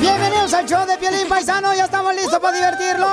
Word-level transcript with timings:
Bienvenidos 0.00 0.54
al 0.54 0.66
show 0.66 0.86
de 0.86 0.96
Piolín 0.98 1.28
Paisano, 1.28 1.74
ya 1.74 1.84
estamos 1.84 2.14
listos 2.14 2.38
para 2.38 2.56
divertirlos. 2.56 3.08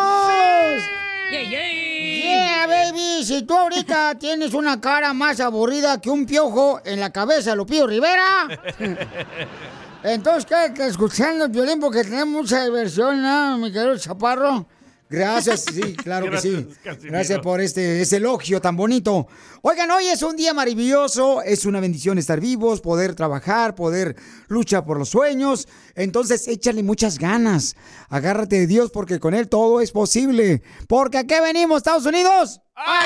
Yeah, 1.29 2.67
baby, 2.67 3.25
si 3.25 3.41
tú 3.43 3.57
ahorita 3.57 4.15
tienes 4.19 4.53
una 4.53 4.79
cara 4.79 5.13
más 5.13 5.39
aburrida 5.39 5.99
que 5.99 6.09
un 6.09 6.25
piojo 6.25 6.79
en 6.85 6.99
la 6.99 7.11
cabeza 7.11 7.55
Lupillo 7.55 7.87
Rivera, 7.87 8.47
entonces 10.03 10.45
¿qué? 10.45 10.73
que 10.73 10.85
escuchando 10.87 11.45
el 11.45 11.51
violín 11.51 11.79
porque 11.79 12.03
tenemos 12.03 12.27
mucha 12.43 12.63
diversión, 12.63 13.21
¿no, 13.21 13.57
mi 13.57 13.71
querido 13.71 13.97
chaparro? 13.97 14.65
Gracias, 15.09 15.65
sí, 15.71 15.95
claro 16.03 16.29
que 16.31 16.39
sí. 16.39 16.51
Gracias, 16.51 16.77
Casimiro. 16.83 17.11
Gracias 17.11 17.39
por 17.39 17.61
este 17.61 18.01
ese 18.01 18.17
elogio 18.17 18.59
tan 18.61 18.75
bonito. 18.75 19.27
Oigan, 19.61 19.91
hoy 19.91 20.07
es 20.07 20.21
un 20.23 20.35
día 20.35 20.53
maravilloso, 20.53 21.41
es 21.41 21.65
una 21.65 21.79
bendición 21.79 22.17
estar 22.17 22.39
vivos, 22.39 22.81
poder 22.81 23.15
trabajar, 23.15 23.75
poder 23.75 24.15
luchar 24.47 24.85
por 24.85 24.97
los 24.97 25.09
sueños. 25.09 25.67
Entonces, 25.95 26.47
échale 26.47 26.83
muchas 26.83 27.19
ganas. 27.19 27.75
Agárrate 28.09 28.59
de 28.59 28.67
Dios 28.67 28.91
porque 28.91 29.19
con 29.19 29.33
Él 29.33 29.49
todo 29.49 29.81
es 29.81 29.91
posible. 29.91 30.63
Porque 30.87 31.19
¿a 31.19 31.23
qué 31.25 31.39
venimos, 31.41 31.77
Estados 31.77 32.05
Unidos? 32.05 32.61
¡A 32.75 33.05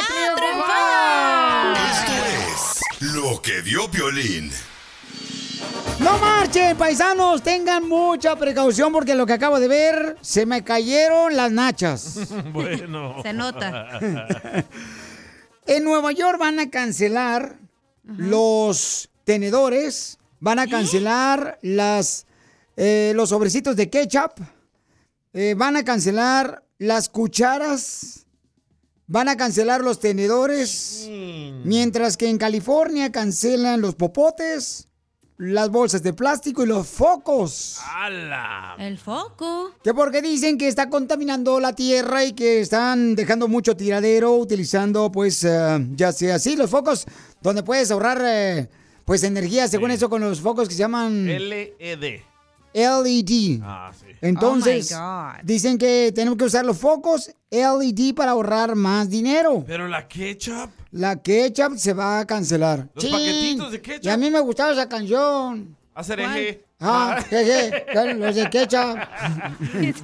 Esto 2.01 2.13
es 3.01 3.13
lo 3.13 3.41
que 3.41 3.61
dio 3.61 3.87
Violín. 3.89 4.51
No 5.99 6.17
marchen, 6.19 6.77
paisanos, 6.77 7.41
tengan 7.41 7.87
mucha 7.87 8.35
precaución 8.35 8.93
porque 8.93 9.15
lo 9.15 9.25
que 9.25 9.33
acabo 9.33 9.59
de 9.59 9.67
ver, 9.67 10.17
se 10.21 10.45
me 10.45 10.63
cayeron 10.63 11.35
las 11.35 11.51
nachas. 11.51 12.19
bueno. 12.53 13.21
Se 13.23 13.33
nota. 13.33 13.99
En 15.69 15.83
Nueva 15.83 16.13
York 16.13 16.39
van 16.39 16.61
a 16.61 16.69
cancelar 16.69 17.59
los 18.05 19.09
tenedores, 19.25 20.17
van 20.39 20.59
a 20.59 20.67
cancelar 20.67 21.59
las, 21.61 22.25
eh, 22.77 23.11
los 23.13 23.29
sobrecitos 23.29 23.75
de 23.75 23.89
ketchup, 23.89 24.31
eh, 25.33 25.55
van 25.57 25.75
a 25.75 25.83
cancelar 25.83 26.63
las 26.77 27.09
cucharas, 27.09 28.25
van 29.07 29.27
a 29.27 29.35
cancelar 29.35 29.81
los 29.81 29.99
tenedores, 29.99 31.05
mientras 31.65 32.15
que 32.15 32.29
en 32.29 32.37
California 32.37 33.11
cancelan 33.11 33.81
los 33.81 33.95
popotes, 33.95 34.87
las 35.37 35.69
bolsas 35.69 36.01
de 36.01 36.13
plástico 36.13 36.63
y 36.63 36.67
los 36.67 36.87
focos. 36.87 37.79
¡Hala! 37.83 38.75
El 38.79 38.97
foco. 38.97 39.71
Que 39.83 39.93
porque 39.93 40.21
dicen 40.21 40.57
que 40.57 40.67
está 40.67 40.89
contaminando 40.89 41.59
la 41.59 41.73
tierra 41.73 42.25
y 42.25 42.33
que 42.33 42.59
están 42.59 43.15
dejando 43.15 43.47
mucho 43.47 43.77
tiradero 43.77 44.35
utilizando, 44.35 45.11
pues, 45.11 45.43
eh, 45.43 45.87
ya 45.95 46.11
sea 46.11 46.35
así, 46.35 46.55
los 46.55 46.69
focos, 46.69 47.05
donde 47.41 47.61
puedes 47.63 47.91
ahorrar, 47.91 48.21
eh, 48.25 48.69
pues, 49.05 49.23
energía, 49.23 49.67
según 49.67 49.91
eso, 49.91 50.09
con 50.09 50.21
los 50.21 50.41
focos 50.41 50.67
que 50.67 50.73
se 50.73 50.79
llaman 50.79 51.27
LED. 51.27 51.69
LED. 52.73 53.59
Ah, 53.63 53.91
sí. 53.97 54.05
Entonces, 54.21 54.93
Oh, 54.95 55.31
dicen 55.43 55.77
que 55.77 56.11
tenemos 56.13 56.37
que 56.37 56.45
usar 56.45 56.65
los 56.65 56.77
focos 56.77 57.31
LED 57.49 58.13
para 58.15 58.31
ahorrar 58.31 58.75
más 58.75 59.09
dinero. 59.09 59.63
Pero 59.65 59.87
la 59.87 60.07
ketchup. 60.07 60.69
La 60.97 61.21
ketchup 61.21 61.77
se 61.77 61.93
va 61.93 62.19
a 62.19 62.25
cancelar. 62.27 62.87
Los 62.93 63.05
paquetitos 63.05 63.71
de 63.71 63.81
ketchup. 63.81 64.05
Y 64.05 64.09
a 64.09 64.17
mí 64.17 64.29
me 64.31 64.39
gustaba 64.39 64.71
esa 64.71 64.87
canción. 64.89 65.75
Hacer 65.93 66.19
eje. 66.19 66.63
Ah, 66.79 67.23
jeje, 67.27 67.85
los 68.15 68.35
de 68.35 68.49
ketchup. 68.51 68.97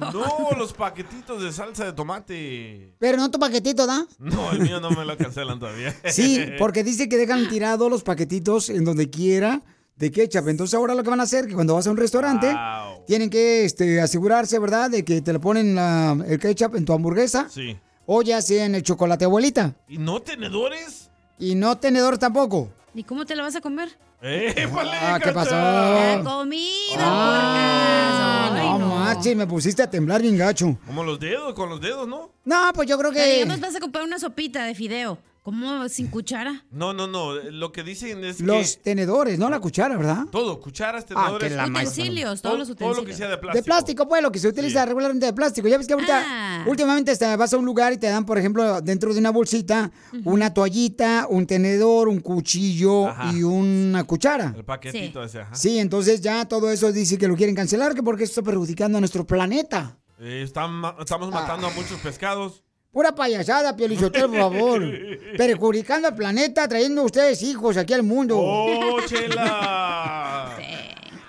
No, 0.12 0.50
los 0.58 0.72
paquetitos 0.72 1.42
de 1.42 1.52
salsa 1.52 1.84
de 1.84 1.92
tomate. 1.92 2.94
Pero 2.98 3.16
no 3.16 3.30
tu 3.30 3.38
paquetito, 3.38 3.86
¿da? 3.86 4.04
No, 4.18 4.50
el 4.52 4.60
mío 4.60 4.80
no 4.80 4.90
me 4.90 5.04
lo 5.04 5.16
cancelan 5.16 5.58
todavía. 5.60 5.94
Sí, 6.10 6.40
porque 6.58 6.82
dice 6.82 7.08
que 7.08 7.16
dejan 7.16 7.48
tirados 7.48 7.90
los 7.90 8.02
paquetitos 8.02 8.70
en 8.70 8.84
donde 8.84 9.08
quiera 9.10 9.62
de 9.96 10.10
ketchup. 10.10 10.48
Entonces 10.48 10.74
ahora 10.74 10.94
lo 10.94 11.02
que 11.04 11.10
van 11.10 11.20
a 11.20 11.24
hacer, 11.24 11.46
que 11.46 11.54
cuando 11.54 11.74
vas 11.74 11.86
a 11.86 11.90
un 11.90 11.96
restaurante, 11.96 12.52
tienen 13.06 13.30
que 13.30 13.64
este, 13.64 14.00
asegurarse, 14.00 14.58
¿verdad?, 14.58 14.90
de 14.90 15.04
que 15.04 15.20
te 15.22 15.32
le 15.32 15.38
ponen 15.38 15.74
la- 15.76 16.16
el 16.26 16.38
ketchup 16.40 16.74
en 16.76 16.84
tu 16.84 16.92
hamburguesa. 16.92 17.48
Sí. 17.48 17.76
O 18.06 18.22
ya 18.22 18.40
sea 18.42 18.64
en 18.66 18.74
el 18.74 18.82
chocolate 18.82 19.24
abuelita. 19.24 19.74
¿Y 19.88 19.98
no 19.98 20.20
tenedores? 20.20 21.10
Y 21.38 21.54
no 21.54 21.76
tenedor 21.78 22.18
tampoco. 22.18 22.68
¿Y 22.94 23.02
cómo 23.04 23.24
te 23.24 23.34
lo 23.34 23.42
vas 23.42 23.56
a 23.56 23.60
comer? 23.60 23.96
¡Eh, 24.22 24.54
Ah, 25.02 25.18
¿qué 25.22 25.32
pasó? 25.32 25.54
La 25.54 26.22
comida, 26.24 26.96
Ah, 26.98 28.48
porcas. 28.50 28.62
Ay, 28.62 28.68
no, 28.70 28.78
no. 28.78 28.94
manches, 28.96 29.36
me 29.36 29.46
pusiste 29.46 29.82
a 29.82 29.90
temblar 29.90 30.22
bien 30.22 30.36
gacho. 30.38 30.78
Como 30.86 31.02
los 31.04 31.18
dedos, 31.18 31.54
con 31.54 31.68
los 31.68 31.80
dedos, 31.80 32.06
¿no? 32.08 32.30
No, 32.44 32.72
pues 32.74 32.88
yo 32.88 32.96
creo 32.98 33.10
Pero 33.12 33.24
que 33.24 33.32
digamos, 33.34 33.60
vas 33.60 33.74
a 33.74 33.80
comprar 33.80 34.04
una 34.04 34.18
sopita 34.18 34.64
de 34.64 34.74
fideo. 34.74 35.18
¿Cómo 35.44 35.86
sin 35.90 36.06
cuchara? 36.08 36.64
No, 36.70 36.94
no, 36.94 37.06
no. 37.06 37.34
Lo 37.34 37.70
que 37.70 37.82
dicen 37.82 38.24
es 38.24 38.40
los 38.40 38.76
que 38.76 38.82
tenedores, 38.82 39.38
no 39.38 39.50
la 39.50 39.60
cuchara, 39.60 39.94
¿verdad? 39.94 40.24
todo, 40.32 40.58
cucharas, 40.58 41.04
Ah, 41.04 41.06
tenedores, 41.06 41.50
que 41.50 41.54
la 41.56 41.66
Utensilios, 41.66 42.40
todo, 42.40 42.52
todos 42.54 42.68
los 42.70 42.76
todo 42.78 42.88
utensilios. 42.92 42.96
lo 42.96 43.04
que 43.04 43.14
sea 43.14 43.26
de 43.26 43.32
De 43.32 43.38
plástico. 43.42 43.64
plástico, 43.66 44.08
pues, 44.08 44.22
lo 44.22 44.32
que 44.32 44.38
se 44.38 44.48
utiliza 44.48 44.86
regularmente 44.86 45.26
de 45.26 45.34
plástico. 45.34 45.68
Ya 45.68 45.76
ves 45.76 45.86
que 45.86 45.92
ahorita, 45.92 46.22
Ah. 46.26 46.64
últimamente 46.66 47.10
hasta 47.10 47.36
vas 47.36 47.52
a 47.52 47.58
un 47.58 47.66
lugar 47.66 47.92
y 47.92 47.98
te 47.98 48.06
dan, 48.06 48.24
por 48.24 48.38
ejemplo, 48.38 48.80
dentro 48.80 49.12
de 49.12 49.20
una 49.20 49.28
bolsita, 49.32 49.92
una 50.24 50.54
toallita, 50.54 51.26
un 51.28 51.46
tenedor, 51.46 52.08
un 52.08 52.20
cuchillo 52.20 53.08
Ajá. 53.08 53.30
y 53.34 53.42
una 53.42 54.02
cuchara. 54.04 54.54
El 54.56 54.64
paquetito 54.64 55.22
ese, 55.22 55.40
ajá. 55.42 55.54
Sí, 55.54 55.78
entonces 55.78 56.22
ya 56.22 56.46
todo 56.48 56.70
eso 56.70 56.90
dice 56.90 57.18
que 57.18 57.28
lo 57.28 57.36
quieren 57.36 57.54
cancelar, 57.54 57.94
que 57.94 58.02
porque 58.02 58.24
esto 58.24 58.40
está 58.40 58.50
perjudicando 58.50 58.96
a 58.96 59.00
nuestro 59.02 59.26
planeta. 59.26 59.98
Eh, 60.18 60.40
están 60.42 60.70
ma- 60.72 60.96
estamos 60.98 61.30
matando 61.30 61.66
a 61.66 61.70
muchos 61.72 62.00
pescados. 62.00 62.62
Pura 62.94 63.12
payasada, 63.12 63.74
Piolichotelo, 63.74 64.28
por 64.28 64.38
favor. 64.38 64.82
Perjudicando 65.36 66.06
al 66.06 66.14
planeta, 66.14 66.68
trayendo 66.68 67.02
ustedes 67.02 67.42
hijos 67.42 67.76
aquí 67.76 67.92
al 67.92 68.04
mundo. 68.04 68.38
¡Oh, 68.40 69.00
chela! 69.06 70.56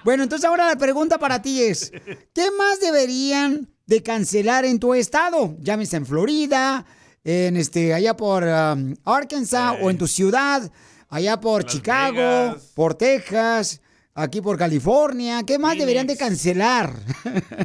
Bueno, 0.04 0.22
entonces 0.22 0.48
ahora 0.48 0.68
la 0.68 0.76
pregunta 0.76 1.18
para 1.18 1.42
ti 1.42 1.64
es, 1.64 1.92
¿qué 2.32 2.52
más 2.56 2.80
deberían 2.80 3.68
de 3.88 4.04
cancelar 4.04 4.64
en 4.64 4.80
tu 4.80 4.94
estado? 4.94 5.58
Llámese 5.60 5.98
en 5.98 6.06
Florida, 6.06 6.86
en 7.24 7.58
este, 7.58 7.92
allá 7.92 8.16
por 8.16 8.44
um, 8.44 8.94
Arkansas 9.04 9.78
o 9.82 9.90
en 9.90 9.98
tu 9.98 10.06
ciudad, 10.06 10.72
allá 11.10 11.40
por 11.40 11.66
Chicago, 11.66 12.18
Vegas. 12.18 12.72
por 12.76 12.94
Texas, 12.94 13.82
aquí 14.14 14.42
por 14.42 14.60
California. 14.60 15.42
¿Qué 15.42 15.58
más 15.58 15.76
deberían 15.76 16.06
de 16.06 16.18
cancelar? 16.18 16.94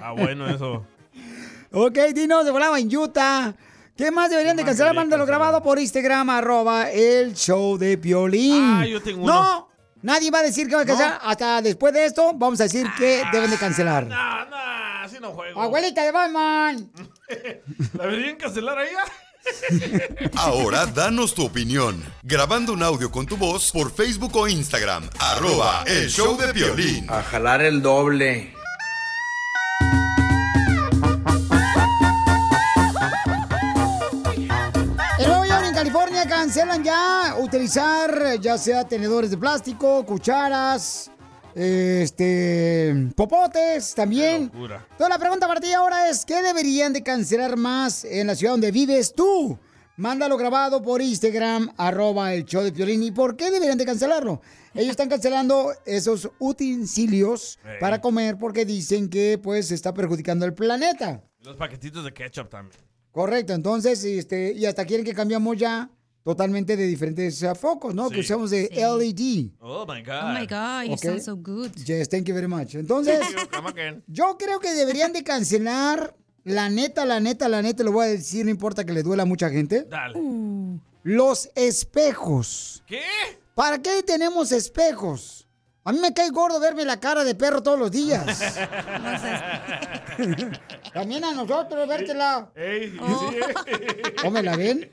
Ah, 0.00 0.12
bueno, 0.12 0.48
eso. 0.48 0.86
ok, 1.72 1.98
dinos, 2.14 2.46
de 2.46 2.52
volada 2.52 2.78
en 2.78 2.96
Utah. 2.96 3.54
¿Qué 4.00 4.10
más 4.10 4.30
deberían 4.30 4.56
de 4.56 4.64
cancelar? 4.64 4.94
Mándalo 4.94 5.26
grabado 5.26 5.62
por 5.62 5.78
Instagram, 5.78 6.30
arroba 6.30 6.90
el 6.90 7.34
show 7.34 7.76
de 7.76 7.98
Piolín. 7.98 8.78
Ah, 8.78 8.86
yo 8.86 9.02
tengo 9.02 9.24
uno. 9.24 9.34
No, 9.34 9.68
nadie 10.00 10.30
va 10.30 10.38
a 10.38 10.42
decir 10.42 10.68
que 10.68 10.74
va 10.74 10.80
a 10.80 10.86
cancelar. 10.86 11.20
Hasta 11.22 11.60
después 11.60 11.92
de 11.92 12.06
esto, 12.06 12.32
vamos 12.34 12.58
a 12.60 12.62
decir 12.62 12.86
que 12.96 13.22
deben 13.30 13.50
de 13.50 13.58
cancelar. 13.58 14.08
Ah, 14.10 14.46
nah, 14.50 15.04
así 15.04 15.18
no 15.20 15.32
juego. 15.32 15.60
Abuelita 15.60 16.02
de 16.02 16.12
Batman. 16.12 16.90
¿La 17.98 18.06
deberían 18.06 18.36
cancelar 18.36 18.78
a 18.78 18.84
ella? 18.88 19.04
Ahora 20.36 20.86
danos 20.86 21.34
tu 21.34 21.44
opinión. 21.44 22.02
Grabando 22.22 22.72
un 22.72 22.82
audio 22.82 23.10
con 23.10 23.26
tu 23.26 23.36
voz 23.36 23.70
por 23.70 23.92
Facebook 23.92 24.34
o 24.34 24.48
Instagram. 24.48 25.10
Arroba 25.18 25.84
el 25.86 26.08
show 26.08 26.38
de 26.38 26.50
violín. 26.54 27.04
A 27.10 27.22
jalar 27.22 27.60
el 27.60 27.82
doble. 27.82 28.54
Cancelan 36.50 36.82
ya 36.82 37.36
utilizar 37.38 38.40
ya 38.40 38.58
sea 38.58 38.82
tenedores 38.82 39.30
de 39.30 39.38
plástico, 39.38 40.04
cucharas, 40.04 41.08
este, 41.54 43.08
popotes 43.14 43.94
también. 43.94 44.50
Entonces 44.52 45.08
la 45.08 45.18
pregunta 45.20 45.46
para 45.46 45.60
ti 45.60 45.72
ahora 45.72 46.10
es, 46.10 46.24
¿qué 46.24 46.42
deberían 46.42 46.92
de 46.92 47.04
cancelar 47.04 47.56
más 47.56 48.04
en 48.04 48.26
la 48.26 48.34
ciudad 48.34 48.54
donde 48.54 48.72
vives 48.72 49.14
tú? 49.14 49.56
Mándalo 49.96 50.36
grabado 50.36 50.82
por 50.82 51.00
Instagram, 51.00 51.72
arroba 51.76 52.34
el 52.34 52.44
show 52.44 52.64
de 52.64 52.72
Piolín. 52.72 53.04
¿Y 53.04 53.12
por 53.12 53.36
qué 53.36 53.52
deberían 53.52 53.78
de 53.78 53.86
cancelarlo? 53.86 54.42
Ellos 54.74 54.90
están 54.90 55.08
cancelando 55.08 55.72
esos 55.86 56.32
utensilios 56.40 57.60
para 57.78 58.00
comer 58.00 58.38
porque 58.38 58.64
dicen 58.64 59.08
que 59.08 59.38
pues 59.40 59.70
está 59.70 59.94
perjudicando 59.94 60.46
el 60.46 60.54
planeta. 60.54 61.22
Los 61.42 61.54
paquetitos 61.54 62.04
de 62.04 62.12
ketchup 62.12 62.48
también. 62.48 62.76
Correcto, 63.12 63.52
entonces, 63.52 64.02
este, 64.02 64.52
y 64.52 64.66
hasta 64.66 64.84
quieren 64.84 65.06
que 65.06 65.14
cambiamos 65.14 65.56
ya 65.56 65.88
totalmente 66.24 66.76
de 66.76 66.86
diferentes 66.86 67.42
uh, 67.42 67.54
focos, 67.54 67.94
¿no? 67.94 68.10
Que 68.10 68.20
usamos 68.20 68.50
de 68.50 68.68
Sí. 68.68 68.74
LED. 68.76 69.50
Oh 69.60 69.86
my 69.86 70.02
God. 70.02 70.22
Oh 70.22 70.38
my 70.38 70.46
God, 70.46 70.90
you 70.90 70.96
sound 70.98 71.20
so 71.20 71.36
good. 71.36 71.70
Yes, 71.86 72.08
thank 72.08 72.24
you 72.26 72.34
very 72.34 72.46
much. 72.48 72.74
Entonces, 72.74 73.20
yo 74.06 74.36
creo 74.38 74.60
que 74.60 74.72
deberían 74.74 75.12
de 75.12 75.22
cancelar, 75.24 76.14
la 76.44 76.68
neta, 76.68 77.04
la 77.04 77.20
neta, 77.20 77.48
la 77.48 77.62
neta, 77.62 77.82
lo 77.84 77.92
voy 77.92 78.06
a 78.06 78.08
decir, 78.10 78.44
no 78.44 78.50
importa 78.50 78.84
que 78.84 78.92
le 78.92 79.02
duela 79.02 79.22
a 79.24 79.26
mucha 79.26 79.50
gente, 79.50 79.84
Dale. 79.88 80.18
los 81.02 81.50
espejos. 81.54 82.82
¿Qué? 82.86 83.02
¿Para 83.54 83.80
qué 83.80 84.02
tenemos 84.02 84.52
espejos? 84.52 85.46
A 85.84 85.92
mí 85.92 85.98
me 85.98 86.12
cae 86.12 86.30
gordo 86.30 86.60
verme 86.60 86.84
la 86.84 87.00
cara 87.00 87.24
de 87.24 87.34
perro 87.34 87.62
todos 87.62 87.78
los 87.78 87.90
días. 87.90 88.26
También 90.92 91.24
a 91.24 91.32
nosotros, 91.32 91.88
vértela. 91.88 92.50
Ey, 92.54 92.98
Oh. 93.00 93.30
sí, 93.30 93.36
eh. 93.66 94.14
¿Cómo 94.20 94.32
me 94.32 94.42
la 94.42 94.56
ven? 94.56 94.92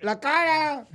La 0.00 0.20
cara. 0.20 0.86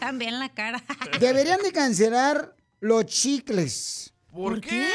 También 0.00 0.38
la 0.38 0.48
cara. 0.48 0.82
Deberían 1.20 1.60
de 1.62 1.72
cancelar 1.72 2.54
los 2.80 3.04
chicles. 3.06 4.14
¿Por, 4.32 4.60
qué? 4.62 4.88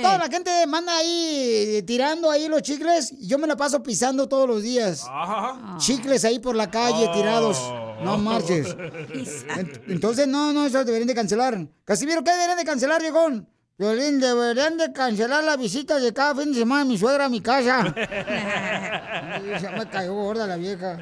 Toda 0.00 0.16
la 0.16 0.28
gente 0.28 0.66
manda 0.66 0.96
ahí 0.96 1.82
tirando 1.86 2.30
ahí 2.30 2.48
los 2.48 2.62
chicles 2.62 3.12
y 3.12 3.26
yo 3.26 3.36
me 3.36 3.46
la 3.46 3.56
paso 3.56 3.82
pisando 3.82 4.26
todos 4.26 4.48
los 4.48 4.62
días. 4.62 5.04
Ajá. 5.06 5.76
Chicles 5.76 6.24
ahí 6.24 6.38
por 6.38 6.56
la 6.56 6.70
calle 6.70 7.06
Oh. 7.08 7.12
tirados. 7.12 7.58
No 8.04 8.18
marches. 8.18 8.76
En- 9.56 9.82
Entonces, 9.88 10.26
no, 10.28 10.52
no, 10.52 10.66
eso 10.66 10.84
deberían 10.84 11.08
de 11.08 11.14
cancelar. 11.14 11.66
Casimiro, 11.84 12.22
¿qué 12.24 12.30
deberían 12.32 12.58
de 12.58 12.64
cancelar, 12.64 13.00
viejón? 13.00 13.48
Violín, 13.76 14.20
deberían 14.20 14.76
de 14.78 14.92
cancelar 14.92 15.42
la 15.42 15.56
visita 15.56 15.98
de 15.98 16.12
cada 16.12 16.34
fin 16.36 16.52
de 16.52 16.60
semana 16.60 16.84
de 16.84 16.90
mi 16.90 16.98
suegra 16.98 17.24
a 17.24 17.28
mi 17.28 17.40
casa. 17.40 17.92
Se 19.60 19.70
me 19.70 19.88
cayó 19.90 20.14
gorda 20.14 20.46
la 20.46 20.56
vieja. 20.56 20.98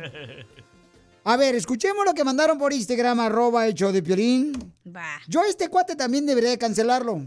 A 1.24 1.36
ver, 1.36 1.54
escuchemos 1.54 2.04
lo 2.04 2.14
que 2.14 2.24
mandaron 2.24 2.58
por 2.58 2.72
Instagram, 2.72 3.20
arroba 3.20 3.66
hecho 3.66 3.92
de 3.92 4.02
Piolín. 4.02 4.72
Va. 4.86 5.20
Yo 5.28 5.42
este 5.44 5.68
cuate 5.68 5.94
también 5.96 6.26
debería 6.26 6.50
de 6.50 6.58
cancelarlo. 6.58 7.26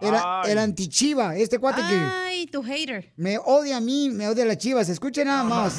El, 0.00 0.14
Ay. 0.14 0.52
el 0.52 0.58
antichiva, 0.58 1.36
este 1.36 1.58
cuate 1.58 1.80
que 1.82 1.94
Tu 2.50 2.62
hater. 2.62 3.12
me 3.16 3.38
odia 3.38 3.78
a 3.78 3.80
mí, 3.80 4.10
me 4.10 4.28
odia 4.28 4.44
a 4.44 4.46
las 4.46 4.58
chivas. 4.58 4.88
Escuchen 4.88 5.26
nada 5.26 5.44
más. 5.44 5.76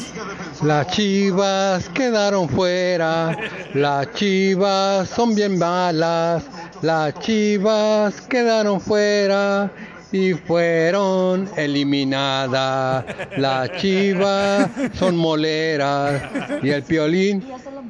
Las 0.63 0.87
chivas 0.87 1.87
quedaron 1.89 2.49
fuera, 2.49 3.37
las 3.73 4.13
chivas 4.13 5.09
son 5.09 5.35
bien 5.35 5.57
malas, 5.57 6.43
las 6.81 7.13
chivas 7.19 8.21
quedaron 8.21 8.81
fuera 8.81 9.71
y 10.11 10.33
fueron 10.33 11.49
eliminadas. 11.55 13.05
Las 13.37 13.71
chivas 13.77 14.69
son 14.93 15.17
moleras 15.17 16.21
y 16.63 16.69
el 16.69 16.83
piolín 16.83 17.43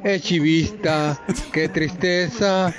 es 0.03 0.21
chivista. 0.21 1.19
Qué 1.51 1.69
tristeza 1.69 2.73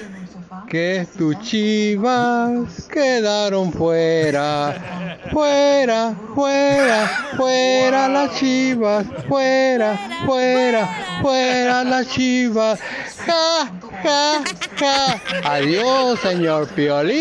que 0.68 1.06
tus 1.16 1.38
chivas 1.40 2.88
quedaron 2.92 3.72
fuera. 3.72 5.18
Fuera, 5.32 6.14
fuera, 6.34 7.06
fuera 7.36 8.08
las 8.08 8.38
chivas. 8.38 9.06
Fuera, 9.28 9.98
fuera, 10.26 11.18
fuera 11.22 11.84
las 11.84 12.08
chivas. 12.08 12.80
Ja, 13.26 13.72
ja, 14.02 14.44
ja. 14.78 15.22
Adiós, 15.44 16.20
señor 16.20 16.68
Piolín. 16.68 17.16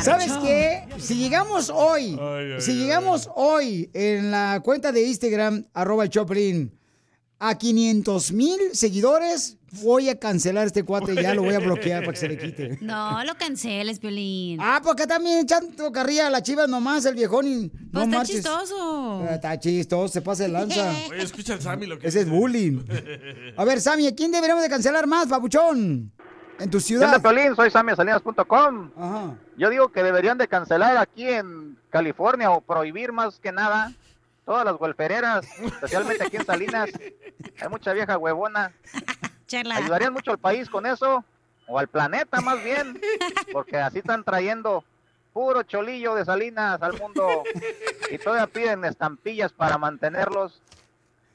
¿Sabes 0.00 0.32
qué? 0.42 0.84
Si 0.98 1.16
llegamos 1.16 1.70
hoy, 1.74 2.18
Ay, 2.20 2.52
ay, 2.54 2.60
si 2.60 2.72
ay, 2.72 2.76
llegamos 2.78 3.30
hoy 3.34 3.90
en 3.94 4.30
la 4.30 4.60
cuenta 4.62 4.92
de 4.92 5.02
Instagram, 5.06 5.64
arroba 5.74 6.04
el 6.04 6.10
Choplin, 6.10 6.72
a 7.38 7.56
500 7.58 8.32
mil 8.32 8.58
seguidores, 8.72 9.58
voy 9.82 10.08
a 10.08 10.18
cancelar 10.18 10.66
este 10.66 10.84
cuate, 10.84 11.14
ya 11.14 11.34
lo 11.34 11.42
voy 11.42 11.54
a 11.54 11.58
bloquear 11.58 12.00
para 12.00 12.12
que 12.12 12.18
se 12.18 12.28
le 12.28 12.38
quite. 12.38 12.78
No 12.80 13.22
lo 13.24 13.34
canceles, 13.36 13.98
Piolín. 13.98 14.58
Ah, 14.60 14.80
porque 14.82 15.06
también 15.06 15.40
echando 15.40 15.92
carrilla 15.92 16.28
a 16.28 16.30
la 16.30 16.42
chiva 16.42 16.66
nomás, 16.66 17.04
el 17.04 17.14
viejón. 17.14 17.46
y- 17.46 17.68
pues 17.68 17.92
no 17.92 18.02
está 18.04 18.16
marches. 18.18 18.36
chistoso. 18.36 19.22
Ah, 19.28 19.34
Está 19.34 19.58
chistoso, 19.60 20.08
se 20.12 20.22
pasa 20.22 20.44
de 20.44 20.48
lanza. 20.48 20.90
Oye, 21.10 21.22
escucha 21.22 21.54
el 21.54 21.60
Sammy 21.60 21.86
lo 21.86 21.98
que 21.98 22.08
Ese 22.08 22.20
es 22.20 22.28
bullying. 22.28 22.84
A 23.56 23.64
ver, 23.64 23.80
Sammy, 23.82 24.06
¿a 24.06 24.14
quién 24.14 24.30
deberíamos 24.32 24.62
de 24.62 24.70
cancelar 24.70 25.06
más, 25.06 25.26
papuchón? 25.28 26.12
En 26.58 26.70
tu 26.70 26.78
¿Qué 26.78 26.84
ciudad. 26.84 27.14
onda, 27.14 27.18
Piolín? 27.20 27.54
Soy 27.54 27.70
samiasalinas.com. 27.70 28.90
Ajá. 28.96 29.38
Yo 29.58 29.68
digo 29.68 29.92
que 29.92 30.02
deberían 30.02 30.38
de 30.38 30.48
cancelar 30.48 30.96
aquí 30.96 31.24
en 31.28 31.76
California 31.90 32.50
o 32.50 32.62
prohibir 32.62 33.12
más 33.12 33.38
que 33.38 33.52
nada 33.52 33.92
todas 34.46 34.64
las 34.64 34.76
golfereras, 34.76 35.44
especialmente 35.60 36.24
aquí 36.24 36.36
en 36.36 36.46
Salinas. 36.46 36.88
Hay 37.60 37.68
mucha 37.68 37.92
vieja 37.92 38.16
huevona. 38.16 38.72
Chela. 39.46 39.76
¿Ayudarían 39.76 40.12
mucho 40.12 40.30
al 40.30 40.38
país 40.38 40.70
con 40.70 40.86
eso? 40.86 41.22
O 41.68 41.78
al 41.78 41.88
planeta 41.88 42.40
más 42.40 42.62
bien, 42.62 43.00
porque 43.52 43.76
así 43.76 43.98
están 43.98 44.22
trayendo 44.22 44.84
puro 45.32 45.64
cholillo 45.64 46.14
de 46.14 46.24
Salinas 46.24 46.80
al 46.80 46.98
mundo 46.98 47.42
y 48.10 48.18
todavía 48.18 48.46
piden 48.46 48.84
estampillas 48.84 49.52
para 49.52 49.76
mantenerlos. 49.76 50.62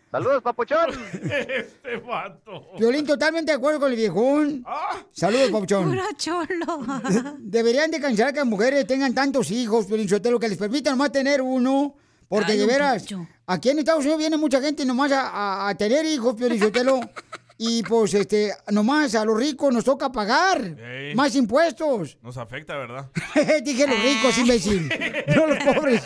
Saludos, 0.10 0.42
papuchón. 0.42 0.90
Este 1.14 1.98
vato. 1.98 2.68
Violín, 2.78 3.06
totalmente 3.06 3.52
de 3.52 3.58
acuerdo 3.58 3.80
con 3.80 3.92
el 3.92 3.98
viejón. 3.98 4.64
Ah, 4.66 4.98
Saludos, 5.12 5.52
papuchón. 5.52 5.90
Puro 5.90 6.04
cholo. 6.18 7.02
Deberían 7.40 7.92
de 7.92 8.00
cancelar 8.02 8.34
que 8.34 8.40
las 8.40 8.48
mujeres 8.48 8.88
tengan 8.88 9.14
tantos 9.14 9.52
hijos, 9.52 9.88
Sotelo, 10.10 10.40
que 10.40 10.50
les 10.50 10.58
permitan 10.58 10.94
nomás 10.94 11.12
tener 11.12 11.42
uno. 11.42 11.96
Porque 12.32 12.54
Ay, 12.54 12.58
de 12.60 12.66
veras, 12.66 13.06
aquí 13.46 13.70
en 13.72 13.80
Estados 13.80 14.02
Unidos 14.04 14.20
viene 14.20 14.38
mucha 14.38 14.62
gente 14.62 14.86
nomás 14.86 15.12
a, 15.12 15.28
a- 15.28 15.68
a 15.70 15.76
tener 15.76 16.06
hijos, 16.06 16.34
Piolín 16.36 16.60
Sotelo. 16.60 17.02
y 17.58 17.84
pues, 17.84 18.14
este, 18.14 18.54
nomás 18.70 19.14
a 19.16 19.26
los 19.26 19.38
ricos 19.38 19.74
nos 19.74 19.84
toca 19.84 20.10
pagar 20.14 20.62
Ey. 20.80 21.14
más 21.14 21.36
impuestos. 21.36 22.18
nos 22.24 22.38
afecta, 22.38 22.78
¿verdad? 22.78 23.10
Dije 23.64 23.86
los 23.86 24.02
ricos, 24.02 24.38
imbécil. 24.38 24.90
No 25.36 25.46
los 25.46 25.58
pobres. 25.62 26.04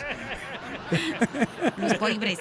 Los 1.78 1.94
pobres. 1.94 2.38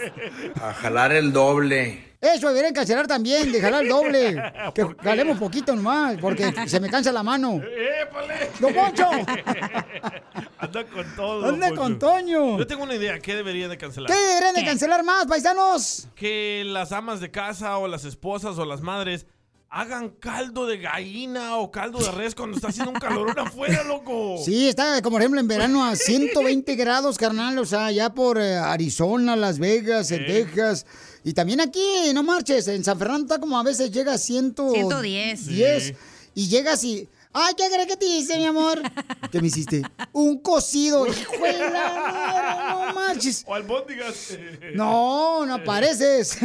A 0.62 0.74
jalar 0.74 1.12
el 1.14 1.32
doble. 1.32 2.15
Eso 2.34 2.48
deberían 2.48 2.74
cancelar 2.74 3.08
también, 3.08 3.52
de 3.52 3.62
jalar 3.62 3.84
el 3.84 3.90
doble. 3.90 4.42
Que 4.74 4.86
jalemos 5.04 5.38
poquito 5.38 5.76
nomás, 5.76 6.18
porque 6.20 6.52
se 6.68 6.80
me 6.80 6.90
cansa 6.90 7.12
la 7.12 7.24
mano. 7.24 7.62
¡Épale! 8.02 8.50
¡Don 8.60 8.74
Poncho! 8.74 9.10
Anda 10.58 10.86
con 10.86 11.16
todo. 11.16 11.46
¡Anda 11.46 11.68
Poncho. 11.68 11.82
con 11.82 12.00
Toño! 12.00 12.58
Yo 12.58 12.68
tengo 12.68 12.84
una 12.84 12.96
idea. 12.96 13.20
¿Qué 13.20 13.36
deberían 13.36 13.70
de 13.70 13.78
cancelar? 13.78 14.12
¿Qué 14.12 14.18
deberían 14.18 14.56
de 14.56 14.66
cancelar 14.66 15.04
más, 15.04 15.28
paisanos? 15.28 16.08
Que 16.16 16.64
las 16.66 16.92
amas 16.92 17.20
de 17.20 17.32
casa 17.32 17.78
o 17.78 17.88
las 17.88 18.06
esposas 18.06 18.58
o 18.58 18.66
las 18.66 18.82
madres 18.82 19.26
hagan 19.70 20.10
caldo 20.10 20.66
de 20.68 20.78
gallina 20.78 21.58
o 21.58 21.70
caldo 21.70 22.00
de 22.00 22.10
res 22.12 22.34
cuando 22.34 22.56
está 22.56 22.70
haciendo 22.70 22.92
un 22.92 23.00
calorón 23.00 23.38
afuera, 23.38 23.84
loco. 23.88 24.38
Sí, 24.44 24.70
está 24.70 25.02
como 25.02 25.16
por 25.16 25.22
ejemplo 25.22 25.40
en 25.42 25.48
verano 25.48 25.84
a 25.84 25.96
120 25.96 26.76
grados, 26.76 27.18
carnal, 27.18 27.60
o 27.60 27.66
sea, 27.66 27.92
ya 27.92 28.14
por 28.14 28.40
eh, 28.40 28.56
Arizona, 28.56 29.36
Las 29.36 29.60
Vegas, 29.60 30.12
en 30.12 30.26
Texas. 30.26 30.86
Y 31.26 31.34
también 31.34 31.60
aquí, 31.60 31.84
no 32.14 32.22
marches, 32.24 32.68
en 32.68 32.84
San 32.84 32.98
Fernando 33.00 33.26
está 33.26 33.40
como 33.42 33.58
a 33.60 33.64
veces 33.64 33.90
llega 33.92 34.14
a 34.14 34.18
100, 34.18 34.54
110. 34.56 35.48
10, 35.48 35.84
Sí. 35.84 35.94
y 36.36 36.48
llegas 36.48 36.84
y... 36.84 37.10
Ay, 37.38 37.54
¿qué 37.58 37.66
crees 37.68 37.88
que 37.88 37.98
te 37.98 38.06
hice, 38.06 38.38
mi 38.38 38.46
amor? 38.46 38.80
¿Qué 39.32 39.42
me 39.42 39.48
hiciste? 39.48 39.82
Un 40.14 40.38
cocido. 40.40 41.06
Hijo 41.06 41.44
de 41.44 41.52
la 41.54 41.70
madre, 41.72 42.86
no 42.88 42.94
marches. 42.94 43.44
O 43.46 43.54
albóndigas. 43.56 44.38
No, 44.74 45.46
no 45.46 45.62
pareces. 45.66 46.38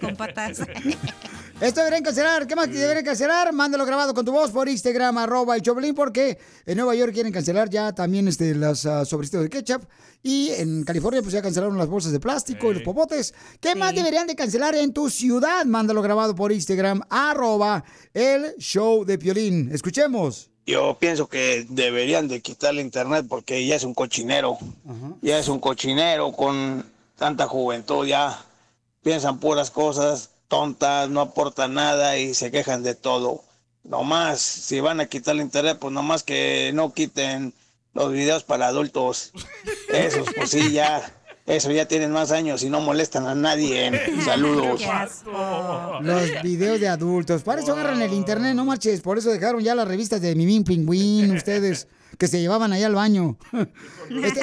Con 0.00 0.16
patas. 0.16 0.60
Esto 1.60 1.80
deberían 1.80 2.04
cancelar. 2.04 2.46
¿Qué 2.46 2.54
más 2.54 2.70
deberían 2.70 3.04
cancelar? 3.04 3.52
Mándalo 3.52 3.84
grabado 3.84 4.14
con 4.14 4.24
tu 4.24 4.30
voz 4.30 4.52
por 4.52 4.68
Instagram, 4.68 5.18
arroba 5.18 5.56
el 5.56 5.62
Choplin, 5.62 5.92
porque 5.92 6.38
en 6.64 6.76
Nueva 6.76 6.94
York 6.94 7.12
quieren 7.12 7.32
cancelar 7.32 7.68
ya 7.68 7.92
también 7.92 8.28
este, 8.28 8.54
las 8.54 8.84
uh, 8.84 9.04
sobrecitos 9.04 9.42
de 9.42 9.50
ketchup. 9.50 9.82
Y 10.22 10.50
en 10.50 10.84
California 10.84 11.20
pues 11.20 11.32
ya 11.32 11.42
cancelaron 11.42 11.76
las 11.76 11.88
bolsas 11.88 12.12
de 12.12 12.20
plástico 12.20 12.70
y 12.70 12.74
los 12.74 12.84
popotes. 12.84 13.34
¿Qué 13.60 13.74
más 13.74 13.92
deberían 13.92 14.28
de 14.28 14.36
cancelar 14.36 14.76
en 14.76 14.92
tu 14.92 15.10
ciudad? 15.10 15.64
Mándalo 15.64 16.00
grabado 16.00 16.32
por 16.36 16.52
Instagram, 16.52 17.00
arroba 17.10 17.82
el 18.14 18.54
show 18.58 19.04
de 19.04 19.18
Piolín. 19.18 19.70
Escuchemos. 19.72 20.50
Yo 20.64 20.96
pienso 21.00 21.28
que 21.28 21.66
deberían 21.68 22.28
de 22.28 22.40
quitarle 22.40 22.82
internet 22.82 23.26
porque 23.28 23.66
ya 23.66 23.74
es 23.74 23.82
un 23.82 23.94
cochinero. 23.94 24.58
Ya 25.22 25.40
es 25.40 25.48
un 25.48 25.58
cochinero 25.58 26.30
con 26.30 26.84
tanta 27.16 27.48
juventud 27.48 28.06
ya 28.06 28.44
piensan 29.02 29.40
puras 29.40 29.72
cosas 29.72 30.30
tontas, 30.48 31.08
no 31.08 31.20
aportan 31.20 31.74
nada 31.74 32.18
y 32.18 32.34
se 32.34 32.50
quejan 32.50 32.82
de 32.82 32.94
todo. 32.94 33.44
Nomás, 33.84 34.40
si 34.40 34.80
van 34.80 35.00
a 35.00 35.06
quitar 35.06 35.34
el 35.34 35.42
internet, 35.42 35.78
pues 35.80 35.92
nomás 35.92 36.22
que 36.22 36.72
no 36.74 36.92
quiten 36.92 37.54
los 37.94 38.12
videos 38.12 38.44
para 38.44 38.68
adultos. 38.68 39.32
Esos, 39.88 40.28
pues 40.34 40.50
sí, 40.50 40.72
ya. 40.72 41.14
Eso 41.46 41.70
ya 41.70 41.88
tienen 41.88 42.12
más 42.12 42.30
años 42.30 42.62
y 42.62 42.68
no 42.68 42.80
molestan 42.80 43.26
a 43.26 43.34
nadie. 43.34 43.90
Saludos. 44.22 44.82
Los 46.02 46.42
videos 46.42 46.78
de 46.78 46.88
adultos. 46.88 47.42
Para 47.42 47.62
eso 47.62 47.72
agarran 47.72 48.02
el 48.02 48.12
internet, 48.12 48.54
no 48.54 48.66
marches. 48.66 49.00
Por 49.00 49.16
eso 49.16 49.30
dejaron 49.30 49.62
ya 49.62 49.74
las 49.74 49.88
revistas 49.88 50.20
de 50.20 50.34
Mimín 50.34 50.64
Pingüín, 50.64 51.34
ustedes, 51.34 51.88
que 52.18 52.28
se 52.28 52.38
llevaban 52.38 52.74
allá 52.74 52.86
al 52.86 52.94
baño. 52.94 53.38
Este, 54.10 54.40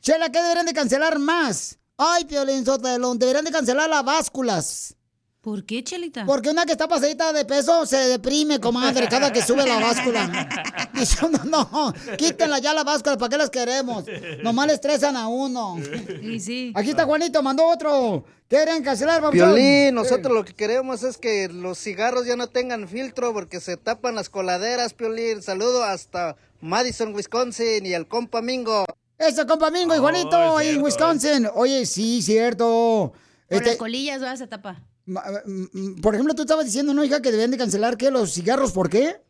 Chela, 0.00 0.30
¿qué 0.30 0.40
deberían 0.40 0.66
de 0.66 0.72
cancelar 0.72 1.18
más? 1.20 1.78
Ay, 1.96 2.24
Piolín 2.24 2.64
Sotelo, 2.64 3.14
deberían 3.14 3.44
de 3.44 3.52
cancelar 3.52 3.88
las 3.88 4.04
básculas. 4.04 4.97
¿Por 5.40 5.64
qué, 5.64 5.84
Chelita? 5.84 6.26
Porque 6.26 6.50
una 6.50 6.66
que 6.66 6.72
está 6.72 6.88
pasadita 6.88 7.32
de 7.32 7.44
peso 7.44 7.86
se 7.86 7.96
deprime, 7.96 8.58
comadre, 8.58 9.08
cada 9.08 9.32
que 9.32 9.40
sube 9.40 9.64
la 9.64 9.78
báscula. 9.78 10.48
Dice 10.94 11.24
uno, 11.24 11.38
no, 11.44 11.94
quítenla 12.16 12.58
ya 12.58 12.74
la 12.74 12.82
báscula, 12.82 13.16
¿para 13.16 13.30
qué 13.30 13.36
las 13.36 13.50
queremos? 13.50 14.04
Nomás 14.42 14.66
le 14.66 14.72
estresan 14.74 15.16
a 15.16 15.28
uno. 15.28 15.76
Sí, 16.20 16.40
sí. 16.40 16.72
Aquí 16.74 16.90
está 16.90 17.04
Juanito, 17.04 17.42
mandó 17.42 17.66
otro. 17.66 18.24
¿Quieren 18.48 18.82
cancelar, 18.82 19.20
papuchón? 19.20 19.54
Piolín, 19.54 19.94
nosotros 19.94 20.32
lo 20.32 20.44
que 20.44 20.54
queremos 20.54 21.02
es 21.04 21.18
que 21.18 21.48
los 21.48 21.78
cigarros 21.78 22.26
ya 22.26 22.34
no 22.34 22.48
tengan 22.48 22.88
filtro 22.88 23.32
porque 23.32 23.60
se 23.60 23.76
tapan 23.76 24.16
las 24.16 24.30
coladeras, 24.30 24.92
Piolín. 24.94 25.42
Saludo 25.42 25.84
hasta 25.84 26.36
Madison, 26.60 27.14
Wisconsin 27.14 27.86
y 27.86 27.92
el 27.92 28.08
compa 28.08 28.42
Mingo. 28.42 28.84
Eso, 29.18 29.46
compa 29.46 29.70
Mingo 29.70 29.94
y 29.94 29.98
Juanito 29.98 30.60
en 30.60 30.82
Wisconsin. 30.82 31.48
Oye, 31.54 31.86
sí, 31.86 32.22
cierto. 32.22 33.12
Por 33.48 33.56
Este, 33.56 33.70
las 33.70 33.76
colillas 33.76 34.20
vas 34.20 34.40
a 34.40 34.46
tapa. 34.46 34.82
Mm, 35.08 36.00
por 36.00 36.14
ejemplo, 36.14 36.34
tú 36.34 36.42
estabas 36.42 36.66
diciendo, 36.66 36.94
¿no, 36.94 37.04
hija, 37.04 37.22
que 37.22 37.30
debían 37.30 37.50
de 37.50 37.56
cancelar 37.58 37.96
qué? 37.96 38.10
Los 38.10 38.34
cigarros, 38.34 38.72
¿por 38.72 38.90
qué? 38.90 39.20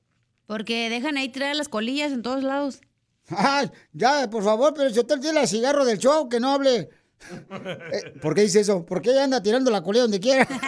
Porque 0.47 0.91
dejan 0.91 1.17
ahí 1.17 1.29
tirar 1.29 1.55
las 1.57 1.69
colillas 1.69 2.13
en 2.13 2.23
todos 2.23 2.43
lados. 2.43 2.81
Ay, 3.29 3.71
ya, 3.93 4.29
por 4.31 4.43
favor, 4.43 4.73
pero 4.75 4.91
si 4.91 4.99
usted 4.99 5.21
tiene 5.21 5.43
el 5.43 5.49
cigarro 5.49 5.85
del 5.85 5.99
show, 5.99 6.29
que 6.29 6.41
no 6.41 6.53
hable. 6.53 6.89
Eh, 7.93 8.15
¿Por 8.23 8.35
qué 8.35 8.43
dice 8.43 8.61
eso? 8.61 8.87
¿Por 8.87 9.03
qué 9.03 9.11
ella 9.11 9.25
anda 9.25 9.43
tirando 9.43 9.71
la 9.71 9.83
colilla 9.83 10.03
donde 10.03 10.21
quiera? 10.21 10.47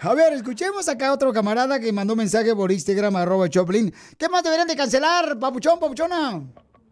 A 0.00 0.14
ver, 0.14 0.32
escuchemos 0.32 0.88
acá 0.88 1.08
a 1.08 1.12
otro 1.12 1.32
camarada 1.32 1.80
que 1.80 1.92
mandó 1.92 2.14
mensaje 2.14 2.54
por 2.54 2.70
Instagram, 2.70 3.16
arroba 3.16 3.48
Choplin. 3.48 3.92
¿Qué 4.16 4.28
más 4.28 4.44
deberían 4.44 4.68
de 4.68 4.76
cancelar, 4.76 5.36
papuchón, 5.40 5.80
papuchona? 5.80 6.40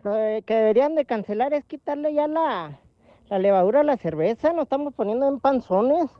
Eh, 0.04 0.42
que 0.44 0.54
deberían 0.54 0.96
de 0.96 1.04
cancelar 1.04 1.54
es 1.54 1.64
quitarle 1.66 2.12
ya 2.12 2.26
la, 2.26 2.80
la 3.28 3.38
levadura 3.38 3.80
a 3.80 3.84
la 3.84 3.96
cerveza, 3.96 4.52
nos 4.52 4.64
estamos 4.64 4.94
poniendo 4.94 5.28
en 5.28 5.40
panzones. 5.40 6.10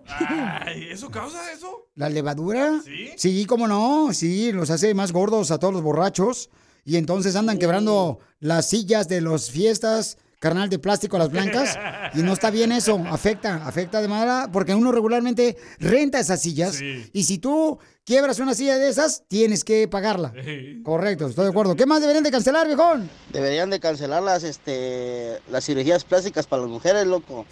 Ay, 0.64 0.88
¿Eso 0.90 1.10
causa 1.10 1.52
eso? 1.52 1.88
¿La 1.94 2.08
levadura? 2.08 2.80
¿Sí? 2.84 3.10
Sí, 3.16 3.46
cómo 3.46 3.68
no, 3.68 4.12
sí, 4.12 4.52
los 4.52 4.70
hace 4.70 4.94
más 4.94 5.12
gordos 5.12 5.50
a 5.50 5.58
todos 5.58 5.72
los 5.74 5.82
borrachos. 5.82 6.50
Y 6.84 6.96
entonces 6.96 7.34
andan 7.34 7.58
quebrando 7.58 8.20
las 8.38 8.70
sillas 8.70 9.08
de 9.08 9.20
las 9.20 9.50
fiestas, 9.50 10.18
carnal 10.38 10.68
de 10.68 10.78
plástico, 10.78 11.18
las 11.18 11.30
blancas. 11.30 11.78
Y 12.14 12.22
no 12.22 12.32
está 12.32 12.50
bien 12.50 12.72
eso, 12.72 13.02
afecta, 13.08 13.66
afecta 13.66 14.00
de 14.00 14.08
manera, 14.08 14.48
porque 14.52 14.74
uno 14.74 14.92
regularmente 14.92 15.56
renta 15.78 16.20
esas 16.20 16.40
sillas. 16.42 16.80
Y 16.80 17.24
si 17.24 17.38
tú 17.38 17.78
quiebras 18.04 18.38
una 18.38 18.54
silla 18.54 18.78
de 18.78 18.88
esas, 18.88 19.24
tienes 19.28 19.64
que 19.64 19.88
pagarla. 19.88 20.32
Correcto, 20.84 21.26
estoy 21.26 21.44
de 21.44 21.50
acuerdo. 21.50 21.76
¿Qué 21.76 21.86
más 21.86 22.00
deberían 22.00 22.24
de 22.24 22.30
cancelar, 22.30 22.66
viejón? 22.66 23.10
Deberían 23.32 23.70
de 23.70 23.80
cancelar 23.80 24.22
las, 24.22 24.44
este, 24.44 25.40
las 25.50 25.64
cirugías 25.64 26.04
plásticas 26.04 26.46
para 26.46 26.62
las 26.62 26.70
mujeres, 26.70 27.06
loco. 27.06 27.46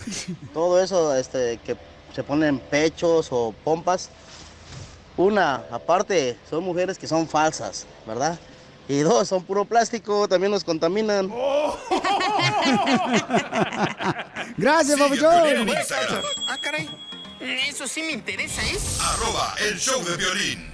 Todo 0.52 0.82
eso 0.82 1.14
este, 1.16 1.58
que 1.64 1.76
se 2.14 2.22
ponen 2.22 2.58
pechos 2.58 3.28
o 3.30 3.54
pompas. 3.64 4.10
Una, 5.16 5.64
aparte, 5.70 6.36
son 6.48 6.64
mujeres 6.64 6.98
que 6.98 7.06
son 7.06 7.28
falsas, 7.28 7.86
¿verdad? 8.06 8.38
Y 8.88 8.98
dos, 9.00 9.28
son 9.28 9.42
puro 9.44 9.64
plástico, 9.64 10.28
también 10.28 10.52
nos 10.52 10.62
contaminan. 10.62 11.28
Gracias, 14.56 14.98
papuchón. 14.98 15.68
Ah, 16.48 16.58
caray. 16.60 16.88
Eso 17.40 17.86
sí 17.86 18.02
me 18.02 18.12
interesa, 18.12 18.62
¿eh? 18.62 18.78
arroba 19.00 19.54
el 19.68 19.78
show 19.78 20.02
de 20.04 20.16
violín. 20.16 20.73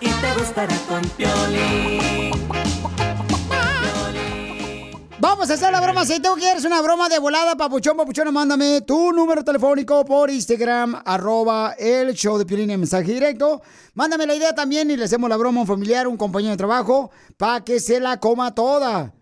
Y 0.00 0.08
te 0.08 0.34
gustará 0.34 0.76
con 0.88 1.02
Piolín. 1.10 2.30
Vamos 5.20 5.50
a 5.50 5.54
hacer 5.54 5.72
la 5.72 5.80
broma. 5.80 6.04
Si 6.04 6.20
tú 6.20 6.30
quieres 6.38 6.64
una 6.64 6.80
broma 6.80 7.08
de 7.08 7.18
volada, 7.18 7.56
papuchón, 7.56 7.96
papuchona, 7.96 8.30
mándame 8.30 8.82
tu 8.82 9.12
número 9.12 9.42
telefónico 9.42 10.04
por 10.04 10.30
Instagram, 10.30 11.02
arroba 11.04 11.74
el 11.76 12.14
show 12.14 12.38
de 12.38 12.46
Piolín 12.46 12.70
en 12.70 12.78
mensaje 12.80 13.14
directo. 13.14 13.60
Mándame 13.94 14.26
la 14.26 14.36
idea 14.36 14.54
también 14.54 14.90
y 14.90 14.96
le 14.96 15.04
hacemos 15.04 15.28
la 15.28 15.36
broma 15.36 15.58
a 15.58 15.62
un 15.62 15.66
familiar, 15.66 16.06
un 16.06 16.16
compañero 16.16 16.52
de 16.52 16.56
trabajo, 16.56 17.10
para 17.36 17.64
que 17.64 17.80
se 17.80 17.98
la 17.98 18.20
coma 18.20 18.54
toda. 18.54 19.12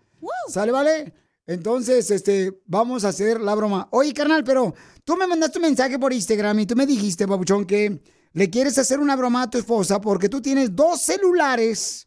¿Sale, 0.49 0.70
vale? 0.70 1.14
Entonces, 1.46 2.11
este, 2.11 2.61
vamos 2.66 3.04
a 3.04 3.08
hacer 3.08 3.40
la 3.40 3.54
broma. 3.54 3.88
Oye, 3.90 4.12
carnal, 4.12 4.44
pero 4.44 4.75
tú 5.04 5.16
me 5.16 5.26
mandaste 5.26 5.58
un 5.58 5.62
mensaje 5.62 5.99
por 5.99 6.12
Instagram 6.12 6.58
y 6.61 6.66
tú 6.66 6.76
me 6.76 6.85
dijiste, 6.85 7.26
papuchón, 7.26 7.64
que 7.64 8.02
le 8.37 8.50
quieres 8.50 8.76
hacer 8.76 9.00
una 9.00 9.16
broma 9.16 9.45
a 9.45 9.50
tu 9.50 9.57
esposa 9.57 9.99
porque 9.99 10.28
tú 10.28 10.43
tienes 10.43 10.76
dos 10.76 11.00
celulares. 11.00 12.07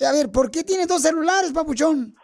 A 0.00 0.12
ver, 0.12 0.30
¿por 0.30 0.52
qué 0.52 0.62
tienes 0.62 0.86
dos 0.86 1.02
celulares, 1.02 1.50
papuchón? 1.52 2.14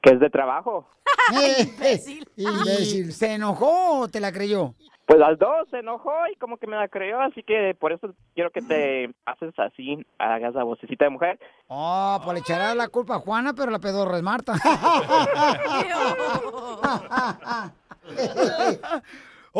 Que 0.00 0.10
es 0.10 0.20
de 0.20 0.30
trabajo. 0.30 0.88
imbécil. 1.58 2.24
Imbécil. 2.36 3.12
¿Se 3.12 3.32
enojó 3.32 4.02
o 4.02 4.08
te 4.08 4.20
la 4.20 4.30
creyó? 4.30 4.76
Pues 5.06 5.18
las 5.18 5.36
dos 5.40 5.68
se 5.72 5.78
enojó 5.78 6.12
y 6.32 6.36
como 6.36 6.58
que 6.58 6.68
me 6.68 6.76
la 6.76 6.86
creyó, 6.86 7.20
así 7.20 7.42
que 7.42 7.74
por 7.80 7.92
eso 7.92 8.14
quiero 8.34 8.52
que 8.52 8.62
te 8.62 9.10
haces 9.26 9.58
así, 9.58 10.06
hagas 10.18 10.54
la 10.54 10.62
vocecita 10.62 11.06
de 11.06 11.10
mujer. 11.10 11.40
Oh, 11.66 12.20
pues 12.22 12.34
le 12.34 12.40
echará 12.40 12.76
la 12.76 12.86
culpa 12.86 13.16
a 13.16 13.18
Juana, 13.18 13.54
pero 13.54 13.72
la 13.72 13.80
pedorra 13.80 14.18
es 14.18 14.22
Marta. 14.22 14.52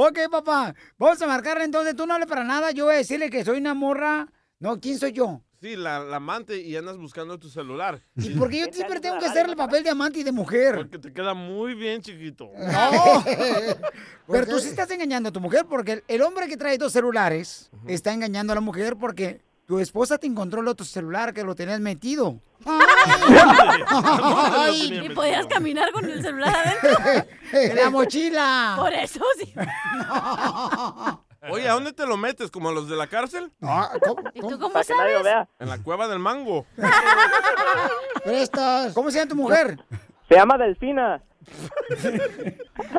Ok, 0.07 0.19
papá. 0.31 0.75
Vamos 0.99 1.21
a 1.23 1.27
marcarle 1.27 1.65
entonces. 1.65 1.95
Tú 1.97 2.07
no 2.07 2.15
hables 2.15 2.29
para 2.29 2.45
nada. 2.45 2.71
Yo 2.71 2.87
voy 2.87 2.95
a 2.95 2.99
decirle 2.99 3.31
que 3.31 3.45
soy 3.45 3.59
una 3.59 3.75
morra. 3.75 4.29
No, 4.59 4.81
¿quién 4.81 4.99
soy 4.99 5.13
yo? 5.13 5.43
Sí, 5.61 5.75
la, 5.75 5.99
la 5.99 6.17
amante 6.19 6.57
y 6.61 6.77
andas 6.77 6.97
buscando 6.99 7.37
tu 7.37 7.49
celular. 7.49 8.01
¿Y 8.15 8.31
por 8.31 8.49
qué 8.49 8.61
yo 8.61 8.67
siempre 8.73 9.01
tengo 9.01 9.19
que 9.19 9.27
hacer 9.27 9.49
el 9.49 9.57
papel 9.57 9.83
de 9.83 9.91
amante 9.91 10.21
y 10.21 10.23
de 10.23 10.31
mujer? 10.31 10.77
Porque 10.77 10.99
te 11.01 11.13
queda 11.13 11.35
muy 11.35 11.75
bien, 11.75 12.01
chiquito. 12.01 12.51
No. 12.57 13.25
Pero 14.29 14.47
tú 14.47 14.61
sí 14.61 14.69
estás 14.69 14.91
engañando 14.93 15.31
a 15.31 15.33
tu 15.33 15.41
mujer 15.41 15.67
porque 15.69 15.93
el, 15.95 16.05
el 16.07 16.23
hombre 16.23 16.47
que 16.47 16.57
trae 16.57 16.79
dos 16.79 16.93
celulares 16.93 17.71
está 17.89 18.13
engañando 18.13 18.53
a 18.53 18.57
la 18.57 18.61
mujer 18.61 18.97
porque 18.97 19.41
tu 19.69 19.79
esposa 19.79 20.17
te 20.17 20.27
encontró 20.27 20.63
el 20.63 20.69
otro 20.69 20.87
celular 20.87 21.35
que 21.35 21.45
lo 21.45 21.55
tenías 21.55 21.79
metido. 21.79 22.41
Ay, 23.87 25.01
¿Y 25.05 25.11
podías 25.11 25.47
caminar 25.47 25.93
con 25.93 26.09
el 26.09 26.23
celular 26.23 26.57
adentro? 26.57 26.91
En 27.53 27.77
la 27.77 27.91
mochila. 27.91 28.77
Por 28.79 28.93
eso 28.95 29.21
sí. 29.39 29.55
Oye, 31.51 31.69
¿a 31.69 31.75
dónde 31.75 31.93
te 31.93 32.07
lo 32.07 32.17
metes? 32.17 32.51
¿Como 32.51 32.71
a 32.71 32.73
los 32.73 32.89
de 32.89 32.97
la 32.97 33.07
cárcel? 33.09 33.53
Ah, 33.63 33.91
¿cómo, 34.03 34.23
cómo? 34.59 34.71
Para 34.73 34.85
que 34.87 34.95
nadie 34.95 35.15
lo 35.15 35.23
vea. 35.23 35.47
En 35.59 35.69
la 35.69 35.79
cueva 35.83 36.09
del 36.09 36.19
mango. 36.19 36.65
Prestas. 38.25 38.95
¿Cómo 38.95 39.11
se 39.11 39.19
llama 39.19 39.29
tu 39.29 39.37
mujer? 39.37 39.85
Se 40.31 40.35
llama 40.35 40.57
Delfina. 40.57 41.23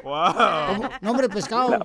Wow. 0.04 0.90
Nombre 1.02 1.28
de 1.28 1.34
pescado. 1.34 1.80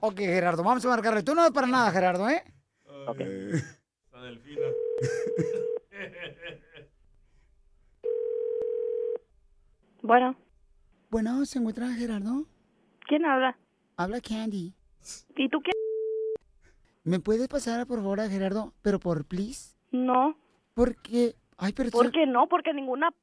ok, 0.00 0.18
Gerardo, 0.18 0.64
vamos 0.64 0.84
a 0.84 0.88
marcarle. 0.88 1.22
Tú 1.22 1.34
no 1.34 1.44
es 1.44 1.52
para 1.52 1.66
nada, 1.66 1.90
Gerardo, 1.90 2.28
¿eh? 2.28 2.42
Ok. 3.08 3.20
La 4.12 4.22
delfina. 4.22 4.66
Bueno, 10.00 10.36
Bueno, 11.10 11.44
¿se 11.44 11.58
encuentra 11.58 11.88
Gerardo? 11.88 12.46
¿quién 13.06 13.24
habla? 13.26 13.58
Habla 13.96 14.20
Candy. 14.20 14.72
¿Y 15.36 15.48
tú 15.48 15.58
quién? 15.60 15.72
¿Me 17.04 17.18
puedes 17.20 17.48
pasar, 17.48 17.86
por 17.86 17.98
favor, 17.98 18.20
a 18.20 18.28
Gerardo? 18.28 18.72
Pero 18.80 19.00
por 19.00 19.26
please. 19.26 19.74
No. 19.90 20.38
Porque... 20.74 21.34
Ay, 21.56 21.72
pero... 21.74 21.90
¿Por 21.90 22.12
qué 22.12 22.26
no? 22.26 22.46
Porque 22.48 22.72
ninguna 22.72 23.10
p 23.10 23.18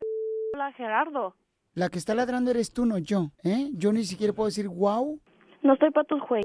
habla 0.53 0.73
Gerardo. 0.73 1.35
La 1.73 1.89
que 1.89 1.97
está 1.97 2.13
ladrando 2.13 2.51
eres 2.51 2.71
tú, 2.71 2.85
no 2.85 2.97
yo, 2.97 3.31
¿eh? 3.43 3.69
Yo 3.73 3.91
ni 3.93 4.03
siquiera 4.03 4.33
puedo 4.33 4.47
decir 4.47 4.67
wow. 4.67 5.19
No 5.63 5.73
estoy 5.73 5.91
para 5.91 6.05
tus 6.05 6.21
juegos. 6.21 6.44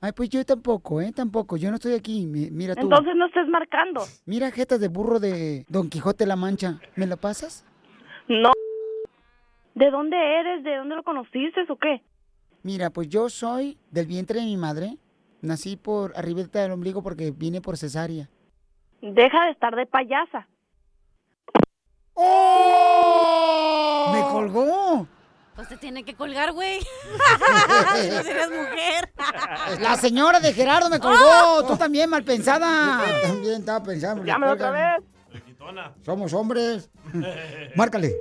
Ay, 0.00 0.12
pues 0.12 0.28
yo 0.28 0.44
tampoco, 0.44 1.00
¿eh? 1.00 1.12
Tampoco. 1.14 1.56
Yo 1.56 1.70
no 1.70 1.76
estoy 1.76 1.94
aquí. 1.94 2.26
Mi- 2.26 2.50
Mira 2.50 2.74
tú. 2.74 2.82
Entonces 2.82 3.14
no 3.16 3.26
estés 3.26 3.48
marcando. 3.48 4.02
Mira 4.26 4.50
jetas 4.50 4.78
de 4.80 4.88
burro 4.88 5.18
de 5.20 5.64
Don 5.68 5.88
Quijote 5.88 6.26
la 6.26 6.36
Mancha. 6.36 6.78
¿Me 6.96 7.06
la 7.06 7.16
pasas? 7.16 7.64
No. 8.28 8.52
¿De 9.74 9.90
dónde 9.90 10.16
eres? 10.16 10.64
¿De 10.64 10.76
dónde 10.76 10.96
lo 10.96 11.02
conociste 11.02 11.60
o 11.68 11.76
qué? 11.76 12.02
Mira, 12.62 12.90
pues 12.90 13.08
yo 13.08 13.28
soy 13.28 13.78
del 13.90 14.06
vientre 14.06 14.40
de 14.40 14.46
mi 14.46 14.56
madre. 14.56 14.96
Nací 15.42 15.76
por 15.76 16.12
arribita 16.16 16.60
del 16.62 16.72
ombligo 16.72 17.02
porque 17.02 17.30
vine 17.30 17.60
por 17.60 17.76
cesárea. 17.76 18.28
Deja 19.00 19.44
de 19.46 19.50
estar 19.52 19.74
de 19.76 19.86
payasa. 19.86 20.48
¡Me 24.12 24.22
colgó! 24.32 25.06
Pues 25.56 25.68
te 25.68 25.78
tiene 25.78 26.04
que 26.04 26.14
colgar, 26.14 26.52
güey. 26.52 26.80
Si 26.80 28.08
no 28.10 28.18
eres 28.18 28.50
mujer. 28.50 29.10
La 29.80 29.96
señora 29.96 30.38
de 30.38 30.52
Gerardo 30.52 30.90
me 30.90 31.00
colgó. 31.00 31.66
Tú 31.66 31.78
también, 31.78 32.10
mal 32.10 32.22
pensada. 32.22 33.02
También 33.22 33.60
estaba 33.60 33.82
pensando. 33.82 34.22
me 34.22 34.28
Llámame 34.28 34.52
otra 34.52 34.70
vez. 34.70 35.04
Somos 36.04 36.34
hombres. 36.34 36.90
Márcale. 37.74 38.14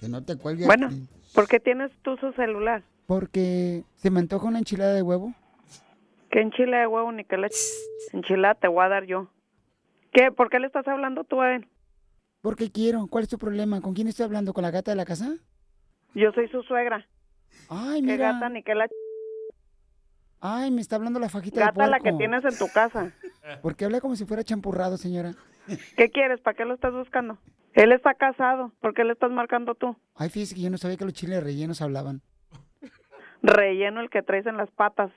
Que 0.00 0.08
no 0.08 0.22
te 0.22 0.36
cuelgue. 0.36 0.66
Bueno, 0.66 0.90
¿por 1.34 1.48
qué 1.48 1.58
tienes 1.58 1.90
tú 2.02 2.18
su 2.18 2.32
celular? 2.32 2.82
Porque 3.06 3.84
se 3.96 4.10
me 4.10 4.20
antoja 4.20 4.46
una 4.46 4.58
enchilada 4.58 4.92
de 4.92 5.00
huevo. 5.00 5.32
¿Qué 6.30 6.42
enchilada 6.42 6.82
de 6.82 6.86
huevo 6.86 7.10
ni 7.12 7.24
qué 7.24 7.38
le... 7.38 7.48
enchilada 8.12 8.54
te 8.54 8.68
voy 8.68 8.84
a 8.84 8.88
dar 8.88 9.04
yo? 9.06 9.30
¿Qué? 10.16 10.32
¿Por 10.32 10.48
qué 10.48 10.58
le 10.58 10.66
estás 10.66 10.88
hablando 10.88 11.24
tú 11.24 11.42
a 11.42 11.56
él? 11.56 11.68
Porque 12.40 12.72
quiero. 12.72 13.06
¿Cuál 13.06 13.24
es 13.24 13.28
tu 13.28 13.36
problema? 13.36 13.82
¿Con 13.82 13.92
quién 13.92 14.08
estoy 14.08 14.24
hablando? 14.24 14.54
¿Con 14.54 14.62
la 14.62 14.70
gata 14.70 14.90
de 14.90 14.96
la 14.96 15.04
casa? 15.04 15.34
Yo 16.14 16.32
soy 16.32 16.48
su 16.48 16.62
suegra. 16.62 17.06
Ay, 17.68 18.00
¿Qué 18.00 18.12
mira. 18.12 18.32
gata 18.32 18.48
ni 18.48 18.62
qué 18.62 18.74
la... 18.74 18.88
Ay, 20.40 20.70
me 20.70 20.80
está 20.80 20.96
hablando 20.96 21.20
la 21.20 21.28
fajita 21.28 21.60
de 21.60 21.66
Gata 21.66 21.86
la 21.86 21.98
que 21.98 22.04
puerco. 22.12 22.18
tienes 22.18 22.44
en 22.46 22.56
tu 22.58 22.66
casa. 22.72 23.12
¿Por 23.62 23.76
qué 23.76 23.84
habla 23.84 24.00
como 24.00 24.16
si 24.16 24.24
fuera 24.24 24.42
champurrado, 24.42 24.96
señora? 24.96 25.32
¿Qué 25.98 26.08
quieres? 26.08 26.40
¿Para 26.40 26.56
qué 26.56 26.64
lo 26.64 26.72
estás 26.74 26.94
buscando? 26.94 27.36
Él 27.74 27.92
está 27.92 28.14
casado. 28.14 28.72
¿Por 28.80 28.94
qué 28.94 29.04
le 29.04 29.12
estás 29.12 29.30
marcando 29.30 29.74
tú? 29.74 29.96
Ay, 30.14 30.30
fíjese 30.30 30.54
que 30.54 30.62
yo 30.62 30.70
no 30.70 30.78
sabía 30.78 30.96
que 30.96 31.04
los 31.04 31.12
chiles 31.12 31.42
rellenos 31.44 31.82
hablaban. 31.82 32.22
Relleno 33.42 34.00
el 34.00 34.08
que 34.08 34.22
traes 34.22 34.46
en 34.46 34.56
las 34.56 34.70
patas. 34.70 35.10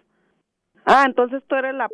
Ah, 0.85 1.03
entonces 1.05 1.41
tú 1.47 1.55
eres 1.55 1.73
la 1.73 1.87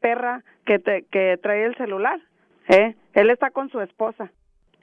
perra 0.00 0.44
que 0.64 0.78
te 0.78 1.04
que 1.10 1.38
trae 1.42 1.64
el 1.64 1.76
celular, 1.76 2.20
¿eh? 2.68 2.96
Él 3.14 3.30
está 3.30 3.50
con 3.50 3.70
su 3.70 3.80
esposa 3.80 4.30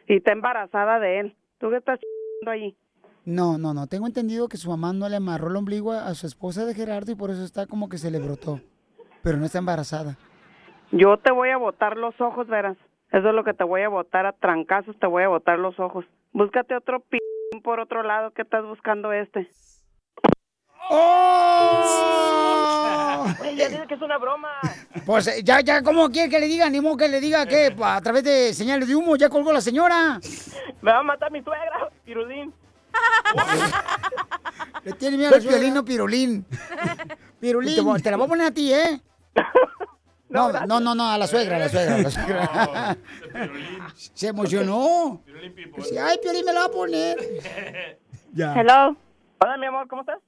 y 0.07 0.17
está 0.17 0.31
embarazada 0.31 0.99
de 0.99 1.19
él. 1.19 1.35
¿Tú 1.59 1.69
qué 1.69 1.77
estás 1.77 1.99
haciendo 2.41 2.51
allí? 2.51 2.77
No, 3.25 3.57
no, 3.57 3.73
no. 3.73 3.87
Tengo 3.87 4.07
entendido 4.07 4.47
que 4.47 4.57
su 4.57 4.69
mamá 4.69 4.93
no 4.93 5.09
le 5.09 5.17
amarró 5.17 5.49
el 5.49 5.57
ombligo 5.57 5.91
a 5.91 6.07
a 6.07 6.13
su 6.13 6.27
esposa 6.27 6.65
de 6.65 6.73
Gerardo 6.73 7.11
y 7.11 7.15
por 7.15 7.29
eso 7.29 7.43
está 7.43 7.67
como 7.67 7.89
que 7.89 7.97
se 7.97 8.11
le 8.11 8.19
brotó. 8.19 8.61
Pero 9.21 9.37
no 9.37 9.45
está 9.45 9.57
embarazada. 9.57 10.15
Yo 10.91 11.17
te 11.17 11.31
voy 11.31 11.49
a 11.49 11.57
botar 11.57 11.97
los 11.97 12.19
ojos, 12.21 12.47
verás. 12.47 12.77
Eso 13.11 13.29
es 13.29 13.35
lo 13.35 13.43
que 13.43 13.53
te 13.53 13.63
voy 13.63 13.81
a 13.81 13.89
botar 13.89 14.25
a 14.25 14.33
trancazos, 14.33 14.97
te 14.99 15.07
voy 15.07 15.23
a 15.23 15.27
botar 15.27 15.59
los 15.59 15.79
ojos. 15.79 16.05
Búscate 16.31 16.75
otro 16.75 16.99
p 17.09 17.17
por 17.63 17.79
otro 17.79 18.03
lado 18.03 18.31
que 18.31 18.43
estás 18.43 18.65
buscando 18.65 19.11
este. 19.11 19.49
Oye, 23.39 23.55
ya 23.55 23.69
dice 23.69 23.85
que 23.87 23.93
es 23.95 24.01
una 24.01 24.17
broma. 24.17 24.49
Pues 25.05 25.27
eh, 25.27 25.41
ya, 25.43 25.61
ya, 25.61 25.83
¿cómo 25.83 26.09
quiere 26.09 26.29
que 26.29 26.39
le 26.39 26.47
diga? 26.47 26.69
Ni 26.69 26.81
modo 26.81 26.97
que 26.97 27.07
le 27.07 27.19
diga 27.19 27.45
que 27.45 27.75
a 27.81 28.01
través 28.01 28.23
de 28.23 28.53
señales 28.53 28.87
de 28.87 28.95
humo 28.95 29.15
ya 29.15 29.29
colgó 29.29 29.51
la 29.53 29.61
señora. 29.61 30.19
Me 30.81 30.91
va 30.91 30.99
a 30.99 31.03
matar 31.03 31.31
mi 31.31 31.41
suegra, 31.41 31.89
Pirulín. 32.05 32.53
Le 34.83 34.93
tiene 34.93 35.17
miedo 35.17 35.35
al 35.35 35.41
violino 35.41 35.83
pirulín. 35.83 36.45
Pirulín. 37.39 38.01
Te, 38.01 38.09
la 38.09 38.17
voy 38.17 38.25
a 38.25 38.29
poner 38.29 38.47
a 38.47 38.51
ti, 38.51 38.73
¿eh? 38.73 39.01
No, 40.29 40.51
no, 40.51 40.81
no, 40.81 40.93
no, 40.93 41.09
a 41.09 41.17
la 41.17 41.25
suegra, 41.25 41.55
a 41.55 41.59
la 41.59 41.69
suegra, 41.69 41.95
a 41.95 41.97
la 41.99 42.11
suegra. 42.11 42.97
Se 43.95 44.27
emocionó. 44.27 45.21
Dice, 45.77 45.99
ay, 45.99 46.17
Piolín 46.21 46.43
me 46.45 46.51
la 46.51 46.59
va 46.61 46.65
a 46.65 46.69
poner. 46.69 47.17
Ya. 48.33 48.53
Hello. 48.53 48.97
Hola, 49.39 49.57
mi 49.57 49.67
amor, 49.67 49.87
¿cómo 49.87 50.01
estás? 50.01 50.19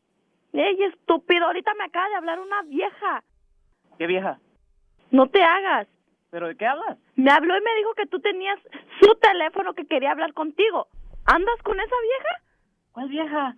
Ey, 0.54 0.84
estúpido, 0.84 1.46
ahorita 1.46 1.74
me 1.76 1.86
acaba 1.86 2.10
de 2.10 2.16
hablar 2.16 2.40
una 2.40 2.62
vieja. 2.64 3.24
¿Qué 3.98 4.08
vieja? 4.08 4.40
No 5.12 5.28
te 5.28 5.44
hagas. 5.44 5.88
¿Pero 6.32 6.48
de 6.48 6.56
qué 6.56 6.66
hablas? 6.66 6.98
Me 7.16 7.32
habló 7.32 7.58
y 7.58 7.62
me 7.62 7.76
dijo 7.76 7.94
que 7.96 8.06
tú 8.06 8.20
tenías 8.20 8.60
su 9.02 9.16
teléfono 9.16 9.74
que 9.74 9.86
quería 9.86 10.12
hablar 10.12 10.34
contigo. 10.34 10.88
¿Andas 11.26 11.62
con 11.64 11.80
esa 11.80 11.96
vieja? 12.02 12.44
¿Cuál 12.92 13.10
vieja? 13.10 13.56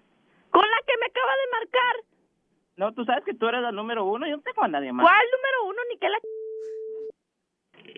Con 0.52 0.62
la 0.62 0.78
que 0.86 0.98
me 1.00 1.06
acaba 1.06 1.32
de 1.32 1.52
marcar. 1.52 1.96
No, 2.78 2.94
tú 2.94 3.06
sabes 3.06 3.24
que 3.26 3.34
tú 3.34 3.48
eres 3.48 3.62
la 3.62 3.72
número 3.72 4.06
uno. 4.06 4.28
Yo 4.28 4.38
no 4.38 4.44
tengo 4.44 4.64
a 4.64 4.68
nadie 4.68 4.92
más. 4.92 5.06
¿Cuál 5.06 5.26
número 5.32 5.66
uno? 5.70 5.82
Ni 5.90 5.98
que 5.98 6.10
la... 6.10 6.18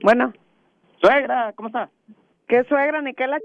Bueno, 0.01 0.33
Suegra, 1.01 1.53
¿cómo 1.53 1.67
está? 1.67 1.89
¿qué 2.47 2.63
suegra 2.65 3.01
ni 3.01 3.13
qué 3.13 3.27
la... 3.27 3.39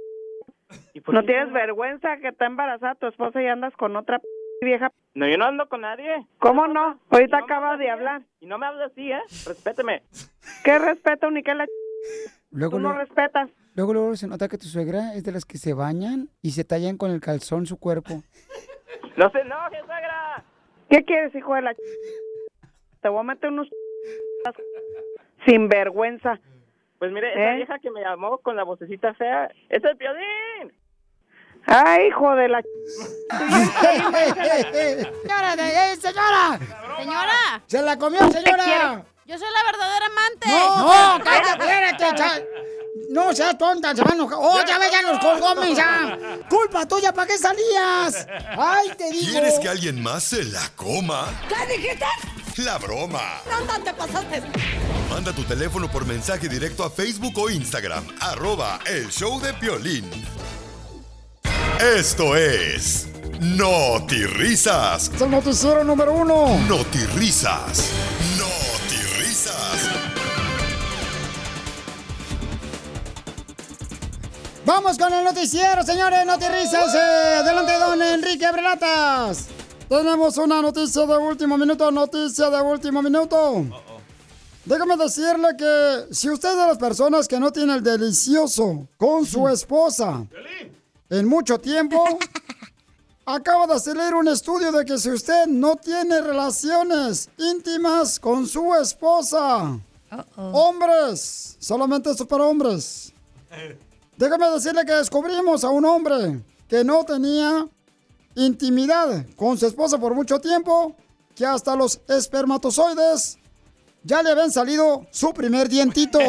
¿Y 0.92 1.00
por 1.00 1.14
¿No 1.14 1.20
qué 1.22 1.28
tienes 1.28 1.52
vergüenza 1.52 2.18
que 2.18 2.28
está 2.28 2.46
embarazada 2.46 2.94
tu 2.94 3.06
esposa 3.06 3.42
y 3.42 3.46
andas 3.46 3.74
con 3.76 3.96
otra 3.96 4.20
vieja? 4.62 4.92
No, 5.14 5.28
yo 5.28 5.36
no 5.36 5.46
ando 5.46 5.68
con 5.68 5.80
nadie. 5.82 6.26
¿Cómo 6.38 6.66
no? 6.66 7.00
Ahorita 7.10 7.40
No 7.40 7.54
hables 7.54 7.78
de 7.80 7.90
hablar. 7.90 8.22
Y 8.40 8.46
no 8.46 8.58
me 8.58 8.66
hables 8.66 8.90
así, 8.92 9.10
¿eh? 9.10 9.20
Respéteme. 9.46 10.02
¿Qué 10.64 10.78
respeto 10.78 11.30
ni 11.30 11.42
qué 11.42 11.54
la... 11.54 11.66
Luego, 12.50 12.76
Tú 12.76 12.80
no 12.82 12.90
luego, 12.90 13.04
respetas. 13.04 13.50
luego, 13.74 13.92
luego 13.92 14.16
se 14.16 14.26
nota 14.26 14.48
que 14.48 14.58
tu 14.58 14.66
suegra 14.66 15.14
es 15.14 15.24
de 15.24 15.32
las 15.32 15.44
que 15.44 15.58
se 15.58 15.74
bañan 15.74 16.28
y 16.40 16.50
se 16.52 16.64
tallan 16.64 16.96
con 16.96 17.10
el 17.10 17.20
calzón 17.20 17.66
su 17.66 17.78
cuerpo. 17.78 18.22
No 19.16 19.28
se 19.30 19.40
enoje, 19.40 19.78
suegra. 19.80 20.44
¿Qué 20.88 21.04
quieres, 21.04 21.34
hijo 21.34 21.52
de 21.54 21.62
la... 21.62 21.74
Te 23.00 23.08
voy 23.08 23.18
a 23.18 23.22
meter 23.24 23.50
unos... 23.50 23.68
Sin 25.44 25.68
vergüenza. 25.68 26.38
Pues 27.00 27.10
mire, 27.10 27.32
esa 27.32 27.52
¿Eh? 27.52 27.56
vieja 27.56 27.78
que 27.80 27.90
me 27.90 28.00
llamó 28.00 28.38
con 28.38 28.54
la 28.54 28.62
vocecita 28.62 29.14
fea, 29.14 29.50
¡es 29.68 29.82
el 29.82 29.96
Piolín! 29.96 30.72
Ay, 31.68 32.08
hijo 32.08 32.34
de 32.34 32.48
la... 32.48 32.62
¡Señora! 35.22 35.56
de- 35.56 35.92
eh, 35.92 35.96
¡Señora! 36.00 36.58
Señora. 36.98 37.62
¡Se 37.66 37.82
la 37.82 37.98
comió, 37.98 38.20
señora! 38.30 39.04
Yo 39.26 39.38
soy 39.38 39.48
la 39.52 39.62
verdadera 39.70 40.06
amante. 40.06 40.48
¡No! 40.48 41.20
¡Cállate, 41.22 41.50
espérate! 41.64 42.48
No 43.10 43.32
seas 43.34 43.56
tonta, 43.58 43.94
se 43.94 44.02
va 44.02 44.10
a. 44.10 44.36
¡Oh, 44.36 44.60
ya 44.66 44.78
ve, 44.78 44.86
ya 44.90 45.02
nos 45.02 45.18
colgó! 45.18 45.54
¡Culpa 46.48 46.86
tuya! 46.86 47.12
¿Para 47.12 47.26
qué 47.26 47.36
salías? 47.38 48.26
¡Ay, 48.56 48.90
te 48.96 49.10
digo! 49.10 49.30
¿Quieres 49.30 49.58
que 49.58 49.68
alguien 49.68 50.02
más 50.02 50.24
se 50.24 50.44
la 50.44 50.68
coma? 50.76 51.26
¿Qué 51.48 51.76
dijiste? 51.76 52.04
La 52.58 52.76
broma. 52.78 53.40
No, 53.50 53.60
no 53.60 53.84
te 53.84 53.92
pasaste. 53.94 54.42
Manda 55.10 55.32
tu 55.32 55.44
teléfono 55.44 55.88
por 55.90 56.04
mensaje 56.06 56.48
directo 56.48 56.84
a 56.84 56.90
Facebook 56.90 57.38
o 57.38 57.48
Instagram, 57.50 58.04
arroba 58.20 58.78
el 58.86 59.08
show 59.10 59.40
de 59.40 59.54
Piolín. 59.54 60.10
Esto 61.80 62.34
es 62.34 63.06
Risas. 64.36 65.12
Es 65.14 65.20
el 65.22 65.30
noticiero 65.30 65.84
número 65.84 66.12
uno. 66.12 66.58
Risas. 67.14 67.90
Risas. 69.16 69.88
Vamos 74.66 74.98
con 74.98 75.12
el 75.12 75.24
noticiero, 75.24 75.84
señores. 75.84 76.26
Notirrisas. 76.26 76.94
Eh, 76.96 77.36
adelante, 77.36 77.72
don 77.74 78.02
Enrique 78.02 78.44
Abrelatas. 78.44 79.46
Tenemos 79.88 80.36
una 80.36 80.60
noticia 80.60 81.06
de 81.06 81.16
último 81.16 81.56
minuto. 81.56 81.92
Noticia 81.92 82.50
de 82.50 82.60
último 82.60 83.02
minuto. 83.02 83.66
Déjame 84.64 84.96
decirle 84.96 85.50
que 85.56 86.12
si 86.12 86.28
usted 86.28 86.50
es 86.50 86.56
de 86.56 86.66
las 86.66 86.78
personas 86.78 87.28
que 87.28 87.38
no 87.38 87.52
tiene 87.52 87.74
el 87.74 87.84
delicioso 87.84 88.88
con 88.96 89.24
su 89.24 89.48
esposa 89.48 90.26
en 91.10 91.26
mucho 91.26 91.58
tiempo, 91.58 92.04
acaba 93.26 93.66
de 93.66 93.78
salir 93.78 94.14
un 94.14 94.28
estudio 94.28 94.72
de 94.72 94.84
que 94.84 94.98
si 94.98 95.10
usted 95.10 95.46
no 95.46 95.76
tiene 95.76 96.20
relaciones 96.20 97.28
íntimas 97.36 98.18
con 98.18 98.46
su 98.46 98.74
esposa, 98.74 99.78
hombres, 100.36 101.56
solamente 101.58 102.10
esto 102.10 102.22
es 102.22 102.28
para 102.28 102.44
hombres. 102.44 103.12
Déjame 104.16 104.50
decirle 104.50 104.84
que 104.84 104.92
descubrimos 104.92 105.62
a 105.64 105.68
un 105.68 105.84
hombre 105.84 106.40
que 106.68 106.84
no 106.84 107.04
tenía 107.04 107.66
intimidad 108.34 109.26
con 109.36 109.58
su 109.58 109.66
esposa 109.66 109.98
por 109.98 110.14
mucho 110.14 110.40
tiempo, 110.40 110.94
que 111.34 111.44
hasta 111.46 111.76
los 111.76 112.00
espermatozoides 112.08 113.38
ya 114.02 114.22
le 114.22 114.30
habían 114.30 114.50
salido 114.50 115.06
su 115.10 115.32
primer 115.32 115.68
dientito. 115.68 116.18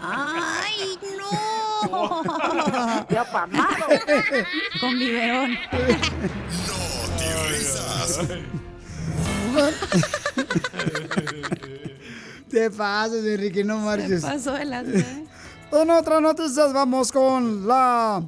¡Ay, 0.00 0.98
no! 1.18 2.95
Ya 3.08 3.24
pasado. 3.24 3.86
Con 4.80 4.98
biberón. 4.98 5.56
Te 12.50 12.70
pasas, 12.70 13.24
Enrique, 13.24 13.64
no 13.64 13.78
marches. 13.78 14.22
pasó 14.22 14.52
de 14.52 14.64
lanza, 14.64 14.98
¿eh? 14.98 15.24
En 15.72 15.90
otras 15.90 16.22
noticias 16.22 16.72
vamos 16.72 17.10
con 17.10 17.66
la 17.66 18.22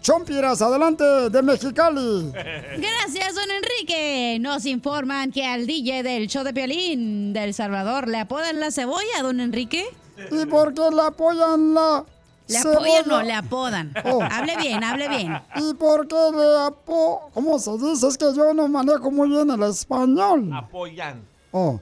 Chompiras, 0.00 0.62
adelante, 0.62 1.04
de 1.04 1.42
Mexicali. 1.42 2.32
Gracias, 2.32 3.34
don 3.34 3.50
Enrique. 3.50 4.38
Nos 4.40 4.64
informan 4.64 5.30
que 5.30 5.44
al 5.44 5.66
DJ 5.66 6.02
del 6.02 6.26
show 6.26 6.42
de 6.42 6.54
Piolín 6.54 7.34
del 7.34 7.52
Salvador 7.52 8.08
le 8.08 8.18
apodan 8.18 8.60
la 8.60 8.70
cebolla, 8.70 9.22
don 9.22 9.40
Enrique. 9.40 9.84
¿Y 10.30 10.46
por 10.46 10.72
qué 10.72 10.82
le 10.90 11.02
apoyan 11.02 11.74
la 11.74 12.04
Le 12.50 12.58
apoyan, 12.58 13.04
no, 13.06 13.22
le 13.22 13.32
apodan. 13.32 13.92
Oh. 14.04 14.20
Hable 14.22 14.56
bien, 14.56 14.82
hable 14.84 15.08
bien. 15.08 15.40
¿Y 15.56 15.74
por 15.74 16.06
qué 16.08 16.16
le 16.34 16.64
apo... 16.66 17.30
¿Cómo 17.32 17.58
se 17.58 17.72
dice? 17.78 18.08
Es 18.08 18.18
que 18.18 18.26
yo 18.34 18.52
no 18.54 18.68
manejo 18.68 19.10
muy 19.10 19.28
bien 19.28 19.50
el 19.50 19.62
español. 19.62 20.50
Apoyan. 20.54 21.24
Oh. 21.52 21.80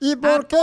¿Y 0.00 0.16
por 0.16 0.46
qué? 0.46 0.56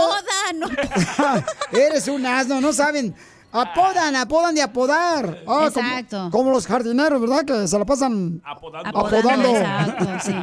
Eres 1.72 2.08
un 2.08 2.24
asno, 2.24 2.60
no 2.60 2.72
saben. 2.72 3.14
Apodan, 3.50 4.16
apodan 4.16 4.54
de 4.54 4.62
apodar. 4.62 5.38
Ah, 5.46 5.68
como- 5.72 5.86
Exacto. 5.86 6.28
Como, 6.30 6.50
los 6.50 6.66
jardineros, 6.66 7.20
¿verdad? 7.20 7.44
Que 7.44 7.68
se 7.68 7.78
la 7.78 7.84
pasan 7.84 8.40
Apodando. 8.44 8.98
apodando. 8.98 9.48
Exacto, 9.48 10.06
sí. 10.22 10.34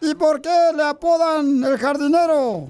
¿Y 0.10 0.14
por 0.14 0.40
qué 0.40 0.70
le 0.76 0.82
apodan 0.84 1.64
el 1.64 1.78
jardinero? 1.78 2.68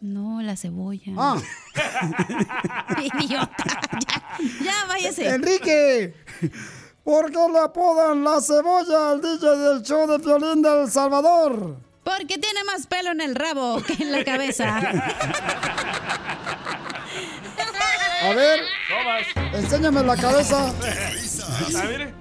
No, 0.00 0.40
la 0.40 0.56
cebolla. 0.56 1.12
Ah. 1.16 1.36
Idiota. 3.02 3.64
Ya, 4.00 4.64
ya 4.64 4.84
váyase. 4.88 5.28
Enrique, 5.28 6.14
¿por 7.04 7.30
qué 7.30 7.38
le 7.52 7.58
apodan 7.58 8.24
la 8.24 8.40
cebolla 8.40 9.12
al 9.12 9.20
DJ 9.20 9.56
del 9.56 9.82
show 9.82 10.06
de 10.06 10.18
violín 10.18 10.62
del 10.62 10.90
Salvador? 10.90 11.76
Porque 12.04 12.38
tiene 12.38 12.64
más 12.64 12.86
pelo 12.86 13.12
en 13.12 13.20
el 13.20 13.34
rabo 13.34 13.80
que 13.82 13.94
en 14.02 14.12
la 14.12 14.24
cabeza. 14.24 14.78
A 18.22 18.34
ver, 18.34 18.60
enséñame 19.52 20.02
la 20.02 20.16
cabeza. 20.16 20.68
A 20.68 21.86
ver. 21.86 22.14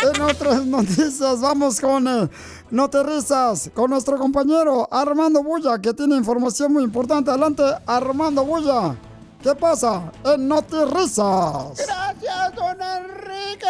En 0.00 0.20
otras 0.20 0.66
noticias, 0.66 1.40
vamos 1.40 1.80
con 1.80 2.06
eh, 2.08 2.28
Noterrisas, 2.70 3.70
con 3.72 3.90
nuestro 3.90 4.18
compañero 4.18 4.86
Armando 4.90 5.42
Bulla, 5.42 5.78
que 5.78 5.94
tiene 5.94 6.16
información 6.16 6.70
muy 6.72 6.84
importante. 6.84 7.30
Adelante, 7.30 7.62
Armando 7.86 8.44
Bulla. 8.44 8.94
¿Qué 9.42 9.54
pasa 9.54 10.12
en 10.24 10.48
Noterrisas? 10.48 11.78
Gracias, 11.78 12.54
don 12.54 12.78
Enrique. 12.82 13.68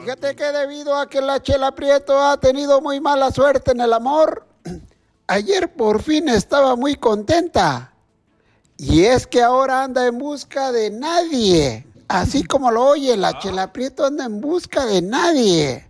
Fíjate 0.00 0.34
que 0.34 0.44
debido 0.44 0.96
a 0.96 1.08
que 1.08 1.20
la 1.20 1.40
Chela 1.40 1.72
Prieto 1.72 2.20
ha 2.20 2.40
tenido 2.40 2.80
muy 2.80 3.00
mala 3.00 3.30
suerte 3.30 3.70
en 3.70 3.82
el 3.82 3.92
amor, 3.92 4.44
ayer 5.28 5.72
por 5.72 6.02
fin 6.02 6.28
estaba 6.28 6.74
muy 6.74 6.96
contenta. 6.96 7.92
Y 8.78 9.04
es 9.04 9.28
que 9.28 9.42
ahora 9.42 9.84
anda 9.84 10.06
en 10.06 10.18
busca 10.18 10.72
de 10.72 10.90
nadie. 10.90 11.86
Así 12.08 12.42
como 12.42 12.72
lo 12.72 12.84
oye, 12.84 13.16
la 13.16 13.38
Chela 13.38 13.72
Prieto 13.72 14.06
anda 14.06 14.24
en 14.24 14.40
busca 14.40 14.86
de 14.86 15.02
nadie. 15.02 15.87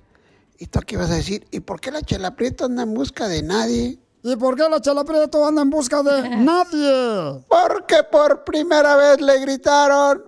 ¿Y 0.61 0.67
tú 0.67 0.81
qué 0.85 0.97
vas 0.97 1.11
a 1.11 1.15
decir? 1.15 1.47
¿Y 1.53 1.61
por 1.61 1.81
qué 1.81 1.93
la 1.93 2.03
Chela 2.03 2.35
Prieto 2.35 2.65
anda 2.65 2.83
en 2.83 2.93
busca 2.93 3.29
de 3.29 3.43
nadie? 3.43 3.97
¿Y 4.25 4.37
por 4.37 4.57
qué 4.57 4.69
la 4.69 4.81
Chela 4.81 5.05
Prieto 5.05 5.47
anda 5.47 5.63
en 5.63 5.71
busca 5.71 6.03
de 6.03 6.29
nadie? 6.37 7.45
Porque 7.49 8.03
por 8.11 8.43
primera 8.43 8.97
vez 8.97 9.21
le 9.21 9.39
gritaron 9.39 10.25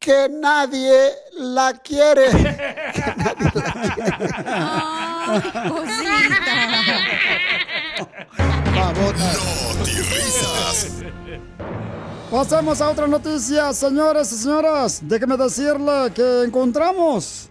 que 0.00 0.28
nadie 0.28 1.10
la 1.38 1.74
quiere. 1.74 2.26
Pasemos 12.30 12.80
a 12.80 12.90
otra 12.90 13.06
noticia, 13.06 13.72
señores 13.72 14.32
y 14.32 14.36
señoras. 14.36 15.00
Déjeme 15.02 15.36
decirle 15.36 16.12
que 16.12 16.42
encontramos 16.42 17.48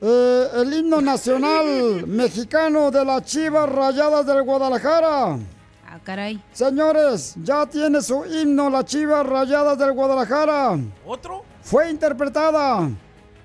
eh, 0.00 0.48
el 0.54 0.74
himno 0.74 1.00
nacional 1.00 2.06
mexicano 2.06 2.90
de 2.90 3.04
las 3.04 3.22
Chivas 3.24 3.68
Rayadas 3.68 4.26
del 4.26 4.42
Guadalajara. 4.42 5.38
Ah, 5.88 5.98
caray. 6.04 6.42
Señores, 6.52 7.34
ya 7.42 7.64
tiene 7.66 8.02
su 8.02 8.24
himno 8.26 8.68
las 8.68 8.84
Chivas 8.84 9.24
Rayadas 9.24 9.78
del 9.78 9.92
Guadalajara. 9.92 10.78
¿Otro? 11.06 11.44
Fue 11.62 11.90
interpretada 11.90 12.90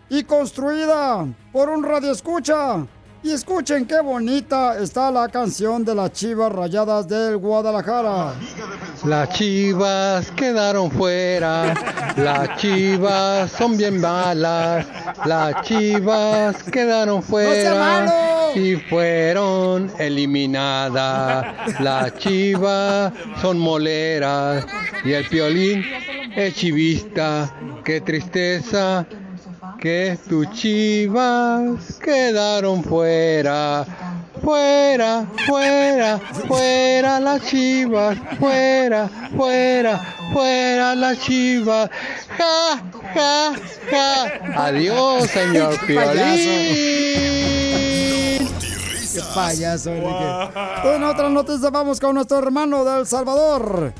y 0.09 0.23
construida 0.23 1.25
por 1.53 1.69
un 1.69 1.83
radioescucha. 1.83 2.85
Y 3.23 3.31
escuchen 3.31 3.85
qué 3.85 4.01
bonita 4.01 4.79
está 4.79 5.11
la 5.11 5.29
canción 5.29 5.85
de 5.85 5.93
las 5.93 6.11
Chivas 6.11 6.51
Rayadas 6.51 7.07
del 7.07 7.37
Guadalajara. 7.37 8.33
Las 9.05 9.29
chivas 9.29 10.31
quedaron 10.31 10.89
fuera, 10.89 11.71
las 12.17 12.57
chivas 12.57 13.51
son 13.51 13.77
bien 13.77 14.01
malas, 14.01 14.87
las 15.23 15.61
chivas 15.61 16.63
quedaron 16.63 17.21
fuera 17.21 18.51
y 18.55 18.75
fueron 18.75 19.91
eliminadas. 19.99 21.79
Las 21.79 22.17
chivas 22.17 23.13
son 23.39 23.59
moleras 23.59 24.65
y 25.05 25.13
el 25.13 25.27
piolín 25.27 25.85
es 26.35 26.55
chivista. 26.55 27.53
Qué 27.83 28.01
tristeza 28.01 29.05
que 29.81 30.17
tus 30.29 30.49
chivas 30.51 31.99
quedaron 31.99 32.83
fuera. 32.83 33.83
Fuera, 34.43 35.25
fuera, 35.47 36.19
fuera 36.47 37.19
las 37.19 37.41
chivas, 37.47 38.17
fuera, 38.39 39.09
fuera, 39.35 39.97
fuera 40.33 40.95
las 40.95 41.19
chivas. 41.19 41.89
Ja, 42.37 42.81
ja, 43.13 43.53
ja. 43.89 44.65
Adiós, 44.67 45.27
señor 45.29 45.75
Piolín. 45.85 46.77
Qué 49.13 49.21
payaso, 49.33 49.89
Enrique. 49.91 50.25
En 50.95 51.03
otras 51.03 51.31
noticias 51.31 51.71
vamos 51.71 51.99
con 51.99 52.15
nuestro 52.15 52.37
hermano 52.37 52.85
de 52.85 52.99
El 52.99 53.07
Salvador. 53.07 53.93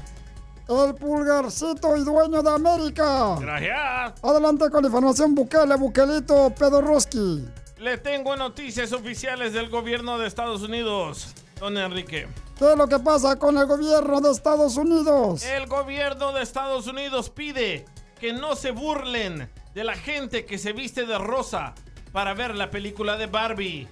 El 0.67 0.95
pulgarcito 0.95 1.97
y 1.97 2.03
dueño 2.03 2.41
de 2.41 2.49
América. 2.49 3.35
Gracias. 3.39 4.23
Adelante 4.23 4.69
con 4.69 4.83
la 4.83 4.87
información 4.87 5.35
Bukele, 5.35 5.75
Bukelito, 5.75 6.49
Pedorroski. 6.51 7.45
Le 7.77 7.97
tengo 7.97 8.35
noticias 8.35 8.93
oficiales 8.93 9.53
del 9.53 9.69
gobierno 9.69 10.17
de 10.19 10.27
Estados 10.27 10.61
Unidos, 10.61 11.33
don 11.59 11.77
Enrique. 11.77 12.27
¿Qué 12.57 12.71
es 12.71 12.77
lo 12.77 12.87
que 12.87 12.99
pasa 12.99 13.37
con 13.37 13.57
el 13.57 13.65
gobierno 13.65 14.21
de 14.21 14.31
Estados 14.31 14.77
Unidos? 14.77 15.43
El 15.43 15.65
gobierno 15.65 16.31
de 16.31 16.43
Estados 16.43 16.85
Unidos 16.85 17.31
pide 17.31 17.85
que 18.19 18.33
no 18.33 18.55
se 18.55 18.69
burlen 18.69 19.49
de 19.73 19.83
la 19.83 19.95
gente 19.95 20.45
que 20.45 20.59
se 20.59 20.73
viste 20.73 21.07
de 21.07 21.17
rosa 21.17 21.73
para 22.11 22.35
ver 22.35 22.55
la 22.55 22.69
película 22.69 23.17
de 23.17 23.25
Barbie. 23.25 23.87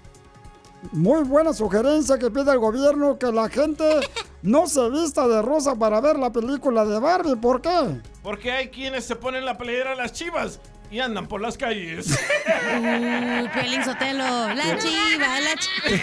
Muy 0.91 1.23
buena 1.23 1.53
sugerencia 1.53 2.17
que 2.17 2.31
pide 2.31 2.51
el 2.51 2.59
gobierno 2.59 3.17
que 3.19 3.31
la 3.31 3.49
gente 3.49 3.83
no 4.41 4.67
se 4.67 4.89
vista 4.89 5.27
de 5.27 5.41
rosa 5.41 5.75
para 5.75 5.99
ver 6.01 6.17
la 6.17 6.31
película 6.31 6.85
de 6.85 6.99
Barbie. 6.99 7.35
¿Por 7.35 7.61
qué? 7.61 8.01
Porque 8.23 8.51
hay 8.51 8.69
quienes 8.69 9.05
se 9.05 9.15
ponen 9.15 9.45
la 9.45 9.57
playera 9.57 9.91
a 9.91 9.95
las 9.95 10.13
chivas 10.13 10.59
y 10.91 10.99
andan 10.99 11.27
por 11.27 11.41
las 11.41 11.57
calles. 11.57 12.17
Uh, 12.69 13.47
Piolín 13.53 13.83
Sotelo, 13.83 14.53
la 14.53 14.77
chiva, 14.79 15.39
la 15.39 15.55
chiva. 15.55 15.97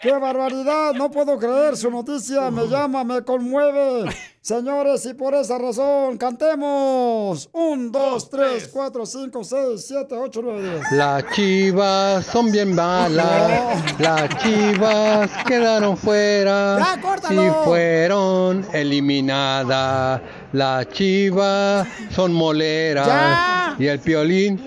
¡Qué 0.00 0.12
barbaridad! 0.12 0.92
No 0.94 1.10
puedo 1.10 1.38
creer 1.38 1.76
su 1.76 1.90
noticia. 1.90 2.50
Me 2.50 2.66
llama, 2.66 3.04
me 3.04 3.22
conmueve. 3.22 4.10
Señores, 4.44 5.06
y 5.06 5.14
por 5.14 5.34
esa 5.36 5.56
razón, 5.56 6.18
cantemos. 6.18 7.48
Un, 7.52 7.92
dos, 7.92 8.28
tres, 8.28 8.68
cuatro, 8.72 9.06
cinco, 9.06 9.44
seis, 9.44 9.84
siete, 9.86 10.16
ocho, 10.16 10.40
nueve, 10.42 10.64
diez. 10.68 10.82
Las 10.90 11.24
chivas 11.30 12.26
son 12.26 12.50
bien 12.50 12.74
malas, 12.74 13.80
las 14.00 14.28
chivas 14.42 15.30
quedaron 15.46 15.96
fuera 15.96 16.76
Ya, 17.00 17.32
y 17.32 17.50
fueron 17.64 18.66
eliminadas. 18.72 20.20
Las 20.52 20.88
chivas 20.88 21.86
son 22.10 22.32
moleras 22.32 23.06
Ya. 23.06 23.76
y 23.78 23.86
el 23.86 24.00
piolín 24.00 24.60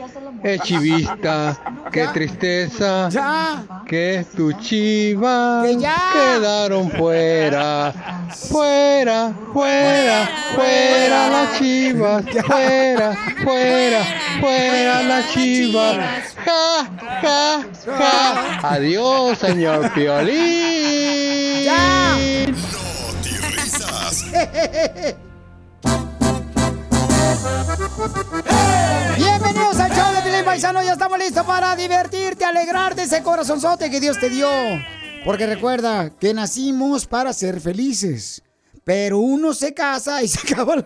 es 0.45 0.61
chivista. 0.61 1.57
Qué 1.91 2.07
tristeza 2.13 3.09
Ya. 3.09 3.63
que 3.87 4.25
tus 4.35 4.55
chivas 4.59 5.65
Que 5.65 5.77
ya. 5.79 5.95
quedaron 6.13 6.91
fuera. 6.91 7.91
Fuera, 8.51 9.33
fuera, 9.53 10.29
fuera 10.53 11.29
las 11.29 11.57
chivas. 11.57 12.23
Fuera, 12.45 13.17
fuera, 13.43 14.05
fuera 14.39 15.03
las 15.03 15.31
chivas. 15.31 15.97
Ja, 16.45 16.89
ja, 17.21 17.65
ja. 17.97 18.59
Adiós, 18.69 19.37
señor 19.39 19.91
Piolín. 19.93 20.35
risas. 23.55 24.25
Bienvenidos 29.17 29.79
al 29.79 29.91
show 29.91 30.13
de 30.15 30.21
Pilín 30.23 30.45
Paisano. 30.45 30.81
Ya 30.81 30.93
estamos 30.93 31.19
listos 31.19 31.45
para 31.45 31.75
divertirte, 31.75 32.43
alegrarte 32.45 33.03
ese 33.03 33.21
corazonzote 33.21 33.91
que 33.91 33.99
Dios 33.99 34.19
te 34.19 34.29
dio. 34.29 34.49
Porque 35.23 35.45
recuerda 35.45 36.09
que 36.09 36.33
nacimos 36.33 37.05
para 37.05 37.33
ser 37.33 37.59
felices. 37.61 38.44
Pero 38.85 39.17
uno 39.17 39.53
se 39.53 39.73
casa 39.73 40.21
y 40.23 40.27
se 40.27 40.39
acaba. 40.53 40.75
la- 40.77 40.85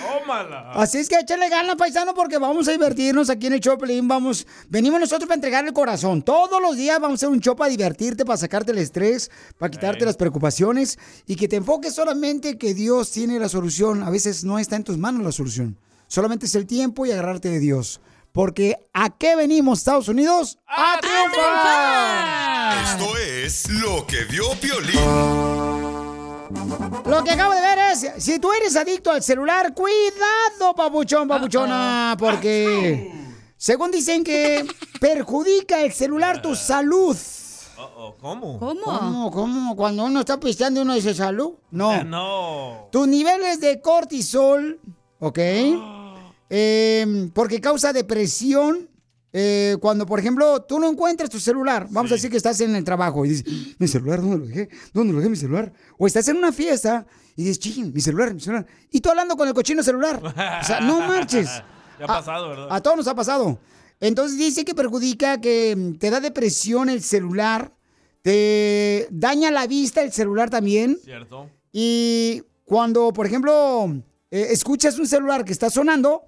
Tómala. 0.00 0.72
Así 0.72 0.98
es 0.98 1.08
que 1.08 1.16
échale 1.18 1.48
ganas, 1.48 1.76
paisano, 1.76 2.14
porque 2.14 2.38
vamos 2.38 2.68
a 2.68 2.72
divertirnos 2.72 3.30
aquí 3.30 3.46
en 3.46 3.54
el 3.54 3.60
Piolín. 3.60 4.06
Vamos, 4.06 4.46
venimos 4.68 5.00
nosotros 5.00 5.26
para 5.26 5.36
entregar 5.36 5.66
el 5.66 5.72
corazón. 5.72 6.22
Todos 6.22 6.60
los 6.60 6.76
días 6.76 7.00
vamos 7.00 7.14
a 7.14 7.26
hacer 7.26 7.28
un 7.30 7.40
show 7.40 7.56
para 7.56 7.70
divertirte, 7.70 8.24
para 8.24 8.36
sacarte 8.36 8.72
el 8.72 8.78
estrés, 8.78 9.30
para 9.58 9.70
quitarte 9.70 10.04
las 10.04 10.16
preocupaciones 10.16 10.98
y 11.26 11.36
que 11.36 11.48
te 11.48 11.56
enfoques 11.56 11.94
solamente 11.94 12.58
que 12.58 12.74
Dios 12.74 13.10
tiene 13.12 13.38
la 13.38 13.48
solución. 13.48 14.02
A 14.02 14.10
veces 14.10 14.44
no 14.44 14.58
está 14.58 14.76
en 14.76 14.84
tus 14.84 14.98
manos 14.98 15.22
la 15.24 15.32
solución. 15.32 15.78
Solamente 16.06 16.44
es 16.46 16.54
el 16.54 16.66
tiempo 16.66 17.06
y 17.06 17.12
agarrarte 17.12 17.48
de 17.48 17.60
Dios. 17.60 18.00
Porque 18.32 18.76
¿a 18.94 19.10
qué 19.10 19.36
venimos, 19.36 19.80
Estados 19.80 20.08
Unidos? 20.08 20.58
¡A, 20.66 20.98
triunfar! 21.00 22.82
Esto 22.82 23.16
es 23.18 23.70
lo 23.70 24.06
que 24.06 24.24
vio 24.24 24.44
Piolín. 24.58 24.98
Lo 27.06 27.22
que 27.22 27.30
acabo 27.30 27.52
de 27.52 27.60
ver 27.60 27.78
es, 27.92 28.24
si 28.24 28.38
tú 28.38 28.50
eres 28.52 28.74
adicto 28.76 29.10
al 29.10 29.22
celular, 29.22 29.74
cuidado, 29.74 30.74
papuchón, 30.74 31.28
papuchona, 31.28 32.16
porque 32.18 33.12
según 33.58 33.90
dicen 33.90 34.24
que 34.24 34.66
perjudica 34.98 35.82
el 35.82 35.92
celular 35.92 36.40
tu 36.40 36.56
salud. 36.56 37.16
Uh-oh, 37.78 38.16
¿Cómo? 38.18 38.58
¿Cómo? 38.58 39.30
¿Cómo? 39.30 39.76
Cuando 39.76 40.04
uno 40.04 40.20
está 40.20 40.40
pisteando 40.40 40.82
uno 40.82 40.94
dice 40.94 41.14
salud. 41.14 41.52
No. 41.70 41.92
Eh, 41.94 42.04
no. 42.04 42.88
Tus 42.90 43.06
niveles 43.08 43.60
de 43.60 43.80
cortisol, 43.80 44.80
¿ok? 45.18 45.38
Eh, 46.54 47.30
porque 47.32 47.60
causa 47.62 47.92
depresión. 47.94 48.90
eh, 49.32 49.78
cuando, 49.80 50.04
por 50.04 50.18
ejemplo, 50.18 50.60
tú 50.64 50.78
no 50.78 50.86
encuentras 50.90 51.30
tu 51.30 51.40
celular, 51.40 51.86
vamos 51.90 52.12
a 52.12 52.16
decir 52.16 52.30
que 52.30 52.36
estás 52.36 52.60
en 52.60 52.76
el 52.76 52.84
trabajo 52.84 53.24
y 53.24 53.30
dices, 53.30 53.76
mi 53.78 53.88
celular, 53.88 54.20
¿dónde 54.20 54.36
lo 54.36 54.46
dejé? 54.46 54.68
¿Dónde 54.92 55.14
lo 55.14 55.20
dejé 55.20 55.30
mi 55.30 55.36
celular? 55.36 55.72
O 55.96 56.06
estás 56.06 56.28
en 56.28 56.36
una 56.36 56.52
fiesta 56.52 57.06
y 57.34 57.44
dices, 57.44 57.58
ching, 57.58 57.94
mi 57.94 58.02
celular, 58.02 58.34
mi 58.34 58.40
celular. 58.40 58.66
Y 58.90 59.00
tú 59.00 59.08
hablando 59.08 59.34
con 59.34 59.48
el 59.48 59.54
cochino 59.54 59.82
celular. 59.82 60.20
O 60.22 60.64
sea, 60.66 60.80
no 60.82 61.00
marches. 61.00 61.48
Ya 61.98 62.04
ha 62.06 62.08
pasado, 62.08 62.48
¿verdad? 62.48 62.66
A 62.70 62.80
todos 62.82 62.96
nos 62.96 63.06
ha 63.06 63.14
pasado. 63.14 63.58
Entonces 64.00 64.36
dice 64.36 64.64
que 64.64 64.74
perjudica, 64.74 65.40
que 65.40 65.74
mm, 65.76 65.98
te 65.98 66.10
da 66.10 66.20
depresión 66.20 66.88
el 66.90 67.02
celular, 67.02 67.72
te 68.22 69.06
daña 69.10 69.50
la 69.50 69.66
vista 69.66 70.02
el 70.02 70.12
celular 70.12 70.50
también. 70.50 70.98
¿Cierto? 71.04 71.48
Y 71.72 72.42
cuando, 72.64 73.12
por 73.12 73.24
ejemplo, 73.26 73.86
eh, 74.30 74.48
escuchas 74.50 74.98
un 74.98 75.06
celular 75.06 75.44
que 75.44 75.52
está 75.52 75.70
sonando, 75.70 76.22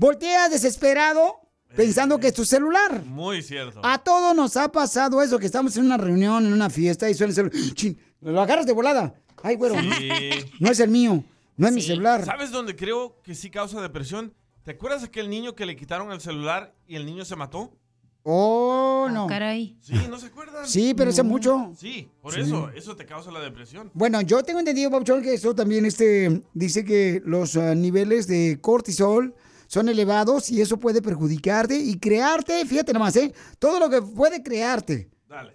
volteas 0.00 0.50
desesperado 0.50 1.40
pensando 1.76 2.18
que 2.18 2.28
es 2.28 2.34
tu 2.34 2.44
celular. 2.46 3.04
Muy 3.04 3.42
cierto. 3.42 3.80
A 3.84 3.98
todos 3.98 4.34
nos 4.34 4.56
ha 4.56 4.72
pasado 4.72 5.20
eso, 5.22 5.38
que 5.38 5.44
estamos 5.46 5.76
en 5.76 5.84
una 5.84 5.98
reunión, 5.98 6.46
en 6.46 6.52
una 6.54 6.70
fiesta 6.70 7.08
y 7.10 7.14
suena 7.14 7.30
el 7.30 7.34
celular. 7.34 7.74
Chin, 7.74 7.98
lo 8.22 8.40
agarras 8.40 8.64
de 8.66 8.72
volada. 8.72 9.14
Ay, 9.42 9.56
güero, 9.56 9.74
Sí. 9.98 10.08
no 10.58 10.70
es 10.70 10.80
el 10.80 10.88
mío, 10.90 11.22
no 11.56 11.66
es 11.68 11.74
mi 11.74 11.82
celular. 11.82 12.24
¿Sabes 12.24 12.50
dónde 12.50 12.74
creo 12.76 13.20
que 13.22 13.34
sí 13.34 13.50
causa 13.50 13.80
depresión? 13.82 14.32
¿Te 14.64 14.72
acuerdas 14.72 15.02
de 15.02 15.08
aquel 15.08 15.28
niño 15.28 15.54
que 15.54 15.66
le 15.66 15.76
quitaron 15.76 16.10
el 16.12 16.20
celular 16.20 16.74
y 16.86 16.96
el 16.96 17.04
niño 17.04 17.24
se 17.26 17.36
mató? 17.36 17.70
Oh, 18.22 19.08
no. 19.10 19.26
caray. 19.26 19.78
Sí, 19.80 19.94
¿no 20.10 20.18
se 20.18 20.26
acuerdan? 20.26 20.66
Sí, 20.66 20.92
pero 20.94 21.10
hace 21.10 21.22
mucho. 21.22 21.72
Sí, 21.78 22.10
por 22.20 22.34
Sí. 22.34 22.40
eso, 22.40 22.68
eso 22.74 22.94
te 22.96 23.06
causa 23.06 23.30
la 23.30 23.40
depresión. 23.40 23.90
Bueno, 23.94 24.20
yo 24.22 24.42
tengo 24.42 24.58
entendido, 24.60 24.90
Pauchón, 24.90 25.22
que 25.22 25.32
eso 25.34 25.54
también 25.54 25.84
este, 25.86 26.42
dice 26.52 26.84
que 26.84 27.22
los 27.24 27.56
ah, 27.56 27.74
niveles 27.74 28.26
de 28.26 28.58
cortisol 28.60 29.34
son 29.70 29.88
elevados 29.88 30.50
y 30.50 30.60
eso 30.60 30.78
puede 30.80 31.00
perjudicarte 31.00 31.76
y 31.76 31.96
crearte, 31.96 32.66
fíjate 32.66 32.92
nomás, 32.92 33.14
¿eh? 33.14 33.32
Todo 33.60 33.78
lo 33.78 33.88
que 33.88 34.02
puede 34.02 34.42
crearte. 34.42 35.08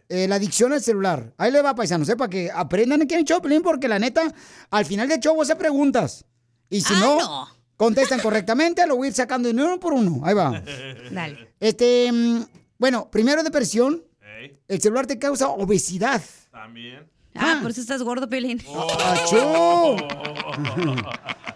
Eh, 0.08 0.26
la 0.30 0.36
adicción 0.36 0.72
al 0.72 0.82
celular. 0.82 1.34
Ahí 1.38 1.52
le 1.52 1.62
va, 1.62 1.76
paisanos, 1.76 2.08
¿eh? 2.08 2.16
Para 2.16 2.30
que 2.30 2.50
aprendan 2.50 3.02
aquí 3.02 3.14
en 3.14 3.20
el 3.20 3.26
show, 3.26 3.42
Pelín, 3.42 3.62
porque 3.62 3.90
la 3.90 4.00
neta, 4.00 4.34
al 4.70 4.86
final 4.86 5.10
del 5.10 5.20
show 5.20 5.36
vos 5.36 5.48
hacer 5.48 5.58
preguntas. 5.58 6.24
Y 6.70 6.80
si 6.80 6.94
no, 6.94 7.46
contestan 7.76 8.22
correctamente, 8.22 8.88
lo 8.88 8.96
voy 8.96 9.08
a 9.08 9.10
ir 9.10 9.14
sacando 9.14 9.52
de 9.52 9.54
uno 9.62 9.82
por 9.82 9.92
uno. 9.92 10.22
Ahí 10.24 10.34
va. 10.34 10.64
Dale. 11.12 11.54
Este, 11.60 12.10
mm, 12.10 12.46
bueno, 12.78 13.12
primero 13.12 13.44
depresión. 13.44 14.02
El 14.70 14.80
celular 14.80 15.08
te 15.08 15.20
causa 15.20 15.50
obesidad. 15.50 16.22
También. 16.52 17.06
Ah, 17.34 17.60
por 17.62 17.72
eso 17.72 17.82
estás 17.82 18.02
gordo, 18.02 18.30
Pelín. 18.30 18.62
¡Achú! 19.04 19.98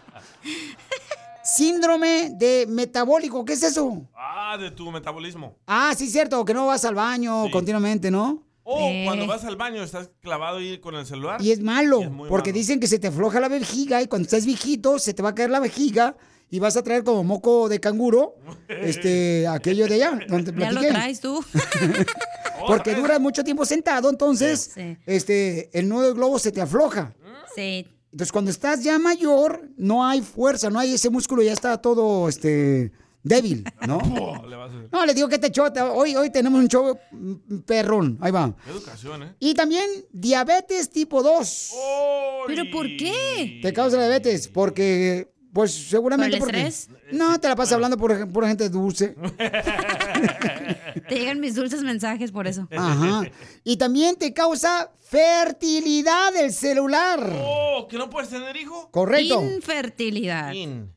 Síndrome 1.56 2.32
de 2.36 2.66
metabólico, 2.68 3.44
¿qué 3.46 3.54
es 3.54 3.64
eso? 3.64 4.08
Ah, 4.16 4.58
de 4.60 4.72
tu 4.72 4.92
metabolismo. 4.92 5.56
Ah, 5.68 5.94
sí, 5.98 6.08
cierto, 6.10 6.44
que 6.46 6.54
no 6.54 6.68
vas 6.68 6.86
al 6.86 6.96
baño 6.96 7.50
continuamente, 7.52 8.12
¿no? 8.12 8.44
O 8.64 8.80
Eh. 8.82 9.04
cuando 9.06 9.26
vas 9.26 9.44
al 9.46 9.56
baño 9.56 9.82
estás 9.84 10.12
clavado 10.22 10.58
ahí 10.58 10.78
con 10.80 10.94
el 10.96 11.06
celular. 11.06 11.42
Y 11.42 11.52
es 11.52 11.60
malo, 11.62 12.02
porque 12.30 12.52
malo. 12.52 12.60
dicen 12.60 12.80
que 12.80 12.88
se 12.88 13.00
te 13.00 13.08
afloja 13.08 13.40
la 13.40 13.48
vejiga 13.48 14.02
y 14.02 14.08
cuando 14.08 14.26
estás 14.28 14.46
viejito 14.46 15.00
se 15.00 15.14
te 15.14 15.24
va 15.24 15.30
a 15.30 15.36
caer 15.36 15.50
la 15.50 15.60
vejiga 15.60 16.16
y 16.52 16.60
vas 16.60 16.78
a 16.78 16.84
traer 16.84 17.04
como 17.04 17.24
moco 17.24 17.68
de 17.68 17.80
canguro, 17.80 18.36
este, 18.68 19.48
aquello 19.48 19.88
de 19.88 19.96
allá, 19.96 20.20
donde 20.28 20.52
te 20.52 20.60
Ya 20.60 20.72
lo 20.72 20.82
traes 20.82 21.20
tú. 21.20 21.44
Porque 22.68 22.94
duras 22.94 23.20
mucho 23.20 23.44
tiempo 23.44 23.66
sentado, 23.66 24.10
entonces, 24.10 24.72
Sí. 24.76 24.98
este, 25.06 25.70
el 25.78 25.88
nudo 25.90 26.04
del 26.04 26.14
globo 26.14 26.38
se 26.38 26.52
te 26.52 26.62
afloja. 26.62 27.14
Sí. 27.56 27.88
Entonces, 28.12 28.32
cuando 28.32 28.52
estás 28.52 28.84
ya 28.84 28.98
mayor, 28.98 29.69
no 29.78 30.06
hay 30.06 30.22
fuerza, 30.22 30.69
no 30.69 30.80
hay 30.80 30.93
ese 30.93 31.10
músculo, 31.10 31.43
ya 31.43 31.54
está 31.54 31.78
todo, 31.80 32.28
este, 32.28 32.91
débil, 33.24 33.63
¿no? 33.88 34.00
Le 34.48 34.56
vas 34.56 34.72
a 34.72 34.76
hacer. 34.76 34.89
No, 34.91 35.06
le 35.06 35.13
digo 35.13 35.28
que 35.28 35.38
te 35.38 35.52
chota. 35.52 35.91
Hoy, 35.91 36.15
hoy 36.15 36.30
tenemos 36.32 36.60
un 36.60 36.67
show 36.67 36.98
mm, 37.12 37.60
perrón. 37.65 38.17
Ahí 38.22 38.32
va. 38.32 38.54
Educación, 38.67 39.24
¿eh? 39.24 39.36
Y 39.39 39.54
también 39.54 39.86
diabetes 40.12 40.89
tipo 40.89 41.22
2. 41.22 41.74
¿Pero 42.48 42.63
por 42.72 42.86
qué? 42.98 43.60
Te 43.62 43.74
causa 43.74 43.98
diabetes 43.98 44.48
porque, 44.48 45.32
pues 45.54 45.72
seguramente 45.72 46.38
¿Por 46.38 46.50
el 46.50 46.56
porque... 46.56 46.67
estrés? 46.67 46.98
No, 47.12 47.39
te 47.39 47.48
la 47.48 47.56
pasas 47.56 47.74
hablando 47.74 47.98
por 47.98 48.28
pura 48.32 48.48
gente 48.48 48.69
dulce. 48.69 49.15
Te 51.08 51.16
llegan 51.20 51.40
mis 51.40 51.56
dulces 51.56 51.82
mensajes 51.84 52.32
por 52.32 52.48
eso. 52.48 52.68
Ajá. 52.76 53.24
Y 53.64 53.78
también 53.78 54.16
te 54.16 54.34
causa 54.34 54.92
fertilidad 55.00 56.36
el 56.36 56.52
celular. 56.52 57.20
Oh, 57.42 57.88
¿que 57.90 57.98
no 57.98 58.10
puedes 58.10 58.30
tener 58.30 58.56
hijo? 58.58 58.90
Correcto. 58.92 59.42
Infertilidad. 59.44 60.54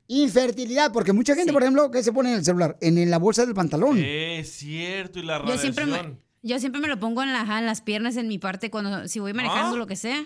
Infertilidad, 0.09 0.93
porque 0.93 1.13
mucha 1.13 1.35
gente, 1.35 1.53
por 1.53 1.63
ejemplo, 1.63 1.91
¿qué 1.91 2.03
se 2.03 2.13
pone 2.13 2.31
en 2.31 2.37
el 2.39 2.45
celular? 2.45 2.77
En, 2.81 2.99
en 2.99 3.11
la 3.11 3.19
bolsa 3.19 3.45
del 3.47 3.55
pantalón. 3.55 3.99
Es 4.03 4.51
cierto, 4.53 5.19
y 5.19 5.23
la 5.23 5.39
Yo 5.39 5.43
radiación. 5.45 5.75
siempre 5.75 5.87
me, 5.87 6.17
yo 6.43 6.59
siempre 6.59 6.81
me 6.81 6.89
lo 6.89 6.99
pongo 6.99 7.23
en, 7.23 7.33
la, 7.33 7.41
en 7.59 7.67
las 7.67 7.81
piernas, 7.81 8.17
en 8.17 8.29
mi 8.29 8.39
parte, 8.39 8.71
cuando 8.71 9.09
si 9.09 9.19
voy 9.21 9.33
manejando 9.33 9.77
Ah. 9.77 9.79
lo 9.79 9.87
que 9.87 9.97
sea. 9.97 10.23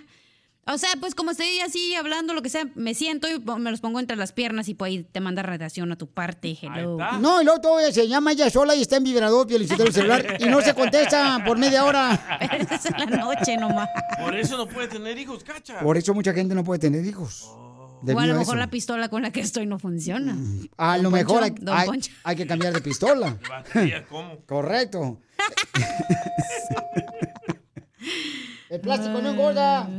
O 0.68 0.78
sea, 0.78 0.88
pues 0.98 1.14
como 1.14 1.30
estoy 1.30 1.60
así 1.60 1.94
hablando, 1.94 2.34
lo 2.34 2.42
que 2.42 2.48
sea, 2.48 2.66
me 2.74 2.92
siento 2.94 3.28
y 3.28 3.38
me 3.38 3.70
los 3.70 3.80
pongo 3.80 4.00
entre 4.00 4.16
las 4.16 4.32
piernas 4.32 4.68
y 4.68 4.74
pues 4.74 4.88
ahí 4.90 5.04
te 5.04 5.20
manda 5.20 5.42
radiación 5.42 5.92
a 5.92 5.96
tu 5.96 6.08
parte. 6.08 6.58
Hello. 6.60 6.98
No, 7.20 7.40
y 7.40 7.44
luego 7.44 7.60
todo 7.60 7.92
se 7.92 8.08
llama 8.08 8.32
ella 8.32 8.50
sola 8.50 8.74
y 8.74 8.82
está 8.82 8.96
en 8.96 9.04
vibrador, 9.04 9.46
pielicito 9.46 9.84
del 9.84 9.92
celular, 9.92 10.38
y 10.40 10.46
no 10.46 10.60
se 10.62 10.74
contesta 10.74 11.40
por 11.46 11.56
media 11.56 11.84
hora. 11.84 12.38
Pero 12.40 12.54
eso 12.64 12.74
es 12.74 12.86
en 12.86 12.98
la 12.98 13.06
noche 13.16 13.56
nomás. 13.56 13.88
Por 14.20 14.34
eso 14.36 14.56
no 14.56 14.66
puede 14.66 14.88
tener 14.88 15.16
hijos, 15.18 15.44
cacha. 15.44 15.78
Por 15.78 15.96
eso 15.96 16.12
mucha 16.14 16.32
gente 16.32 16.52
no 16.54 16.64
puede 16.64 16.80
tener 16.80 17.04
hijos. 17.06 17.44
O 17.44 18.00
Debido 18.02 18.24
a 18.24 18.26
lo 18.26 18.34
mejor 18.34 18.56
eso. 18.56 18.56
la 18.56 18.66
pistola 18.68 19.08
con 19.08 19.22
la 19.22 19.30
que 19.30 19.40
estoy 19.40 19.66
no 19.66 19.78
funciona. 19.78 20.36
A 20.76 20.98
lo 20.98 21.10
mejor 21.12 21.44
hay, 21.44 21.50
Poncho, 21.52 21.64
Don 21.64 21.76
hay- 21.78 21.86
Poncho. 21.86 22.10
hay 22.24 22.36
que 22.36 22.46
cambiar 22.46 22.72
de 22.72 22.80
pistola. 22.80 23.38
Correcto. 24.46 25.20
El 28.68 28.80
plástico 28.80 29.20
no 29.20 29.30
engorda. 29.30 29.88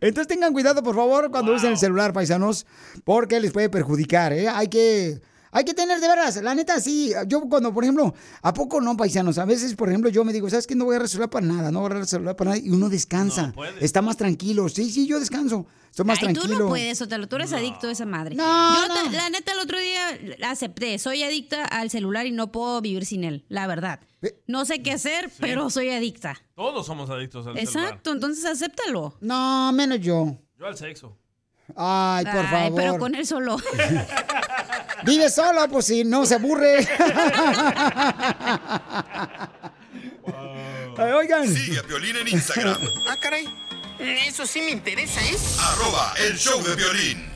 Entonces 0.00 0.26
tengan 0.26 0.52
cuidado, 0.52 0.82
por 0.82 0.94
favor, 0.94 1.30
cuando 1.30 1.54
usen 1.54 1.70
el 1.70 1.78
celular, 1.78 2.12
paisanos, 2.12 2.66
porque 3.04 3.40
les 3.40 3.52
puede 3.52 3.70
perjudicar, 3.70 4.32
¿eh? 4.32 4.48
Hay 4.48 4.68
que... 4.68 5.20
Hay 5.50 5.64
que 5.64 5.74
tener 5.74 6.00
de 6.00 6.08
veras, 6.08 6.36
la 6.42 6.54
neta, 6.54 6.80
sí. 6.80 7.12
Yo 7.26 7.40
cuando, 7.42 7.72
por 7.72 7.84
ejemplo, 7.84 8.14
¿a 8.42 8.52
poco 8.52 8.80
no, 8.80 8.96
paisanos? 8.96 9.38
A 9.38 9.44
veces, 9.44 9.74
por 9.74 9.88
ejemplo, 9.88 10.10
yo 10.10 10.24
me 10.24 10.32
digo, 10.32 10.48
¿sabes 10.50 10.66
qué? 10.66 10.74
No 10.74 10.84
voy 10.84 10.96
a 10.96 11.06
celular 11.06 11.30
para 11.30 11.46
nada, 11.46 11.70
no 11.70 11.80
voy 11.80 11.98
a 12.00 12.04
celular 12.04 12.36
para 12.36 12.50
nada. 12.50 12.62
Y 12.62 12.70
uno 12.70 12.88
descansa. 12.88 13.54
Está 13.80 14.02
más 14.02 14.16
tranquilo. 14.16 14.68
Sí, 14.68 14.90
sí, 14.90 15.06
yo 15.06 15.18
descanso. 15.18 15.66
Estoy 15.90 16.04
más 16.04 16.18
Ay, 16.18 16.24
tranquilo. 16.34 16.54
tú 16.56 16.62
no 16.64 16.68
puedes, 16.68 17.00
Otelo, 17.00 17.28
tú 17.28 17.36
eres 17.36 17.52
adicto 17.52 17.88
a 17.88 17.92
esa 17.92 18.04
madre. 18.06 18.34
No, 18.34 18.44
Yo, 18.44 18.88
no. 18.88 19.10
la 19.10 19.30
neta, 19.30 19.52
el 19.52 19.58
otro 19.58 19.78
día 19.78 20.18
acepté, 20.46 20.98
soy 20.98 21.22
adicta 21.22 21.64
al 21.64 21.90
celular 21.90 22.26
y 22.26 22.30
no 22.30 22.52
puedo 22.52 22.80
vivir 22.80 23.06
sin 23.06 23.24
él, 23.24 23.44
la 23.48 23.66
verdad. 23.66 24.00
No 24.46 24.64
sé 24.64 24.82
qué 24.82 24.92
hacer, 24.92 25.30
pero 25.40 25.70
soy 25.70 25.90
adicta. 25.90 26.36
Todos 26.54 26.86
somos 26.86 27.08
adictos 27.10 27.46
al 27.46 27.54
celular. 27.56 27.84
Exacto, 27.84 28.12
entonces 28.12 28.44
acéptalo. 28.44 29.16
No, 29.20 29.72
menos 29.72 30.00
yo. 30.00 30.36
Yo 30.58 30.66
al 30.66 30.76
sexo. 30.76 31.16
Ay, 31.76 32.24
por 32.24 32.36
Ay, 32.46 32.50
favor. 32.50 32.74
pero 32.76 32.98
con 32.98 33.14
él 33.14 33.26
solo. 33.26 33.56
Vive 35.04 35.30
solo, 35.30 35.68
pues 35.68 35.86
si 35.86 36.04
no 36.04 36.26
se 36.26 36.34
aburre. 36.36 36.78
Ay, 40.98 41.12
Oigan. 41.12 41.46
Sigue 41.46 41.78
a 41.78 41.82
Piolín 41.82 42.16
en 42.16 42.28
Instagram. 42.28 42.78
Ah, 43.08 43.16
caray. 43.20 43.48
Eso 43.98 44.46
sí 44.46 44.60
me 44.60 44.70
interesa, 44.70 45.20
¿eh? 45.22 45.36
Arroba 45.60 46.14
el 46.28 46.36
show 46.36 46.62
de 46.62 46.74
violín. 46.76 47.26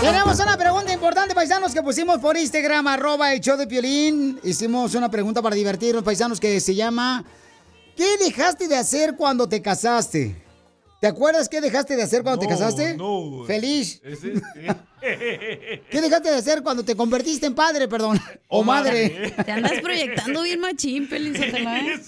Tenemos 0.00 0.38
una 0.40 0.56
pregunta 0.56 0.92
importante, 0.92 1.34
paisanos, 1.34 1.72
que 1.72 1.82
pusimos 1.82 2.18
por 2.18 2.36
Instagram, 2.36 2.86
arroba 2.88 3.32
el 3.32 3.40
show 3.40 3.56
de 3.56 3.66
Piolín. 3.66 4.38
Hicimos 4.42 4.94
una 4.94 5.10
pregunta 5.10 5.40
para 5.42 5.54
divertirnos, 5.54 6.02
paisanos, 6.02 6.40
que 6.40 6.60
se 6.60 6.74
llama 6.74 7.24
¿Qué 7.96 8.16
dejaste 8.18 8.68
de 8.68 8.76
hacer 8.76 9.16
cuando 9.16 9.48
te 9.48 9.60
casaste? 9.60 10.42
¿Te 11.02 11.08
acuerdas 11.08 11.48
qué 11.48 11.60
dejaste 11.60 11.96
de 11.96 12.02
hacer 12.04 12.22
cuando 12.22 12.40
te 12.40 12.46
casaste? 12.46 12.96
No. 12.96 13.42
Feliz. 13.44 14.00
¿Qué 15.00 16.00
dejaste 16.00 16.30
de 16.30 16.36
hacer 16.36 16.62
cuando 16.62 16.84
te 16.84 16.94
convertiste 16.94 17.44
en 17.44 17.56
padre, 17.56 17.88
perdón? 17.88 18.20
O, 18.46 18.62
madre. 18.62 19.34
Te 19.44 19.50
andas 19.50 19.80
proyectando 19.80 20.42
bien 20.42 20.60
machín, 20.60 21.08
Pelín 21.08 21.34
Sotelo, 21.34 21.70
¿eh? 21.70 22.00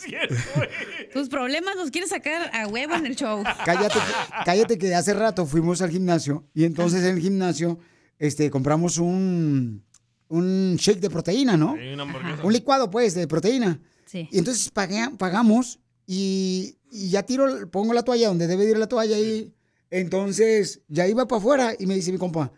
Tus 1.13 1.29
problemas 1.29 1.75
los 1.75 1.91
quieres 1.91 2.11
sacar 2.11 2.55
a 2.55 2.69
huevo 2.69 2.95
en 2.95 3.07
el 3.07 3.17
show. 3.17 3.43
Cállate, 3.65 3.99
cállate 4.45 4.79
que 4.79 4.95
hace 4.95 5.13
rato 5.13 5.45
fuimos 5.45 5.83
al 5.83 5.91
gimnasio 5.91 6.45
y 6.55 6.63
entonces 6.63 7.03
en 7.03 7.17
el 7.17 7.21
gimnasio 7.21 7.81
este, 8.21 8.49
compramos 8.49 8.99
un, 8.99 9.83
un 10.29 10.77
shake 10.77 11.01
de 11.01 11.11
proteína, 11.11 11.57
¿no? 11.57 11.75
Sí, 11.75 11.95
una 11.95 12.05
hamburguesa. 12.05 12.45
Un 12.45 12.53
licuado, 12.53 12.91
pues, 12.93 13.15
de 13.15 13.27
proteína. 13.27 13.81
Sí. 14.07 14.29
Y 14.31 14.39
entonces 14.39 14.73
pagué- 14.73 15.17
pagamos 15.17 15.81
y, 16.07 16.77
y 16.91 17.11
ya 17.11 17.23
tiro, 17.25 17.71
pongo 17.71 17.93
la 17.95 18.03
toalla 18.03 18.29
donde 18.29 18.47
debe 18.47 18.65
de 18.65 18.73
ir 18.73 18.79
la 18.79 18.89
toalla 18.89 19.19
y 19.19 19.53
entonces 19.91 20.81
ya 20.89 21.07
iba 21.07 21.27
para 21.27 21.39
afuera 21.39 21.75
y 21.79 21.87
me 21.87 21.95
dice 21.95 22.13
mi 22.13 22.19
compa, 22.19 22.53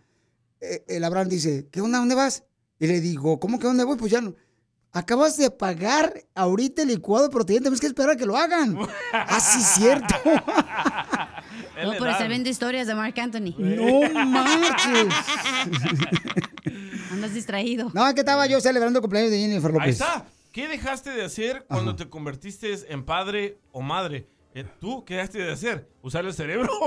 eh, 0.60 0.84
el 0.88 1.04
Abraham 1.04 1.28
dice, 1.28 1.68
¿qué 1.70 1.80
onda? 1.80 1.98
¿Dónde 1.98 2.14
vas? 2.14 2.44
Y 2.78 2.86
le 2.86 3.00
digo, 3.00 3.38
¿cómo 3.40 3.58
que 3.58 3.66
dónde 3.66 3.84
voy? 3.84 3.96
Pues 3.96 4.12
ya 4.12 4.20
no. 4.20 4.34
Acabas 4.92 5.36
de 5.36 5.50
pagar 5.50 6.24
ahorita 6.34 6.82
el 6.82 6.88
licuado 6.88 7.24
de 7.26 7.30
proteína, 7.30 7.60
tenemos 7.64 7.80
que 7.80 7.86
esperar 7.86 8.12
a 8.12 8.16
que 8.16 8.24
lo 8.24 8.36
hagan. 8.36 8.78
ah, 9.12 9.40
sí, 9.40 9.60
cierto. 9.62 10.14
No, 11.82 11.92
por 11.98 12.08
estar 12.08 12.26
viendo 12.26 12.48
historias 12.48 12.86
de 12.86 12.94
Mark 12.94 13.14
Anthony. 13.20 13.54
No 13.58 14.00
marches. 14.24 15.12
Andas 17.12 17.34
distraído. 17.34 17.90
No, 17.94 18.14
que 18.14 18.20
estaba 18.20 18.46
yo 18.46 18.58
celebrando 18.62 18.98
el 18.98 19.02
cumpleaños 19.02 19.30
de 19.30 19.38
Jennifer 19.38 19.70
Ahí 19.70 19.76
López. 19.78 19.90
está. 20.00 20.26
¿Qué 20.56 20.68
dejaste 20.68 21.10
de 21.10 21.22
hacer 21.22 21.66
cuando 21.68 21.96
te 21.96 22.08
convertiste 22.08 22.72
en 22.88 23.04
padre 23.04 23.58
o 23.72 23.82
madre? 23.82 24.26
Eh, 24.54 24.64
¿Tú 24.80 25.04
qué 25.04 25.16
dejaste 25.16 25.36
de 25.42 25.52
hacer? 25.52 25.86
¿Usar 26.00 26.24
el 26.24 26.32
cerebro? 26.32 26.70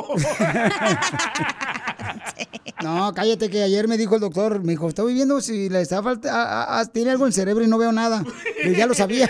No, 2.82 3.14
cállate 3.14 3.50
que 3.52 3.62
ayer 3.62 3.88
me 3.88 3.96
dijo 3.98 4.16
el 4.16 4.22
doctor, 4.22 4.64
me 4.64 4.72
dijo, 4.72 4.88
estoy 4.88 5.14
viendo 5.14 5.40
si 5.42 5.70
le 5.70 5.82
está 5.82 6.02
falta, 6.02 6.34
a- 6.34 6.80
a- 6.80 6.86
tiene 6.86 7.12
algo 7.12 7.26
en 7.26 7.28
el 7.28 7.34
cerebro 7.34 7.64
y 7.64 7.68
no 7.68 7.78
veo 7.78 7.92
nada. 7.92 8.24
Yo 8.66 8.72
ya 8.72 8.88
lo 8.88 8.96
sabía. 8.96 9.30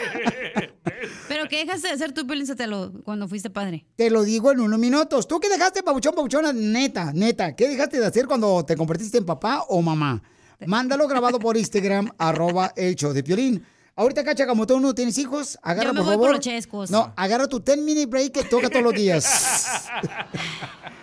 ¿Pero 1.28 1.50
qué 1.50 1.66
dejaste 1.66 1.88
de 1.90 1.94
hacer 1.96 2.14
tú, 2.14 2.26
Pelín 2.26 2.48
Sotelo, 2.48 2.94
cuando 3.04 3.28
fuiste 3.28 3.50
padre? 3.50 3.86
Te 3.98 4.10
lo 4.10 4.24
digo 4.24 4.52
en 4.54 4.62
unos 4.62 4.80
minutos. 4.80 5.28
¿Tú 5.28 5.40
qué 5.42 5.50
dejaste, 5.50 5.84
pabuchón, 5.84 6.14
pabuchona? 6.16 6.54
Neta, 6.54 7.12
neta. 7.12 7.56
¿Qué 7.58 7.68
dejaste 7.68 8.00
de 8.00 8.06
hacer 8.06 8.26
cuando 8.28 8.64
te 8.64 8.78
convertiste 8.78 9.18
en 9.18 9.26
papá 9.26 9.66
o 9.68 9.82
mamá? 9.82 10.22
Mándalo 10.66 11.08
grabado 11.10 11.40
por 11.40 11.58
Instagram, 11.58 12.10
arroba 12.18 12.72
el 12.78 12.96
show 12.96 13.12
de 13.12 13.24
Piolín. 13.24 13.66
Ahorita, 14.00 14.24
Cacha, 14.24 14.48
como 14.48 14.66
tú 14.66 14.80
no 14.80 14.96
tienes 14.96 15.18
hijos, 15.18 15.60
agarra 15.62 15.90
Yo 15.90 15.94
me 15.94 16.00
por 16.00 16.06
voy 16.06 16.16
por 16.16 16.24
favor. 16.24 16.36
los 16.38 16.40
chescos. 16.40 16.90
No, 16.90 17.12
agarra 17.18 17.48
tu 17.48 17.60
10 17.60 17.80
minute 17.80 18.06
break 18.06 18.32
que 18.32 18.44
toca 18.46 18.70
todos 18.70 18.84
los 18.84 18.94
días. 18.94 19.68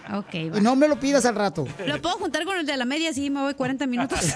Ok, 0.08 0.34
Y 0.34 0.60
no 0.60 0.76
me 0.76 0.86
lo 0.86 1.00
pidas 1.00 1.24
al 1.26 1.34
rato. 1.34 1.66
¿Lo 1.84 2.00
puedo 2.00 2.16
juntar 2.16 2.44
con 2.44 2.56
el 2.56 2.64
de 2.64 2.76
la 2.76 2.84
media? 2.84 3.12
Sí, 3.12 3.28
me 3.28 3.40
voy 3.40 3.54
40 3.54 3.88
minutos. 3.88 4.20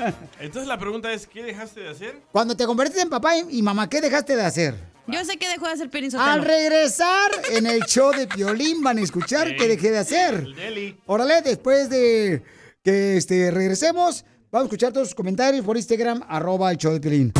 Entonces 0.40 0.68
la 0.68 0.78
pregunta 0.78 1.12
es, 1.12 1.26
¿qué 1.26 1.42
dejaste 1.42 1.80
de 1.80 1.88
hacer? 1.88 2.20
Cuando 2.30 2.56
te 2.56 2.64
convertiste 2.64 3.02
en 3.02 3.10
papá 3.10 3.36
y 3.36 3.60
mamá, 3.60 3.88
¿qué 3.88 4.00
dejaste 4.00 4.36
de 4.36 4.44
hacer? 4.44 4.76
Yo 5.08 5.24
sé 5.24 5.36
que 5.36 5.48
dejó 5.48 5.66
de 5.66 5.72
hacer 5.72 5.88
Sotelo. 5.88 6.22
Al 6.22 6.44
regresar 6.44 7.28
en 7.50 7.66
el 7.66 7.80
show 7.86 8.12
de 8.12 8.28
Piolín 8.28 8.84
van 8.84 8.98
a 8.98 9.00
escuchar 9.00 9.56
qué 9.56 9.66
dejé 9.66 9.90
de 9.90 9.98
hacer. 9.98 10.34
El 10.34 10.54
deli. 10.54 10.96
Órale, 11.06 11.42
después 11.42 11.90
de 11.90 12.44
que 12.84 13.16
este, 13.16 13.50
regresemos, 13.50 14.24
vamos 14.52 14.66
a 14.66 14.68
escuchar 14.68 14.92
todos 14.92 15.08
sus 15.08 15.16
comentarios 15.16 15.64
por 15.64 15.76
Instagram, 15.76 16.22
arroba 16.28 16.70
el 16.70 16.76
show 16.78 16.92
de 16.92 17.00
Piolín. 17.00 17.32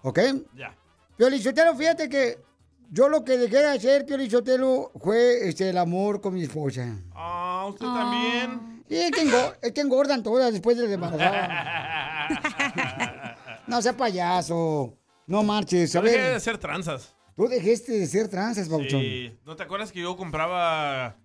¿Ok? 0.02 0.18
Ya. 0.54 0.76
Piolichotelo, 1.16 1.74
fíjate 1.74 2.10
que 2.10 2.49
yo 2.90 3.08
lo 3.08 3.24
que 3.24 3.38
dejé 3.38 3.58
de 3.58 3.68
hacer, 3.68 4.04
Piolichotelo, 4.06 4.90
fue 5.00 5.48
este, 5.48 5.70
el 5.70 5.78
amor 5.78 6.20
con 6.20 6.34
mi 6.34 6.42
esposa. 6.42 6.98
Ah, 7.14 7.66
¿usted 7.68 7.86
también? 7.86 8.82
Sí, 8.88 8.96
es 8.96 9.10
que, 9.12 9.22
engor- 9.24 9.56
es 9.62 9.72
que 9.72 9.80
engordan 9.80 10.22
todas 10.22 10.52
después 10.52 10.76
de 10.76 10.88
la 10.88 10.94
embarazada. 10.94 13.36
No 13.66 13.80
sea 13.80 13.96
payaso. 13.96 14.96
No 15.26 15.42
marches. 15.44 15.94
A 15.94 16.00
Yo 16.00 16.04
dejé 16.06 16.18
de 16.22 16.34
hacer 16.34 16.58
tranzas. 16.58 17.14
tú 17.36 17.46
dejaste 17.48 17.92
de 17.92 18.06
ser 18.06 18.28
transas, 18.28 18.68
Bauchón. 18.68 19.00
Sí. 19.00 19.38
¿No 19.46 19.54
te 19.56 19.62
acuerdas 19.62 19.92
que 19.92 20.00
yo 20.00 20.16
compraba 20.16 21.16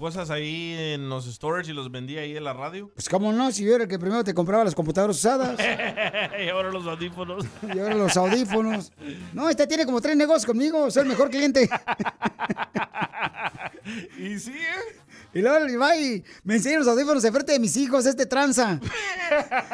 cosas 0.00 0.30
ahí 0.30 0.74
en 0.76 1.10
los 1.10 1.26
storage 1.26 1.70
y 1.70 1.74
los 1.74 1.92
vendía 1.92 2.22
ahí 2.22 2.34
en 2.34 2.42
la 2.42 2.54
radio? 2.54 2.90
Pues 2.94 3.08
cómo 3.08 3.32
no, 3.32 3.52
si 3.52 3.64
yo 3.64 3.74
era 3.74 3.84
el 3.84 3.90
que 3.90 3.98
primero 3.98 4.24
te 4.24 4.32
compraba 4.32 4.64
las 4.64 4.74
computadoras 4.74 5.16
usadas 5.16 5.60
y 6.44 6.48
ahora 6.48 6.70
los 6.70 6.86
audífonos. 6.86 7.44
y 7.62 7.78
ahora 7.78 7.94
los 7.94 8.16
audífonos. 8.16 8.92
No, 9.34 9.50
este 9.50 9.66
tiene 9.66 9.84
como 9.84 10.00
tres 10.00 10.16
negocios 10.16 10.46
conmigo, 10.46 10.90
soy 10.90 11.02
el 11.02 11.08
mejor 11.10 11.28
cliente. 11.28 11.68
y 14.18 14.38
sí, 14.38 14.52
¿eh? 14.52 14.96
Y 15.34 15.42
luego 15.42 15.78
va 15.78 15.96
y 15.96 16.24
me 16.44 16.56
enseña 16.56 16.78
los 16.78 16.88
audífonos 16.88 17.22
de 17.22 17.30
frente 17.30 17.52
de 17.52 17.60
mis 17.60 17.76
hijos, 17.76 18.06
este 18.06 18.24
tranza. 18.24 18.80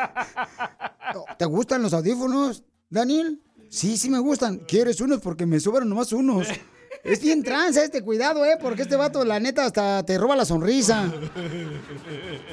¿Te 1.39 1.45
gustan 1.45 1.83
los 1.83 1.95
audífonos, 1.95 2.65
Daniel? 2.91 3.41
Sí, 3.71 3.97
sí 3.97 4.11
me 4.11 4.19
gustan. 4.19 4.59
¿Quieres 4.59 5.01
unos? 5.01 5.21
Porque 5.21 5.47
me 5.47 5.61
sobran 5.61 5.89
nomás 5.89 6.13
unos. 6.13 6.49
Es 7.05 7.21
bien 7.21 7.43
tranza 7.43 7.85
este, 7.85 8.03
cuidado, 8.03 8.45
¿eh? 8.45 8.57
Porque 8.61 8.83
este 8.83 8.97
vato, 8.97 9.25
la 9.25 9.39
neta, 9.41 9.65
hasta 9.65 10.05
te 10.05 10.19
roba 10.19 10.35
la 10.37 10.45
sonrisa. 10.45 11.13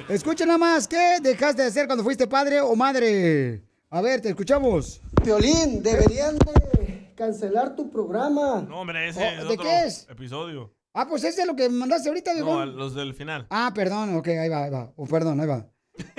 Escucha 0.09 0.45
nada 0.45 0.57
más, 0.57 0.87
¿qué 0.87 1.17
dejaste 1.21 1.61
de 1.63 1.67
hacer 1.69 1.85
cuando 1.87 2.03
fuiste 2.03 2.27
padre 2.27 2.61
o 2.61 2.75
madre? 2.75 3.63
A 3.89 4.01
ver, 4.01 4.21
te 4.21 4.29
escuchamos. 4.29 5.01
Violín, 5.23 5.81
deberían 5.83 6.37
de 6.37 7.13
cancelar 7.15 7.75
tu 7.75 7.89
programa. 7.89 8.65
No, 8.67 8.81
hombre, 8.81 9.09
ese 9.09 9.19
Oh, 9.19 9.23
es 9.23 9.37
¿de 9.47 9.53
otro 9.53 9.63
qué 9.63 9.85
es? 9.85 10.07
episodio. 10.09 10.73
Ah, 10.93 11.07
pues 11.07 11.23
ese 11.23 11.41
es 11.41 11.47
lo 11.47 11.55
que 11.55 11.69
mandaste 11.69 12.09
ahorita, 12.09 12.31
No, 12.33 12.45
viejo. 12.45 12.59
a 12.59 12.65
los 12.65 12.93
del 12.93 13.13
final. 13.15 13.47
Ah, 13.49 13.71
perdón, 13.73 14.15
ok, 14.17 14.27
ahí 14.27 14.49
va, 14.49 14.63
ahí 14.65 14.69
va. 14.71 14.91
Oh, 14.95 15.05
perdón, 15.07 15.39
ahí 15.41 15.47
va. 15.47 15.65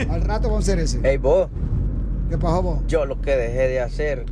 Al 0.08 0.20
rato 0.22 0.48
vamos 0.48 0.68
a 0.68 0.72
hacer 0.72 0.78
ese. 0.82 1.00
Hey, 1.02 1.16
vos. 1.18 1.48
¿Qué 2.28 2.38
pasó, 2.38 2.62
vos? 2.62 2.80
Yo 2.88 3.04
lo 3.06 3.20
que 3.20 3.36
dejé 3.36 3.68
de 3.68 3.80
hacer 3.80 4.24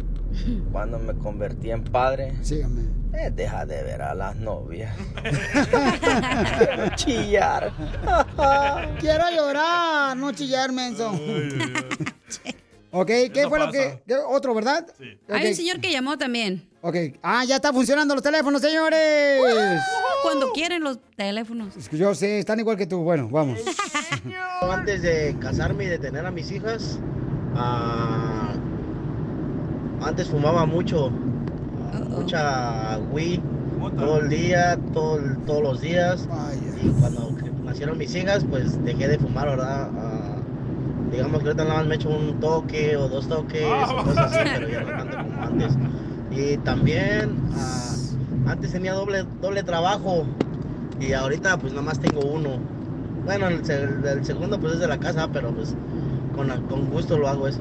cuando 0.72 0.98
me 0.98 1.14
convertí 1.14 1.70
en 1.70 1.84
padre 1.84 2.32
Sígame. 2.42 2.82
es 3.12 3.34
dejar 3.36 3.66
de 3.66 3.82
ver 3.82 4.02
a 4.02 4.14
las 4.14 4.36
novias. 4.36 4.94
Quiero 6.58 6.88
chillar. 6.96 7.72
Quiero 9.00 9.24
llorar, 9.34 10.16
no 10.16 10.32
chillar, 10.32 10.72
menso. 10.72 11.10
ok, 12.90 13.06
¿qué 13.06 13.30
Eso 13.34 13.48
fue 13.48 13.58
lo 13.58 13.70
que, 13.70 14.02
qué- 14.06 14.16
Otro, 14.16 14.54
¿verdad? 14.54 14.86
Sí. 14.98 15.18
Hay 15.28 15.48
un 15.48 15.54
señor 15.54 15.80
que 15.80 15.90
llamó 15.90 16.16
también. 16.18 16.68
Ok. 16.80 16.96
Ah, 17.22 17.44
ya 17.44 17.56
está 17.56 17.72
funcionando 17.72 18.14
los 18.14 18.22
teléfonos, 18.24 18.60
señores. 18.60 19.40
Cuando 20.22 20.50
quieren 20.52 20.82
los 20.82 20.98
teléfonos. 21.16 21.76
Es 21.76 21.88
que 21.88 21.96
yo 21.96 22.12
sé, 22.14 22.38
están 22.40 22.58
igual 22.58 22.76
que 22.76 22.86
tú. 22.86 23.02
Bueno, 23.02 23.28
vamos. 23.30 23.60
Antes 24.62 25.02
de 25.02 25.36
casarme 25.40 25.84
y 25.84 25.88
de 25.88 25.98
tener 25.98 26.26
a 26.26 26.30
mis 26.32 26.50
hijas, 26.50 26.98
ah, 27.54 28.41
antes 30.04 30.28
fumaba 30.28 30.66
mucho, 30.66 31.10
mucha 32.10 32.98
Wii, 33.12 33.42
todo 33.96 34.18
el 34.20 34.28
día, 34.28 34.78
todo, 34.92 35.18
todos 35.46 35.62
los 35.62 35.80
días. 35.80 36.28
Y 36.82 36.88
cuando 37.00 37.30
nacieron 37.64 37.98
mis 37.98 38.14
hijas, 38.14 38.44
pues 38.48 38.82
dejé 38.84 39.08
de 39.08 39.18
fumar, 39.18 39.48
¿verdad? 39.48 39.90
Ah, 39.96 40.36
digamos 41.10 41.42
que 41.42 41.48
ahorita 41.48 41.64
nada 41.64 41.76
más 41.76 41.86
me 41.86 41.94
echo 41.96 42.08
un 42.08 42.40
toque 42.40 42.96
o 42.96 43.08
dos 43.08 43.28
toques, 43.28 43.64
o 43.64 44.04
cosas 44.04 44.32
así, 44.32 44.50
pero 44.54 44.68
ya 44.68 44.80
no 44.80 44.88
tanto 44.88 45.16
como 45.16 45.42
antes. 45.42 45.76
Y 46.30 46.56
también, 46.58 47.38
ah, 47.54 47.94
antes 48.46 48.72
tenía 48.72 48.94
doble, 48.94 49.24
doble 49.40 49.62
trabajo 49.62 50.24
y 50.98 51.12
ahorita 51.12 51.58
pues 51.58 51.72
nada 51.72 51.84
más 51.84 52.00
tengo 52.00 52.20
uno. 52.20 52.58
Bueno, 53.24 53.48
el 53.48 54.24
segundo 54.24 54.58
pues 54.58 54.74
es 54.74 54.80
de 54.80 54.88
la 54.88 54.98
casa, 54.98 55.28
pero 55.32 55.54
pues 55.54 55.74
con, 56.34 56.48
con 56.66 56.90
gusto 56.90 57.18
lo 57.18 57.28
hago 57.28 57.46
eso. 57.46 57.60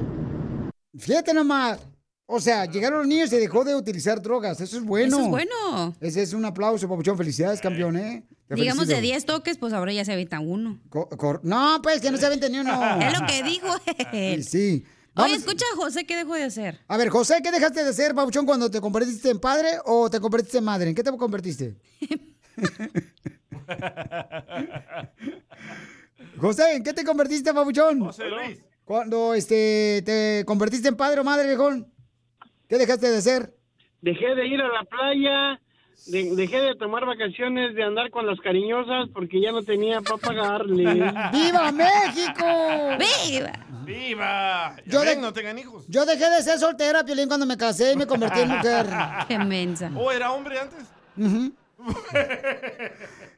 Fíjate 0.97 1.33
nomás. 1.33 1.90
O 2.33 2.39
sea, 2.39 2.65
llegaron 2.65 2.99
los 2.99 3.07
niños 3.07 3.31
y 3.33 3.37
dejó 3.37 3.63
de 3.65 3.75
utilizar 3.75 4.21
drogas. 4.21 4.61
Eso 4.61 4.77
es 4.77 4.83
bueno. 4.83 5.17
Eso 5.17 5.25
es 5.25 5.29
bueno. 5.29 5.95
Ese 5.99 6.21
es 6.21 6.33
un 6.33 6.45
aplauso, 6.45 6.87
papuchón. 6.87 7.17
Felicidades, 7.17 7.59
campeón, 7.59 7.97
¿eh? 7.97 8.25
Te 8.47 8.55
Digamos 8.55 8.87
de 8.87 8.95
felicito. 8.95 9.15
10 9.15 9.25
toques, 9.25 9.57
pues 9.57 9.73
ahora 9.73 9.91
ya 9.93 10.05
se 10.05 10.13
evita 10.13 10.39
uno. 10.39 10.79
Co- 10.89 11.09
no, 11.43 11.79
pues 11.83 11.99
que 12.01 12.09
no 12.11 12.17
se 12.17 12.25
avente 12.25 12.49
ni 12.49 12.59
uno. 12.59 12.71
Es 13.01 13.19
lo 13.19 13.25
que 13.27 13.43
dijo 13.43 13.67
él. 14.13 14.43
Sí. 14.45 14.85
Oye, 15.15 15.35
escucha 15.35 15.65
a 15.73 15.75
José, 15.75 16.05
¿qué 16.05 16.15
dejó 16.15 16.35
de 16.35 16.43
hacer? 16.45 16.79
A 16.87 16.95
ver, 16.95 17.09
José, 17.09 17.41
¿qué 17.43 17.51
dejaste 17.51 17.83
de 17.83 17.89
hacer, 17.89 18.15
papuchón, 18.15 18.45
cuando 18.45 18.71
te 18.71 18.79
convertiste 18.79 19.29
en 19.29 19.39
padre 19.39 19.67
o 19.85 20.09
te 20.09 20.21
convertiste 20.21 20.59
en 20.59 20.63
madre? 20.63 20.89
¿En 20.89 20.95
qué 20.95 21.03
te 21.03 21.11
convertiste? 21.17 21.75
José, 26.39 26.75
¿en 26.75 26.83
qué 26.83 26.93
te 26.93 27.03
convertiste, 27.03 27.53
papuchón? 27.53 27.99
José 27.99 28.23
Luis. 28.29 28.59
Cuando 28.85 29.33
este, 29.33 30.01
te 30.05 30.43
convertiste 30.45 30.87
en 30.87 30.95
padre 30.95 31.21
o 31.21 31.23
madre, 31.23 31.47
viejón. 31.47 31.91
¿Qué 32.71 32.77
dejaste 32.77 33.09
de 33.11 33.17
hacer? 33.17 33.53
Dejé 34.01 34.33
de 34.33 34.47
ir 34.47 34.61
a 34.61 34.67
la 34.69 34.83
playa, 34.85 35.59
de- 36.05 36.33
dejé 36.37 36.61
de 36.61 36.73
tomar 36.75 37.05
vacaciones, 37.05 37.75
de 37.75 37.83
andar 37.83 38.09
con 38.11 38.25
las 38.25 38.39
cariñosas 38.39 39.09
porque 39.13 39.41
ya 39.41 39.51
no 39.51 39.61
tenía 39.61 39.99
para 39.99 40.15
pagarle. 40.15 40.85
¡Viva 41.33 41.69
México! 41.73 42.45
¡Viva! 42.97 43.51
¡Viva! 43.83 44.75
Ya 44.77 44.83
Yo 44.85 44.99
ven, 45.01 45.15
de- 45.17 45.21
no 45.21 45.33
tengan 45.33 45.59
hijos. 45.59 45.83
Yo 45.89 46.05
dejé 46.05 46.29
de 46.29 46.41
ser 46.43 46.59
soltera, 46.59 47.03
Piolín, 47.03 47.27
cuando 47.27 47.45
me 47.45 47.57
casé 47.57 47.91
y 47.91 47.97
me 47.97 48.07
convertí 48.07 48.39
en 48.39 48.47
mujer. 48.55 48.85
Qué 49.27 49.37
mensa. 49.37 49.91
¿O 49.97 50.09
era 50.09 50.31
hombre 50.31 50.57
antes? 50.57 50.87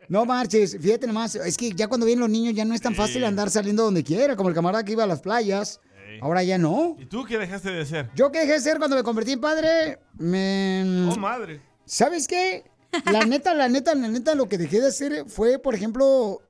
No 0.10 0.26
marches, 0.26 0.78
fíjate 0.80 1.08
nomás, 1.08 1.34
es 1.34 1.58
que 1.58 1.72
ya 1.72 1.88
cuando 1.88 2.06
vienen 2.06 2.20
los 2.22 2.30
niños 2.30 2.54
ya 2.54 2.66
no 2.66 2.76
es 2.76 2.82
tan 2.82 2.94
fácil 2.94 3.24
andar 3.26 3.50
saliendo 3.50 3.84
donde 3.84 4.04
quiera, 4.04 4.36
como 4.36 4.50
el 4.50 4.54
camarada 4.56 4.84
que 4.86 4.92
iba 4.92 5.06
a 5.06 5.08
las 5.08 5.22
playas. 5.22 5.80
Ahora 6.22 6.44
ya 6.44 6.58
no. 6.58 6.96
¿Y 7.00 7.06
tú 7.06 7.26
qué 7.26 7.38
dejaste 7.38 7.72
de 7.72 7.82
hacer? 7.82 8.10
Yo 8.16 8.32
que 8.32 8.40
dejé 8.40 8.54
de 8.54 8.60
ser 8.60 8.78
cuando 8.78 8.96
me 8.96 9.04
convertí 9.04 9.34
en 9.34 9.42
padre, 9.42 10.00
me... 10.18 11.10
Oh, 11.10 11.16
madre. 11.18 11.62
¿Sabes 11.86 12.28
qué? 12.28 12.64
La 13.12 13.22
neta, 13.26 13.54
la 13.54 13.70
neta, 13.70 13.96
la 13.96 14.08
neta, 14.08 14.36
lo 14.36 14.48
que 14.48 14.58
dejé 14.58 14.82
de 14.82 14.88
hacer 14.88 15.26
fue, 15.28 15.60
por 15.60 15.76
ejemplo, 15.76 16.42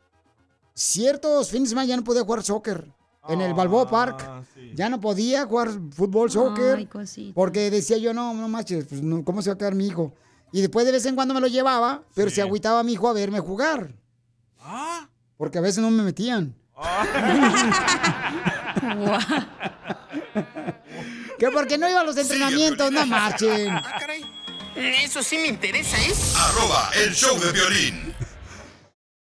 ciertos 0.74 1.50
fines 1.50 1.70
de 1.70 1.70
semana 1.70 1.88
ya 1.88 1.98
no 1.98 2.04
podía 2.04 2.24
jugar 2.24 2.44
soccer 2.44 2.92
en 3.30 3.42
el 3.42 3.54
Balboa 3.54 3.90
Park. 3.90 4.46
Ya 4.76 4.90
no 4.90 5.00
podía 5.00 5.46
jugar 5.46 5.70
fútbol, 5.92 6.32
soccer. 6.32 6.78
Ay, 6.78 6.90
porque 7.34 7.70
decía 7.70 7.98
yo, 7.98 8.14
no, 8.14 8.34
no 8.34 8.48
manches, 8.48 8.86
pues, 8.86 9.02
no, 9.02 9.24
¿cómo 9.24 9.42
se 9.42 9.50
va 9.50 9.56
a 9.56 9.58
quedar 9.58 9.76
mi 9.76 9.88
hijo? 9.88 10.14
Y 10.52 10.62
después 10.62 10.86
de 10.86 10.92
vez 10.92 11.06
en 11.06 11.16
cuando 11.16 11.34
me 11.34 11.40
lo 11.40 11.48
llevaba, 11.48 12.04
pero 12.14 12.30
se 12.30 12.42
agüitaba 12.42 12.84
mi 12.84 12.94
hijo 12.94 13.08
a 13.08 13.14
verme 13.14 13.40
jugar. 13.40 13.96
Ah. 14.60 15.10
Porque 15.38 15.58
a 15.58 15.62
veces 15.62 15.82
no 15.82 15.90
me 15.90 16.04
metían. 16.04 16.56
que 21.40 21.52
porque 21.52 21.78
no 21.78 21.90
iba 21.90 22.02
a 22.02 22.04
los 22.04 22.18
entrenamientos, 22.18 22.92
no 22.92 23.06
marchen. 23.06 23.70
Ah. 23.70 24.00
Eso 24.76 25.22
sí 25.22 25.38
me 25.38 25.48
interesa, 25.48 25.98
¿eh? 25.98 26.14
Arroba 26.36 26.90
el 26.96 27.14
show 27.14 27.40
de 27.40 27.52
violín. 27.52 28.13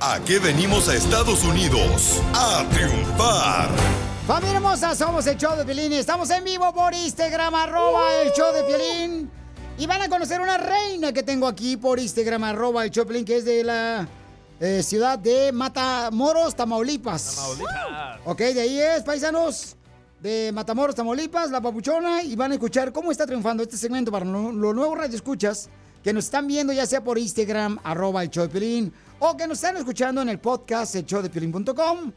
¿A 0.00 0.20
qué 0.24 0.38
venimos 0.38 0.88
a 0.88 0.94
Estados 0.94 1.44
Unidos? 1.44 2.20
A 2.34 2.64
triunfar. 2.70 3.68
Familia 4.26 4.56
hermosa, 4.56 4.94
somos 4.94 5.26
el 5.26 5.36
show 5.36 5.56
de 5.56 5.64
Piolín. 5.64 5.92
Estamos 5.92 6.30
en 6.30 6.44
vivo 6.44 6.72
por 6.72 6.94
Instagram, 6.94 7.54
arroba 7.54 8.02
el 8.22 8.32
show 8.32 8.52
de 8.54 8.62
Piolín. 8.64 9.30
Y 9.78 9.86
van 9.86 10.02
a 10.02 10.08
conocer 10.08 10.40
una 10.40 10.56
reina 10.56 11.12
que 11.12 11.22
tengo 11.22 11.46
aquí 11.48 11.76
por 11.76 11.98
Instagram, 11.98 12.44
arroba 12.44 12.84
el 12.84 12.90
show 12.90 13.04
de 13.04 13.08
Piolín, 13.08 13.24
que 13.24 13.36
es 13.38 13.44
de 13.44 13.64
la 13.64 14.06
eh, 14.60 14.82
ciudad 14.84 15.18
de 15.18 15.50
Matamoros, 15.50 16.54
Tamaulipas. 16.54 17.38
Ok, 18.24 18.38
de 18.38 18.60
ahí 18.60 18.78
es, 18.80 19.02
paisanos. 19.02 19.74
De 20.20 20.50
Matamoros, 20.52 20.94
Tamaulipas, 20.94 21.50
la 21.50 21.60
papuchona. 21.60 22.22
Y 22.22 22.36
van 22.36 22.52
a 22.52 22.54
escuchar 22.54 22.92
cómo 22.92 23.10
está 23.10 23.26
triunfando 23.26 23.62
este 23.64 23.76
segmento 23.76 24.12
para 24.12 24.24
lo- 24.24 24.52
los 24.52 24.74
nuevos 24.74 24.96
radioescuchas 24.98 25.68
que 26.08 26.14
nos 26.14 26.24
están 26.24 26.46
viendo 26.46 26.72
ya 26.72 26.86
sea 26.86 27.04
por 27.04 27.18
Instagram, 27.18 27.80
arroba 27.84 28.22
el 28.22 28.30
show 28.30 28.44
de 28.44 28.48
Piolín, 28.48 28.90
o 29.18 29.36
que 29.36 29.46
nos 29.46 29.58
están 29.58 29.76
escuchando 29.76 30.22
en 30.22 30.30
el 30.30 30.38
podcast, 30.38 30.94
el 30.94 31.04
show 31.04 31.20
de 31.20 31.28
Piolín.com, 31.28 32.12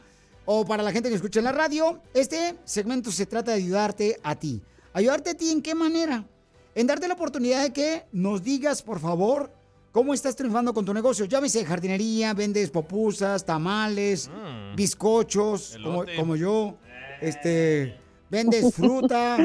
o 0.46 0.66
para 0.66 0.82
la 0.82 0.94
gente 0.94 1.10
que 1.10 1.16
escucha 1.16 1.39
en 1.39 1.44
la 1.44 1.52
radio. 1.52 2.00
Este 2.14 2.56
segmento 2.64 3.12
se 3.12 3.26
trata 3.26 3.52
de 3.52 3.58
ayudarte 3.58 4.18
a 4.24 4.34
ti. 4.36 4.62
¿Ayudarte 4.94 5.32
a 5.32 5.34
ti 5.34 5.50
en 5.50 5.62
qué 5.62 5.76
manera? 5.76 6.26
En 6.74 6.88
darte 6.88 7.06
la 7.06 7.16
oportunidad 7.16 7.64
de 7.64 7.74
que 7.74 8.06
nos 8.14 8.42
digas, 8.42 8.82
por 8.82 9.02
favor, 9.02 9.52
cómo 9.92 10.14
estás 10.14 10.38
triunfando 10.38 10.74
con 10.74 10.86
tu 10.86 10.94
negocio. 10.94 11.26
Llámese 11.26 11.66
jardinería, 11.66 12.34
vendes 12.34 12.70
popusas, 12.70 13.46
tamales, 13.46 14.32
bizcochos, 14.74 15.78
como, 15.84 16.06
como 16.16 16.38
yo. 16.38 16.78
Este, 17.20 18.00
vendes 18.30 18.74
fruta. 18.74 19.38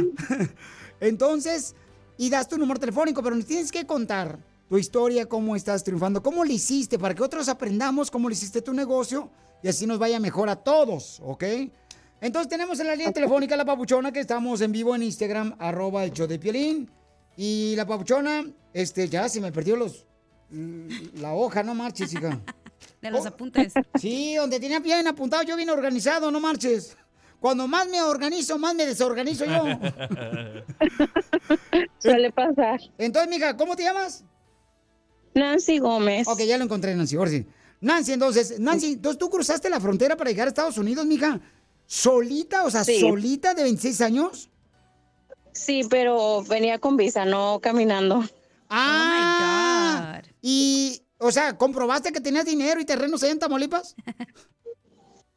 Entonces, 1.01 1.75
y 2.19 2.31
das 2.31 2.49
tu 2.49 2.59
número 2.59 2.81
telefónico, 2.81 3.23
pero 3.23 3.37
nos 3.37 3.47
tienes 3.47 3.71
que 3.71 3.87
contar 3.87 4.39
tu 4.69 4.79
historia, 4.79 5.27
cómo 5.27 5.55
estás 5.55 5.85
triunfando, 5.85 6.23
cómo 6.23 6.45
lo 6.45 6.53
hiciste, 6.53 6.99
para 6.99 7.15
que 7.15 7.23
otros 7.23 7.49
aprendamos 7.49 8.11
cómo 8.11 8.29
lo 8.29 8.33
hiciste 8.33 8.63
tu 8.63 8.73
negocio 8.73 9.31
y 9.63 9.69
así 9.69 9.87
nos 9.87 9.99
vaya 9.99 10.21
mejor 10.21 10.49
a 10.49 10.57
todos, 10.57 11.21
¿ok? 11.25 11.45
Entonces 12.21 12.49
tenemos 12.49 12.81
en 12.81 12.87
la 12.87 12.97
línea 12.97 13.13
telefónica 13.13 13.55
a 13.55 13.59
la 13.59 13.65
papuchona 13.65 14.13
que 14.13 14.21
estamos 14.21 14.61
en 14.61 14.73
vivo 14.73 14.95
en 14.95 15.03
Instagram, 15.03 15.55
arroba 15.59 16.05
el 16.05 16.13
show 16.13 16.27
de 16.27 16.39
Piolín. 16.39 16.91
Y 17.37 17.75
la 17.77 17.87
papuchona, 17.87 18.47
este, 18.73 19.09
ya 19.09 19.29
se 19.29 19.41
me 19.41 19.53
perdió 19.53 19.77
los 19.77 20.07
mm, 20.51 21.21
la 21.21 21.35
hoja, 21.35 21.63
no 21.63 21.75
marches, 21.75 22.13
hija. 22.15 22.41
De 23.03 23.11
los 23.11 23.27
apuntes. 23.27 23.75
Sí, 24.01 24.35
donde 24.37 24.59
tenía 24.59 24.81
bien 24.81 25.07
apuntado, 25.07 25.43
yo 25.43 25.57
bien 25.57 25.69
organizado, 25.69 26.31
no 26.31 26.41
marches. 26.41 26.97
Cuando 27.41 27.69
más 27.69 27.89
me 27.89 28.03
organizo, 28.03 28.59
más 28.59 28.75
me 28.75 28.87
desorganizo 28.87 29.45
yo. 29.45 29.65
Suele 31.99 32.33
pasar. 32.33 32.81
Entonces, 32.99 33.31
mija, 33.31 33.57
¿cómo 33.57 33.77
te 33.77 33.85
llamas? 33.85 34.25
Nancy 35.35 35.79
Gómez. 35.79 36.27
Ok, 36.29 36.41
ya 36.41 36.59
lo 36.59 36.65
encontré, 36.65 36.95
Nancy. 36.95 37.17
Ahora 37.17 37.31
sí. 37.31 37.47
Nancy, 37.81 38.13
entonces, 38.13 38.59
Nancy, 38.59 38.93
entonces 38.95 39.19
tú 39.19 39.29
cruzaste 39.29 39.69
la 39.69 39.81
frontera 39.81 40.17
para 40.17 40.31
llegar 40.31 40.47
a 40.47 40.49
Estados 40.49 40.79
Unidos, 40.79 41.05
mija. 41.07 41.41
¿Solita? 41.87 42.65
O 42.65 42.71
sea, 42.71 42.85
Sí. 42.85 43.01
solita 43.01 43.55
de 43.55 43.63
26 43.63 44.01
años? 44.01 44.51
Sí, 45.53 45.83
pero 45.89 46.43
venía 46.43 46.79
con 46.79 46.97
visa, 46.97 47.25
no 47.25 47.61
caminando. 47.63 48.25
Ah, 48.69 50.21
y, 50.43 51.01
o 51.19 51.31
sea, 51.31 51.57
¿comprobaste 51.57 52.13
que 52.13 52.21
tenías 52.21 52.45
dinero 52.45 52.81
y 52.81 52.85
terrenos 52.85 53.23
allá 53.23 53.33
en 53.33 53.39
Tamaulipas? 53.39 53.95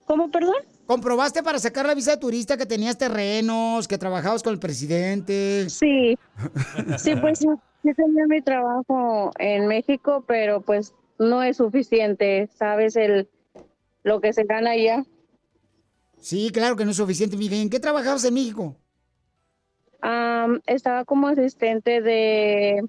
¿Cómo, 0.06 0.32
perdón? 0.32 0.56
¿Comprobaste 0.90 1.44
para 1.44 1.60
sacar 1.60 1.86
la 1.86 1.94
visa 1.94 2.10
de 2.10 2.18
turista 2.18 2.58
que 2.58 2.66
tenías 2.66 2.98
terrenos, 2.98 3.88
que 3.88 4.00
trabajabas 4.00 4.42
con 4.42 4.54
el 4.54 4.60
presidente? 4.60 5.70
Sí. 5.70 6.18
Sí, 6.98 7.16
pues 7.16 7.42
yo 7.42 7.62
yo 7.84 7.94
tenía 7.94 8.26
mi 8.26 8.42
trabajo 8.42 9.32
en 9.38 9.68
México, 9.68 10.24
pero 10.28 10.62
pues 10.62 10.96
no 11.20 11.44
es 11.44 11.58
suficiente, 11.58 12.50
¿sabes? 12.58 12.96
El, 12.96 13.30
lo 14.02 14.20
que 14.20 14.34
se 14.34 14.46
gana 14.46 14.72
allá. 14.72 15.06
Sí, 16.18 16.50
claro 16.52 16.76
que 16.76 16.86
no 16.86 16.92
es 16.92 16.98
suficiente, 16.98 17.38
mija. 17.38 17.54
¿Y 17.54 17.62
en 17.62 17.70
qué 17.70 17.80
trabajabas 17.80 18.26
en 18.26 18.34
México? 18.34 18.76
Estaba 20.66 21.06
como 21.06 21.28
asistente 21.28 22.02
de 22.02 22.84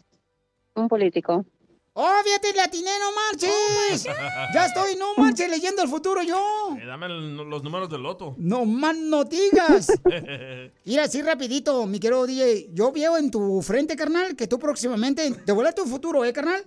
un 0.74 0.88
político. 0.88 1.44
¡Oh, 1.92 2.12
fíjate, 2.24 2.52
latiné, 2.54 2.90
no 3.00 3.10
marches! 3.14 4.04
ya 4.54 4.66
estoy, 4.66 4.94
no 4.96 5.14
marches, 5.16 5.50
leyendo 5.50 5.82
el 5.82 5.88
futuro 5.88 6.22
yo. 6.22 6.76
Eh, 6.80 6.86
dame 6.86 7.06
el- 7.06 7.36
los 7.36 7.62
números 7.64 7.90
del 7.90 8.02
loto. 8.02 8.34
No 8.38 8.64
más 8.64 8.96
no 8.96 9.24
digas. 9.24 9.88
Mira, 10.84 11.04
así 11.04 11.20
rapidito, 11.20 11.86
mi 11.86 11.98
querido 11.98 12.26
DJ. 12.26 12.70
Yo 12.72 12.92
veo 12.92 13.16
en 13.18 13.30
tu 13.30 13.60
frente, 13.62 13.96
carnal, 13.96 14.36
que 14.36 14.46
tú 14.46 14.58
próximamente... 14.58 15.30
Te 15.44 15.50
vuela 15.52 15.72
tu 15.72 15.84
futuro, 15.84 16.24
¿eh, 16.24 16.32
carnal? 16.32 16.62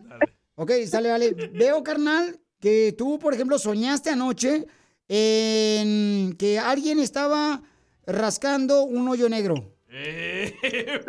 Ok, 0.55 0.71
sale, 0.87 1.09
vale. 1.09 1.31
Veo, 1.53 1.81
carnal, 1.83 2.37
que 2.59 2.93
tú, 2.97 3.17
por 3.17 3.33
ejemplo, 3.33 3.57
soñaste 3.57 4.09
anoche 4.09 4.67
en 5.07 6.35
que 6.37 6.59
alguien 6.59 6.99
estaba 6.99 7.61
rascando 8.05 8.83
un 8.83 9.07
hoyo 9.07 9.29
negro. 9.29 9.72
Eh, 9.95 10.55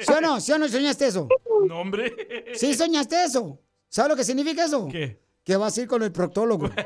¿Sí 0.00 0.12
o 0.12 0.20
no? 0.20 0.38
¿Sí 0.38 0.52
o 0.52 0.58
no 0.58 0.68
soñaste 0.68 1.06
eso? 1.06 1.26
No, 1.66 1.80
hombre. 1.80 2.14
¿Sí 2.54 2.74
soñaste 2.74 3.24
eso? 3.24 3.58
¿Sabes 3.88 4.10
lo 4.10 4.16
que 4.16 4.24
significa 4.24 4.66
eso? 4.66 4.86
¿Qué? 4.90 5.18
Que 5.42 5.56
vas 5.56 5.78
a 5.78 5.80
ir 5.82 5.88
con 5.88 6.02
el 6.02 6.12
proctólogo. 6.12 6.70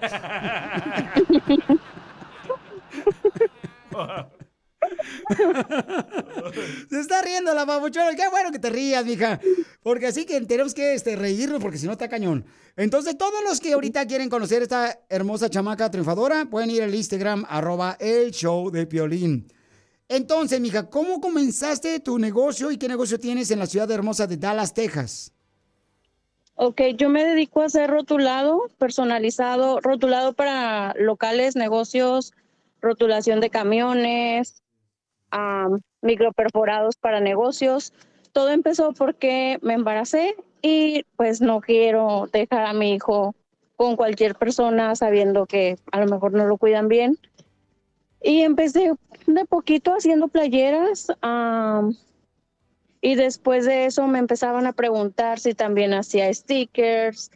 Se 6.89 7.01
está 7.01 7.23
riendo 7.23 7.53
la 7.55 7.65
babuchona. 7.65 8.15
Qué 8.15 8.29
bueno 8.31 8.53
que 8.53 8.61
te 8.61 8.71
rías, 8.71 9.05
mija. 9.05 9.41
Porque 9.83 10.07
así 10.07 10.25
que 10.25 10.41
tenemos 10.43 10.75
que 10.75 10.95
este, 10.95 11.17
reírnos 11.17 11.61
porque 11.61 11.79
si 11.79 11.87
no 11.87 11.93
está 11.93 12.09
cañón. 12.09 12.47
Entonces, 12.77 13.19
todos 13.19 13.43
los 13.45 13.61
que 13.61 13.73
ahorita 13.73 14.07
quieren 14.07 14.31
conocer 14.31 14.63
esta 14.63 15.01
hermosa 15.09 15.51
chamaca 15.51 15.91
triunfadora, 15.91 16.45
pueden 16.47 16.71
ir 16.71 16.83
al 16.83 16.95
Instagram, 16.95 17.45
arroba 17.49 17.97
el 17.99 18.31
show 18.31 18.71
de 18.71 18.87
Piolín. 18.87 19.49
Entonces, 20.09 20.59
mija, 20.61 20.89
¿cómo 20.89 21.21
comenzaste 21.21 22.01
tu 22.01 22.19
negocio 22.19 22.71
y 22.71 22.79
qué 22.79 22.89
negocio 22.89 23.19
tienes 23.19 23.51
en 23.51 23.59
la 23.59 23.67
ciudad 23.67 23.91
hermosa 23.91 24.27
de 24.27 24.39
Dallas, 24.39 24.73
Texas? 24.73 25.33
Ok, 26.55 26.81
yo 26.97 27.09
me 27.09 27.25
dedico 27.25 27.61
a 27.61 27.67
hacer 27.67 27.91
rotulado 27.91 28.69
personalizado, 28.79 29.81
rotulado 29.81 30.33
para 30.33 30.95
locales, 30.99 31.55
negocios, 31.55 32.33
rotulación 32.81 33.41
de 33.41 33.51
camiones, 33.51 34.63
am, 35.31 35.81
microperforados 36.01 36.97
para 36.97 37.21
negocios. 37.21 37.93
Todo 38.33 38.49
empezó 38.49 38.93
porque 38.93 39.59
me 39.63 39.75
embaracé 39.75 40.35
y 40.63 41.05
pues 41.17 41.41
no 41.41 41.61
quiero 41.61 42.29
dejar 42.33 42.67
a 42.67 42.73
mi 42.73 42.95
hijo 42.95 43.35
con 43.77 43.95
cualquier 43.95 44.35
persona 44.35 44.97
sabiendo 44.97 45.47
que 45.47 45.79
a 45.93 46.01
lo 46.01 46.07
mejor 46.07 46.33
no 46.33 46.47
lo 46.47 46.57
cuidan 46.57 46.89
bien. 46.89 47.19
Y 48.21 48.43
empecé 48.43 48.93
de 49.35 49.45
poquito 49.45 49.93
haciendo 49.93 50.29
playeras. 50.29 51.09
y 53.01 53.15
después 53.15 53.65
de 53.65 53.87
eso 53.87 54.07
me 54.09 54.19
empezaban 54.19 54.67
a 54.67 54.73
preguntar 54.73 55.39
si 55.39 55.55
también 55.55 55.95
hacía 55.95 56.33
stickers. 56.33 57.31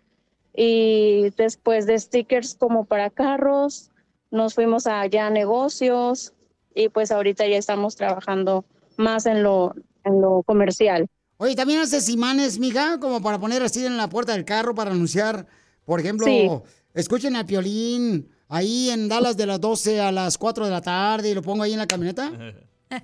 Y 0.54 1.30
después 1.36 1.86
de 1.86 1.98
stickers 1.98 2.54
como 2.54 2.84
para 2.84 3.08
carros, 3.10 3.90
nos 4.30 4.54
fuimos 4.54 4.86
allá 4.86 5.28
a 5.28 5.30
negocios. 5.30 6.32
Y 6.74 6.88
pues 6.88 7.10
ahorita 7.10 7.46
ya 7.46 7.56
estamos 7.56 7.96
trabajando 7.96 8.64
más 8.96 9.26
en 9.26 9.42
lo, 9.42 9.74
en 10.04 10.20
lo 10.20 10.42
comercial. 10.42 11.06
Oye, 11.36 11.54
¿también 11.54 11.80
haces 11.80 12.08
imanes, 12.08 12.58
mija? 12.58 12.98
Como 12.98 13.20
para 13.22 13.38
poner 13.38 13.62
así 13.62 13.84
en 13.84 13.96
la 13.96 14.08
puerta 14.08 14.32
del 14.32 14.44
carro 14.44 14.74
para 14.74 14.90
anunciar, 14.90 15.46
por 15.84 16.00
ejemplo, 16.00 16.26
Sí. 16.26 16.48
escuchen 16.94 17.36
a 17.36 17.46
Piolín 17.46 18.28
ahí 18.52 18.90
en 18.90 19.08
Dallas 19.08 19.36
de 19.36 19.46
las 19.46 19.60
12 19.60 20.00
a 20.00 20.12
las 20.12 20.36
4 20.36 20.66
de 20.66 20.70
la 20.70 20.82
tarde 20.82 21.30
y 21.30 21.34
lo 21.34 21.42
pongo 21.42 21.62
ahí 21.62 21.72
en 21.72 21.78
la 21.78 21.86
camioneta. 21.86 22.30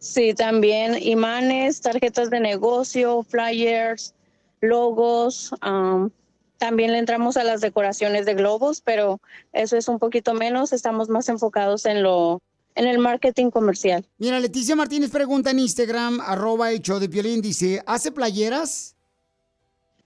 Sí, 0.00 0.32
también 0.32 0.96
imanes, 1.02 1.80
tarjetas 1.80 2.30
de 2.30 2.38
negocio, 2.38 3.24
flyers, 3.24 4.14
logos. 4.60 5.52
am, 5.60 6.12
también 6.56 6.92
le 6.92 6.98
entramos 6.98 7.36
a 7.36 7.42
las 7.42 7.60
decoraciones 7.60 8.24
de 8.24 8.34
globos, 8.34 8.80
pero 8.80 9.20
eso 9.52 9.76
es 9.76 9.88
un 9.88 9.98
poquito 9.98 10.34
menos. 10.34 10.72
Estamos 10.72 11.08
más 11.08 11.28
enfocados 11.28 11.84
en 11.84 12.04
lo, 12.04 12.40
en 12.76 12.86
el 12.86 12.98
marketing 12.98 13.50
comercial. 13.50 14.06
Mira, 14.18 14.38
Leticia 14.38 14.76
Martínez 14.76 15.10
pregunta 15.10 15.50
en 15.50 15.58
Instagram, 15.58 16.20
arroba 16.20 16.72
show 16.74 17.00
de 17.00 17.08
Piolín, 17.08 17.42
dice, 17.42 17.82
¿hace 17.84 18.12
playeras? 18.12 18.94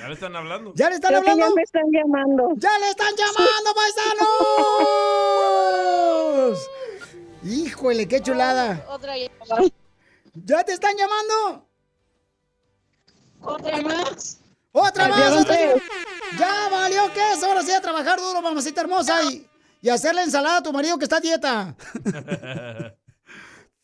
Ya 0.00 0.08
le 0.08 0.14
están 0.14 0.36
hablando. 0.36 0.72
¿Ya 0.74 0.90
le 0.90 0.96
están 0.96 1.08
Creo 1.10 1.20
hablando? 1.20 1.46
ya 1.46 1.54
me 1.54 1.62
están 1.62 1.84
llamando. 1.90 2.48
¡Ya 2.56 2.78
le 2.78 2.90
están 2.90 3.14
llamando, 3.16 3.70
paisanos! 6.54 6.70
Híjole, 7.44 8.08
qué 8.08 8.20
chulada. 8.22 8.84
Otra 8.90 9.14
llamada. 9.16 9.62
¿Ya 10.34 10.64
te 10.64 10.72
están 10.72 10.94
llamando? 10.96 11.66
¿Otra 13.40 13.80
más? 13.82 14.40
¡Otra 14.76 15.06
más! 15.08 15.32
Otra-. 15.32 15.56
¡Ya 16.36 16.68
valió 16.68 17.12
que 17.12 17.32
es! 17.32 17.42
Ahora 17.44 17.62
sí 17.62 17.70
a 17.70 17.80
trabajar 17.80 18.18
duro, 18.18 18.42
mamacita 18.42 18.80
hermosa, 18.80 19.22
y, 19.22 19.48
y 19.80 19.88
hacerle 19.88 20.22
ensalada 20.22 20.56
a 20.56 20.62
tu 20.62 20.72
marido 20.72 20.98
que 20.98 21.04
está 21.04 21.18
a 21.18 21.20
dieta. 21.20 21.76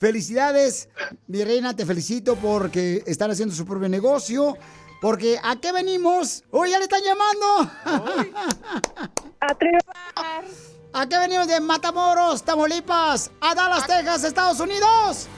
Felicidades, 0.01 0.89
mi 1.29 1.45
reina, 1.45 1.77
te 1.77 1.87
felicito 1.87 2.35
porque 2.35 3.05
están 3.07 3.31
haciendo 3.31 3.55
su 3.55 3.65
propio 3.65 3.89
negocio. 3.89 4.59
Porque 5.01 5.39
¿a 5.43 5.57
qué 5.57 5.71
venimos? 5.73 6.43
¡Uy, 6.51 6.71
ya 6.71 6.79
le 6.79 6.85
están 6.85 7.03
llamando! 7.03 7.71
A 9.41 9.55
triunfar. 9.55 10.45
¿A 10.93 11.07
qué 11.07 11.19
venimos 11.19 11.47
de 11.47 11.61
Matamoros, 11.61 12.43
Tamaulipas, 12.43 13.31
a 13.41 13.55
Dallas, 13.55 13.87
Texas, 13.87 14.25
Estados 14.25 14.61
Unidos? 14.61 15.29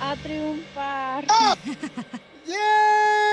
A 0.00 0.16
triunfar. 0.22 1.24
¡Yes! 2.46 3.25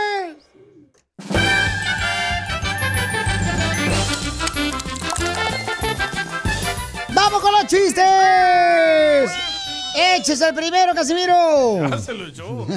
¡Vamos 7.14 7.42
con 7.42 7.52
los 7.52 7.68
chistes! 7.68 9.32
¡Eches 9.96 10.42
el 10.42 10.56
primero, 10.56 10.94
Casimiro! 10.94 11.88
Ya 11.90 11.98
se 12.00 12.14
lo 12.14 12.28
echó. 12.28 12.68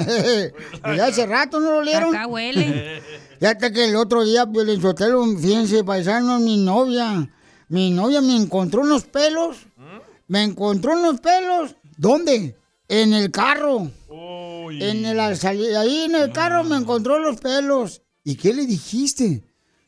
ya 0.95 1.05
hace 1.05 1.25
rato 1.25 1.59
no 1.59 1.71
lo 1.71 1.77
olieron. 1.77 2.15
Acá 2.15 2.27
huele. 2.27 3.01
Ya 3.39 3.51
hasta 3.51 3.71
que 3.71 3.85
el 3.85 3.95
otro 3.95 4.23
día, 4.23 4.47
pues, 4.47 4.81
Sotelo, 4.81 5.23
fíjense, 5.37 5.83
paisano, 5.83 6.39
mi 6.39 6.57
novia. 6.57 7.29
Mi 7.69 7.91
novia 7.91 8.19
me 8.19 8.35
encontró 8.35 8.81
unos 8.81 9.03
pelos. 9.03 9.57
Me 10.27 10.43
encontró 10.43 10.93
unos 10.93 11.19
pelos. 11.19 11.75
¿Dónde? 11.97 12.55
En 12.87 13.13
el 13.13 13.29
carro. 13.29 13.91
En 14.69 15.05
el, 15.05 15.19
ahí 15.19 16.03
en 16.03 16.15
el 16.15 16.31
carro 16.31 16.63
me 16.63 16.75
encontró 16.75 17.19
los 17.19 17.39
pelos. 17.39 18.01
¿Y 18.23 18.35
qué 18.35 18.53
le 18.53 18.65
dijiste? 18.65 19.43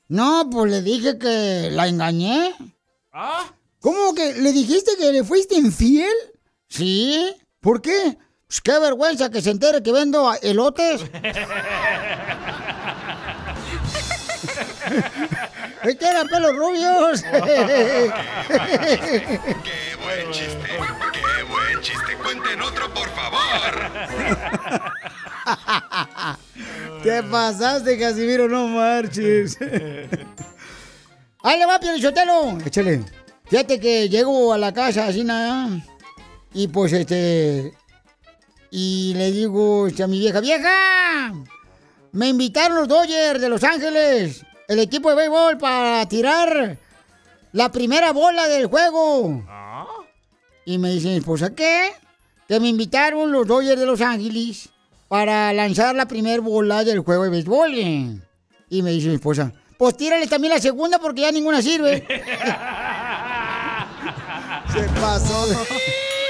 No, 0.07 0.49
pues 0.49 0.71
le 0.71 0.81
dije 0.81 1.17
que 1.17 1.69
la 1.71 1.87
engañé. 1.87 2.53
¿Cómo 3.79 4.13
que 4.13 4.33
le 4.33 4.51
dijiste 4.51 4.91
que 4.97 5.11
le 5.11 5.23
fuiste 5.23 5.55
infiel? 5.55 6.13
Sí. 6.67 7.35
¿Por 7.59 7.81
qué? 7.81 8.17
Pues 8.47 8.61
qué 8.61 8.79
vergüenza 8.79 9.29
que 9.29 9.41
se 9.41 9.51
entere 9.51 9.83
que 9.83 9.91
vendo 9.91 10.31
elotes. 10.41 11.01
Es 15.83 15.95
que 15.95 16.05
eran 16.05 16.27
pelos 16.27 16.55
rubios. 16.55 17.21
¡Qué 17.31 18.09
buen 20.03 20.31
chiste! 20.31 20.57
¡Qué 21.13 21.28
buen 21.49 21.81
chiste! 21.81 22.15
¡Cuenten 22.23 22.61
otro, 22.61 22.93
por 22.93 23.09
favor! 23.09 23.39
¿Qué 27.03 27.23
pasaste, 27.23 27.97
Casimiro? 27.97 28.47
No 28.47 28.67
marches. 28.67 29.57
¡Ahí 31.43 31.59
le 31.59 31.65
va, 31.65 31.79
Pielichotelo! 31.79 32.57
Échale. 32.65 33.03
Fíjate 33.45 33.79
que 33.79 34.09
llego 34.09 34.53
a 34.53 34.57
la 34.57 34.73
casa 34.73 35.07
así 35.07 35.23
nada. 35.23 35.69
Y 36.53 36.67
pues 36.67 36.93
este. 36.93 37.73
Y 38.71 39.13
le 39.15 39.31
digo 39.31 39.87
este, 39.87 40.03
a 40.03 40.07
mi 40.07 40.19
vieja, 40.19 40.39
¡vieja! 40.39 41.33
Me 42.11 42.27
invitaron 42.27 42.77
los 42.77 42.87
Dodgers 42.87 43.41
de 43.41 43.49
Los 43.49 43.63
Ángeles, 43.63 44.45
el 44.67 44.79
equipo 44.79 45.09
de 45.09 45.15
béisbol, 45.15 45.57
para 45.57 46.07
tirar 46.07 46.77
la 47.51 47.71
primera 47.71 48.11
bola 48.11 48.47
del 48.47 48.67
juego. 48.67 49.43
Y 50.69 50.77
me 50.77 50.91
dice 50.91 51.07
mi 51.07 51.15
esposa, 51.15 51.55
¿qué? 51.55 51.93
Que 52.47 52.59
me 52.59 52.67
invitaron 52.67 53.31
los 53.31 53.47
Dodgers 53.47 53.79
de 53.79 53.87
Los 53.87 54.01
Ángeles 54.01 54.69
para 55.07 55.51
lanzar 55.51 55.95
la 55.95 56.07
primera 56.07 56.39
bola 56.43 56.83
del 56.83 56.99
juego 56.99 57.23
de 57.23 57.31
béisbol. 57.31 57.73
Y 57.73 58.21
me 58.83 58.91
dice 58.91 59.07
mi 59.07 59.15
esposa, 59.15 59.51
pues 59.79 59.97
tírale 59.97 60.27
también 60.27 60.53
la 60.53 60.61
segunda 60.61 60.99
porque 60.99 61.21
ya 61.21 61.31
ninguna 61.31 61.63
sirve. 61.63 62.05
Se 64.71 64.83
pasó. 65.01 65.47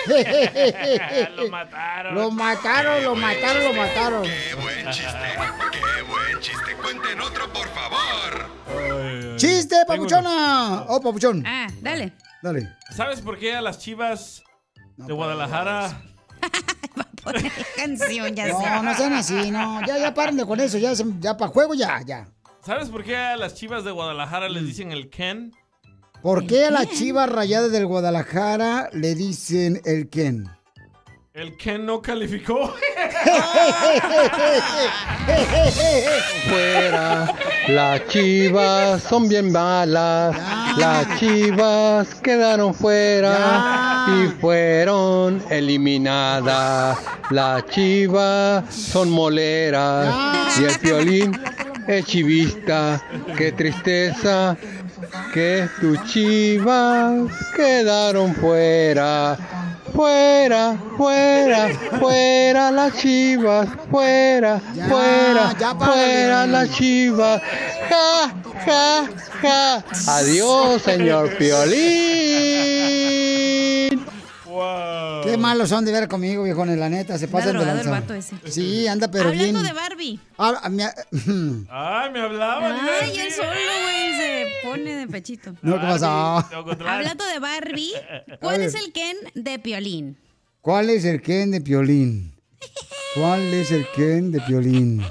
Lo 1.36 1.50
mataron. 1.50 2.16
Lo 2.16 2.32
mataron, 2.32 3.04
lo 3.04 3.16
mataron, 3.16 3.64
lo 3.66 3.74
mataron. 3.74 4.24
¡Qué 4.24 4.56
buen 4.56 4.90
chiste! 4.90 5.18
¡Qué 5.74 6.02
buen 6.04 6.40
chiste! 6.40 6.76
¡Cuenten 6.82 7.20
otro, 7.20 7.52
por 7.52 7.68
favor! 7.68 9.36
¡Chiste, 9.36 9.76
papuchona! 9.86 10.86
Oh, 10.88 11.02
papuchón. 11.02 11.44
Ah, 11.46 11.68
dale. 11.82 12.14
Dale. 12.42 12.76
¿Sabes 12.96 13.22
por 13.22 13.38
qué 13.38 13.56
a 13.56 13.62
las 13.62 13.80
chivas 13.80 14.44
de 14.98 15.14
Guadalajara 15.14 16.02
Canción, 17.76 18.36
ya 18.36 18.46
sé. 18.46 18.52
No, 18.52 18.84
no 18.84 18.96
sean 18.96 19.14
así, 19.14 19.52
no. 19.52 19.86
Ya, 19.86 19.98
ya 19.98 20.14
paren 20.14 20.38
de 20.38 20.46
con 20.46 20.60
eso. 20.60 20.78
Ya, 20.78 20.94
ya 20.94 21.38
para 21.38 21.52
juego, 21.52 21.74
ya, 21.74 22.02
ya. 22.06 22.28
¿Sabes 22.66 22.90
por 22.90 23.04
qué 23.04 23.16
a 23.16 23.38
las 23.38 23.56
chivas 23.56 23.84
de 23.84 23.92
Guadalajara 23.92 24.50
les 24.50 24.66
dicen 24.66 24.92
el 24.92 25.10
Ken? 25.10 25.54
¿Por 26.22 26.46
qué 26.46 26.66
a 26.66 26.72
la 26.72 26.86
chiva 26.86 27.26
rayada 27.26 27.70
del 27.70 27.86
Guadalajara 27.86 28.90
le 28.92 29.16
dicen 29.16 29.82
el 29.86 30.10
Ken? 30.10 30.50
El 31.32 31.56
Ken 31.58 31.86
no 31.86 32.02
calificó. 32.02 32.74
Fuera, 36.50 37.36
las 37.68 38.08
chivas 38.08 39.04
son 39.04 39.30
bien 39.30 39.52
malas. 39.52 40.36
Las 40.76 41.20
chivas 41.20 42.16
quedaron 42.16 42.74
fuera 42.74 44.08
y 44.08 44.28
fueron 44.42 45.44
eliminadas. 45.52 46.98
Las 47.30 47.64
chivas 47.68 48.74
son 48.74 49.12
moleras 49.12 50.12
y 50.60 50.64
el 50.64 50.78
violín 50.80 51.40
es 51.88 52.06
chivista. 52.06 53.06
Qué 53.38 53.52
tristeza 53.52 54.58
que 55.32 55.68
tus 55.80 56.04
chivas 56.06 57.32
quedaron 57.56 58.34
fuera. 58.34 59.38
Fuera, 59.94 60.78
fuera, 60.98 61.70
fuera 62.00 62.72
las 62.72 62.96
chivas, 62.98 63.68
fuera, 63.90 64.60
fuera, 64.88 65.56
fuera 65.78 66.48
las 66.48 66.72
chivas. 66.72 67.42
Ja, 67.90 68.34
ja, 68.66 69.10
ja. 69.42 69.84
Adiós, 70.08 70.82
señor 70.82 71.36
Piolín. 71.38 73.09
Qué 75.24 75.38
malos 75.38 75.70
son 75.70 75.86
de 75.86 75.92
ver 75.92 76.08
conmigo, 76.08 76.44
viejones, 76.44 76.78
la 76.78 76.90
neta. 76.90 77.18
Se 77.18 77.28
pasan 77.28 77.48
de 77.48 77.54
drogado 77.60 77.80
el 77.80 77.86
lanza. 77.86 78.02
vato 78.02 78.14
ese. 78.14 78.36
Sí, 78.50 78.88
anda, 78.88 79.10
pero 79.12 79.32
bien. 79.32 79.56
Hablando 79.56 79.68
de 79.68 79.74
Barbie. 79.74 80.20
Ah, 80.38 80.60
ah, 80.64 80.70
me- 80.70 80.84
Ay, 81.70 82.12
me 82.12 82.22
hablaban. 82.22 82.78
iba 82.78 82.94
a 82.94 83.04
Ay, 83.04 83.20
él 83.20 83.32
solo, 83.32 83.50
güey, 83.50 84.18
se 84.18 84.46
pone 84.64 84.96
de 84.96 85.08
pechito. 85.08 85.54
No, 85.62 85.80
¿qué 85.80 85.86
pasó? 85.88 86.46
Hablando 86.88 87.26
de 87.26 87.40
Barbie, 87.40 87.94
¿cuál 88.42 88.62
es 88.62 88.76
el 88.76 88.92
Ken 88.92 89.16
de 89.36 89.60
Piolín? 89.60 90.18
¿Cuál 90.62 90.90
es 90.90 91.06
el 91.06 91.22
Ken 91.22 91.52
de 91.52 91.62
Piolín? 91.62 92.34
¿Cuál 93.16 93.42
es 93.54 93.72
el 93.72 93.86
Ken 93.96 94.32
de 94.32 94.42
Piolín? 94.42 95.04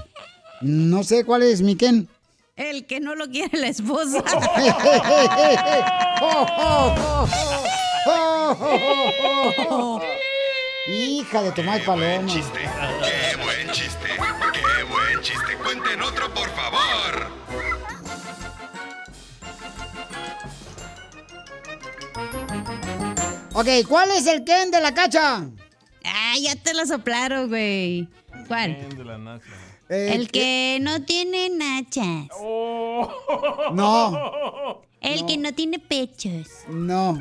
No 0.60 1.02
sé 1.04 1.24
cuál 1.24 1.42
es 1.42 1.62
mi 1.62 1.76
Ken. 1.76 2.08
El 2.56 2.86
que 2.86 2.98
no 2.98 3.14
lo 3.14 3.28
quiere 3.28 3.56
la 3.60 3.68
esposa. 3.68 4.24
Hija 10.88 11.42
de 11.42 11.52
Tomás 11.52 11.80
Paloma. 11.80 12.26
chiste! 12.26 12.60
¡Qué 12.60 13.36
buen 13.42 13.70
chiste! 13.72 14.08
¡Qué 14.52 14.82
buen 14.84 15.20
chiste! 15.22 15.56
¡Cuenten 15.62 16.00
otro, 16.02 16.32
por 16.32 16.48
favor! 16.50 17.30
Ok, 23.52 23.68
¿cuál 23.88 24.10
es 24.12 24.26
el 24.26 24.44
Ken 24.44 24.70
de 24.70 24.80
la 24.80 24.94
cacha? 24.94 25.46
Ah, 26.04 26.34
ya 26.40 26.56
te 26.56 26.72
lo 26.74 26.86
soplaron, 26.86 27.48
güey. 27.48 28.08
¿Cuál? 28.46 28.76
Ken 28.76 28.96
de 28.96 29.04
la 29.04 29.18
nacha. 29.18 29.44
El 29.88 30.30
que 30.30 30.78
no 30.80 31.02
tiene 31.02 31.50
nachas. 31.50 32.28
No. 33.72 34.82
El 35.00 35.26
que 35.26 35.36
no 35.38 35.52
tiene 35.52 35.78
pechos. 35.78 36.48
No, 36.68 37.18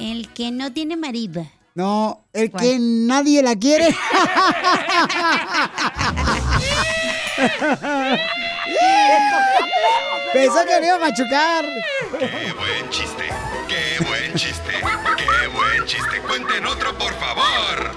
El 0.00 0.28
que 0.32 0.50
no 0.50 0.72
tiene 0.72 0.96
mariba. 0.96 1.44
no, 1.74 2.24
el 2.32 2.50
que 2.50 2.78
nadie 2.80 3.42
la 3.42 3.54
quiere. 3.56 3.94
Pensó 10.32 10.64
que 10.66 10.80
me 10.80 10.86
iba 10.86 10.96
a 10.96 10.98
machucar. 10.98 11.64
¡Qué 12.18 12.52
buen 12.52 12.90
chiste! 12.90 13.24
¡Qué 13.68 14.04
buen 14.04 14.34
chiste! 14.34 14.72
¡Qué 15.16 15.46
buen 15.48 15.84
chiste! 15.86 16.20
¡Cuenten 16.26 16.66
otro, 16.66 16.96
por 16.96 17.12
favor! 17.18 17.90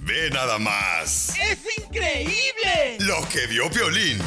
Ve 0.00 0.30
nada 0.30 0.58
más 0.58 1.30
¡Es 1.38 1.58
increíble! 1.78 2.96
lo 3.00 3.26
que 3.28 3.46
vio 3.46 3.70
Violín. 3.70 4.18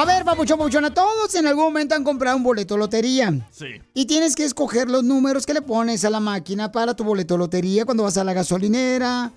A 0.00 0.04
ver, 0.04 0.24
papuchón, 0.24 0.58
papuchona, 0.58 0.94
todos 0.94 1.34
en 1.34 1.48
algún 1.48 1.64
momento 1.64 1.96
han 1.96 2.04
comprado 2.04 2.36
un 2.36 2.44
boleto 2.44 2.74
de 2.74 2.78
lotería. 2.78 3.48
Sí. 3.50 3.66
Y 3.94 4.06
tienes 4.06 4.36
que 4.36 4.44
escoger 4.44 4.88
los 4.88 5.02
números 5.02 5.44
que 5.44 5.52
le 5.54 5.60
pones 5.60 6.04
a 6.04 6.10
la 6.10 6.20
máquina 6.20 6.70
para 6.70 6.94
tu 6.94 7.02
boleto 7.02 7.34
de 7.34 7.38
lotería 7.38 7.84
cuando 7.84 8.04
vas 8.04 8.16
a 8.16 8.22
la 8.22 8.32
gasolinera. 8.32 9.32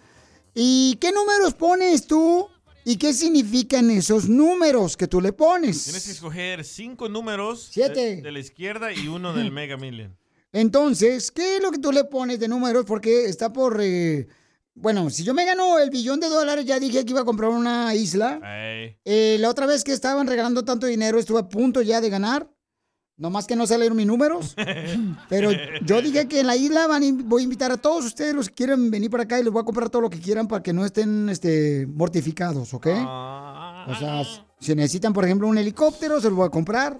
¿Y 0.53 0.97
qué 1.01 1.11
números 1.11 1.55
pones 1.55 2.05
tú? 2.05 2.47
¿Y 2.85 2.97
qué 2.97 3.11
significan 3.11 3.89
esos 3.89 4.29
números 4.29 4.95
que 4.95 5.07
tú 5.07 5.19
le 5.19 5.33
pones? 5.33 5.83
Tienes 5.85 6.05
que 6.05 6.11
escoger 6.11 6.63
cinco 6.63 7.09
números 7.09 7.69
Siete. 7.71 8.17
De, 8.17 8.21
de 8.21 8.31
la 8.31 8.39
izquierda 8.39 8.93
y 8.93 9.07
uno 9.07 9.33
del 9.33 9.51
Mega 9.51 9.77
Million. 9.77 10.15
Entonces, 10.53 11.31
¿qué 11.31 11.55
es 11.55 11.63
lo 11.63 11.71
que 11.71 11.79
tú 11.79 11.91
le 11.91 12.03
pones 12.03 12.39
de 12.39 12.47
números? 12.47 12.85
Porque 12.85 13.25
está 13.25 13.51
por... 13.51 13.79
eh, 13.81 14.27
Bueno, 14.73 15.09
si 15.09 15.23
yo 15.23 15.33
me 15.33 15.45
gano 15.45 15.77
el 15.79 15.89
billón 15.89 16.19
de 16.19 16.29
dólares, 16.29 16.65
ya 16.65 16.79
dije 16.79 17.03
que 17.05 17.11
iba 17.11 17.21
a 17.21 17.25
comprar 17.25 17.49
una 17.51 17.93
isla. 17.93 18.39
Ey. 18.43 18.97
Eh, 19.05 19.37
la 19.39 19.49
otra 19.49 19.65
vez 19.65 19.83
que 19.83 19.91
estaban 19.91 20.27
regalando 20.27 20.63
tanto 20.63 20.87
dinero, 20.87 21.19
estuve 21.19 21.39
a 21.39 21.49
punto 21.49 21.81
ya 21.81 21.99
de 22.01 22.09
ganar. 22.09 22.49
Nomás 23.17 23.45
que 23.45 23.55
no 23.55 23.67
salieron 23.67 23.97
mis 23.97 24.07
números. 24.07 24.55
Pero 25.29 25.51
yo 25.85 26.01
dije 26.01 26.27
que 26.27 26.39
en 26.39 26.47
la 26.47 26.55
isla 26.55 26.87
van 26.87 27.03
in- 27.03 27.29
voy 27.29 27.41
a 27.41 27.43
invitar 27.43 27.71
a 27.71 27.77
todos 27.77 28.05
ustedes 28.05 28.33
los 28.33 28.47
que 28.47 28.55
quieran 28.55 28.89
venir 28.89 29.11
para 29.11 29.23
acá 29.23 29.39
y 29.39 29.43
les 29.43 29.51
voy 29.53 29.61
a 29.61 29.65
comprar 29.65 29.89
todo 29.89 30.01
lo 30.01 30.09
que 30.09 30.19
quieran 30.19 30.47
para 30.47 30.63
que 30.63 30.73
no 30.73 30.85
estén 30.85 31.29
este, 31.29 31.85
mortificados, 31.87 32.73
¿ok? 32.73 32.87
O 32.87 33.95
sea, 33.99 34.23
si 34.59 34.73
necesitan, 34.73 35.13
por 35.13 35.25
ejemplo, 35.25 35.47
un 35.47 35.57
helicóptero, 35.57 36.19
se 36.21 36.27
los 36.29 36.35
voy 36.37 36.47
a 36.47 36.49
comprar. 36.49 36.99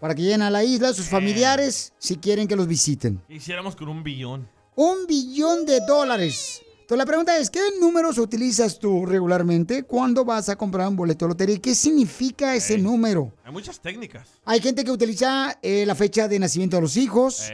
para 0.00 0.14
que 0.14 0.22
lleguen 0.22 0.42
a 0.42 0.50
la 0.50 0.62
isla, 0.64 0.94
sus 0.94 1.06
familiares, 1.08 1.92
si 1.98 2.16
quieren 2.16 2.46
que 2.46 2.54
los 2.56 2.66
visiten. 2.68 3.20
Hiciéramos 3.28 3.74
con 3.76 3.88
un 3.88 4.02
billón. 4.04 4.48
Un 4.76 5.06
billón 5.08 5.66
de 5.66 5.80
dólares. 5.86 6.62
Entonces 6.88 7.00
la 7.02 7.06
pregunta 7.06 7.36
es, 7.36 7.50
¿qué 7.50 7.60
números 7.82 8.16
utilizas 8.16 8.78
tú 8.78 9.04
regularmente 9.04 9.82
cuando 9.82 10.24
vas 10.24 10.48
a 10.48 10.56
comprar 10.56 10.88
un 10.88 10.96
boleto 10.96 11.26
de 11.26 11.28
lotería? 11.28 11.58
¿Qué 11.58 11.74
significa 11.74 12.54
ese 12.54 12.78
número? 12.78 13.34
Hay 13.44 13.52
muchas 13.52 13.78
técnicas. 13.78 14.26
Hay 14.46 14.58
gente 14.62 14.82
que 14.84 14.90
utiliza 14.90 15.58
eh, 15.60 15.84
la 15.84 15.94
fecha 15.94 16.28
de 16.28 16.38
nacimiento 16.38 16.76
de 16.76 16.80
los 16.80 16.96
hijos. 16.96 17.50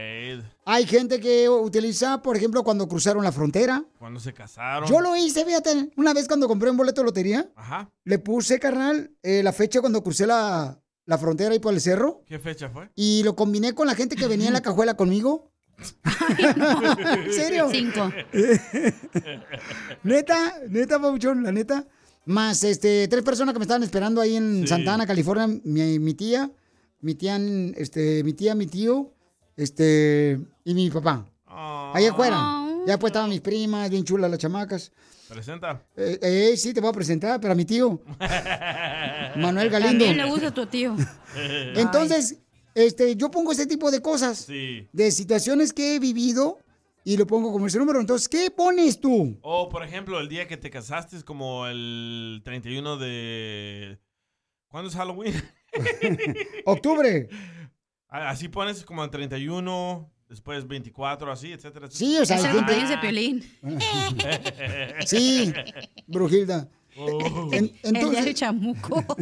Hay 0.64 0.86
gente 0.86 1.18
que 1.18 1.48
utiliza, 1.48 2.22
por 2.22 2.36
ejemplo, 2.36 2.62
cuando 2.62 2.86
cruzaron 2.86 3.24
la 3.24 3.32
frontera. 3.32 3.84
cuando 3.98 4.20
se 4.20 4.32
casaron. 4.32 4.88
Yo 4.88 5.00
lo 5.00 5.16
hice, 5.16 5.44
fíjate, 5.44 5.90
una 5.96 6.14
vez 6.14 6.28
cuando 6.28 6.46
compré 6.46 6.70
un 6.70 6.76
boleto 6.76 7.00
de 7.00 7.06
lotería, 7.06 7.50
Ajá. 7.56 7.90
le 8.04 8.20
puse, 8.20 8.60
carnal, 8.60 9.10
eh, 9.24 9.42
la 9.42 9.52
fecha 9.52 9.80
cuando 9.80 10.04
crucé 10.04 10.28
la, 10.28 10.80
la 11.06 11.18
frontera 11.18 11.50
ahí 11.50 11.58
por 11.58 11.74
el 11.74 11.80
cerro. 11.80 12.22
¿Qué 12.24 12.38
fecha 12.38 12.68
fue? 12.70 12.88
Y 12.94 13.24
lo 13.24 13.34
combiné 13.34 13.74
con 13.74 13.88
la 13.88 13.96
gente 13.96 14.14
que 14.14 14.28
venía 14.28 14.46
en 14.46 14.52
la 14.52 14.62
cajuela 14.62 14.94
conmigo. 14.96 15.50
¿En 17.24 17.32
serio? 17.32 17.68
Cinco. 17.70 18.10
neta, 20.02 20.54
neta, 20.68 21.00
Pauchón, 21.00 21.42
la 21.42 21.52
neta. 21.52 21.86
Más 22.26 22.64
este, 22.64 23.06
tres 23.08 23.22
personas 23.22 23.52
que 23.52 23.58
me 23.58 23.64
estaban 23.64 23.82
esperando 23.82 24.20
ahí 24.20 24.36
en 24.36 24.62
Sí. 24.62 24.68
Santana, 24.68 25.06
California. 25.06 25.46
Mi, 25.64 25.98
mi 25.98 26.14
tía, 26.14 26.50
mi 27.00 27.14
tía, 27.14 27.38
este, 27.76 28.24
mi 28.24 28.32
tía, 28.32 28.54
mi 28.54 28.66
tío, 28.66 29.12
este, 29.56 30.40
y 30.64 30.74
mi 30.74 30.90
papá. 30.90 31.26
Ahí 31.46 32.06
afuera. 32.06 32.60
Ya 32.86 32.98
pues 32.98 33.10
estaban 33.10 33.30
mis 33.30 33.40
primas, 33.40 33.88
bien 33.90 34.04
chulas 34.04 34.30
las 34.30 34.38
chamacas. 34.38 34.92
Presenta. 35.28 35.82
Eh, 35.96 36.18
eh, 36.22 36.56
sí, 36.56 36.74
te 36.74 36.80
voy 36.80 36.90
a 36.90 36.92
presentar, 36.92 37.40
pero 37.40 37.52
a 37.52 37.56
mi 37.56 37.64
tío. 37.64 38.00
Manuel 39.36 39.70
Galindo. 39.70 40.04
También 40.04 40.16
le 40.16 40.30
gusta 40.30 40.48
a 40.48 40.54
tu 40.54 40.66
tío. 40.66 40.94
Entonces, 41.74 42.38
este, 42.74 43.16
yo 43.16 43.30
pongo 43.30 43.52
ese 43.52 43.66
tipo 43.66 43.90
de 43.90 44.00
cosas. 44.02 44.38
Sí. 44.38 44.88
De 44.92 45.10
situaciones 45.10 45.72
que 45.72 45.94
he 45.96 45.98
vivido 45.98 46.58
y 47.04 47.16
lo 47.16 47.26
pongo 47.26 47.52
como 47.52 47.66
ese 47.66 47.78
número. 47.78 48.00
Entonces, 48.00 48.28
¿qué 48.28 48.50
pones 48.50 49.00
tú? 49.00 49.38
O, 49.42 49.68
por 49.68 49.84
ejemplo, 49.84 50.18
el 50.20 50.28
día 50.28 50.48
que 50.48 50.56
te 50.56 50.70
casaste 50.70 51.16
es 51.16 51.24
como 51.24 51.66
el 51.66 52.40
31 52.44 52.96
de... 52.96 53.98
¿Cuándo 54.68 54.88
es 54.90 54.96
Halloween? 54.96 55.34
Octubre. 56.64 57.28
Así 58.08 58.48
pones 58.48 58.84
como 58.84 59.04
el 59.04 59.10
31, 59.10 60.10
después 60.28 60.66
24, 60.66 61.30
así, 61.32 61.52
etcétera. 61.52 61.88
Sí, 61.90 62.16
o 62.16 62.24
sea, 62.24 62.36
Es 62.38 62.44
el 62.44 62.52
cumpleaños 62.52 62.90
de 62.90 62.98
Piolín. 62.98 63.44
Sí, 65.06 65.52
Brujilda. 66.06 66.68
Oh. 66.96 67.48
En- 67.52 67.64
El 67.64 67.92
día 67.92 68.00
entonces, 68.00 68.24
del 68.24 68.34
chamuco. 68.34 69.04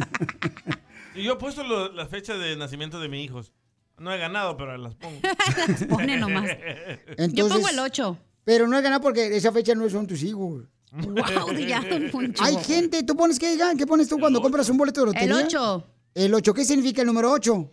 Y 1.15 1.23
yo 1.23 1.33
he 1.33 1.35
puesto 1.37 1.63
lo- 1.63 1.91
la 1.91 2.05
fecha 2.07 2.35
de 2.37 2.55
nacimiento 2.55 2.99
de 2.99 3.07
mis 3.09 3.25
hijos. 3.25 3.53
No 3.99 4.11
he 4.13 4.17
ganado, 4.17 4.57
pero 4.57 4.75
las 4.77 4.95
pongo. 4.95 5.19
Las 5.67 5.83
pone 5.89 6.17
nomás. 6.17 6.45
Yo 6.45 7.13
entonces- 7.17 7.53
pongo 7.57 7.69
el 7.69 7.79
8. 7.79 8.17
Pero 8.43 8.67
no 8.67 8.77
he 8.77 8.81
ganado 8.81 9.01
porque 9.01 9.35
esa 9.37 9.51
fecha 9.51 9.73
no 9.75 9.89
son 9.89 10.07
tus 10.07 10.21
hijos. 10.23 10.63
Wow, 10.91 11.15
ya, 11.67 11.81
don 11.81 12.09
Poncho. 12.11 12.43
Hay 12.43 12.55
gente, 12.57 13.03
¿tú 13.03 13.15
pones 13.15 13.39
qué? 13.39 13.57
¿Qué 13.77 13.87
pones 13.87 14.07
tú 14.09 14.19
cuando 14.19 14.41
compras 14.41 14.67
un 14.69 14.77
boleto 14.77 15.01
de 15.01 15.07
lotería? 15.07 15.39
El 15.39 15.45
8. 15.45 15.87
El 16.15 16.33
8, 16.33 16.53
¿qué 16.53 16.65
significa 16.65 17.01
el 17.01 17.07
número 17.07 17.31
8? 17.31 17.71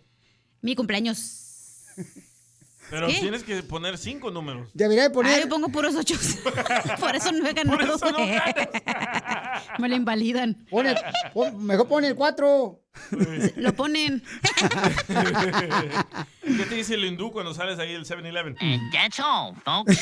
Mi 0.61 0.75
cumpleaños. 0.75 1.37
Pero 2.91 3.07
¿Qué? 3.07 3.13
tienes 3.21 3.43
que 3.43 3.63
poner 3.63 3.97
cinco 3.97 4.29
números. 4.29 4.69
Debería 4.73 5.03
de 5.03 5.09
poner... 5.09 5.33
Ah, 5.33 5.39
yo 5.41 5.49
pongo 5.49 5.69
puros 5.69 5.95
8. 5.95 6.13
Por 6.99 7.15
eso 7.15 7.31
no 7.31 7.47
he 7.47 7.53
ganado. 7.53 7.95
eso 7.95 8.11
no 8.11 8.17
güey. 8.17 8.31
Me 9.79 9.89
lo 9.89 9.95
invalidan. 9.95 10.63
Pon- 10.69 11.65
mejor 11.65 11.87
pone 11.87 12.07
el 12.09 12.15
4. 12.15 12.77
Lo 13.55 13.73
ponen. 13.75 14.21
¿Qué 16.43 16.65
te 16.67 16.75
dice 16.75 16.95
el 16.95 17.05
hindú 17.05 17.31
cuando 17.31 17.53
sales 17.53 17.79
ahí 17.79 17.93
del 17.93 18.05
7-Eleven? 18.05 18.57
That's 18.91 19.19
all, 19.19 19.55
folks. 19.63 19.97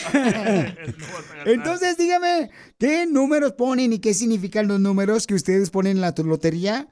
Entonces, 1.45 1.97
dígame, 1.97 2.49
¿qué 2.79 3.05
números 3.05 3.53
ponen 3.53 3.93
y 3.93 3.99
qué 3.99 4.13
significan 4.13 4.67
los 4.67 4.79
números 4.79 5.27
que 5.27 5.35
ustedes 5.35 5.69
ponen 5.69 5.97
en 5.97 6.01
la 6.01 6.15
tu- 6.15 6.23
lotería? 6.23 6.87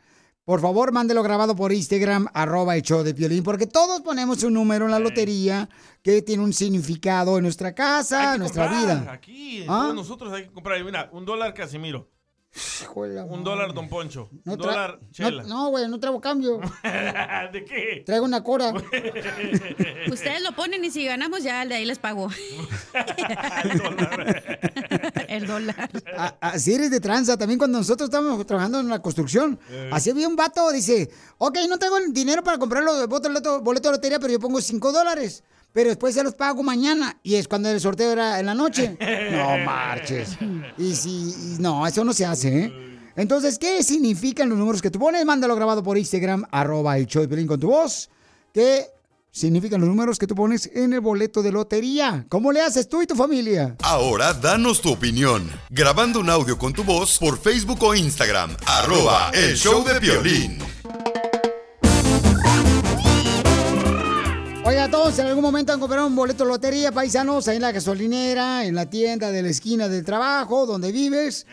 Por 0.47 0.61
favor, 0.61 0.93
mándelo 0.93 1.23
grabado 1.23 1.57
por 1.57 1.73
Instagram, 1.73 2.27
arroba 2.33 2.77
el 2.77 2.81
show 2.81 3.03
de 3.03 3.13
Piolín, 3.13 3.43
porque 3.43 3.67
todos 3.67 3.99
ponemos 3.99 4.43
un 4.43 4.53
número 4.53 4.85
en 4.85 4.91
la 4.91 4.97
lotería 4.97 5.67
que 6.01 6.21
tiene 6.21 6.41
un 6.41 6.53
significado 6.53 7.35
en 7.35 7.43
nuestra 7.43 7.75
casa, 7.75 8.35
en 8.35 8.39
nuestra 8.39 8.69
comprar 8.69 8.81
vida. 8.81 9.11
Aquí, 9.11 9.65
¿Ah? 9.67 9.81
todos 9.81 9.95
nosotros 9.95 10.31
hay 10.31 10.43
que 10.43 10.53
comprar. 10.53 10.81
Mira, 10.85 11.09
un 11.11 11.25
dólar 11.25 11.53
Casimiro. 11.53 12.07
Un 12.95 13.43
dólar 13.43 13.73
Don 13.73 13.87
Poncho. 13.87 14.29
No 14.43 14.53
un 14.53 14.57
dólar 14.59 14.99
Chela. 15.11 15.43
No, 15.43 15.65
no, 15.65 15.69
güey, 15.69 15.87
no 15.87 15.99
traigo 15.99 16.19
cambio. 16.19 16.59
¿De 17.51 17.63
qué? 17.65 18.03
Traigo 18.05 18.25
una 18.25 18.43
cora. 18.43 18.73
Ustedes 20.11 20.41
lo 20.41 20.53
ponen 20.55 20.83
y 20.83 20.89
si 20.89 21.05
ganamos 21.05 21.43
ya 21.43 21.63
de 21.65 21.75
ahí 21.75 21.85
les 21.85 21.99
pago. 21.99 22.29
El 25.27 25.45
dólar. 25.45 25.89
A- 26.17 26.35
Así 26.41 26.73
eres 26.73 26.89
de 26.89 26.99
tranza. 26.99 27.37
También 27.37 27.59
cuando 27.59 27.77
nosotros 27.77 28.07
estábamos 28.09 28.45
trabajando 28.45 28.79
en 28.79 28.89
la 28.89 29.01
construcción, 29.01 29.59
Eh. 29.69 29.89
así 29.93 30.09
había 30.09 30.27
un 30.27 30.35
vato, 30.35 30.71
dice, 30.71 31.09
ok, 31.37 31.57
no 31.69 31.77
tengo 31.77 31.97
el 31.97 32.11
dinero 32.13 32.43
para 32.43 32.57
comprar 32.57 32.83
los 32.83 33.07
boletos 33.07 33.61
boleto 33.61 33.89
de 33.89 33.95
lotería, 33.97 34.19
pero 34.19 34.33
yo 34.33 34.39
pongo 34.39 34.59
5 34.61 34.91
dólares. 34.91 35.43
Pero 35.77 35.89
después 35.89 36.15
se 36.15 36.23
los 36.23 36.33
pago 36.33 36.63
mañana. 36.63 37.19
Y 37.21 37.35
es 37.35 37.47
cuando 37.47 37.69
el 37.69 37.79
sorteo 37.79 38.11
era 38.11 38.39
en 38.39 38.47
la 38.47 38.55
noche. 38.55 38.97
No 39.31 39.59
marches. 39.59 40.35
Y 40.75 40.95
si, 40.95 41.09
y 41.09 41.55
no, 41.59 41.85
eso 41.85 42.03
no 42.03 42.13
se 42.13 42.25
hace, 42.25 42.63
¿eh? 42.63 42.73
Entonces, 43.15 43.59
¿qué 43.59 43.83
significan 43.83 44.49
los 44.49 44.57
números 44.57 44.81
que 44.81 44.89
tú 44.89 44.97
pones? 44.97 45.23
Mándalo 45.23 45.55
grabado 45.55 45.83
por 45.83 45.95
Instagram, 45.95 46.45
arroba 46.49 46.97
el 46.97 47.05
show 47.05 47.21
de 47.21 47.27
Pelín 47.27 47.45
con 47.45 47.59
tu 47.59 47.67
voz. 47.67 48.09
¿Qué 48.51 48.87
significan 49.29 49.79
los 49.79 49.87
números 49.87 50.17
que 50.17 50.25
tú 50.25 50.33
pones 50.33 50.67
en 50.73 50.93
el 50.93 51.01
boleto 51.01 51.43
de 51.43 51.51
lotería? 51.51 52.25
¿Cómo 52.27 52.51
le 52.51 52.61
haces 52.61 52.89
tú 52.89 53.03
y 53.03 53.05
tu 53.05 53.15
familia? 53.15 53.75
Ahora 53.83 54.33
danos 54.33 54.81
tu 54.81 54.91
opinión. 54.91 55.47
Grabando 55.69 56.21
un 56.21 56.31
audio 56.31 56.57
con 56.57 56.73
tu 56.73 56.83
voz 56.83 57.19
por 57.19 57.37
Facebook 57.39 57.83
o 57.83 57.93
Instagram. 57.93 58.57
Arroba 58.65 59.29
el 59.31 59.55
show 59.55 59.83
de 59.85 59.99
violín. 59.99 60.57
Oiga, 64.67 64.89
todos 64.91 65.17
en 65.19 65.27
algún 65.27 65.43
momento 65.43 65.71
han 65.71 65.79
comprado 65.79 66.05
un 66.07 66.15
boleto 66.15 66.43
de 66.43 66.49
lotería, 66.49 66.91
paisanos, 66.91 67.47
ahí 67.47 67.55
en 67.55 67.61
la 67.61 67.71
gasolinera, 67.71 68.65
en 68.65 68.75
la 68.75 68.89
tienda 68.89 69.31
de 69.31 69.41
la 69.41 69.47
esquina 69.49 69.87
del 69.87 70.03
trabajo, 70.03 70.65
donde 70.65 70.91
vives. 70.91 71.47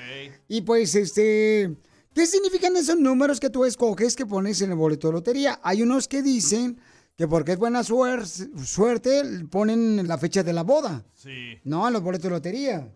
Y 0.49 0.63
pues, 0.63 0.97
este, 0.97 1.77
¿qué 2.13 2.27
significan 2.27 2.75
esos 2.77 2.99
números 2.99 3.39
que 3.39 3.51
tú 3.51 3.65
escoges 3.65 4.17
que 4.17 4.27
pones 4.27 4.61
en 4.63 4.71
el 4.71 4.77
boleto 4.77 5.07
de 5.09 5.13
lotería? 5.13 5.61
Hay 5.63 5.83
unos 5.83 6.09
que 6.09 6.23
dicen 6.23 6.81
que 7.17 7.29
porque 7.29 7.53
es 7.53 7.59
buena 7.59 7.83
suer- 7.85 8.27
suerte, 8.65 9.23
ponen 9.49 10.09
la 10.09 10.19
fecha 10.19 10.43
de 10.43 10.53
la 10.53 10.65
boda. 10.65 11.05
Sí. 11.15 11.61
No, 11.63 11.87
en 11.87 11.93
los 11.93 12.03
boletos 12.03 12.25
de 12.25 12.31
lotería. 12.31 12.89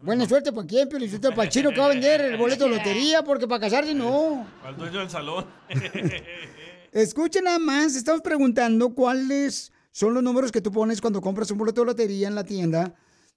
Buena 0.00 0.28
suerte 0.28 0.52
para 0.52 0.64
quién, 0.68 0.88
pero 0.88 1.04
para 1.30 1.42
el 1.42 1.48
chino 1.48 1.70
que 1.70 1.80
va 1.80 1.86
a 1.86 1.88
vender 1.88 2.20
el 2.20 2.36
boleto 2.36 2.64
de 2.68 2.70
lotería, 2.76 3.24
porque 3.24 3.48
para 3.48 3.62
casarse 3.62 3.92
no. 3.92 4.46
Al 4.62 4.76
dueño 4.76 5.00
del 5.00 5.10
salón. 5.10 5.44
Escuchen 6.92 7.44
nada 7.44 7.58
más, 7.58 7.96
estamos 7.96 8.22
preguntando 8.22 8.94
cuáles 8.94 9.72
son 9.92 10.14
los 10.14 10.22
números 10.22 10.50
que 10.50 10.60
tú 10.60 10.72
pones 10.72 11.00
cuando 11.00 11.20
compras 11.20 11.50
un 11.50 11.58
boleto 11.58 11.82
de 11.82 11.86
lotería 11.88 12.28
en 12.28 12.34
la 12.34 12.44
tienda 12.44 12.94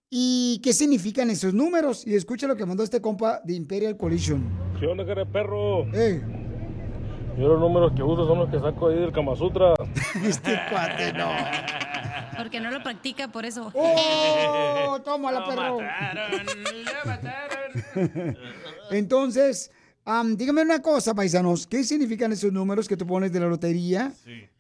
y 0.09 0.61
qué 0.63 0.73
significan 0.73 1.29
esos 1.29 1.53
números. 1.53 2.05
Y 2.07 2.15
escucha 2.15 2.47
lo 2.47 2.55
que 2.55 2.65
mandó 2.65 2.83
este 2.83 3.01
compa 3.01 3.41
de 3.43 3.53
Imperial 3.55 3.97
Collision. 3.97 4.43
¿Qué 4.79 4.87
onda, 4.87 5.05
cara 5.05 5.25
perro? 5.25 5.85
Eh. 5.93 6.21
Yo 7.37 7.47
los 7.47 7.59
números 7.59 7.93
que 7.95 8.03
uso 8.03 8.27
son 8.27 8.39
los 8.39 8.49
que 8.49 8.59
saco 8.59 8.87
ahí 8.87 8.99
del 8.99 9.11
Kama 9.11 9.35
Sutra. 9.35 9.73
este 10.25 10.59
cuate, 10.69 11.13
no. 11.13 11.29
Porque 12.37 12.59
no 12.59 12.71
lo 12.71 12.81
practica, 12.83 13.29
por 13.29 13.45
eso. 13.45 13.71
¡Oh! 13.73 14.99
¡Tómala, 15.03 15.45
perro! 15.45 15.79
Entonces, 18.91 19.71
am, 20.19 20.35
dígame 20.35 20.61
una 20.61 20.81
cosa, 20.81 21.13
paisanos. 21.13 21.67
¿Qué 21.67 21.83
significan 21.83 22.31
esos 22.31 22.51
números 22.51 22.87
que 22.87 22.97
tú 22.97 23.05
pones 23.07 23.31
de 23.31 23.39
la 23.39 23.47
lotería? 23.47 24.13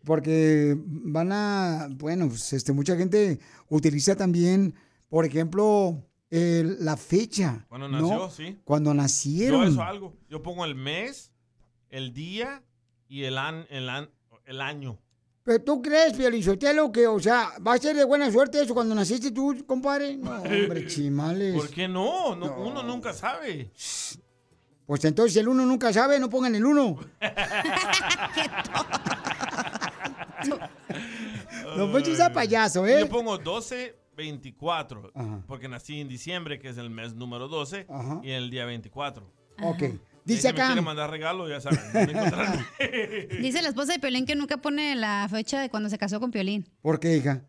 Porque 0.03 0.75
van 0.77 1.31
a, 1.31 1.87
bueno, 1.91 2.27
pues, 2.29 2.53
este, 2.53 2.71
mucha 2.73 2.95
gente 2.95 3.39
utiliza 3.69 4.15
también, 4.15 4.73
por 5.09 5.25
ejemplo, 5.25 6.03
el- 6.29 6.83
la 6.83 6.97
fecha. 6.97 7.65
Cuando 7.69 7.87
¿no? 7.87 8.01
nació, 8.01 8.29
sí. 8.29 8.57
Cuando 8.63 8.91
Yo 8.91 8.93
nacieron. 8.95 9.67
eso 9.67 9.83
algo. 9.83 10.15
Yo 10.29 10.41
pongo 10.41 10.65
el 10.65 10.75
mes, 10.75 11.31
el 11.89 12.13
día 12.13 12.63
y 13.07 13.23
el, 13.23 13.37
an- 13.37 13.65
el, 13.69 13.89
an- 13.89 14.09
el 14.45 14.61
año. 14.61 14.97
Pero 15.43 15.59
tú 15.63 15.81
crees, 15.81 16.13
Piolizotelo, 16.13 16.91
que, 16.91 17.07
o 17.07 17.19
sea, 17.19 17.49
va 17.65 17.73
a 17.73 17.77
ser 17.79 17.95
de 17.95 18.03
buena 18.03 18.31
suerte 18.31 18.61
eso 18.61 18.75
cuando 18.75 18.93
naciste 18.93 19.31
tú, 19.31 19.65
compadre. 19.65 20.15
No, 20.15 20.31
hombre, 20.41 20.85
chimales. 20.87 21.55
¿Por 21.55 21.69
qué 21.69 21.87
no? 21.87 22.35
No, 22.35 22.57
Uno 22.61 22.83
nunca 22.83 23.11
sabe. 23.11 23.71
Pues 24.91 25.05
entonces, 25.05 25.31
si 25.31 25.39
el 25.39 25.47
uno 25.47 25.65
nunca 25.65 25.93
sabe, 25.93 26.19
no 26.19 26.29
pongan 26.29 26.53
el 26.53 26.65
uno. 26.65 26.99
No, 31.77 31.89
pues 31.93 32.05
es 32.09 32.29
payaso, 32.31 32.85
¿eh? 32.85 32.99
Yo 32.99 33.07
pongo 33.07 33.37
12, 33.37 33.95
24, 34.17 35.13
Ajá. 35.15 35.43
porque 35.47 35.69
nací 35.69 36.01
en 36.01 36.09
diciembre, 36.09 36.59
que 36.59 36.67
es 36.67 36.77
el 36.77 36.89
mes 36.89 37.13
número 37.15 37.47
12, 37.47 37.85
Ajá. 37.89 38.19
y 38.21 38.31
el 38.31 38.49
día 38.51 38.65
24. 38.65 39.25
Ok. 39.63 39.83
Dice 40.25 40.49
Si 40.49 40.53
me 40.55 40.61
acá. 40.61 40.81
mandar 40.81 41.09
regalo, 41.09 41.47
ya 41.47 41.61
saben. 41.61 41.79
Dice 43.41 43.61
la 43.61 43.69
esposa 43.69 43.93
de 43.93 43.99
Piolín 43.99 44.25
que 44.25 44.35
nunca 44.35 44.57
pone 44.57 44.93
la 44.95 45.25
fecha 45.31 45.61
de 45.61 45.69
cuando 45.69 45.87
se 45.87 45.97
casó 45.97 46.19
con 46.19 46.31
Piolín. 46.31 46.67
¿Por 46.81 46.99
qué, 46.99 47.15
hija? 47.15 47.45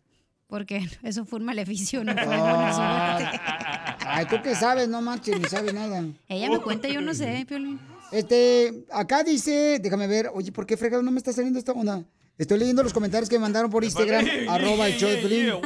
Porque 0.47 0.87
eso 1.03 1.25
fue 1.25 1.39
un 1.39 1.45
maleficio, 1.45 2.05
no 2.05 2.13
fue 2.13 2.25
buena 2.37 3.19
suerte. 3.19 3.39
Ay, 4.13 4.25
tú 4.27 4.35
qué 4.43 4.55
sabes, 4.55 4.87
no 4.87 5.01
manches, 5.01 5.39
ni 5.39 5.45
sabes 5.45 5.73
nada. 5.73 6.03
Ella 6.27 6.49
me 6.49 6.59
cuenta, 6.59 6.87
yo 6.87 7.01
no 7.01 7.13
sé, 7.13 7.45
Piolín. 7.47 7.79
Este, 8.11 8.85
acá 8.91 9.23
dice, 9.23 9.79
déjame 9.81 10.05
ver, 10.07 10.29
oye, 10.33 10.51
¿por 10.51 10.65
qué 10.67 10.77
fregado 10.77 11.01
no 11.01 11.09
me 11.11 11.17
está 11.17 11.33
saliendo 11.33 11.57
esta 11.57 11.71
onda? 11.71 12.03
Estoy 12.37 12.59
leyendo 12.59 12.83
los 12.83 12.93
comentarios 12.93 13.29
que 13.29 13.37
me 13.37 13.41
mandaron 13.43 13.69
por 13.71 13.83
Instagram, 13.83 14.25
arroba 14.49 14.87
el 14.87 14.97
show 14.97 15.09
de 15.09 15.17
Piolín. 15.17 15.53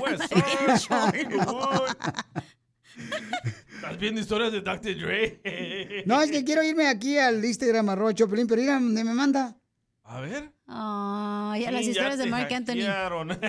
Estás 3.75 3.97
viendo 3.99 4.19
historias 4.21 4.51
de 4.51 4.61
Dr. 4.61 4.97
Dre. 4.97 6.03
No, 6.05 6.21
es 6.21 6.31
que 6.31 6.43
quiero 6.43 6.63
irme 6.63 6.87
aquí 6.87 7.17
al 7.17 7.43
Instagram, 7.43 7.89
arroba 7.89 8.09
el 8.11 8.15
show 8.15 8.27
de 8.27 8.31
Piolín, 8.31 8.47
pero 8.47 8.61
mira 8.61 8.73
dónde 8.75 9.03
me 9.03 9.13
manda. 9.13 9.55
A 10.03 10.21
ver. 10.21 10.51
Ay, 10.67 11.65
a 11.65 11.71
las 11.71 11.81
Sí, 11.81 11.87
ya 11.87 11.91
historias 11.91 12.17
de 12.17 12.25
Mark 12.27 12.53
Anthony. 12.53 12.73
hackearon. 12.81 13.39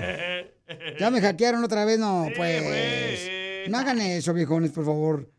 Ya 1.01 1.11
me 1.11 1.21
hackearon 1.21 1.65
otra 1.65 1.85
vez, 1.85 1.99
no, 1.99 2.29
pues. 2.37 3.38
No 3.71 3.79
hagan 3.79 4.01
eso, 4.01 4.33
viejones, 4.35 4.71
por 4.73 4.85
favor. 4.85 5.31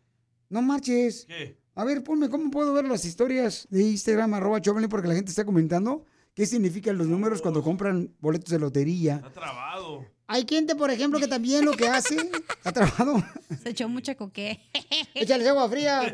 No 0.50 0.62
marches. 0.62 1.26
¿Qué? 1.28 1.58
A 1.76 1.84
ver, 1.86 2.04
ponme, 2.04 2.30
¿cómo 2.30 2.52
puedo 2.52 2.74
ver 2.74 2.86
las 2.86 3.06
historias 3.06 3.68
de 3.70 3.84
Instagram, 3.84 4.34
arroba 4.34 4.60
Choplin, 4.62 4.90
porque 4.90 5.08
la 5.08 5.16
gente 5.16 5.30
está 5.30 5.46
comentando 5.46 6.06
qué 6.34 6.46
significan 6.46 6.98
los 6.98 7.08
números 7.08 7.42
cuando 7.42 7.64
compran 7.64 8.14
boletos 8.20 8.50
de 8.50 8.60
lotería. 8.60 9.16
Está 9.18 9.32
trabado. 9.32 10.06
Hay 10.28 10.46
gente, 10.48 10.76
por 10.76 10.92
ejemplo, 10.92 11.20
que 11.20 11.28
también 11.28 11.66
lo 11.66 11.72
que 11.74 11.88
hace, 11.88 12.18
ha 12.64 12.72
trabajado. 12.72 13.24
Se 13.64 13.70
echó 13.70 13.88
mucha 13.90 14.16
coque. 14.16 14.60
Échale 15.16 15.48
agua 15.50 15.70
fría. 15.70 16.14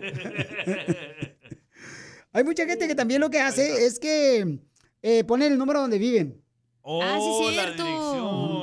Hay 2.32 2.44
mucha 2.44 2.66
gente 2.66 2.88
que 2.88 2.96
también 2.96 3.22
lo 3.22 3.30
que 3.30 3.40
hace 3.40 3.86
es 3.86 3.98
que 4.00 4.60
eh, 5.02 5.24
pone 5.24 5.48
el 5.48 5.58
número 5.58 5.82
donde 5.82 5.98
viven. 5.98 6.42
Oh, 6.82 7.02
Ah, 7.02 7.18
sí, 7.20 7.56
la 7.56 7.64
cierto. 7.64 7.84
dirección, 7.84 8.55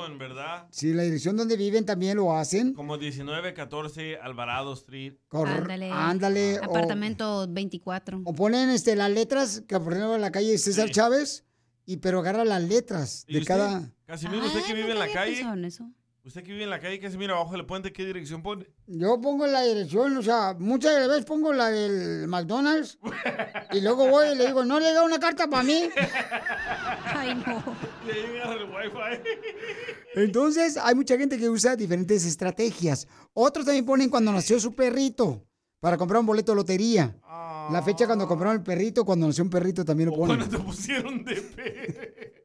¿verdad? 0.55 0.69
Sí, 0.71 0.93
la 0.93 1.03
dirección 1.03 1.37
donde 1.37 1.57
viven 1.57 1.85
también 1.85 2.17
lo 2.17 2.37
hacen. 2.37 2.73
Como 2.75 2.97
1914 2.97 4.17
Alvarado 4.19 4.73
Street. 4.75 5.15
Cor- 5.29 5.49
Ándale. 5.49 5.91
ándale, 5.91 6.61
o- 6.61 6.65
Apartamento 6.65 7.47
24. 7.49 8.23
O 8.25 8.33
ponen 8.35 8.71
este, 8.71 8.97
las 8.97 9.11
letras, 9.11 9.63
que 9.67 9.79
por 9.79 9.93
ejemplo 9.93 10.15
en 10.15 10.21
la 10.21 10.31
calle 10.33 10.57
César 10.59 10.91
Chávez, 10.91 11.45
y 11.85 11.97
pero 11.99 12.21
agarra 12.21 12.45
las 12.45 12.63
letras 12.63 13.25
¿Y 13.27 13.35
de 13.35 13.39
usted? 13.41 13.55
cada... 13.55 13.91
Casimiro, 14.07 14.47
usted 14.47 14.63
que 14.67 14.75
vive 14.75 14.93
en 14.93 14.99
la 14.99 15.11
calle. 15.13 15.43
eso. 15.67 15.89
Usted 16.25 16.45
que 16.45 16.53
vive 16.53 16.63
en 16.63 16.71
la 16.71 16.79
calle, 16.79 17.01
Casimiro, 17.01 17.35
abajo 17.35 17.51
del 17.53 17.67
puente, 17.67 17.93
¿qué 17.93 18.07
dirección 18.07 18.43
pone? 18.43 18.65
Yo 18.87 19.21
pongo 19.21 19.45
la 19.49 19.63
dirección, 19.63 20.17
o 20.17 20.23
sea, 20.23 20.55
muchas 20.57 21.09
veces 21.09 21.25
pongo 21.25 21.53
la 21.53 21.69
del 21.69 22.29
McDonald's 22.29 22.97
y 23.73 23.81
luego 23.81 24.07
voy 24.09 24.29
y 24.29 24.37
le 24.37 24.47
digo, 24.47 24.65
¿no 24.65 24.79
llega 24.79 25.03
una 25.03 25.19
carta 25.19 25.49
para 25.49 25.65
mí? 25.65 25.83
Ay, 27.07 27.35
no. 27.35 27.65
Ahí 28.05 28.37
agarra 28.41 28.55
el 28.55 28.71
wifi. 28.71 29.29
Entonces, 30.15 30.77
hay 30.77 30.95
mucha 30.95 31.19
gente 31.19 31.37
que 31.37 31.51
usa 31.51 31.75
diferentes 31.75 32.25
estrategias. 32.25 33.09
Otros 33.33 33.65
también 33.67 33.85
ponen 33.85 34.09
cuando 34.09 34.31
nació 34.31 34.61
su 34.61 34.77
perrito 34.77 35.45
para 35.81 35.97
comprar 35.97 36.21
un 36.21 36.27
boleto 36.27 36.53
de 36.53 36.57
lotería. 36.57 37.17
La 37.73 37.83
fecha 37.85 38.07
cuando 38.07 38.29
compraron 38.29 38.59
el 38.59 38.63
perrito, 38.63 39.05
cuando 39.05 39.27
nació 39.27 39.43
un 39.43 39.51
perrito 39.51 39.85
también 39.85 40.11
lo 40.11 40.17
ponen. 40.17 40.37
Cuando 40.37 40.57
te 40.57 40.63
pusieron 40.63 41.25
de 41.25 41.35
pe. 41.35 42.35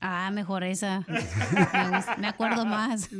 Ah, 0.00 0.30
mejor 0.32 0.62
esa. 0.64 1.04
Me, 2.18 2.28
acuerdo 2.28 2.64
más. 2.64 3.08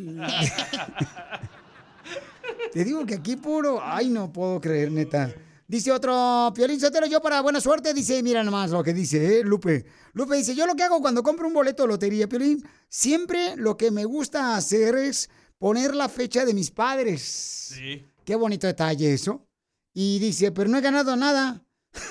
Te 2.73 2.85
digo 2.85 3.05
que 3.05 3.15
aquí 3.15 3.37
puro, 3.37 3.81
ay, 3.83 4.09
no 4.09 4.33
puedo 4.33 4.61
creer, 4.61 4.93
neta. 4.93 5.35
Dice 5.67 5.93
otro, 5.93 6.53
Piolín 6.55 6.81
Sotelo, 6.81 7.07
yo 7.07 7.21
para 7.21 7.43
buena 7.43 7.61
suerte, 7.61 7.93
dice, 7.93 8.23
mira 8.23 8.43
nomás 8.43 8.71
lo 8.71 8.83
que 8.83 8.95
dice, 8.95 9.41
¿eh? 9.41 9.45
Lupe. 9.45 9.85
Lupe 10.15 10.37
dice, 10.37 10.55
yo 10.55 10.67
lo 10.67 10.75
que 10.75 10.83
hago 10.83 11.01
cuando 11.01 11.23
compro 11.23 11.47
un 11.47 11.53
boleto 11.53 11.83
de 11.83 11.89
lotería, 11.89 12.29
Piolín, 12.29 12.65
siempre 12.89 13.55
lo 13.57 13.77
que 13.77 13.91
me 13.91 14.05
gusta 14.07 14.57
hacer 14.57 14.95
es 14.97 15.29
poner 15.59 15.95
la 15.95 16.09
fecha 16.09 16.45
de 16.47 16.55
mis 16.55 16.71
padres. 16.71 17.23
Sí. 17.23 18.07
Qué 18.25 18.35
bonito 18.37 18.67
detalle 18.67 19.13
eso. 19.13 19.47
Y 19.93 20.19
dice, 20.21 20.53
pero 20.53 20.71
no 20.71 20.79
he 20.79 20.81
ganado 20.81 21.17
nada. 21.17 21.63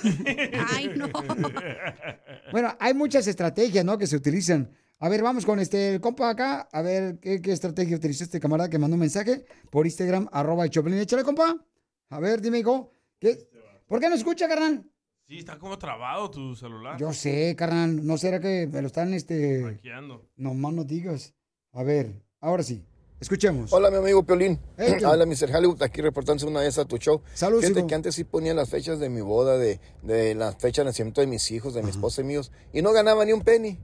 Ay, 0.74 0.92
no. 0.96 1.10
Bueno, 2.52 2.76
hay 2.80 2.94
muchas 2.94 3.28
estrategias, 3.28 3.84
¿no? 3.84 3.98
Que 3.98 4.08
se 4.08 4.16
utilizan. 4.16 4.72
A 5.00 5.10
ver, 5.10 5.22
vamos 5.22 5.46
con 5.46 5.60
este 5.60 5.96
el 5.96 6.02
compa 6.02 6.30
acá. 6.30 6.68
A 6.72 6.82
ver, 6.82 7.20
¿qué, 7.20 7.42
qué 7.42 7.52
estrategia 7.52 7.96
utilizó 7.96 8.24
este 8.24 8.40
camarada 8.40 8.70
que 8.70 8.80
mandó 8.80 8.96
un 8.96 9.02
mensaje 9.02 9.46
por 9.70 9.86
Instagram, 9.86 10.28
arroba 10.32 10.64
el 10.64 10.72
Choplin. 10.72 10.98
Échale, 10.98 11.24
compa. 11.24 11.56
A 12.10 12.20
ver, 12.20 12.42
dime, 12.42 12.60
hijo. 12.60 12.92
¿Qué? 13.20 13.48
¿Por 13.88 14.00
qué 14.00 14.10
no 14.10 14.16
escucha, 14.16 14.48
carnal? 14.48 14.84
Sí, 15.28 15.38
está 15.40 15.60
como 15.60 15.78
trabado 15.78 16.32
tu 16.32 16.56
celular. 16.56 16.98
Yo 17.00 17.14
sé, 17.14 17.56
carnal. 17.56 18.06
¿No 18.06 18.18
será 18.18 18.40
que 18.40 18.68
me 18.72 18.82
lo 18.82 18.88
están, 18.88 19.14
este... 19.14 19.62
Hackeando. 19.62 20.30
No 20.38 20.54
más 20.54 20.74
no 20.74 20.84
digas. 20.84 21.36
A 21.74 21.84
ver, 21.84 22.24
ahora 22.40 22.64
sí. 22.64 22.86
Escuchemos. 23.20 23.74
Hola, 23.74 23.90
mi 23.90 23.98
amigo 23.98 24.24
Piolín. 24.24 24.60
Hey, 24.78 24.94
¿qué 25.00 25.06
Habla 25.06 25.26
Mr. 25.26 25.56
Hollywood, 25.56 25.82
aquí 25.82 26.02
reportándose 26.02 26.46
una 26.46 26.60
vez 26.60 26.78
a 26.78 26.86
tu 26.86 26.98
show. 26.98 27.22
Saludos, 27.34 27.64
Fíjate 27.64 27.80
hijo. 27.80 27.88
que 27.88 27.96
antes 27.96 28.16
sí 28.16 28.24
ponía 28.24 28.54
las 28.54 28.70
fechas 28.70 29.00
de 29.00 29.10
mi 29.10 29.22
boda, 29.22 29.58
de, 29.58 29.80
de 30.04 30.36
la 30.36 30.52
fecha 30.52 30.82
de 30.82 30.86
nacimiento 30.86 31.22
de 31.22 31.28
mis 31.28 31.50
hijos, 31.50 31.74
de 31.74 31.82
mi 31.82 31.90
esposa 31.90 32.22
y 32.22 32.26
míos, 32.26 32.52
y 32.74 32.84
no 32.84 32.92
ganaba 32.94 33.26
ni 33.26 33.34
un 33.34 33.42
penny. 33.42 33.80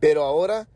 Pero 0.00 0.24
ahora 0.24 0.68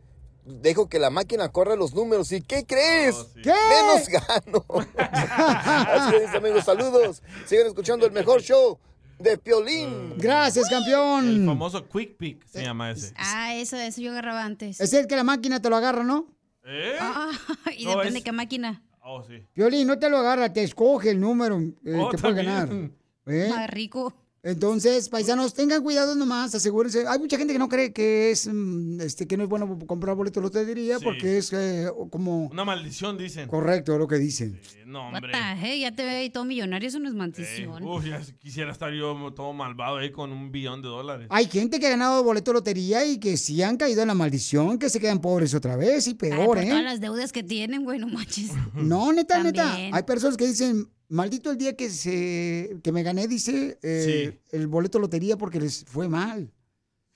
dejo 0.44 0.88
que 0.88 1.00
la 1.00 1.10
máquina 1.10 1.48
corra 1.50 1.74
los 1.74 1.92
números, 1.92 2.30
¿y 2.30 2.42
qué 2.42 2.64
crees? 2.64 3.16
¿Qué? 3.42 3.52
Menos 3.52 4.08
gano. 4.08 4.64
Así 4.96 6.14
es, 6.16 6.34
amigos, 6.34 6.64
saludos. 6.64 7.22
Sigan 7.46 7.66
escuchando 7.66 8.06
el 8.06 8.12
mejor 8.12 8.40
show 8.40 8.78
de 9.18 9.36
Piolín. 9.36 10.14
Gracias, 10.16 10.68
campeón. 10.70 11.28
El 11.28 11.44
famoso 11.46 11.88
Quick 11.88 12.16
Pick 12.16 12.46
se 12.46 12.62
llama 12.62 12.92
ese. 12.92 13.12
Ah, 13.16 13.56
eso, 13.56 13.76
eso 13.76 14.00
yo 14.00 14.12
agarraba 14.12 14.44
antes. 14.44 14.80
Es 14.80 14.92
el 14.92 15.08
que 15.08 15.16
la 15.16 15.24
máquina 15.24 15.60
te 15.60 15.68
lo 15.68 15.76
agarra, 15.76 16.04
¿no? 16.04 16.26
¿Eh? 16.72 16.94
Ah, 17.00 17.30
y 17.76 17.84
No, 17.84 17.96
depende 17.96 18.18
es- 18.20 18.24
qué 18.24 18.32
máquina. 18.32 18.82
Oh, 19.02 19.24
sí. 19.24 19.44
Violín, 19.54 19.86
no 19.88 19.98
te 19.98 20.08
lo 20.10 20.18
agarra, 20.18 20.52
te 20.52 20.62
escoge 20.62 21.10
el 21.10 21.20
número 21.20 21.58
eh, 21.84 21.98
Oh, 22.00 22.10
que 22.10 22.18
puede 22.18 22.44
también. 22.44 22.46
ganar. 22.46 22.90
¿Eh? 23.26 23.48
Más 23.50 23.68
rico. 23.70 24.14
Entonces, 24.42 25.10
paisanos, 25.10 25.52
tengan 25.52 25.82
cuidado 25.82 26.14
nomás, 26.14 26.54
asegúrense. 26.54 27.04
Hay 27.06 27.18
mucha 27.18 27.36
gente 27.36 27.52
que 27.52 27.58
no 27.58 27.68
cree 27.68 27.92
que 27.92 28.30
es 28.30 28.48
mm, 28.50 28.98
este 29.02 29.26
que 29.26 29.36
no 29.36 29.42
es 29.42 29.48
bueno 29.50 29.78
comprar 29.86 30.16
boletos 30.16 30.42
de 30.42 30.46
lotería 30.60 30.98
Sí. 30.98 31.04
porque 31.04 31.36
es 31.36 31.52
eh, 31.52 31.88
como 32.10 32.46
Una 32.46 32.64
maldición, 32.64 33.18
dicen. 33.18 33.48
correcto 33.48 33.98
lo 33.98 34.08
que 34.08 34.16
dicen. 34.16 34.58
No, 34.86 35.08
hombre. 35.08 35.32
the 35.32 35.38
heck, 35.66 35.80
ya 35.82 35.94
te 35.94 36.02
ve 36.04 36.10
ahí 36.10 36.30
todo 36.30 36.46
millonario, 36.46 36.88
eso 36.88 36.98
no 36.98 37.08
es 37.08 37.14
Eh, 37.14 37.18
maldición. 37.18 37.82
uf, 37.84 38.04
ya 38.06 38.20
quisiera 38.38 38.72
estar 38.72 38.90
yo 38.94 39.14
todo 39.36 39.52
malvado 39.52 39.98
ahí 39.98 40.10
con 40.10 40.32
un 40.32 40.50
billón 40.50 40.80
de 40.80 40.88
dólares. 40.88 41.26
Hay 41.30 41.46
gente 41.46 41.78
que 41.78 41.86
ha 41.86 41.90
ganado 41.90 42.24
boleto 42.24 42.52
de 42.52 42.54
lotería 42.54 43.04
y 43.04 43.18
que 43.18 43.36
sí 43.36 43.62
han 43.62 43.76
caído 43.76 44.00
en 44.00 44.08
la 44.08 44.14
maldición, 44.14 44.78
que 44.78 44.88
se 44.88 45.00
quedan 45.00 45.20
pobres 45.20 45.52
otra 45.54 45.76
vez 45.76 46.06
y 46.06 46.10
Ay, 46.10 46.14
peor, 46.16 46.46
por 46.46 46.58
¿eh? 46.58 46.66
todas 46.66 46.82
las 46.82 47.00
deudas 47.00 47.30
que 47.30 47.42
tienen, 47.42 47.84
güey, 47.84 47.98
no 47.98 48.08
manches. 48.08 48.50
No, 48.72 49.12
neta, 49.12 49.42
neta. 49.42 49.74
Hay 49.92 50.02
personas 50.04 50.38
que 50.38 50.46
dicen, 50.46 50.88
maldito 51.10 51.50
el 51.50 51.58
día 51.58 51.76
que 51.76 51.90
se 51.90 52.78
que 52.82 52.92
me 52.92 53.02
gané, 53.02 53.28
dice, 53.28 53.78
eh, 53.82 54.40
el 54.50 54.66
boleto 54.66 54.98
de 54.98 55.02
lotería 55.02 55.36
porque 55.36 55.60
les 55.60 55.84
fue 55.84 56.08
mal. 56.08 56.50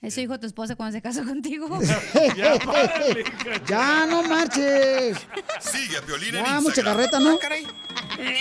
Eso 0.01 0.21
dijo 0.21 0.39
tu 0.39 0.45
esposa 0.45 0.75
cuando 0.75 0.95
se 0.95 1.01
casó 1.01 1.25
contigo. 1.25 1.79
ya, 2.37 2.59
ya, 3.67 4.05
no 4.05 4.21
marches. 4.21 5.17
Sigue 5.59 5.97
a 5.97 6.01
Piolín 6.01 6.35
en 6.35 6.45
Ya, 6.45 6.61
mucha 6.61 6.83
carreta, 6.83 7.19
¿no? 7.19 7.39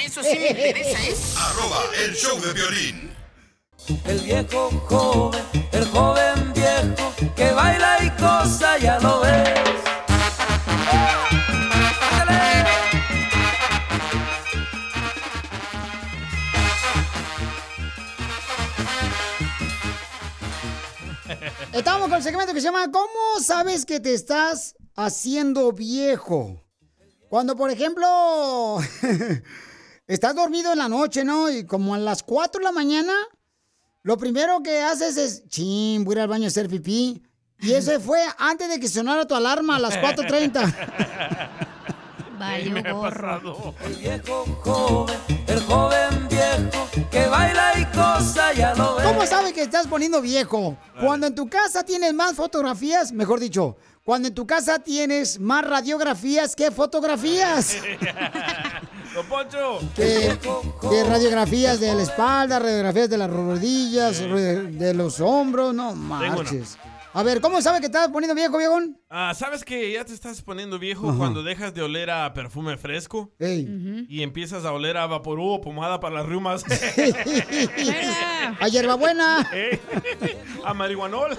Eso 0.04 0.22
sí 0.22 0.38
me 0.38 0.48
interesa, 0.48 1.02
¿eh? 1.02 1.14
Arroba 1.38 1.84
el 2.04 2.14
show 2.14 2.38
de 2.38 2.52
Piolín. 2.52 3.10
El 4.04 4.20
viejo 4.20 4.70
joven, 4.88 5.42
el 5.72 5.84
joven 5.86 6.52
viejo 6.54 7.14
que 7.34 7.50
baila 7.52 8.04
y 8.04 8.10
cosa, 8.10 8.78
ya 8.78 8.98
lo 9.00 9.20
ves. 9.20 9.63
Estamos 21.74 22.08
con 22.08 22.18
el 22.18 22.22
segmento 22.22 22.54
que 22.54 22.60
se 22.60 22.66
llama 22.66 22.88
¿Cómo 22.92 23.40
sabes 23.40 23.84
que 23.84 23.98
te 23.98 24.14
estás 24.14 24.76
haciendo 24.94 25.72
viejo? 25.72 26.62
Cuando, 27.28 27.56
por 27.56 27.68
ejemplo, 27.68 28.78
estás 30.06 30.36
dormido 30.36 30.70
en 30.70 30.78
la 30.78 30.88
noche, 30.88 31.24
¿no? 31.24 31.50
Y 31.50 31.66
como 31.66 31.96
a 31.96 31.98
las 31.98 32.22
4 32.22 32.60
de 32.60 32.64
la 32.64 32.70
mañana, 32.70 33.12
lo 34.04 34.16
primero 34.16 34.62
que 34.62 34.82
haces 34.82 35.16
es, 35.16 35.48
chin, 35.48 36.04
voy 36.04 36.14
a 36.14 36.18
ir 36.18 36.22
al 36.22 36.28
baño 36.28 36.44
a 36.44 36.46
hacer 36.46 36.68
pipí. 36.68 37.20
Y 37.58 37.72
ese 37.72 37.98
fue 37.98 38.20
antes 38.38 38.68
de 38.68 38.78
que 38.78 38.86
sonara 38.86 39.26
tu 39.26 39.34
alarma 39.34 39.74
a 39.74 39.80
las 39.80 39.96
4.30. 39.96 41.50
Valió 42.44 42.94
gorro. 42.96 43.74
El 43.84 43.94
viejo 43.94 44.44
joven, 44.62 45.18
el 45.46 45.60
joven 45.62 46.28
viejo 46.28 46.88
que 47.10 47.26
baila 47.26 47.72
y 47.78 47.84
cosa, 47.86 48.52
ya 48.52 48.74
lo 48.74 48.96
ves. 48.96 49.06
¿Cómo 49.06 49.26
sabes 49.26 49.52
que 49.52 49.62
estás 49.62 49.86
poniendo 49.86 50.20
viejo? 50.20 50.76
Cuando 51.00 51.26
en 51.26 51.34
tu 51.34 51.48
casa 51.48 51.84
tienes 51.84 52.12
más 52.12 52.34
fotografías, 52.34 53.12
mejor 53.12 53.40
dicho, 53.40 53.76
cuando 54.04 54.28
en 54.28 54.34
tu 54.34 54.46
casa 54.46 54.78
tienes 54.78 55.40
más 55.40 55.64
radiografías 55.64 56.54
que 56.54 56.70
fotografías. 56.70 57.78
Don 59.14 59.26
Poncho. 59.26 59.78
Que, 59.94 60.36
que 60.90 61.04
radiografías 61.04 61.80
de 61.80 61.94
la 61.94 62.02
espalda, 62.02 62.58
radiografías 62.58 63.08
de 63.08 63.16
las 63.16 63.30
rodillas, 63.30 64.18
de 64.18 64.92
los 64.92 65.20
hombros, 65.20 65.72
no 65.72 65.94
marches. 65.94 66.76
A 67.16 67.22
ver, 67.22 67.40
¿cómo 67.40 67.62
sabe 67.62 67.78
que 67.78 67.86
estás 67.86 68.08
poniendo 68.08 68.34
viejo, 68.34 68.58
viejón? 68.58 69.00
Ah, 69.08 69.32
¿Sabes 69.38 69.64
que 69.64 69.92
ya 69.92 70.04
te 70.04 70.12
estás 70.12 70.42
poniendo 70.42 70.80
viejo 70.80 71.08
Ajá. 71.10 71.16
cuando 71.18 71.44
dejas 71.44 71.72
de 71.72 71.80
oler 71.82 72.10
a 72.10 72.34
perfume 72.34 72.76
fresco? 72.76 73.32
Y 73.38 74.22
empiezas 74.24 74.64
a 74.64 74.72
oler 74.72 74.96
a 74.96 75.06
vaporú 75.06 75.48
o 75.52 75.60
pomada 75.60 76.00
para 76.00 76.16
las 76.16 76.26
riumas. 76.26 76.64
A 78.60 78.68
hierbabuena. 78.68 79.48
A 80.64 80.74
marihuanol. 80.74 81.38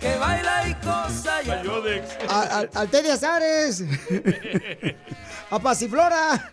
Que 0.00 0.16
baila 0.16 0.68
y 0.68 0.74
cosa 0.74 1.42
y 1.44 1.50
A 1.50 1.62
Yodex. 1.62 2.16
A- 2.28 2.58
al- 2.60 2.70
al 2.74 2.88
té 2.88 3.02
de 3.02 3.12
azares. 3.12 3.84
A 5.50 5.58
pasiflora. 5.58 6.50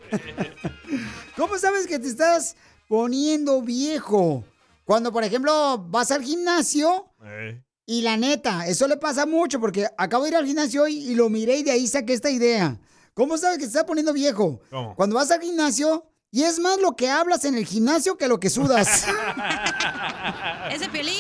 ¿Cómo 1.38 1.58
sabes 1.58 1.88
que 1.88 2.00
te 2.00 2.08
estás 2.10 2.56
poniendo 2.88 3.62
viejo? 3.62 4.44
Cuando, 4.86 5.12
por 5.12 5.24
ejemplo, 5.24 5.78
vas 5.90 6.12
al 6.12 6.24
gimnasio 6.24 7.08
Eh. 7.26 7.62
y 7.86 8.02
la 8.02 8.18
neta, 8.18 8.68
eso 8.68 8.88
le 8.88 8.98
pasa 8.98 9.26
mucho 9.26 9.60
porque 9.60 9.88
acabo 9.98 10.24
de 10.24 10.30
ir 10.32 10.36
al 10.36 10.46
gimnasio 10.46 10.84
hoy 10.84 10.98
y 10.98 11.16
lo 11.16 11.30
miré 11.30 11.58
y 11.58 11.64
de 11.64 11.72
ahí 11.72 11.88
saqué 11.88 12.14
esta 12.14 12.30
idea. 12.30 12.78
¿Cómo 13.14 13.38
sabes 13.38 13.58
que 13.58 13.64
te 13.64 13.68
estás 13.68 13.84
poniendo 13.86 14.12
viejo? 14.14 14.60
¿Cómo? 14.70 14.96
Cuando 14.96 15.16
vas 15.16 15.30
al 15.32 15.42
gimnasio 15.42 16.06
y 16.32 16.44
es 16.44 16.60
más 16.60 16.80
lo 16.80 16.96
que 16.96 17.10
hablas 17.10 17.46
en 17.46 17.56
el 17.56 17.66
gimnasio 17.66 18.18
que 18.18 18.28
lo 18.28 18.40
que 18.40 18.50
sudas. 18.50 19.06
Ese 20.72 20.90
piolín. 20.90 21.14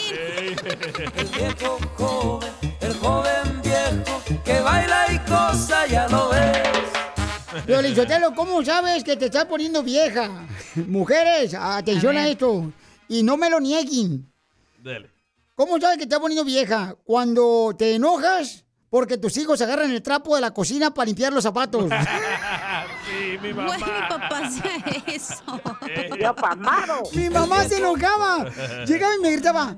El 1.15 1.25
viejo 1.27 1.77
joven, 1.97 2.49
el 2.81 2.93
joven 2.95 3.61
viejo 3.63 4.21
que 4.43 4.59
baila 4.59 5.05
y 5.13 5.19
cosa, 5.29 5.85
ya 5.87 6.07
lo 6.09 6.29
ves. 6.29 6.57
Piolín 7.67 7.95
Sotelo, 7.95 8.33
¿cómo 8.33 8.63
sabes 8.65 9.03
que 9.03 9.15
te 9.15 9.25
estás 9.25 9.45
poniendo 9.45 9.83
vieja? 9.83 10.29
Mujeres, 10.87 11.53
atención 11.53 12.17
A 12.17 12.21
a, 12.23 12.27
esto. 12.27 12.71
Y 13.07 13.23
no 13.23 13.37
me 13.37 13.49
lo 13.49 13.59
nieguen. 13.59 14.31
Dele. 14.83 15.11
¿Cómo 15.55 15.79
sabes 15.79 15.97
que 15.97 15.99
te 15.99 16.03
estás 16.05 16.19
poniendo 16.19 16.43
vieja? 16.43 16.95
Cuando 17.03 17.75
te 17.77 17.95
enojas 17.95 18.63
porque 18.93 19.17
tus 19.17 19.35
hijos 19.37 19.59
agarran 19.59 19.89
el 19.89 20.03
trapo 20.03 20.35
de 20.35 20.41
la 20.41 20.53
cocina 20.53 20.93
para 20.93 21.07
limpiar 21.07 21.33
los 21.33 21.43
zapatos. 21.43 21.85
sí, 23.09 23.39
mi 23.41 23.51
mamá. 23.51 23.75
Güey, 23.75 23.79
mi 23.79 24.07
papá 24.07 24.37
hacía 24.43 25.03
eso. 25.07 25.43
Yo 26.19 26.35
pamado. 26.35 27.01
Mi 27.15 27.27
mamá 27.27 27.67
se 27.67 27.77
enojaba. 27.77 28.45
Llegaba 28.85 29.15
y 29.15 29.19
me 29.19 29.31
gritaba, 29.31 29.75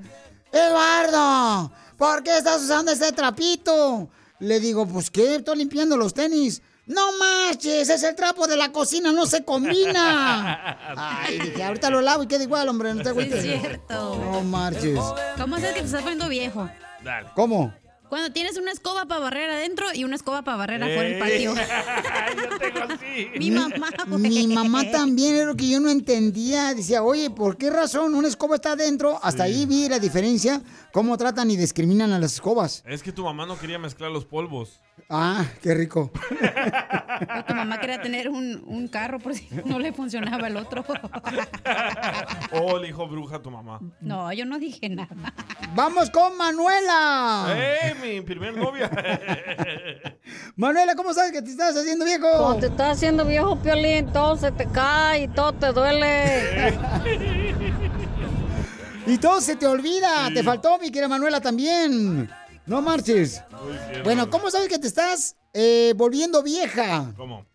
Eduardo, 0.52 1.72
¿por 1.96 2.24
qué 2.24 2.38
estás 2.38 2.62
usando 2.62 2.92
ese 2.92 3.14
trapito? 3.14 4.10
Le 4.40 4.60
digo, 4.60 4.86
pues 4.86 5.10
qué, 5.10 5.36
estoy 5.36 5.60
limpiando 5.60 5.96
los 5.96 6.14
tenis. 6.14 6.62
No 6.88 7.18
marches, 7.18 7.90
es 7.90 8.04
el 8.04 8.16
trapo 8.16 8.46
de 8.48 8.58
la 8.58 8.72
cocina, 8.72 9.12
no 9.12 9.26
se 9.26 9.44
combina. 9.44 10.78
Ay, 10.96 11.40
dije, 11.40 11.64
ahorita 11.64 11.90
lo 11.90 12.02
lavo 12.02 12.24
y 12.24 12.28
queda 12.28 12.44
igual, 12.44 12.70
hombre, 12.70 12.94
no 12.94 12.98
te 13.00 13.06
Sí, 13.06 13.10
agüites. 13.10 13.44
es 13.44 13.60
cierto. 13.62 14.16
No 14.32 14.42
marches. 14.44 15.00
¿Cómo 15.38 15.56
sabes 15.58 15.74
que 15.74 15.80
te 15.80 15.86
estás 15.88 16.02
poniendo 16.04 16.30
viejo? 16.30 16.70
Dale. 17.04 17.30
¿Cómo? 17.36 17.74
Cuando 18.08 18.32
tienes 18.32 18.56
una 18.58 18.72
escoba 18.72 19.06
para 19.08 19.20
barrer 19.20 19.50
adentro 19.50 19.88
y 19.92 20.04
una 20.04 20.16
escoba 20.16 20.44
para 20.44 20.58
barrer 20.58 20.84
afuera 20.84 21.02
del 21.10 21.18
patio. 21.20 21.56
Yo 22.36 22.58
tengo 22.60 22.94
así. 22.94 23.30
Mi 23.40 23.50
mamá, 23.50 23.90
güey. 24.08 24.22
Mi 24.22 24.48
mamá 24.54 24.92
también 24.92 25.36
era 25.36 25.46
lo 25.48 25.56
que 25.56 25.68
yo 25.68 25.80
no 25.80 25.90
entendía. 25.90 26.76
Decía, 26.76 27.02
oye, 27.02 27.32
¿por 27.32 27.58
qué 27.58 27.72
razón 27.72 28.14
una 28.14 28.28
escoba 28.28 28.56
está 28.56 28.74
adentro? 28.74 29.20
Hasta 29.24 29.44
ahí 29.44 29.66
vi 29.66 29.90
la 29.90 29.98
diferencia, 29.98 30.62
cómo 30.96 31.18
tratan 31.18 31.52
y 31.52 31.58
discriminan 31.58 32.14
a 32.14 32.20
las 32.20 32.36
escobas. 32.36 32.82
Es 32.88 33.04
que 33.04 33.12
tu 33.12 33.26
mamá 33.26 33.46
no 33.46 33.60
quería 33.60 33.78
mezclar 33.78 34.12
los 34.12 34.24
polvos. 34.24 34.80
Ah, 35.10 35.44
qué 35.62 35.74
rico. 35.74 36.10
Tu 37.48 37.54
mamá 37.54 37.80
quería 37.80 38.02
tener 38.02 38.30
un, 38.30 38.62
un 38.66 38.90
carro 38.90 39.20
por 39.20 39.34
si 39.36 39.48
no 39.66 39.80
le 39.80 39.94
funcionaba 39.94 40.48
el 40.48 40.58
otro. 40.58 40.86
Oh, 42.52 42.78
le 42.78 42.88
dijo 42.88 43.08
bruja 43.08 43.38
a 43.38 43.42
tu 43.42 43.52
mamá. 43.52 43.80
No, 44.00 44.32
yo 44.32 44.46
no 44.46 44.60
dije 44.60 44.88
nada. 44.88 45.34
Vamos 45.74 46.10
con 46.10 46.38
Manuela. 46.38 47.48
¡Eh, 47.50 47.96
mi 48.02 48.22
primer 48.22 48.56
novia! 48.56 48.90
Manuela, 50.56 50.96
¿cómo 50.96 51.14
sabes 51.14 51.32
que 51.34 51.42
te 51.42 51.50
estás 51.50 51.76
haciendo 51.76 52.06
viejo? 52.06 52.28
Cuando 52.38 52.60
te 52.60 52.68
estás 52.68 52.98
haciendo 52.98 53.26
viejo, 53.26 53.58
Piolín, 53.58 54.12
todo 54.14 54.38
se 54.38 54.52
te 54.52 54.66
cae 54.68 55.24
y 55.24 55.28
todo 55.28 55.54
te 55.54 55.74
duele. 55.74 56.78
Y 59.08 59.18
todo 59.18 59.40
se 59.42 59.56
te 59.56 59.68
olvida. 59.68 60.30
Te 60.34 60.44
faltó, 60.44 60.78
mi 60.80 60.90
querida 60.92 61.08
Manuela, 61.08 61.40
también. 61.42 62.30
No 62.66 62.82
marches. 62.82 63.42
Bueno, 64.04 64.30
¿cómo 64.30 64.50
sabes 64.50 64.68
que 64.68 64.80
te 64.80 64.88
estás 64.88 65.36
eh, 65.54 65.94
volviendo 65.96 66.42
vieja? 66.42 67.14
¿Cómo? 67.16 67.46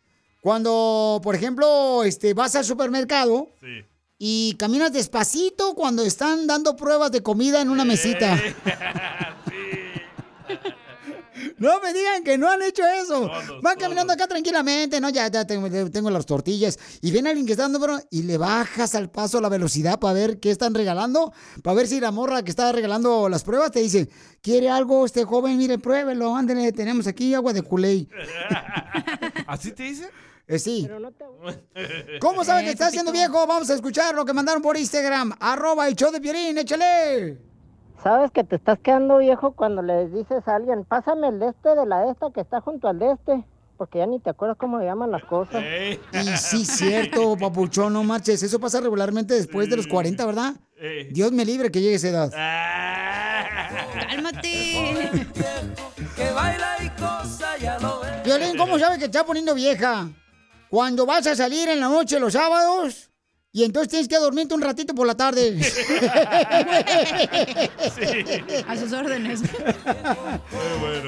Cuando, 0.40 1.20
por 1.22 1.34
ejemplo, 1.34 2.02
este, 2.04 2.32
vas 2.34 2.54
al 2.56 2.64
supermercado 2.64 3.50
Sí. 3.60 3.84
y 4.18 4.54
caminas 4.58 4.92
despacito 4.92 5.74
cuando 5.74 6.02
están 6.04 6.46
dando 6.46 6.76
pruebas 6.76 7.10
de 7.12 7.22
comida 7.22 7.60
en 7.60 7.68
una 7.68 7.84
mesita. 7.84 8.38
No 11.60 11.78
me 11.80 11.92
digan 11.92 12.24
que 12.24 12.38
no 12.38 12.50
han 12.50 12.62
hecho 12.62 12.82
eso. 12.86 13.30
Van 13.62 13.76
caminando 13.78 14.14
acá 14.14 14.26
tranquilamente, 14.26 14.98
¿no? 14.98 15.10
Ya, 15.10 15.28
ya 15.28 15.46
tengo, 15.46 16.10
las 16.10 16.24
tortillas. 16.24 16.78
Y 17.02 17.10
viene 17.10 17.28
alguien 17.28 17.46
que 17.46 17.52
está 17.52 17.64
dando, 17.64 17.78
bro, 17.78 18.00
y 18.10 18.22
le 18.22 18.38
bajas 18.38 18.94
al 18.94 19.10
paso 19.10 19.42
la 19.42 19.50
velocidad 19.50 20.00
para 20.00 20.14
ver 20.14 20.40
qué 20.40 20.50
están 20.50 20.72
regalando. 20.74 21.34
Para 21.62 21.76
ver 21.76 21.86
si 21.86 22.00
la 22.00 22.12
morra 22.12 22.42
que 22.42 22.50
está 22.50 22.72
regalando 22.72 23.28
las 23.28 23.44
pruebas 23.44 23.72
te 23.72 23.80
dice, 23.80 24.08
¿quiere 24.40 24.70
algo 24.70 25.04
este 25.04 25.24
joven? 25.24 25.58
Mire, 25.58 25.78
pruébelo, 25.78 26.34
ándale, 26.34 26.72
tenemos 26.72 27.06
aquí 27.06 27.34
agua 27.34 27.52
de 27.52 27.60
culé. 27.60 28.08
¿Así 29.46 29.72
te 29.72 29.82
dice? 29.82 30.08
Eh, 30.46 30.58
sí. 30.58 30.88
¿Cómo 32.20 32.42
saben 32.42 32.64
que 32.64 32.70
está 32.70 32.86
haciendo 32.86 33.12
viejo? 33.12 33.46
Vamos 33.46 33.68
a 33.68 33.74
escuchar 33.74 34.14
lo 34.14 34.24
que 34.24 34.32
mandaron 34.32 34.62
por 34.62 34.78
Instagram. 34.78 35.34
Arroba 35.38 35.86
el 35.86 35.94
show 35.94 36.10
de 36.10 36.22
Piolín, 36.22 36.56
échale. 36.56 37.49
Sabes 38.02 38.30
que 38.30 38.44
te 38.44 38.56
estás 38.56 38.78
quedando 38.78 39.18
viejo 39.18 39.52
cuando 39.52 39.82
le 39.82 40.08
dices 40.08 40.48
a 40.48 40.56
alguien, 40.56 40.84
pásame 40.84 41.28
el 41.28 41.38
de 41.38 41.48
este 41.48 41.74
de 41.74 41.84
la 41.84 42.10
esta 42.10 42.30
que 42.32 42.40
está 42.40 42.62
junto 42.62 42.88
al 42.88 42.98
de 42.98 43.12
este, 43.12 43.44
porque 43.76 43.98
ya 43.98 44.06
ni 44.06 44.18
te 44.20 44.30
acuerdas 44.30 44.56
cómo 44.56 44.78
le 44.78 44.86
llaman 44.86 45.10
las 45.10 45.22
cosas. 45.24 45.62
Y 45.62 46.36
sí, 46.38 46.64
cierto, 46.64 47.36
papuchón, 47.40 47.92
no 47.92 48.02
marches. 48.02 48.42
Eso 48.42 48.58
pasa 48.58 48.80
regularmente 48.80 49.34
después 49.34 49.68
de 49.68 49.76
los 49.76 49.86
40, 49.86 50.24
¿verdad? 50.24 50.54
Dios 51.10 51.30
me 51.32 51.44
libre 51.44 51.70
que 51.70 51.82
llegue 51.82 51.94
a 51.94 51.96
esa 51.96 52.08
edad. 52.08 52.30
¡Cálmate! 54.08 55.28
Que 56.16 56.30
baila 56.30 56.76
y 56.82 56.88
cosa, 56.90 57.58
ya 57.58 57.78
lo 57.80 58.00
ves. 58.00 58.22
Violín, 58.24 58.56
¿cómo 58.56 58.78
sabes 58.78 58.96
que 58.96 59.04
te 59.04 59.16
está 59.16 59.26
poniendo 59.26 59.54
vieja? 59.54 60.08
Cuando 60.70 61.04
vas 61.04 61.26
a 61.26 61.36
salir 61.36 61.68
en 61.68 61.80
la 61.80 61.88
noche 61.88 62.18
los 62.18 62.32
sábados 62.32 63.09
y 63.52 63.64
entonces 63.64 63.88
tienes 63.88 64.06
que 64.06 64.16
dormirte 64.16 64.54
un 64.54 64.60
ratito 64.60 64.94
por 64.94 65.06
la 65.06 65.16
tarde. 65.16 65.58
A 68.68 68.76
sus 68.76 68.92
órdenes. 68.92 69.42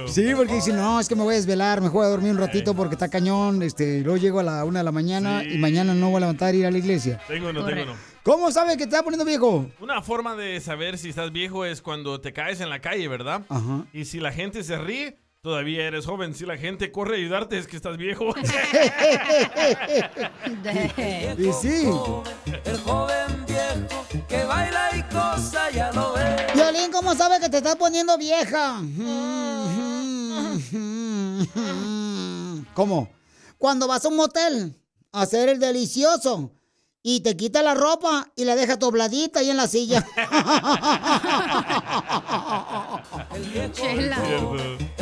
Sí, 0.09 0.32
porque 0.34 0.55
dicen, 0.55 0.76
no, 0.76 0.99
es 0.99 1.09
que 1.09 1.14
me 1.14 1.22
voy 1.22 1.34
a 1.34 1.36
desvelar, 1.36 1.80
me 1.80 1.88
voy 1.88 2.05
a 2.05 2.09
dormir 2.09 2.32
un 2.32 2.38
ratito 2.38 2.74
porque 2.74 2.97
está 2.97 3.09
cañón, 3.09 3.62
este, 3.62 4.01
luego 4.01 4.16
llego 4.16 4.40
a 4.40 4.43
la 4.43 4.64
una 4.64 4.80
de 4.80 4.84
la 4.84 4.93
mañana 4.93 5.45
y 5.45 5.59
mañana 5.59 5.95
no 5.95 6.09
voy 6.11 6.16
a 6.16 6.20
levantar 6.20 6.55
e 6.55 6.59
ir 6.59 6.66
a 6.66 6.70
la 6.70 6.78
iglesia. 6.78 7.20
Tengo 7.28 7.51
uno, 7.51 7.64
tengo 7.64 7.82
uno. 7.82 7.95
¿Cómo 8.24 8.51
sabes 8.53 8.72
que 8.76 8.84
te 8.86 8.90
está 8.90 9.03
poniendo 9.03 9.24
viejo? 9.24 9.66
Una 9.80 10.01
forma 10.03 10.36
de 10.36 10.61
saber 10.61 10.99
si 10.99 11.09
estás 11.09 11.32
viejo 11.32 11.64
es 11.64 11.82
cuando 11.82 12.20
te 12.20 12.32
caes 12.32 12.61
en 12.61 12.70
la 12.70 12.80
calle, 12.80 13.09
¿verdad? 13.09 13.43
Ajá. 13.49 13.84
Y 13.93 14.05
si 14.05 14.20
la 14.20 14.32
gente 14.32 14.62
se 14.62 14.78
ríe, 14.78 15.18
todavía 15.43 15.86
eres 15.88 16.07
joven. 16.07 16.34
Si 16.34 16.47
la 16.47 16.57
gente 16.57 16.93
corre 16.93 17.16
a 17.16 17.18
ayudarte, 17.18 17.59
es 17.59 17.66
que 17.66 17.74
estás 17.76 17.97
viejo. 17.97 18.32
Y 21.38 21.53
sí. 21.53 21.86
El 22.64 22.78
joven 22.80 23.47
viejo 23.47 24.05
que 24.28 24.45
baila 24.45 24.90
y 24.97 25.03
cosa, 25.12 25.70
ya 25.70 25.90
lo 25.93 26.12
ves. 26.12 26.55
Violín, 26.55 26.93
¿cómo 26.93 27.14
sabes 27.16 27.40
que 27.40 27.49
te 27.49 27.57
estás 27.57 27.74
poniendo 27.76 28.16
vieja? 28.18 28.80
¿Cómo? 32.74 33.09
Cuando 33.59 33.88
vas 33.88 34.05
a 34.05 34.09
un 34.09 34.16
motel 34.16 34.76
a 35.11 35.22
hacer 35.22 35.49
el 35.49 35.59
delicioso 35.59 36.53
y 37.03 37.20
te 37.20 37.36
quita 37.36 37.62
la 37.62 37.74
ropa 37.74 38.30
y 38.36 38.45
la 38.45 38.55
deja 38.55 38.76
dobladita 38.76 39.40
ahí 39.40 39.51
en 39.51 39.57
la 39.57 39.66
silla. 39.66 40.07
Chela. 43.72 44.18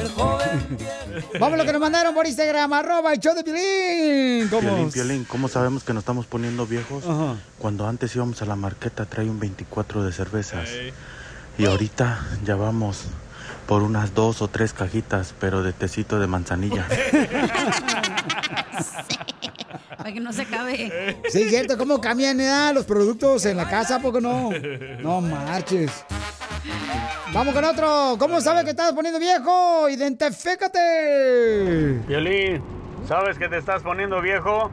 El 0.01 0.09
joven 0.11 0.79
Vamos 1.41 1.59
lo 1.59 1.65
que 1.65 1.73
nos 1.73 1.81
mandaron 1.81 2.15
por 2.15 2.27
Instagram, 2.27 2.73
arroba 2.73 3.13
el 3.13 3.21
show 3.21 3.35
de 3.35 3.45
Piolín. 3.45 4.49
¿Cómo? 4.49 4.61
Piolín, 4.61 4.91
Piolín, 4.91 5.25
¿cómo 5.25 5.49
sabemos 5.49 5.85
que 5.85 5.93
nos 5.93 6.03
estamos 6.03 6.27
poniendo 6.27 6.67
viejos? 6.67 7.05
Ajá. 7.05 7.37
Cuando 7.59 7.87
antes 7.87 8.15
íbamos 8.17 8.41
a 8.43 8.47
la 8.47 8.57
marqueta 8.57 9.07
trae 9.07 9.29
un 9.29 9.39
24 9.39 10.03
de 10.05 10.13
cervezas. 10.13 10.69
Y 11.59 11.67
ahorita 11.67 12.27
ya 12.45 12.57
vamos 12.57 13.05
por 13.67 13.83
unas 13.83 14.15
dos 14.15 14.43
o 14.43 14.49
tres 14.49 14.73
cajitas, 14.73 15.35
pero 15.39 15.63
de 15.63 15.73
tecito 15.73 16.19
de 16.19 16.27
manzanilla. 16.27 16.87
Para 19.97 20.13
que 20.13 20.21
no 20.21 20.33
se 20.33 20.43
acabe. 20.43 21.21
Sí, 21.29 21.43
es 21.43 21.51
cierto, 21.51 21.77
¿cómo 21.77 22.01
cambian 22.01 22.41
eh, 22.41 22.73
los 22.73 22.87
productos 22.87 23.45
en 23.45 23.59
la 23.59 23.69
casa? 23.69 23.97
¿A 23.97 24.01
poco 24.01 24.21
no? 24.21 24.51
No 25.01 25.21
marches. 25.21 25.91
Vamos 27.33 27.55
con 27.55 27.65
otro. 27.65 28.17
¿Cómo 28.19 28.41
sabes 28.41 28.65
que 28.65 28.71
estás 28.71 28.93
poniendo 28.93 29.21
viejo? 29.21 29.89
Identifícate. 29.89 32.01
Violín, 32.09 32.61
¿Sabes 33.07 33.39
que 33.39 33.49
te 33.49 33.59
estás 33.59 33.83
poniendo 33.83 34.21
viejo? 34.21 34.71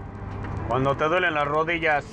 Cuando 0.68 0.98
te 0.98 1.06
duelen 1.06 1.34
las 1.34 1.48
rodillas. 1.48 2.04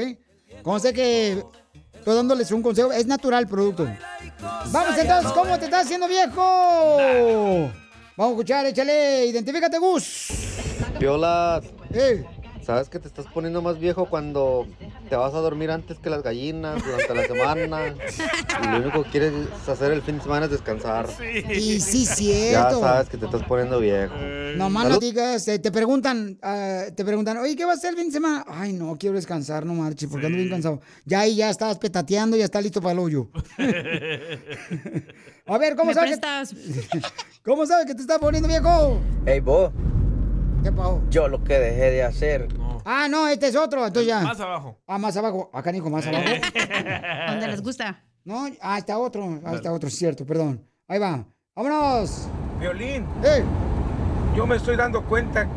Como 0.64 0.80
sé 0.80 0.94
que 0.94 1.44
estoy 1.94 2.16
dándoles 2.16 2.50
un 2.54 2.62
consejo, 2.62 2.94
es 2.94 3.08
natural 3.08 3.44
el 3.44 3.50
producto. 3.50 3.86
Vamos 4.72 4.98
entonces, 4.98 5.34
¿cómo 5.34 5.60
te 5.60 5.66
estás 5.66 5.84
haciendo 5.84 6.08
viejo? 6.08 7.70
Vamos 8.16 8.18
a 8.18 8.30
escuchar, 8.30 8.66
échale, 8.68 9.26
identifícate, 9.26 9.80
Gus. 9.80 10.30
Piolas. 10.98 11.66
Eh. 11.94 12.24
¿Sabes 12.66 12.88
que 12.90 12.98
te 13.00 13.08
estás 13.10 13.26
poniendo 13.34 13.62
más 13.62 13.78
viejo 13.80 14.06
cuando 14.10 14.66
te 15.10 15.16
vas 15.18 15.34
a 15.34 15.40
dormir 15.40 15.70
antes 15.70 16.00
que 16.00 16.10
las 16.10 16.24
gallinas 16.24 16.82
durante 16.86 17.14
la 17.14 17.26
semana? 17.26 17.94
Y 18.64 18.68
lo 18.68 18.78
único 18.78 19.04
que 19.04 19.10
quieres 19.10 19.34
hacer 19.68 19.92
el 19.92 20.02
fin 20.02 20.18
de 20.18 20.24
semana 20.24 20.46
es 20.46 20.52
descansar. 20.52 21.08
Y 21.54 21.82
sí, 21.82 22.06
Ya 22.06 22.16
cierto. 22.16 22.80
sabes 22.80 23.10
que 23.10 23.18
te 23.18 23.26
estás 23.26 23.44
poniendo 23.44 23.80
viejo. 23.80 24.14
No 24.56 24.70
más 24.70 24.88
no 24.88 24.98
digas, 25.00 25.48
eh, 25.48 25.60
te 25.60 25.72
preguntan, 25.72 26.38
ah, 26.42 26.84
te 26.96 27.04
preguntan, 27.04 27.38
oye, 27.38 27.56
¿qué 27.56 27.66
va 27.66 27.72
a 27.72 27.76
hacer 27.76 27.90
el 27.92 27.96
fin 27.98 28.06
de 28.06 28.12
semana? 28.14 28.46
Ay, 28.48 28.72
no, 28.74 28.96
quiero 28.98 29.16
descansar, 29.16 29.66
no 29.66 29.74
marches, 29.74 30.08
porque 30.10 30.28
ando 30.28 30.38
bien 30.38 30.50
cansado. 30.50 30.80
Ya 31.06 31.22
ahí 31.22 31.36
ya 31.36 31.50
estás 31.50 31.78
petateando, 31.80 32.38
ya 32.38 32.46
está 32.46 32.62
listo 32.62 32.80
para 32.82 32.94
el 32.94 33.00
hoyo. 33.00 33.28
A 35.46 35.58
ver, 35.58 35.76
¿cómo 35.76 35.90
¿Me 35.90 35.94
sabes? 35.96 36.20
que- 36.20 37.02
¿Cómo 37.44 37.66
sabes 37.66 37.86
que 37.88 37.96
te 37.96 38.02
estás 38.02 38.20
poniendo 38.20 38.48
viejo? 38.48 39.00
Ey, 39.26 39.42
vos. 39.42 39.72
¿Qué 40.64 40.72
pasó? 40.72 41.02
Yo 41.10 41.28
lo 41.28 41.44
que 41.44 41.60
dejé 41.60 41.92
de 41.92 42.04
hacer. 42.04 42.48
Ah, 42.86 43.08
no, 43.10 43.28
este 43.28 43.48
es 43.48 43.56
otro, 43.56 43.86
entonces 43.86 44.08
ya. 44.08 44.22
Más 44.22 44.40
abajo. 44.40 44.78
Ah, 44.88 44.98
más 44.98 45.16
abajo. 45.18 45.50
Acá, 45.54 45.72
Nico, 45.72 45.90
más 45.90 46.08
abajo. 46.08 46.24
Donde 47.28 47.48
les 47.48 47.62
gusta. 47.62 48.02
No, 48.24 48.48
ah, 48.62 48.78
está 48.78 48.98
otro, 48.98 49.42
ah, 49.46 49.54
está 49.54 49.74
otro, 49.74 49.90
cierto, 49.90 50.26
perdón. 50.26 50.66
Ahí 50.88 51.00
va. 51.00 51.26
¡Vámonos! 51.56 52.28
Violín. 52.60 53.06
¡Eh! 53.24 53.44
Yo 54.36 54.48
me 54.48 54.56
estoy 54.56 54.76
dando 54.78 55.04
cuenta 55.04 55.48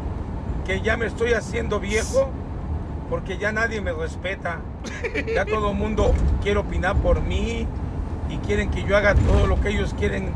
que 0.66 0.80
ya 0.80 0.96
me 0.96 1.06
estoy 1.06 1.32
haciendo 1.32 1.78
viejo 1.78 2.28
porque 3.08 3.38
ya 3.38 3.52
nadie 3.52 3.80
me 3.80 3.92
respeta. 3.92 4.60
Ya 5.34 5.44
todo 5.44 5.70
el 5.70 5.76
mundo 5.76 6.12
quiere 6.42 6.58
opinar 6.58 6.96
por 6.96 7.22
mí 7.22 7.66
y 8.28 8.36
quieren 8.38 8.70
que 8.70 8.82
yo 8.82 8.96
haga 8.96 9.14
todo 9.14 9.46
lo 9.46 9.60
que 9.60 9.68
ellos 9.70 9.94
quieren 9.94 10.30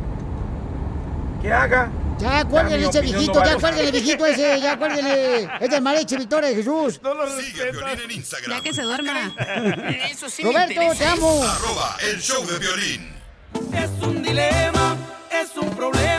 que 1.42 1.52
haga. 1.52 1.90
Ya, 2.20 2.44
cuélguenle 2.44 2.88
ese 2.88 3.00
viejito, 3.00 3.40
no 3.40 3.46
ya 3.46 3.56
cuélguenle 3.56 3.90
viejito 3.92 4.26
ese, 4.26 4.60
ya 4.60 4.78
cuélguenle. 4.78 5.48
Es 5.60 5.70
del 5.70 5.82
mariachi 5.82 6.16
Victoria 6.16 6.50
de 6.50 6.56
Jesús. 6.56 7.00
Sigue 7.42 7.68
a 7.68 7.72
Piolín 7.72 8.00
en 8.04 8.10
Instagram. 8.10 8.58
Ya 8.58 8.62
que 8.62 8.74
se 8.74 8.82
duerma. 8.82 9.34
Eso 10.10 10.28
sí 10.28 10.42
Roberto, 10.42 10.80
te 10.98 11.06
amo. 11.06 11.44
Arroba 11.44 11.96
el 12.10 12.20
show 12.20 12.44
de 12.46 12.58
violín. 12.58 13.12
Es 13.72 13.90
un 14.06 14.22
dilema, 14.22 14.96
es 15.30 15.56
un 15.56 15.70
problema, 15.70 16.09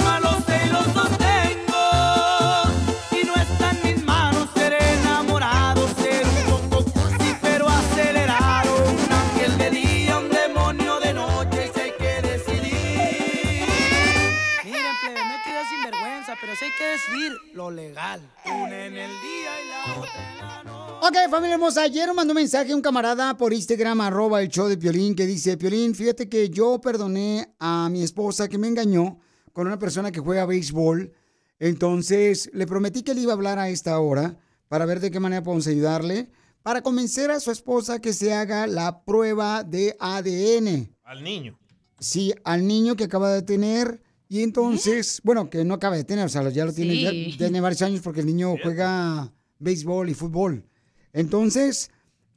decidir 16.92 17.32
lo 17.54 17.72
legal. 17.72 18.22
Una 18.46 18.86
en 18.86 18.98
el 18.98 19.12
día 19.22 19.52
y 19.64 19.70
la 19.70 20.00
otra 20.00 20.12
en 20.30 20.38
la 20.38 20.64
noche. 20.64 21.08
Ok, 21.08 21.32
familia 21.32 21.56
hermosa, 21.56 21.84
ayer 21.84 22.08
me 22.10 22.14
mandó 22.14 22.34
un 22.34 22.36
mensaje 22.36 22.76
un 22.76 22.82
camarada 22.82 23.38
por 23.38 23.54
Instagram, 23.54 24.02
arroba 24.02 24.42
el 24.42 24.50
show 24.50 24.68
de 24.68 24.78
Piolín, 24.78 25.16
que 25.16 25.26
dice, 25.26 25.58
Piolín, 25.58 25.96
fíjate 25.96 26.28
que 26.28 26.50
yo 26.50 26.82
perdoné 26.82 27.54
a 27.60 27.88
mi 27.90 28.04
esposa 28.04 28.50
que 28.50 28.58
me 28.58 28.68
engañó 28.68 29.20
con 29.54 29.68
una 29.68 29.80
persona 29.80 30.12
que 30.12 30.20
juega 30.20 30.46
béisbol. 30.46 31.14
Entonces, 31.60 32.50
le 32.54 32.68
prometí 32.68 33.04
que 33.04 33.14
le 33.14 33.22
iba 33.22 33.32
a 33.32 33.36
hablar 33.36 33.58
a 33.58 33.70
esta 33.70 33.98
hora 34.00 34.38
para 34.68 34.86
ver 34.86 35.00
de 35.00 35.12
qué 35.12 35.20
manera 35.20 35.44
podemos 35.44 35.68
ayudarle, 35.68 36.30
para 36.62 36.82
convencer 36.82 37.32
a 37.32 37.40
su 37.40 37.52
esposa 37.52 38.00
que 38.00 38.14
se 38.14 38.34
haga 38.34 38.68
la 38.68 39.04
prueba 39.06 39.64
de 39.64 39.96
ADN. 40.00 40.96
Al 41.04 41.24
niño. 41.24 41.58
Sí, 42.00 42.34
al 42.44 42.68
niño 42.68 42.96
que 42.96 43.06
acaba 43.06 43.32
de 43.32 43.44
tener. 43.44 44.02
Y 44.34 44.44
entonces, 44.44 45.20
bueno, 45.26 45.50
que 45.50 45.66
no 45.66 45.74
acaba 45.74 45.98
de 45.98 46.06
tener, 46.06 46.26
o 46.26 46.30
sea, 46.30 46.48
ya 46.52 46.64
lo 46.64 46.72
tiene, 46.72 46.94
Sí. 46.96 47.32
ya 47.34 47.38
tiene 47.38 47.60
varios 47.60 47.82
años 47.82 48.00
porque 48.02 48.22
el 48.22 48.28
niño 48.28 48.56
juega 48.64 49.30
béisbol 49.60 50.08
y 50.10 50.14
fútbol. 50.14 50.66
Entonces, 51.12 51.92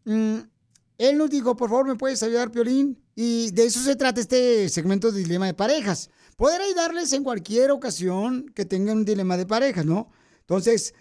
mm, 0.05 0.39
él 0.99 1.17
nos 1.17 1.31
dijo, 1.31 1.57
por 1.57 1.71
favor, 1.71 1.87
¿me 1.87 1.95
puedes 1.95 2.21
ayudar, 2.25 2.51
Piolín? 2.51 3.01
Y 3.15 3.53
de 3.53 3.67
eso 3.67 3.79
se 3.79 3.95
trata 3.95 4.21
este 4.21 4.69
segmento 4.71 5.13
de 5.13 5.23
dilema 5.23 5.47
de 5.47 5.55
parejas. 5.55 6.11
Poder 6.37 6.63
ayudarles 6.63 7.13
en 7.13 7.23
cualquier 7.23 7.71
ocasión 7.71 8.51
que 8.57 8.65
tengan 8.65 8.97
un 8.97 9.05
dilema 9.05 9.37
de 9.37 9.47
parejas, 9.47 9.87
¿no? 9.87 10.11
Entonces, 10.41 10.95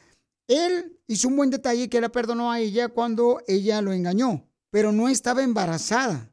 él 0.47 0.99
hizo 1.07 1.27
un 1.27 1.37
buen 1.37 1.49
detalle 1.49 1.89
que 1.89 2.01
la 2.01 2.09
perdonó 2.09 2.51
a 2.51 2.59
ella 2.59 2.89
cuando 2.89 3.41
ella 3.47 3.81
lo 3.81 3.93
engañó, 3.93 4.47
pero 4.69 4.91
no 4.91 5.09
estaba 5.09 5.41
embarazada. 5.41 6.31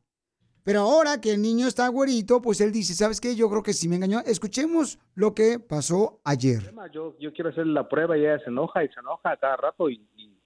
Pero 0.63 0.81
ahora 0.81 1.21
que 1.21 1.33
el 1.33 1.43
niño 1.43 1.67
está 1.67 1.89
güerito, 1.89 2.43
pues 2.43 2.61
él 2.61 2.73
dice, 2.73 2.95
¿sabes 2.95 3.21
qué? 3.21 3.35
Yo 3.35 3.49
creo 3.49 3.63
que 3.63 3.73
sí 3.73 3.89
me 3.89 3.97
engañó. 3.97 4.21
Escuchemos 4.21 4.99
lo 5.15 5.35
que 5.35 5.59
pasó 5.59 6.21
ayer. 6.25 6.75
Yo, 6.93 7.17
yo 7.19 7.33
quiero 7.33 7.51
hacer 7.51 7.67
la 7.67 7.89
prueba 7.89 8.17
y 8.17 8.23
ella 8.23 8.39
se 8.41 8.51
enoja 8.51 8.85
y 8.85 8.89
se 8.89 9.01
enoja 9.01 9.37
cada 9.37 9.57
rato 9.57 9.89
y, 9.89 10.07
y 10.17 10.39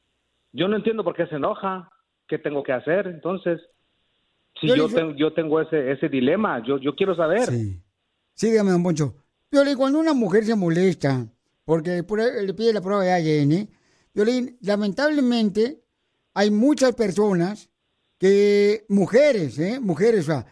yo 0.52 0.68
no 0.68 0.76
entiendo 0.76 1.02
por 1.02 1.14
qué 1.16 1.26
se 1.26 1.36
enoja. 1.36 1.90
¿Qué 2.26 2.38
tengo 2.38 2.62
que 2.62 2.72
hacer? 2.72 3.06
Entonces, 3.06 3.60
si 4.60 4.68
Yo 4.68 4.76
yo, 4.76 4.88
le 4.88 4.94
tengo, 4.94 5.12
yo 5.14 5.32
tengo 5.34 5.60
ese, 5.60 5.92
ese 5.92 6.08
dilema, 6.08 6.64
yo, 6.66 6.78
yo 6.78 6.94
quiero 6.94 7.14
saber. 7.14 7.50
Sí, 8.34 8.50
dígame, 8.50 8.70
don 8.70 8.82
Poncho. 8.82 9.14
Violín, 9.50 9.76
cuando 9.76 9.98
una 9.98 10.14
mujer 10.14 10.44
se 10.44 10.54
molesta 10.56 11.26
porque 11.64 12.02
le 12.44 12.54
pide 12.54 12.72
la 12.72 12.80
prueba 12.80 13.02
de 13.02 13.12
ADN, 13.12 13.68
Violín, 14.14 14.56
lamentablemente 14.62 15.82
hay 16.34 16.50
muchas 16.50 16.94
personas 16.94 17.70
que, 18.24 18.86
mujeres, 18.88 19.58
¿eh? 19.58 19.78
Mujeres, 19.80 20.20
o 20.22 20.32
sea, 20.32 20.46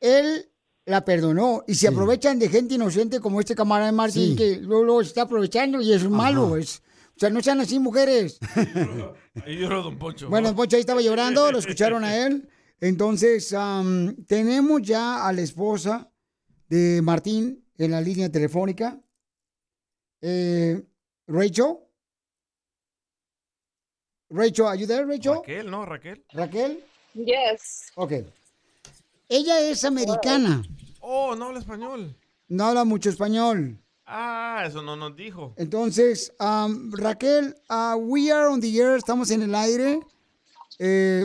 él 0.00 0.50
la 0.86 1.04
perdonó 1.04 1.62
y 1.66 1.74
se 1.74 1.88
aprovechan 1.88 2.38
de 2.38 2.48
gente 2.48 2.76
inocente 2.76 3.20
como 3.20 3.38
este 3.38 3.54
camarada 3.54 3.90
de 3.90 3.96
Martín 3.96 4.30
Sí. 4.30 4.36
que 4.36 4.56
luego, 4.56 4.82
luego 4.82 5.02
se 5.02 5.08
está 5.08 5.22
aprovechando 5.22 5.82
y 5.82 5.92
es 5.92 6.08
malo. 6.08 6.56
Es, 6.56 6.82
o 7.14 7.18
sea, 7.18 7.28
no 7.28 7.42
sean 7.42 7.60
así 7.60 7.78
mujeres. 7.78 8.38
Ahí 9.44 9.58
lloró 9.58 9.82
Don 9.82 9.98
Poncho. 9.98 10.30
Bueno, 10.30 10.48
don 10.48 10.56
Poncho 10.56 10.76
ahí 10.76 10.80
estaba 10.80 11.02
llorando, 11.02 11.52
lo 11.52 11.58
escucharon 11.58 12.02
a 12.02 12.16
él. 12.26 12.48
Entonces, 12.80 13.54
tenemos 14.26 14.80
ya 14.80 15.26
a 15.26 15.32
la 15.34 15.42
esposa 15.42 16.10
de 16.70 17.02
Martín 17.02 17.62
en 17.76 17.90
la 17.90 18.00
línea 18.00 18.32
telefónica. 18.32 18.98
Eh, 20.22 20.82
Rachel. 21.26 21.76
Rachel, 24.30 24.66
are 24.66 24.76
you 24.76 24.86
there, 24.86 25.06
Rachel? 25.06 25.34
Raquel, 25.36 25.70
¿no? 25.70 25.84
Raquel. 25.84 26.18
Raquel. 26.34 26.82
Yes. 27.14 27.90
Ok. 27.94 28.12
Ella 29.28 29.60
es 29.60 29.84
americana. 29.84 30.62
Oh, 31.00 31.34
no 31.34 31.46
habla 31.46 31.60
español. 31.60 32.14
No 32.48 32.64
habla 32.64 32.84
mucho 32.84 33.10
español. 33.10 33.78
Ah, 34.06 34.64
eso 34.66 34.82
no 34.82 34.96
nos 34.96 35.16
dijo. 35.16 35.52
Entonces, 35.56 36.32
um, 36.38 36.92
Raquel, 36.92 37.54
uh, 37.70 37.96
we 37.96 38.30
are 38.30 38.48
on 38.48 38.60
the 38.60 38.78
air, 38.78 38.96
estamos 38.96 39.30
en 39.30 39.42
el 39.42 39.54
aire. 39.54 40.00
Eh, 40.78 41.24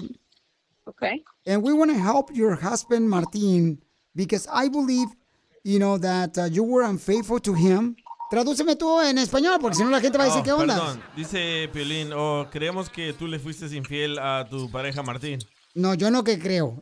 okay. 0.85 1.23
And 1.45 1.61
we 1.61 1.73
want 1.73 1.91
to 1.91 1.97
help 1.97 2.31
your 2.33 2.55
husband, 2.55 3.07
Martín, 3.07 3.79
because 4.15 4.47
I 4.51 4.67
believe, 4.67 5.09
you 5.63 5.77
know, 5.77 5.97
that 5.99 6.37
uh, 6.37 6.45
you 6.45 6.63
were 6.63 6.83
unfaithful 6.83 7.39
to 7.41 7.53
him. 7.53 7.95
Tradúceme 8.31 8.77
tú 8.77 9.01
en 9.01 9.17
español, 9.17 9.57
porque 9.59 9.75
si 9.75 9.83
no 9.83 9.89
la 9.89 9.99
gente 9.99 10.17
va 10.17 10.23
a 10.23 10.27
decir 10.27 10.39
Oh, 10.39 10.45
qué 10.45 10.51
onda. 10.53 10.75
Perdón, 10.75 11.03
dice 11.17 11.69
Piolín, 11.73 12.13
oh, 12.13 12.47
creemos 12.49 12.89
que 12.89 13.11
tú 13.11 13.27
le 13.27 13.39
fuiste 13.39 13.65
infiel 13.75 14.17
a 14.19 14.47
tu 14.49 14.71
pareja 14.71 15.03
Martín. 15.03 15.39
No, 15.75 15.95
yo 15.95 16.09
no 16.09 16.23
que 16.23 16.39
creo. 16.39 16.79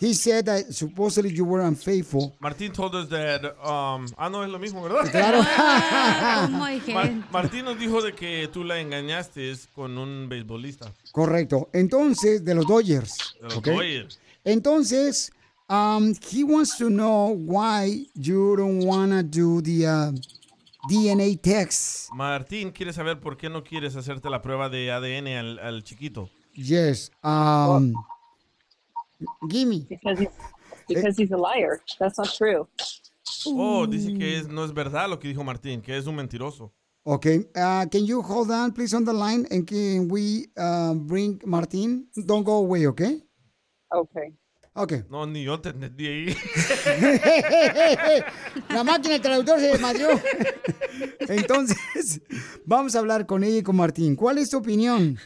He 0.00 0.14
said 0.14 0.46
that 0.46 0.72
supposedly 0.72 1.30
you 1.30 1.44
were 1.44 1.62
unfaithful. 1.62 2.34
Martín 2.40 2.72
told 2.72 2.94
us 2.94 3.10
that, 3.10 3.44
um, 3.62 4.06
ah, 4.16 4.30
no, 4.30 4.42
es 4.42 4.48
lo 4.48 4.58
mismo, 4.58 4.82
¿verdad? 4.82 5.10
Claro. 5.10 5.40
¿Cómo 6.46 6.64
hay 6.64 6.80
Mar-? 6.94 7.28
Martín 7.30 7.66
nos 7.66 7.78
dijo 7.78 8.00
de 8.00 8.14
que 8.14 8.48
tú 8.50 8.64
la 8.64 8.80
engañaste 8.80 9.52
con 9.74 9.98
un 9.98 10.30
beisbolista. 10.30 10.90
Correcto. 11.12 11.68
Entonces, 11.74 12.42
de 12.42 12.54
los 12.54 12.66
Dodgers. 12.66 13.36
De 13.42 13.48
los. 13.54 13.62
Dodgers. 13.62 14.18
Entonces, 14.44 15.30
um, 15.68 16.14
he 16.32 16.42
wants 16.42 16.78
to 16.78 16.88
know 16.88 17.36
why 17.36 18.06
you 18.14 18.56
don't 18.56 18.82
want 18.82 19.12
to 19.12 19.22
do 19.22 19.60
the 19.60 19.86
uh, 19.86 20.12
DNA 20.90 21.36
test. 21.40 22.10
Martín 22.12 22.72
quiere 22.72 22.92
saber 22.92 23.20
por 23.20 23.36
qué 23.36 23.48
no 23.48 23.62
quieres 23.62 23.94
hacerte 23.94 24.28
la 24.28 24.42
prueba 24.42 24.68
de 24.68 24.90
ADN 24.90 25.28
al, 25.28 25.58
al 25.60 25.84
chiquito. 25.84 26.28
Yes. 26.54 27.12
Um, 27.22 27.94
gimme. 29.48 29.86
Because 29.88 30.18
he's, 30.18 30.30
because 30.88 31.16
he's 31.16 31.30
a 31.30 31.36
liar. 31.36 31.80
That's 31.98 32.18
not 32.18 32.28
true. 32.36 32.68
Oh, 33.46 33.86
dice 33.86 34.12
que 34.18 34.38
es, 34.38 34.48
no 34.48 34.64
es 34.64 34.72
verdad 34.72 35.08
lo 35.08 35.18
que 35.20 35.28
dijo 35.28 35.44
Martín, 35.44 35.80
que 35.80 35.96
es 35.96 36.06
un 36.06 36.16
mentiroso. 36.16 36.72
Okay. 37.04 37.46
Uh, 37.56 37.86
can 37.86 38.04
you 38.04 38.20
hold 38.20 38.50
on, 38.50 38.72
please, 38.72 38.92
on 38.92 39.04
the 39.04 39.12
line, 39.12 39.46
and 39.50 39.66
can 39.66 40.08
we 40.08 40.48
uh, 40.58 40.92
bring 40.94 41.40
Martin? 41.46 42.06
Don't 42.26 42.44
go 42.44 42.56
away, 42.58 42.86
okay? 42.88 43.22
Okay. 43.94 44.32
Okay. 44.82 45.02
No, 45.10 45.26
ni 45.26 45.44
yo 45.44 45.60
te 45.60 45.70
entendí 45.70 46.06
ahí. 46.06 46.36
La 48.70 48.82
máquina 48.84 49.12
del 49.14 49.20
traductor 49.22 49.58
se 49.60 49.66
desmadrió. 49.68 50.08
Entonces, 51.20 52.20
vamos 52.64 52.94
a 52.94 53.00
hablar 53.00 53.26
con 53.26 53.44
ella 53.44 53.58
y 53.58 53.62
con 53.62 53.76
Martín. 53.76 54.16
¿Cuál 54.16 54.38
es 54.38 54.50
tu 54.50 54.58
opinión? 54.58 55.18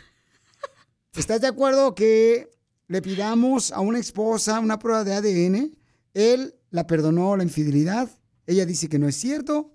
¿Estás 1.15 1.41
de 1.41 1.47
acuerdo 1.47 1.95
que 1.95 2.51
le 2.89 3.01
pidamos 3.01 3.71
a 3.71 3.81
una 3.81 3.99
esposa 4.01 4.59
una 4.59 4.79
prueba 4.79 5.05
de 5.05 5.15
ADN? 5.15 5.77
Él 6.15 6.55
la 6.71 6.87
perdonó 6.87 7.37
la 7.37 7.45
infidelidad. 7.45 8.09
Ella 8.47 8.67
dice 8.67 8.89
que 8.89 8.99
no 8.99 9.09
es 9.09 9.17
cierto. 9.17 9.73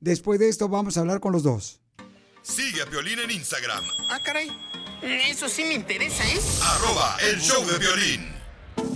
Después 0.00 0.38
de 0.38 0.48
esto 0.50 0.68
vamos 0.68 0.96
a 0.96 1.00
hablar 1.00 1.20
con 1.20 1.32
los 1.32 1.42
dos. 1.42 1.80
Sigue 2.42 2.82
a 2.82 2.86
Piolín 2.86 3.18
en 3.20 3.30
Instagram, 3.30 3.82
Ah, 4.10 4.20
caray. 4.22 4.50
Eso 5.02 5.48
sí 5.48 5.64
me 5.64 5.74
interesa, 5.74 6.24
¿eh? 6.26 6.38
arroba 6.62 7.16
el 7.30 7.40
show 7.40 7.64
de 7.66 7.78
violín. 7.78 8.33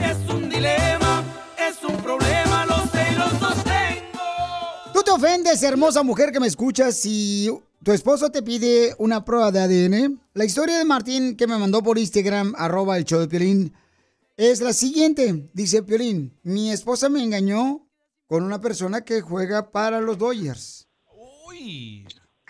Es 0.01 0.17
un 0.29 0.49
dilema, 0.49 1.25
es 1.59 1.83
un 1.85 1.97
problema, 1.99 2.67
los 2.67 2.91
sé 2.91 3.07
y 3.13 3.17
los 3.17 3.41
dos 3.41 3.55
tengo. 3.65 4.93
¿Tú 4.93 5.03
te 5.03 5.11
ofendes, 5.11 5.63
hermosa 5.63 6.03
mujer 6.03 6.33
que 6.33 6.41
me 6.41 6.47
escuchas, 6.47 6.97
si 6.97 7.49
tu 7.83 7.93
esposo 7.93 8.31
te 8.31 8.43
pide 8.43 8.95
una 8.99 9.25
prueba 9.25 9.51
de 9.51 9.61
ADN? 9.61 10.21
La 10.35 10.45
historia 10.45 10.79
de 10.79 10.85
Martín 10.85 11.37
que 11.37 11.47
me 11.47 11.59
mandó 11.59 11.83
por 11.83 11.99
Instagram, 11.99 12.55
arroba 12.57 12.97
el 12.97 13.05
show 13.05 13.21
de 13.21 13.29
Piolín, 13.29 13.73
es 14.37 14.61
la 14.61 14.73
siguiente. 14.73 15.49
Dice 15.53 15.83
Piolín, 15.83 16.39
mi 16.43 16.71
esposa 16.71 17.09
me 17.09 17.23
engañó 17.23 17.87
con 18.27 18.45
una 18.45 18.61
persona 18.61 19.01
que 19.03 19.21
juega 19.21 19.71
para 19.71 20.01
los 20.01 20.19
Dodgers. 20.19 20.87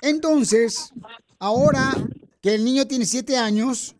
Entonces, 0.02 0.92
ahora 1.38 1.94
que 2.40 2.55
el 2.55 2.64
niño 2.64 2.86
tiene 2.86 3.06
siete 3.06 3.36
años, 3.36 3.96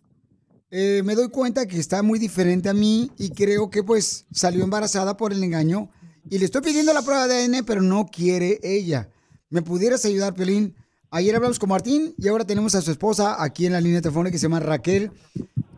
eh, 0.71 1.03
me 1.05 1.15
doy 1.15 1.29
cuenta 1.31 1.67
que 1.67 1.79
está 1.79 2.03
muy 2.03 2.19
diferente 2.19 2.69
a 2.69 2.75
mí 2.75 3.11
y 3.19 3.31
creo 3.31 3.71
que 3.71 3.83
pues 3.83 4.27
salió 4.31 4.65
embarazada 4.65 5.17
por 5.17 5.33
el 5.33 5.43
engaño 5.43 5.91
y 6.29 6.39
le 6.39 6.45
estoy 6.45 6.61
pidiendo 6.61 6.93
la 6.93 7.03
prueba 7.03 7.27
de 7.27 7.45
ADN, 7.45 7.65
pero 7.65 7.81
no 7.81 8.07
quiere 8.07 8.61
ella. 8.63 9.09
¿Me 9.49 9.63
pudieras 9.63 10.05
ayudar, 10.05 10.35
Pelín? 10.35 10.75
Ayer 11.11 11.35
hablamos 11.35 11.59
con 11.59 11.71
Martín 11.71 12.15
y 12.19 12.29
ahora 12.29 12.45
tenemos 12.45 12.75
a 12.75 12.83
su 12.83 12.91
esposa 12.91 13.43
aquí 13.43 13.65
en 13.65 13.73
la 13.73 13.81
línea 13.81 14.03
telefónica 14.03 14.33
que 14.33 14.39
se 14.39 14.43
llama 14.43 14.61
Raquel, 14.61 15.11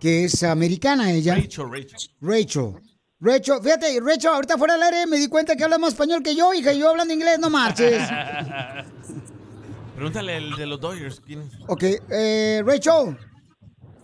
que 0.01 0.25
es 0.25 0.43
americana 0.43 1.13
ella. 1.13 1.37
Rachel, 1.37 1.71
Rachel. 1.71 2.11
Rachel. 2.21 2.75
Rachel, 3.21 3.63
fíjate, 3.63 4.01
Rachel, 4.01 4.31
ahorita 4.31 4.59
fuera 4.59 4.75
del 4.75 4.83
aire 4.83 5.07
me 5.07 5.19
di 5.19 5.29
cuenta 5.29 5.55
que 5.55 5.63
habla 5.63 5.79
más 5.79 5.91
español 5.91 6.23
que 6.23 6.35
yo, 6.35 6.53
hija, 6.53 6.73
y 6.73 6.81
yo 6.81 6.89
hablando 6.89 7.15
inglés, 7.15 7.39
no 7.39 7.49
marches. 7.49 8.03
Pregúntale 9.95 10.39
el 10.39 10.57
de 10.57 10.67
los 10.67 10.81
Dodgers. 10.81 11.21
¿quién 11.25 11.43
es? 11.43 11.53
Ok, 11.69 11.85
eh, 12.11 12.63
Rachel. 12.65 13.17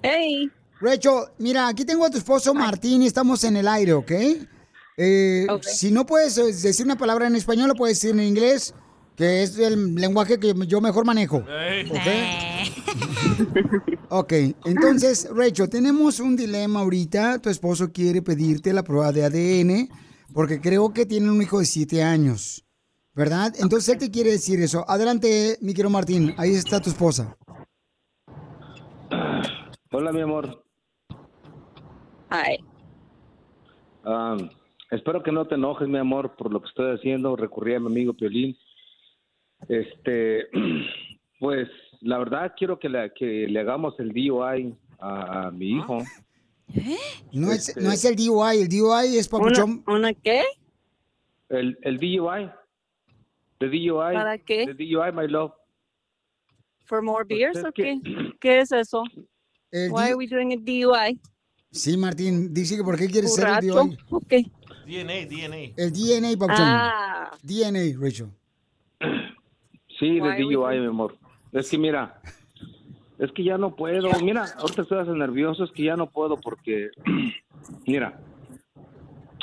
Hey. 0.02 0.52
Rachel, 0.80 1.12
mira, 1.38 1.68
aquí 1.68 1.84
tengo 1.84 2.04
a 2.04 2.10
tu 2.10 2.18
esposo 2.18 2.52
Martín 2.54 3.02
y 3.02 3.06
estamos 3.06 3.42
en 3.44 3.56
el 3.56 3.66
aire, 3.68 3.94
¿ok? 3.94 4.12
Eh, 4.98 5.46
Si 5.62 5.90
no 5.90 6.04
puedes 6.06 6.36
eh, 6.38 6.44
decir 6.52 6.84
una 6.84 6.96
palabra 6.96 7.26
en 7.26 7.36
español, 7.36 7.68
lo 7.68 7.74
puedes 7.74 8.00
decir 8.00 8.18
en 8.18 8.26
inglés, 8.26 8.74
que 9.16 9.42
es 9.42 9.58
el 9.58 9.94
lenguaje 9.94 10.38
que 10.38 10.54
yo 10.66 10.80
mejor 10.80 11.04
manejo. 11.04 11.42
Ok, 14.08 14.32
entonces, 14.64 15.28
Rachel, 15.34 15.68
tenemos 15.68 16.20
un 16.20 16.36
dilema 16.36 16.80
ahorita. 16.80 17.38
Tu 17.40 17.50
esposo 17.50 17.92
quiere 17.92 18.22
pedirte 18.22 18.72
la 18.72 18.82
prueba 18.84 19.12
de 19.12 19.24
ADN 19.24 19.88
porque 20.32 20.60
creo 20.60 20.92
que 20.92 21.04
tienen 21.06 21.30
un 21.30 21.42
hijo 21.42 21.58
de 21.58 21.66
siete 21.66 22.02
años, 22.02 22.64
¿verdad? 23.14 23.52
Entonces 23.58 23.90
él 23.90 23.98
te 23.98 24.10
quiere 24.10 24.30
decir 24.30 24.60
eso. 24.60 24.88
Adelante, 24.88 25.58
mi 25.60 25.74
querido 25.74 25.90
Martín, 25.90 26.34
ahí 26.38 26.54
está 26.54 26.80
tu 26.80 26.90
esposa. 26.90 27.36
Hola, 29.90 30.12
mi 30.12 30.20
amor. 30.20 30.64
Hi. 32.30 32.58
Am, 34.04 34.50
espero 34.90 35.22
que 35.22 35.32
no 35.32 35.46
te 35.46 35.54
enojes, 35.54 35.88
mi 35.88 35.98
amor, 35.98 36.34
por 36.36 36.52
lo 36.52 36.60
que 36.60 36.68
estoy 36.68 36.94
haciendo. 36.94 37.36
Recurrí 37.36 37.74
a 37.74 37.80
mi 37.80 37.86
amigo 37.86 38.12
Piolín. 38.14 38.56
Este, 39.68 40.48
pues, 41.40 41.68
la 42.00 42.18
verdad 42.18 42.52
quiero 42.56 42.78
que 42.78 42.88
le, 42.88 43.12
que 43.14 43.46
le 43.48 43.60
hagamos 43.60 43.98
el 43.98 44.10
DUI 44.12 44.76
a, 44.98 45.46
a 45.46 45.50
mi 45.50 45.70
hijo. 45.78 45.98
No 47.32 47.52
es, 47.52 47.68
Este- 47.68 47.80
no 47.80 47.90
es 47.92 48.04
el 48.04 48.16
DUI, 48.16 48.60
el 48.62 48.68
DUI 48.68 49.16
es 49.18 49.28
papuchón. 49.28 49.82
¿Una 49.86 50.12
qué? 50.14 50.44
El, 51.48 51.78
el 51.82 51.98
DUI. 51.98 52.50
The 53.58 53.66
DUI. 53.68 54.14
¿Para 54.14 54.36
qué? 54.38 54.66
The 54.66 54.74
DUI, 54.74 55.12
my 55.12 55.26
love. 55.28 55.52
For 56.84 57.02
more 57.02 57.24
beers 57.24 57.56
es 57.56 57.64
o 57.64 57.72
qué? 57.72 58.00
¿Qué 58.40 58.58
es 58.60 58.70
eso? 58.72 59.02
El 59.72 59.90
Why 59.90 60.02
are 60.10 60.14
we 60.16 60.26
doing 60.26 60.52
a 60.52 60.56
DUI? 60.56 61.18
Sí, 61.70 61.96
Martín, 61.96 62.54
dice 62.54 62.76
que 62.76 62.84
por 62.84 62.98
qué 62.98 63.06
quieres 63.08 63.34
ser 63.34 63.48
el. 63.48 63.98
DNA, 64.86 65.26
DNA. 65.26 65.72
El 65.76 65.92
DNA, 65.92 66.38
papuchón. 66.38 66.64
Ah. 66.64 67.30
DNA, 67.42 67.98
Rachel. 67.98 68.30
Sí, 69.98 70.20
de 70.20 70.42
DUI, 70.42 70.80
mi 70.80 70.86
amor. 70.86 71.16
Es 71.52 71.70
que 71.70 71.78
mira, 71.78 72.20
es 73.18 73.32
que 73.32 73.42
ya 73.42 73.58
no 73.58 73.74
puedo. 73.74 74.08
Mira, 74.22 74.44
ahorita 74.58 74.82
estoy 74.82 74.98
hasta 74.98 75.12
nervioso, 75.14 75.64
es 75.64 75.70
que 75.72 75.84
ya 75.84 75.96
no 75.96 76.08
puedo 76.08 76.36
porque, 76.36 76.90
mira, 77.86 78.20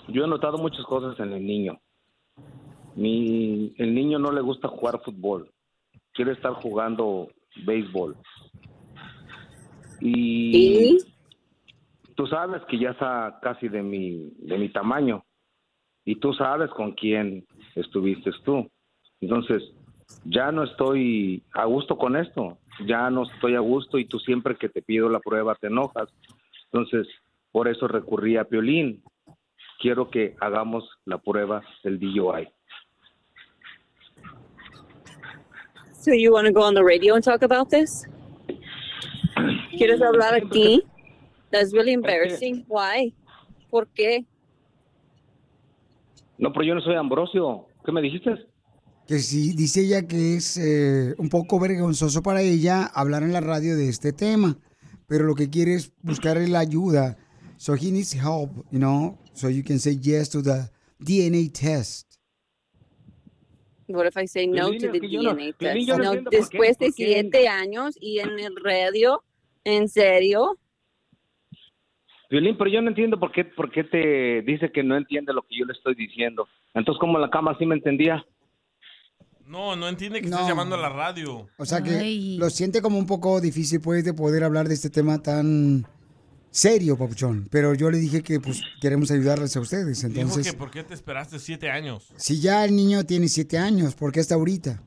yo 0.07 0.23
he 0.23 0.27
notado 0.27 0.57
muchas 0.57 0.85
cosas 0.85 1.19
en 1.19 1.33
el 1.33 1.45
niño. 1.45 1.79
Mi, 2.95 3.73
el 3.77 3.95
niño 3.95 4.19
no 4.19 4.31
le 4.31 4.41
gusta 4.41 4.67
jugar 4.67 5.01
fútbol, 5.03 5.51
quiere 6.13 6.33
estar 6.33 6.53
jugando 6.53 7.29
béisbol. 7.65 8.15
Y, 9.99 10.99
tú 12.15 12.27
sabes 12.27 12.61
que 12.67 12.79
ya 12.79 12.91
está 12.91 13.39
casi 13.41 13.67
de 13.67 13.81
mi, 13.81 14.31
de 14.39 14.57
mi 14.57 14.69
tamaño. 14.69 15.23
Y 16.05 16.15
tú 16.15 16.33
sabes 16.33 16.69
con 16.71 16.93
quién 16.93 17.45
estuviste 17.75 18.31
tú. 18.43 18.69
Entonces, 19.21 19.63
ya 20.25 20.51
no 20.51 20.63
estoy 20.63 21.43
a 21.53 21.65
gusto 21.65 21.97
con 21.97 22.15
esto. 22.15 22.57
Ya 22.85 23.09
no 23.09 23.23
estoy 23.23 23.55
a 23.55 23.59
gusto 23.59 23.97
y 23.97 24.05
tú 24.05 24.19
siempre 24.19 24.55
que 24.55 24.69
te 24.69 24.81
pido 24.81 25.09
la 25.09 25.19
prueba 25.19 25.55
te 25.55 25.67
enojas. 25.67 26.09
Entonces, 26.71 27.07
por 27.51 27.67
eso 27.67 27.87
recurrí 27.87 28.37
a 28.37 28.45
Piolín. 28.45 29.03
Quiero 29.79 30.09
que 30.09 30.35
hagamos 30.39 30.89
la 31.05 31.17
prueba 31.17 31.63
del 31.83 31.99
DUI. 31.99 32.47
So 35.93 36.13
you 36.13 36.33
want 36.33 36.47
to 36.47 36.51
go 36.51 36.63
on 36.63 36.73
the 36.73 36.83
radio 36.83 37.15
and 37.15 37.23
talk 37.23 37.43
about 37.43 37.69
this? 37.69 38.05
¿Quieres 39.77 40.01
hablar 40.01 40.33
aquí? 40.35 40.83
That's 41.53 41.71
really 41.71 41.93
embarrassing. 41.93 42.65
Why? 42.67 43.13
¿Por 43.69 43.87
qué? 43.89 44.25
No, 46.39 46.51
pero 46.51 46.65
yo 46.65 46.73
no 46.73 46.81
soy 46.81 46.95
Ambrosio. 46.95 47.67
¿Qué 47.85 47.91
me 47.91 48.01
dijiste? 48.01 48.31
Que 49.07 49.19
sí, 49.19 49.53
dice 49.53 49.81
ella 49.81 50.07
que 50.07 50.35
es 50.35 50.57
eh, 50.57 51.13
un 51.19 51.29
poco 51.29 51.59
vergonzoso 51.59 52.23
para 52.23 52.41
ella 52.41 52.85
hablar 52.85 53.21
en 53.21 53.33
la 53.33 53.41
radio 53.41 53.77
de 53.77 53.87
este 53.87 54.13
tema, 54.13 54.57
pero 55.07 55.25
lo 55.25 55.35
que 55.35 55.51
quiere 55.51 55.75
es 55.75 55.93
buscar 56.01 56.37
la 56.37 56.59
ayuda. 56.59 57.17
So 57.57 57.75
he 57.75 57.91
needs 57.91 58.13
help, 58.15 58.49
you 58.71 58.79
know, 58.79 59.19
so 59.33 59.47
you 59.47 59.63
can 59.63 59.77
say 59.77 59.95
yes 60.01 60.29
to 60.31 60.41
the 60.41 60.71
DNA 60.99 61.49
test. 61.53 62.17
What 63.87 64.07
if 64.07 64.17
I 64.17 64.25
say 64.25 64.47
no 64.47 64.69
to 64.71 64.75
es 64.75 64.81
the 64.81 64.99
no- 64.99 65.33
DNA 65.35 65.53
test? 65.53 65.87
no 65.99 66.13
después 66.31 66.79
de 66.79 66.91
siete 66.91 67.47
años 67.47 67.95
y 68.01 68.19
en 68.19 68.39
el 68.39 68.55
radio, 68.55 69.23
¿en 69.63 69.87
serio? 69.87 70.57
Violín, 72.29 72.57
pero 72.57 72.69
yo 72.69 72.81
no 72.81 72.89
entiendo 72.89 73.19
por 73.19 73.31
qué, 73.31 73.45
por 73.45 73.71
qué 73.71 73.83
te 73.83 74.41
dice 74.41 74.71
que 74.71 74.83
no 74.83 74.97
entiende 74.97 75.33
lo 75.33 75.43
que 75.43 75.57
yo 75.59 75.65
le 75.65 75.73
estoy 75.73 75.93
diciendo. 75.95 76.47
Entonces, 76.73 76.99
¿cómo 76.99 77.19
la 77.19 77.29
cama 77.29 77.55
sí 77.59 77.65
me 77.65 77.75
entendía? 77.75 78.25
No, 79.45 79.75
no 79.75 79.87
entiende 79.89 80.21
que 80.21 80.29
No. 80.29 80.37
estás 80.37 80.49
llamando 80.49 80.75
a 80.75 80.79
la 80.79 80.89
radio. 80.89 81.47
O 81.57 81.65
sea 81.65 81.81
que 81.83 82.35
lo 82.39 82.49
siente 82.49 82.81
como 82.81 82.97
un 82.97 83.05
poco 83.05 83.41
difícil 83.41 83.81
pues 83.81 84.03
de 84.05 84.13
poder 84.13 84.43
hablar 84.43 84.67
de 84.67 84.73
este 84.73 84.89
tema 84.89 85.21
tan 85.21 85.85
serio, 86.49 86.97
papuchón. 86.97 87.47
Pero 87.51 87.73
yo 87.75 87.91
le 87.91 87.97
dije 87.97 88.23
que 88.23 88.39
pues 88.39 88.61
queremos 88.81 89.11
ayudarles 89.11 89.55
a 89.57 89.59
ustedes. 89.59 90.01
Dijo 90.07 90.21
Entonces, 90.21 90.51
que 90.51 90.57
por 90.57 90.71
qué 90.71 90.83
te 90.83 90.93
esperaste 90.93 91.39
siete 91.39 91.69
años. 91.69 92.13
si 92.15 92.39
ya 92.39 92.63
el 92.63 92.75
niño 92.75 93.03
tiene 93.03 93.27
siete 93.27 93.57
años, 93.57 93.95
¿por 93.95 94.11
qué 94.11 94.21
hasta 94.21 94.35
ahorita? 94.35 94.81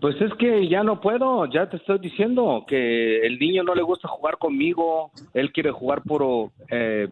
Pues 0.00 0.20
es 0.20 0.32
que 0.34 0.68
ya 0.68 0.82
no 0.82 1.00
puedo, 1.00 1.46
ya 1.46 1.68
te 1.70 1.78
estoy 1.78 1.98
diciendo 1.98 2.64
que 2.68 3.26
el 3.26 3.38
niño 3.38 3.62
no 3.62 3.74
le 3.74 3.82
gusta 3.82 4.08
jugar 4.08 4.36
conmigo, 4.36 5.10
él 5.32 5.52
quiere 5.52 5.70
jugar 5.70 6.02
puro, 6.02 6.52
eh, 6.70 7.08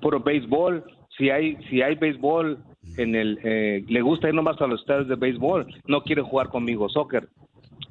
puro 0.00 0.20
béisbol. 0.20 0.84
Si 1.16 1.30
hay, 1.30 1.56
si 1.70 1.82
hay 1.82 1.94
béisbol 1.94 2.58
en 2.96 3.14
el, 3.14 3.38
eh, 3.44 3.84
le 3.88 4.02
gusta 4.02 4.28
ir 4.28 4.34
nomás 4.34 4.60
a 4.60 4.66
los 4.66 4.80
estadios 4.80 5.08
de 5.08 5.14
béisbol, 5.14 5.66
no 5.86 6.02
quiere 6.02 6.22
jugar 6.22 6.48
conmigo 6.48 6.88
soccer. 6.88 7.28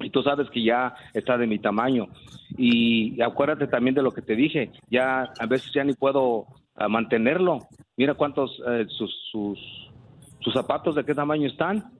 y 0.00 0.10
tú 0.10 0.22
sabes 0.22 0.50
que 0.50 0.62
ya 0.62 0.94
está 1.14 1.38
de 1.38 1.46
mi 1.46 1.58
tamaño. 1.58 2.08
Y 2.58 3.20
acuérdate 3.22 3.66
también 3.66 3.94
de 3.94 4.02
lo 4.02 4.12
que 4.12 4.20
te 4.20 4.36
dije, 4.36 4.70
ya 4.90 5.32
a 5.38 5.46
veces 5.46 5.72
ya 5.72 5.84
ni 5.84 5.94
puedo 5.94 6.46
ah, 6.74 6.88
mantenerlo. 6.88 7.60
Mira 7.96 8.12
cuántos 8.12 8.62
eh, 8.68 8.84
sus, 8.88 9.10
sus, 9.32 9.58
sus 10.40 10.52
zapatos 10.52 10.94
de 10.94 11.04
qué 11.04 11.14
tamaño 11.14 11.48
están. 11.48 11.95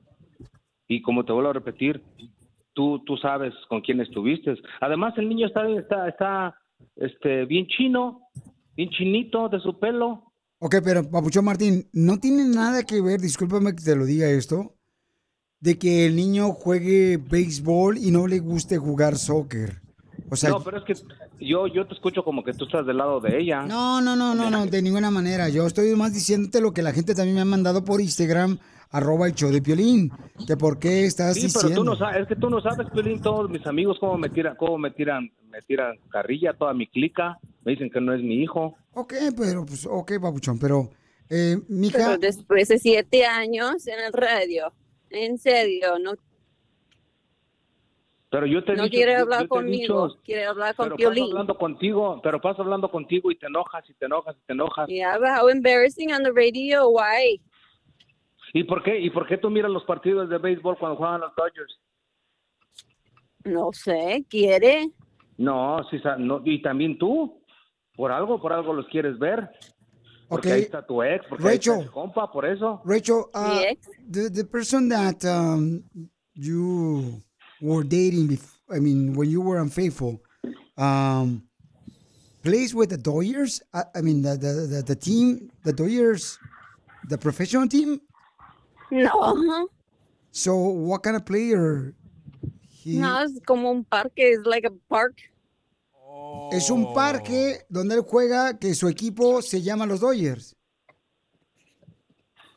Y 0.87 1.01
como 1.01 1.25
te 1.25 1.33
vuelvo 1.33 1.49
a 1.49 1.53
repetir, 1.53 2.01
tú, 2.73 3.03
tú 3.05 3.17
sabes 3.17 3.53
con 3.69 3.81
quién 3.81 3.99
estuviste. 3.99 4.55
Además, 4.81 5.13
el 5.17 5.27
niño 5.29 5.47
está, 5.47 5.67
está, 5.69 6.07
está 6.07 6.55
este, 6.95 7.45
bien 7.45 7.67
chino, 7.67 8.21
bien 8.75 8.89
chinito 8.89 9.49
de 9.49 9.59
su 9.59 9.77
pelo. 9.79 10.31
Ok, 10.59 10.75
pero 10.83 11.09
Papuchón 11.09 11.45
Martín, 11.45 11.87
no 11.93 12.17
tiene 12.17 12.43
nada 12.45 12.83
que 12.83 13.01
ver, 13.01 13.19
discúlpame 13.19 13.75
que 13.75 13.83
te 13.83 13.95
lo 13.95 14.05
diga 14.05 14.27
esto, 14.27 14.75
de 15.59 15.77
que 15.77 16.05
el 16.05 16.15
niño 16.15 16.49
juegue 16.49 17.17
béisbol 17.17 17.97
y 17.97 18.11
no 18.11 18.27
le 18.27 18.39
guste 18.39 18.77
jugar 18.77 19.17
soccer. 19.17 19.81
O 20.29 20.35
sea, 20.35 20.49
no, 20.49 20.63
pero 20.63 20.77
es 20.77 20.83
que 20.83 20.93
yo, 21.39 21.67
yo 21.67 21.85
te 21.87 21.93
escucho 21.93 22.23
como 22.23 22.43
que 22.43 22.53
tú 22.53 22.65
estás 22.65 22.85
del 22.85 22.97
lado 22.97 23.19
de 23.19 23.39
ella. 23.39 23.63
no, 23.63 24.01
no, 24.01 24.15
no, 24.15 24.33
no, 24.35 24.49
no, 24.49 24.65
de 24.65 24.81
ninguna 24.81 25.11
manera. 25.11 25.49
Yo 25.49 25.65
estoy 25.67 25.95
más 25.95 26.13
diciéndote 26.13 26.59
lo 26.59 26.73
que 26.73 26.81
la 26.81 26.91
gente 26.91 27.15
también 27.15 27.35
me 27.35 27.41
ha 27.41 27.45
mandado 27.45 27.83
por 27.85 28.01
Instagram, 28.01 28.59
arroba 28.91 29.27
el 29.27 29.33
show 29.33 29.49
de 29.51 29.61
Piolín, 29.61 30.11
que 30.45 30.55
por 30.57 30.79
qué 30.79 31.05
estás 31.05 31.35
Sí, 31.35 31.41
diciendo. 31.43 31.69
pero 31.69 31.75
tú 31.75 31.83
no 31.83 31.95
sabes, 31.97 32.21
es 32.21 32.27
que 32.27 32.35
tú 32.35 32.49
no 32.49 32.61
sabes, 32.61 32.87
Piolín, 32.93 33.21
todos 33.21 33.49
mis 33.49 33.65
amigos 33.67 33.97
cómo 33.99 34.17
me 34.17 34.29
tiran, 34.29 34.55
cómo 34.55 34.77
me 34.77 34.91
tiran, 34.91 35.29
me 35.49 35.61
tiran 35.61 35.97
carrilla, 36.09 36.53
toda 36.53 36.73
mi 36.73 36.87
clica, 36.87 37.37
me 37.63 37.73
dicen 37.73 37.89
que 37.89 37.99
no 38.01 38.13
es 38.13 38.21
mi 38.21 38.35
hijo. 38.41 38.75
Ok, 38.93 39.13
pero, 39.37 39.65
pues, 39.65 39.85
ok, 39.85 40.13
Papuchón, 40.21 40.57
pero, 40.59 40.89
eh, 41.29 41.57
mija, 41.67 41.97
Pero 41.97 42.17
después 42.17 42.67
de 42.69 42.79
siete 42.79 43.25
años 43.25 43.85
en 43.87 43.99
el 43.99 44.13
radio, 44.13 44.71
en 45.09 45.37
serio, 45.37 45.99
no, 45.99 46.13
Pero 48.29 48.45
yo 48.45 48.61
te 48.63 48.73
he 48.73 48.75
no 48.75 48.83
dicho- 48.83 48.95
quiere 48.95 49.13
yo- 49.13 49.19
hablar 49.21 49.39
yo 49.39 49.45
he 49.45 49.47
conmigo, 49.47 50.07
dicho, 50.09 50.21
quiere 50.25 50.45
hablar 50.45 50.75
con 50.75 50.85
pero 50.87 50.95
Piolín. 50.97 51.23
paso 51.23 51.31
hablando 51.31 51.57
contigo, 51.57 52.19
pero 52.21 52.41
paso 52.41 52.61
hablando 52.61 52.91
contigo 52.91 53.31
y 53.31 53.37
te 53.37 53.47
enojas 53.47 53.89
y 53.89 53.93
te 53.93 54.05
enojas 54.05 54.35
y 54.35 54.45
te 54.45 54.53
enojas. 54.53 54.87
Yeah, 54.89 55.17
but 55.17 55.29
how 55.29 55.47
embarrassing 55.49 56.11
on 56.11 56.23
the 56.23 56.31
radio, 56.33 56.89
why? 56.89 57.39
¿Y 58.53 58.63
por 58.63 58.83
qué? 58.83 58.99
¿Y 58.99 59.09
por 59.09 59.27
qué 59.27 59.37
tú 59.37 59.49
miras 59.49 59.71
los 59.71 59.83
partidos 59.83 60.29
de 60.29 60.37
béisbol 60.37 60.77
cuando 60.77 60.97
juegan 60.97 61.21
los 61.21 61.33
Dodgers? 61.35 61.79
No 63.43 63.71
sé, 63.73 64.25
quiere. 64.29 64.91
No, 65.37 65.77
sí, 65.89 65.99
sa- 65.99 66.17
no, 66.17 66.41
y 66.43 66.61
también 66.61 66.97
tú, 66.97 67.41
por 67.95 68.11
algo, 68.11 68.41
por 68.41 68.53
algo 68.53 68.73
los 68.73 68.87
quieres 68.87 69.17
ver. 69.19 69.49
Porque 70.27 70.47
Ok. 70.49 70.53
ahí 70.55 70.61
está 70.63 70.85
tu 70.85 71.01
ex, 71.03 71.25
porque 71.29 71.47
ahí 71.47 71.55
está 71.55 71.71
Rachel. 71.71 71.85
tu 71.87 71.91
compa, 71.93 72.29
por 72.31 72.45
eso. 72.45 72.81
Rachel, 72.83 73.23
uh, 73.33 73.61
the 74.11 74.29
the 74.29 74.43
person 74.43 74.89
that 74.89 75.23
um, 75.23 75.81
you 76.33 77.21
were 77.61 77.83
dating, 77.87 78.27
bef- 78.27 78.59
I 78.69 78.79
mean, 78.79 79.13
when 79.15 79.29
you 79.29 79.39
were 79.41 79.57
unfaithful, 79.61 80.19
um, 80.77 81.43
plays 82.43 82.75
with 82.75 82.89
the 82.89 82.97
Dodgers. 82.97 83.61
I, 83.73 83.83
I 83.95 84.01
mean, 84.01 84.21
the, 84.21 84.35
the 84.35 84.67
the 84.67 84.83
the 84.83 84.95
team, 84.97 85.49
the 85.63 85.71
Dodgers, 85.71 86.37
the 87.07 87.17
professional 87.17 87.67
team. 87.69 88.01
No, 88.89 89.69
So, 90.31 90.55
what 90.55 91.01
kind 91.01 91.15
of 91.15 91.23
player? 91.25 91.93
He- 92.83 92.97
no, 92.99 93.21
es 93.21 93.41
como 93.45 93.71
un 93.71 93.83
parque, 93.83 94.31
es 94.33 94.39
like 94.45 94.67
a 94.67 94.71
park. 94.87 95.17
Es 96.51 96.69
un 96.69 96.93
parque 96.93 97.65
donde 97.69 97.95
él 97.95 98.01
juega 98.01 98.57
que 98.57 98.73
su 98.73 98.87
equipo 98.87 99.41
se 99.41 99.61
llama 99.61 99.85
los 99.85 99.99
Dodgers. 99.99 100.55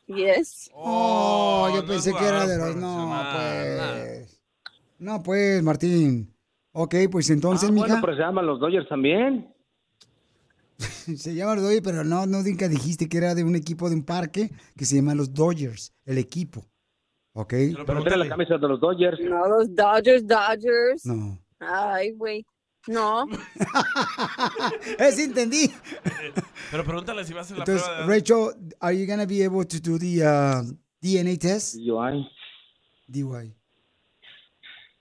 Yes. 0.07 0.69
Oh, 0.73 1.69
yo 1.73 1.85
pensé 1.85 2.11
que 2.13 2.25
era 2.25 2.45
de 2.47 2.57
los. 2.57 2.75
No, 2.75 3.23
pues. 3.33 4.41
No, 4.99 5.23
pues, 5.23 5.63
Martín. 5.63 6.33
Ok, 6.73 6.95
pues 7.11 7.29
entonces, 7.29 7.69
Ah, 7.69 7.71
mija. 7.71 7.87
bueno, 7.87 8.01
pero 8.01 8.15
se 8.15 8.21
llaman 8.21 8.45
los 8.45 8.59
Dodgers 8.59 8.87
también. 8.87 9.53
Se 11.17 11.33
llama 11.33 11.55
los 11.55 11.63
Dodgers, 11.63 11.81
pero 11.83 12.03
no, 12.03 12.25
no 12.25 12.41
nunca 12.41 12.67
dijiste 12.67 13.07
que 13.07 13.17
era 13.17 13.35
de 13.35 13.43
un 13.43 13.55
equipo 13.55 13.89
de 13.89 13.95
un 13.95 14.03
parque 14.03 14.51
que 14.75 14.85
se 14.85 14.95
llama 14.95 15.15
los 15.15 15.33
Dodgers, 15.33 15.93
el 16.05 16.17
equipo. 16.17 16.65
¿Ok? 17.33 17.53
Pero 17.85 17.99
la 18.03 18.27
camisa 18.27 18.57
de 18.57 18.67
los 18.67 18.79
Dodgers. 18.79 19.19
No, 19.21 19.47
los 19.47 19.73
Dodgers, 19.73 20.27
Dodgers. 20.27 21.05
No. 21.05 21.39
Ay, 21.59 22.11
güey. 22.11 22.45
No. 22.87 23.27
Es 24.97 25.19
entendí. 25.19 25.71
Pero 26.71 26.83
pregúntale 26.83 27.23
si 27.23 27.33
va 27.33 27.39
a 27.39 27.43
hacer 27.43 27.57
la 27.57 27.63
Entonces, 27.63 27.87
prueba 27.87 28.07
de 28.07 28.13
Rachel, 28.13 28.73
are 28.79 28.97
you 28.97 29.05
gonna 29.05 29.25
be 29.25 29.43
able 29.43 29.63
to 29.65 29.79
do 29.79 29.99
the 29.99 30.23
uh, 30.23 30.63
DNA 31.01 31.37
test? 31.37 31.75
DUI. 31.75 32.27
DUI. 33.07 33.53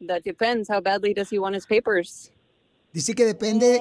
That 0.07 0.23
depends. 0.25 0.69
How 0.69 0.81
badly 0.81 1.15
does 1.15 1.31
he 1.31 1.39
want 1.39 1.55
his 1.55 1.67
papers? 1.67 2.31
Dice 2.93 3.15
que 3.15 3.25
depende 3.25 3.81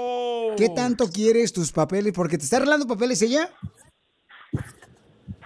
qué 0.57 0.69
tanto 0.69 1.07
quieres 1.09 1.51
tus 1.53 1.71
papeles, 1.71 2.13
porque 2.13 2.37
te 2.37 2.43
está 2.43 2.57
arreglando 2.57 2.85
papeles 2.87 3.21
ella. 3.21 3.49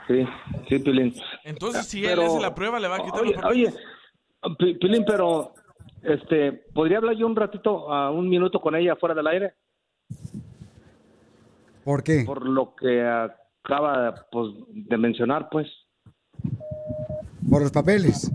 Sí, 0.07 0.26
sí, 0.68 0.80
Pilín. 0.80 1.14
Entonces, 1.45 1.85
si 1.85 1.99
él 2.03 2.11
Pero- 2.19 2.26
hace 2.26 2.41
la 2.41 2.53
prueba, 2.53 2.80
le 2.80 2.88
va 2.90 2.98
a 2.98 3.03
quitar 3.03 3.22
Oye, 3.22 3.31
los 3.34 3.41
papeles. 3.41 3.73
oye, 4.41 4.56
Pi- 4.57 4.73
Pilín, 4.77 5.06
pero, 5.06 5.53
este, 6.02 6.52
¿podría 6.73 6.98
hablar 6.98 7.15
yo 7.15 7.26
un 7.26 7.35
ratito, 7.35 7.90
a 7.91 8.11
un 8.11 8.27
minuto 8.27 8.60
con 8.60 8.76
ella 8.76 8.95
fuera 8.98 9.15
del 9.15 9.27
aire? 9.27 9.53
¿Por 11.85 12.03
qué? 12.03 12.23
Por 12.26 12.45
lo 12.48 12.76
que 12.76 13.02
acaba 13.02 14.14
pues, 14.31 14.53
de 14.68 14.98
mencionar, 14.98 15.48
pues. 15.49 15.68
Por 17.49 17.61
los 17.61 17.72
papeles. 17.72 18.30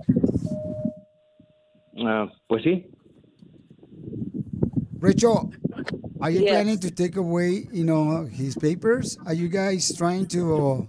Ah, 2.06 2.26
pues 2.46 2.62
sí. 2.62 2.90
Rachel, 5.00 5.52
are 6.20 6.30
you 6.30 6.42
Yes. 6.42 6.50
planning 6.50 6.78
to 6.80 6.90
take 6.90 7.16
away, 7.16 7.68
you 7.72 7.84
know, 7.84 8.24
his 8.26 8.56
papers? 8.56 9.18
Are 9.26 9.34
you 9.34 9.48
guys 9.48 9.94
trying 9.96 10.26
to 10.28 10.88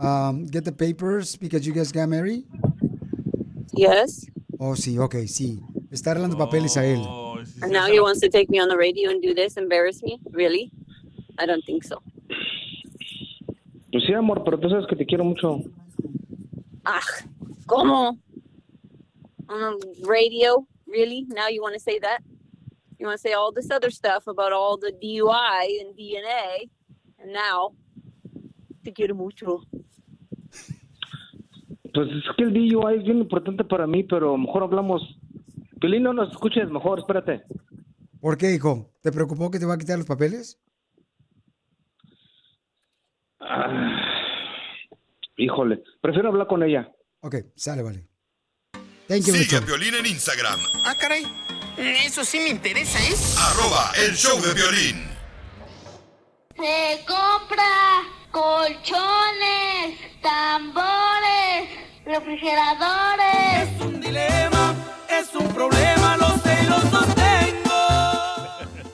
um, 0.00 0.46
get 0.46 0.64
the 0.64 0.72
papers 0.72 1.36
because 1.36 1.66
you 1.66 1.72
guys 1.72 1.92
got 1.92 2.08
married? 2.08 2.44
Yes. 3.74 4.26
Oh, 4.60 4.74
sí, 4.76 4.98
ok, 4.98 5.26
sí. 5.26 5.58
Está 5.90 6.12
arreglando 6.12 6.36
papeles 6.36 6.76
a 6.76 6.84
él. 6.84 7.00
And 7.62 7.72
now 7.72 7.86
he 7.86 8.00
wants 8.00 8.20
to 8.20 8.28
take 8.28 8.50
me 8.50 8.60
on 8.60 8.68
the 8.68 8.76
radio 8.76 9.10
and 9.10 9.22
do 9.22 9.34
this, 9.34 9.56
embarrass 9.56 10.02
me? 10.02 10.20
Really? 10.32 10.70
I 11.38 11.46
don't 11.46 11.64
think 11.64 11.84
so. 11.84 12.02
Pues 13.92 14.04
sí, 14.06 14.12
amor, 14.14 14.42
pero 14.44 14.58
tú 14.58 14.68
sabes 14.68 14.86
que 14.88 14.96
te 14.96 15.04
quiero 15.06 15.24
mucho. 15.24 15.60
Ah, 16.84 17.00
¿cómo? 17.66 18.18
On 19.48 19.78
the 19.78 20.06
radio? 20.06 20.66
Really? 20.86 21.26
Now 21.28 21.48
you 21.48 21.62
want 21.62 21.74
to 21.74 21.80
say 21.80 21.98
that? 22.00 22.22
You 23.02 23.08
want 23.08 23.20
to 23.20 23.28
say 23.28 23.32
all 23.32 23.50
this 23.52 23.68
other 23.72 23.90
stuff 23.90 24.28
about 24.28 24.52
all 24.52 24.76
the 24.78 24.92
DUI 24.92 25.80
and 25.80 25.96
DNA, 25.98 26.70
and 27.18 27.32
now 27.32 27.72
te 28.84 28.92
quiero 28.92 29.16
mucho. 29.16 29.64
Pues 31.92 32.08
es 32.08 32.22
que 32.36 32.44
el 32.44 32.52
DUI 32.52 32.98
es 32.98 33.02
bien 33.02 33.18
importante 33.18 33.64
para 33.64 33.88
mí, 33.88 34.04
pero 34.04 34.38
mejor 34.38 34.62
hablamos. 34.62 35.02
Pilín, 35.80 36.04
no 36.04 36.12
nos 36.12 36.30
escuches, 36.30 36.70
mejor, 36.70 37.00
espérate. 37.00 37.42
¿Por 38.20 38.38
qué, 38.38 38.54
hijo? 38.54 38.92
¿Te 39.02 39.10
preocupó 39.10 39.50
que 39.50 39.58
te 39.58 39.66
va 39.66 39.74
a 39.74 39.78
quitar 39.78 39.98
los 39.98 40.06
papeles? 40.06 40.60
Ah, 43.40 43.98
híjole, 45.36 45.82
prefiero 46.00 46.28
hablar 46.28 46.46
con 46.46 46.62
ella. 46.62 46.88
Ok, 47.22 47.34
sale, 47.56 47.82
vale. 47.82 48.06
Thank 49.08 49.24
you, 49.26 49.34
Sigue 49.34 49.56
a. 49.56 49.66
Piolín 49.66 49.94
en 49.96 50.06
Instagram, 50.06 50.60
Ah, 50.84 50.94
caray. 50.96 51.24
Eso 51.76 52.24
sí 52.24 52.38
me 52.38 52.50
interesa, 52.50 52.98
¿eh? 52.98 53.14
arroba 53.38 53.92
el 53.96 54.14
show 54.14 54.40
de 54.40 54.52
violín. 54.52 55.08
Se 56.56 57.00
compra 57.06 58.02
colchones, 58.30 59.98
tambores, 60.20 61.68
refrigeradores. 62.04 63.70
Es 63.74 63.80
un 63.80 64.00
dilema, 64.00 64.74
es 65.08 65.34
un 65.34 65.48
problema, 65.54 66.16
lo 66.18 66.28
sé 66.42 66.58
y 66.62 66.66
lo 66.66 66.80
sostengo. 66.82 67.72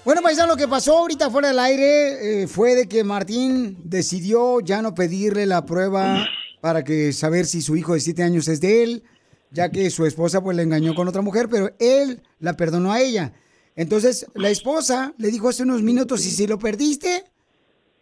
Bueno, 0.04 0.22
paisano, 0.22 0.52
lo 0.52 0.56
que 0.56 0.68
pasó 0.68 0.98
ahorita 0.98 1.30
fuera 1.30 1.48
del 1.48 1.58
aire 1.58 2.42
eh, 2.42 2.46
fue 2.46 2.76
de 2.76 2.88
que 2.88 3.02
Martín 3.02 3.76
decidió 3.82 4.60
ya 4.60 4.82
no 4.82 4.94
pedirle 4.94 5.46
la 5.46 5.66
prueba 5.66 6.28
para 6.60 6.84
que 6.84 7.12
saber 7.12 7.46
si 7.46 7.60
su 7.60 7.76
hijo 7.76 7.94
de 7.94 8.00
7 8.00 8.22
años 8.22 8.46
es 8.46 8.60
de 8.60 8.84
él, 8.84 9.02
ya 9.50 9.70
que 9.70 9.90
su 9.90 10.06
esposa 10.06 10.42
pues 10.42 10.56
le 10.56 10.62
engañó 10.62 10.94
con 10.94 11.08
otra 11.08 11.22
mujer, 11.22 11.48
pero 11.48 11.70
él 11.78 12.22
la 12.38 12.54
perdonó 12.54 12.92
a 12.92 13.00
ella. 13.00 13.32
Entonces, 13.76 14.26
la 14.34 14.50
esposa 14.50 15.14
le 15.18 15.30
dijo 15.30 15.48
hace 15.48 15.62
unos 15.62 15.82
minutos, 15.82 16.26
y 16.26 16.30
si 16.30 16.46
lo 16.46 16.58
perdiste, 16.58 17.24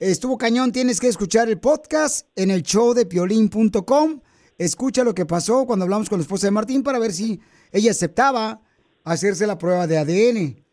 estuvo 0.00 0.38
cañón, 0.38 0.72
tienes 0.72 1.00
que 1.00 1.08
escuchar 1.08 1.48
el 1.48 1.58
podcast 1.58 2.26
en 2.34 2.50
el 2.50 2.62
show 2.62 2.94
de 2.94 3.06
piolín.com. 3.06 4.20
Escucha 4.58 5.04
lo 5.04 5.14
que 5.14 5.26
pasó 5.26 5.66
cuando 5.66 5.84
hablamos 5.84 6.08
con 6.08 6.18
la 6.18 6.22
esposa 6.22 6.46
de 6.46 6.52
Martín 6.52 6.82
para 6.82 6.98
ver 6.98 7.12
si 7.12 7.40
ella 7.72 7.90
aceptaba 7.90 8.62
hacerse 9.04 9.46
la 9.46 9.58
prueba 9.58 9.86
de 9.86 9.98
ADN. 9.98 10.64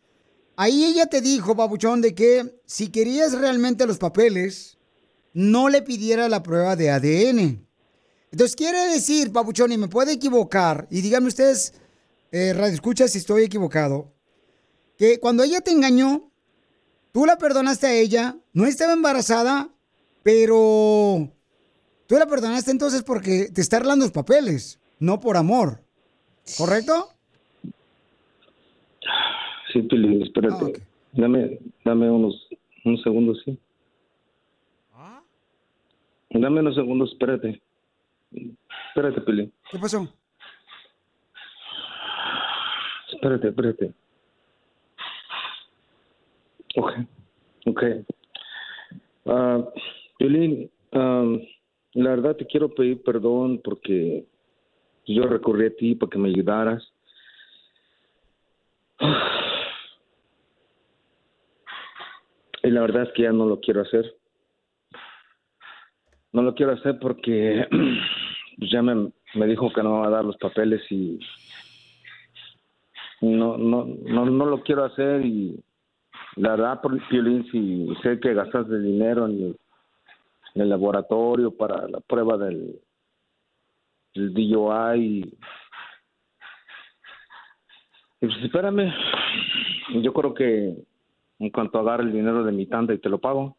Ahí 0.56 0.84
ella 0.84 1.06
te 1.06 1.20
dijo, 1.20 1.54
babuchón, 1.54 2.00
de 2.00 2.14
que 2.14 2.60
si 2.64 2.88
querías 2.88 3.32
realmente 3.32 3.86
los 3.86 3.98
papeles, 3.98 4.78
no 5.32 5.68
le 5.68 5.82
pidiera 5.82 6.28
la 6.28 6.42
prueba 6.42 6.76
de 6.76 6.90
ADN. 6.90 7.63
Entonces 8.34 8.56
quiere 8.56 8.88
decir, 8.88 9.30
babuchón, 9.30 9.70
y 9.70 9.78
me 9.78 9.86
puede 9.86 10.14
equivocar, 10.14 10.88
y 10.90 11.02
díganme 11.02 11.28
ustedes 11.28 11.80
eh, 12.32 12.52
radio 12.52 12.74
escucha 12.74 13.06
si 13.06 13.18
estoy 13.18 13.44
equivocado, 13.44 14.12
que 14.98 15.20
cuando 15.20 15.44
ella 15.44 15.60
te 15.60 15.70
engañó, 15.70 16.32
tú 17.12 17.26
la 17.26 17.38
perdonaste 17.38 17.86
a 17.86 17.94
ella, 17.94 18.36
no 18.52 18.66
estaba 18.66 18.92
embarazada, 18.92 19.68
pero 20.24 21.30
tú 22.08 22.16
la 22.16 22.26
perdonaste 22.26 22.72
entonces 22.72 23.04
porque 23.04 23.50
te 23.54 23.60
está 23.60 23.76
arreglando 23.76 24.04
los 24.04 24.12
papeles, 24.12 24.80
no 24.98 25.20
por 25.20 25.36
amor. 25.36 25.84
¿Correcto? 26.58 27.10
Sí, 29.72 29.80
Pili, 29.82 30.24
espérate. 30.24 30.82
Dame, 31.12 31.60
dame 31.84 32.10
unos, 32.10 32.48
unos 32.84 33.00
segundos, 33.04 33.40
sí. 33.44 33.56
Dame 36.30 36.58
unos 36.58 36.74
segundos, 36.74 37.12
espérate. 37.12 37.62
Espérate, 38.88 39.20
Pili. 39.22 39.52
¿Qué 39.70 39.78
pasó? 39.78 40.08
Espérate, 43.12 43.48
espérate. 43.48 43.94
Ok, 46.76 46.92
ok. 47.66 47.82
Ah, 49.26 49.64
Piolín, 50.18 50.70
ah, 50.92 51.24
la 51.94 52.10
verdad 52.10 52.36
te 52.36 52.46
quiero 52.46 52.74
pedir 52.74 53.02
perdón 53.02 53.60
porque 53.62 54.26
yo 55.06 55.24
recurrí 55.24 55.66
a 55.66 55.76
ti 55.76 55.94
para 55.94 56.10
que 56.10 56.18
me 56.18 56.28
ayudaras. 56.28 56.82
Y 62.62 62.70
la 62.70 62.80
verdad 62.80 63.02
es 63.04 63.12
que 63.12 63.22
ya 63.22 63.32
no 63.32 63.46
lo 63.46 63.60
quiero 63.60 63.82
hacer. 63.82 64.16
No 66.32 66.42
lo 66.42 66.54
quiero 66.54 66.72
hacer 66.72 66.98
porque 66.98 67.66
pues 68.64 68.72
ya 68.72 68.80
me, 68.80 69.12
me 69.34 69.46
dijo 69.46 69.70
que 69.74 69.82
no 69.82 70.00
va 70.00 70.06
a 70.06 70.10
dar 70.10 70.24
los 70.24 70.38
papeles 70.38 70.80
y 70.90 71.18
no, 73.20 73.58
no, 73.58 73.84
no, 73.84 74.24
no 74.24 74.46
lo 74.46 74.62
quiero 74.62 74.84
hacer 74.84 75.24
y 75.24 75.62
la 76.36 76.50
verdad, 76.52 76.80
por 76.80 76.98
Piolín, 77.08 77.46
si 77.52 77.86
sé 78.02 78.18
que 78.20 78.32
gastaste 78.32 78.78
dinero 78.80 79.26
en 79.26 79.32
el, 79.32 79.56
en 80.54 80.62
el 80.62 80.68
laboratorio 80.70 81.54
para 81.54 81.86
la 81.88 82.00
prueba 82.00 82.38
del, 82.38 82.80
del 84.14 84.32
DUI 84.32 84.98
y, 84.98 85.18
y 88.20 88.26
pues 88.26 88.32
espérame, 88.44 88.92
yo 90.02 90.12
creo 90.14 90.32
que 90.32 90.74
en 91.38 91.50
cuanto 91.50 91.78
agarre 91.80 92.04
el 92.04 92.12
dinero 92.12 92.42
de 92.44 92.52
mi 92.52 92.64
tanda 92.66 92.94
y 92.94 92.98
te 92.98 93.10
lo 93.10 93.18
pago. 93.18 93.58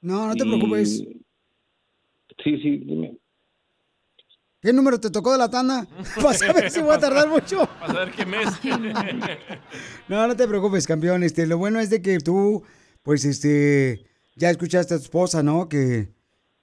No, 0.00 0.26
no 0.26 0.34
te 0.34 0.44
Y- 0.44 0.48
preocupes. 0.48 1.04
Sí, 2.42 2.58
sí, 2.60 2.78
dime. 2.78 3.16
¿Qué 4.62 4.72
número 4.72 5.00
te 5.00 5.10
tocó 5.10 5.32
de 5.32 5.38
la 5.38 5.50
tanda? 5.50 5.88
Vas 6.22 6.40
a 6.40 6.52
ver 6.52 6.70
si 6.70 6.80
voy 6.80 6.94
a 6.94 6.98
tardar 6.98 7.28
mucho. 7.28 7.68
Vas 7.80 7.90
a 7.90 7.92
ver 7.92 8.12
qué 8.12 8.24
mes. 8.24 8.48
No, 10.08 10.26
no 10.28 10.36
te 10.36 10.46
preocupes, 10.46 10.86
campeón. 10.86 11.24
Este, 11.24 11.46
lo 11.46 11.58
bueno 11.58 11.80
es 11.80 11.90
de 11.90 12.00
que 12.00 12.18
tú, 12.20 12.62
pues, 13.02 13.24
este, 13.24 14.04
ya 14.36 14.50
escuchaste 14.50 14.94
a 14.94 14.98
tu 14.98 15.04
esposa, 15.04 15.42
¿no? 15.42 15.68
Que, 15.68 16.10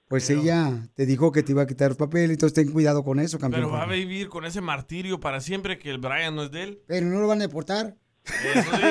pues, 0.08 0.30
ella 0.30 0.88
te 0.94 1.04
dijo 1.04 1.30
que 1.30 1.42
te 1.42 1.52
iba 1.52 1.62
a 1.62 1.66
quitar 1.66 1.90
el 1.90 1.96
papel, 1.96 2.30
entonces 2.30 2.54
ten 2.54 2.72
cuidado 2.72 3.04
con 3.04 3.20
eso, 3.20 3.38
campeón. 3.38 3.64
Pero 3.64 3.72
va 3.72 3.82
a 3.82 3.86
vivir 3.86 4.28
con 4.28 4.46
ese 4.46 4.62
martirio 4.62 5.20
para 5.20 5.40
siempre 5.40 5.78
que 5.78 5.90
el 5.90 5.98
Brian 5.98 6.34
no 6.36 6.44
es 6.44 6.50
de 6.52 6.62
él. 6.62 6.82
Pero 6.86 7.06
no 7.06 7.20
lo 7.20 7.26
van 7.26 7.38
a 7.38 7.46
deportar. 7.46 7.96
Eso 8.24 8.70
sí, 8.76 8.86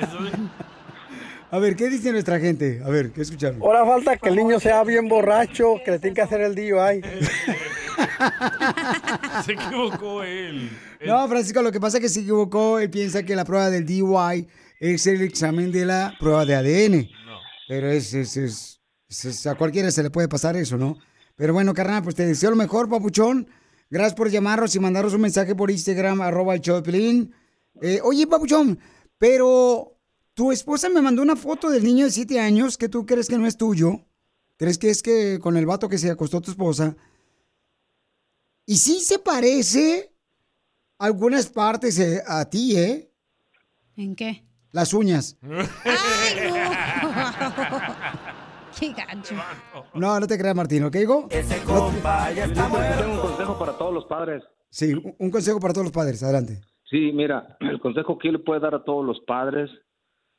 eso 0.00 0.18
sí. 0.26 0.32
A 1.50 1.58
ver, 1.58 1.76
¿qué 1.76 1.88
dice 1.88 2.10
nuestra 2.12 2.38
gente? 2.40 2.80
A 2.84 2.88
ver, 2.90 3.12
¿qué 3.12 3.22
escucharon? 3.22 3.60
Ahora 3.62 3.84
falta 3.86 4.16
que 4.16 4.28
el 4.28 4.36
niño 4.36 4.58
sea 4.58 4.82
bien 4.84 5.08
borracho, 5.08 5.76
que 5.84 5.92
le 5.92 5.98
tiene 6.00 6.14
que 6.14 6.22
hacer 6.22 6.40
el 6.40 6.54
DUI. 6.54 7.02
Se 9.44 9.52
equivocó 9.52 10.22
él. 10.22 10.70
No, 11.06 11.26
Francisco, 11.28 11.62
lo 11.62 11.72
que 11.72 11.80
pasa 11.80 11.98
es 11.98 12.02
que 12.02 12.08
se 12.08 12.20
equivocó. 12.20 12.78
Él 12.78 12.90
piensa 12.90 13.22
que 13.22 13.36
la 13.36 13.44
prueba 13.44 13.70
del 13.70 13.86
DUI 13.86 14.48
es 14.80 15.06
el 15.06 15.22
examen 15.22 15.70
de 15.72 15.84
la 15.86 16.14
prueba 16.18 16.44
de 16.44 16.54
ADN. 16.56 17.08
Pero 17.68 17.90
es, 17.90 18.12
es, 18.14 18.36
es- 18.36 18.80
es- 19.08 19.46
a 19.46 19.54
cualquiera 19.54 19.90
se 19.90 20.02
le 20.02 20.10
puede 20.10 20.28
pasar 20.28 20.56
eso, 20.56 20.76
¿no? 20.76 20.98
Pero 21.36 21.52
bueno, 21.52 21.74
carnal, 21.74 22.02
pues 22.02 22.14
te 22.16 22.26
deseo 22.26 22.50
lo 22.50 22.56
mejor, 22.56 22.88
papuchón. 22.88 23.48
Gracias 23.88 24.14
por 24.14 24.30
llamarnos 24.30 24.74
y 24.74 24.80
mandarnos 24.80 25.14
un 25.14 25.20
mensaje 25.20 25.54
por 25.54 25.70
Instagram, 25.70 26.20
arroba 26.22 26.54
el 26.54 26.60
show 26.60 26.80
de. 26.82 27.28
Eh, 27.82 28.00
oye, 28.02 28.26
papuchón, 28.26 28.78
pero 29.18 29.95
tu 30.36 30.52
esposa 30.52 30.90
me 30.90 31.00
mandó 31.00 31.22
una 31.22 31.34
foto 31.34 31.70
del 31.70 31.82
niño 31.82 32.04
de 32.04 32.10
7 32.10 32.38
años 32.38 32.76
que 32.76 32.90
tú 32.90 33.06
crees 33.06 33.26
que 33.26 33.38
no 33.38 33.46
es 33.46 33.56
tuyo. 33.56 34.02
¿Crees 34.58 34.76
que 34.76 34.90
es 34.90 35.02
que 35.02 35.38
con 35.40 35.56
el 35.56 35.64
vato 35.64 35.88
que 35.88 35.96
se 35.96 36.10
acostó 36.10 36.42
tu 36.42 36.50
esposa? 36.50 36.94
Y 38.66 38.76
sí 38.76 39.00
se 39.00 39.18
parece 39.18 40.12
algunas 40.98 41.48
partes 41.48 41.98
eh, 41.98 42.22
a 42.26 42.44
ti, 42.50 42.76
¿eh? 42.76 43.10
¿En 43.96 44.14
qué? 44.14 44.44
Las 44.72 44.92
uñas. 44.92 45.38
¡Ay, 45.42 46.50
no! 46.50 47.80
¡Qué 48.78 48.92
gancho! 48.92 49.34
No, 49.94 50.20
no 50.20 50.26
te 50.26 50.36
creas, 50.36 50.54
Martín, 50.54 50.84
¿ok, 50.84 50.96
hijo? 50.96 51.28
Ese 51.30 51.62
compa 51.62 52.30
ya 52.32 52.44
está 52.44 52.68
Tengo 52.98 53.14
un 53.14 53.20
consejo 53.20 53.58
para 53.58 53.72
todos 53.78 53.94
los 53.94 54.04
padres. 54.04 54.42
Sí, 54.68 54.92
un- 54.92 55.14
un 55.18 55.30
consejo 55.30 55.58
para 55.60 55.72
todos 55.72 55.86
los 55.86 55.92
padres. 55.92 56.22
Adelante. 56.22 56.60
Sí, 56.90 57.10
mira, 57.14 57.56
el 57.60 57.80
consejo 57.80 58.18
que 58.18 58.28
yo 58.28 58.32
le 58.32 58.38
puedo 58.40 58.60
dar 58.60 58.74
a 58.74 58.84
todos 58.84 59.02
los 59.06 59.18
padres, 59.26 59.70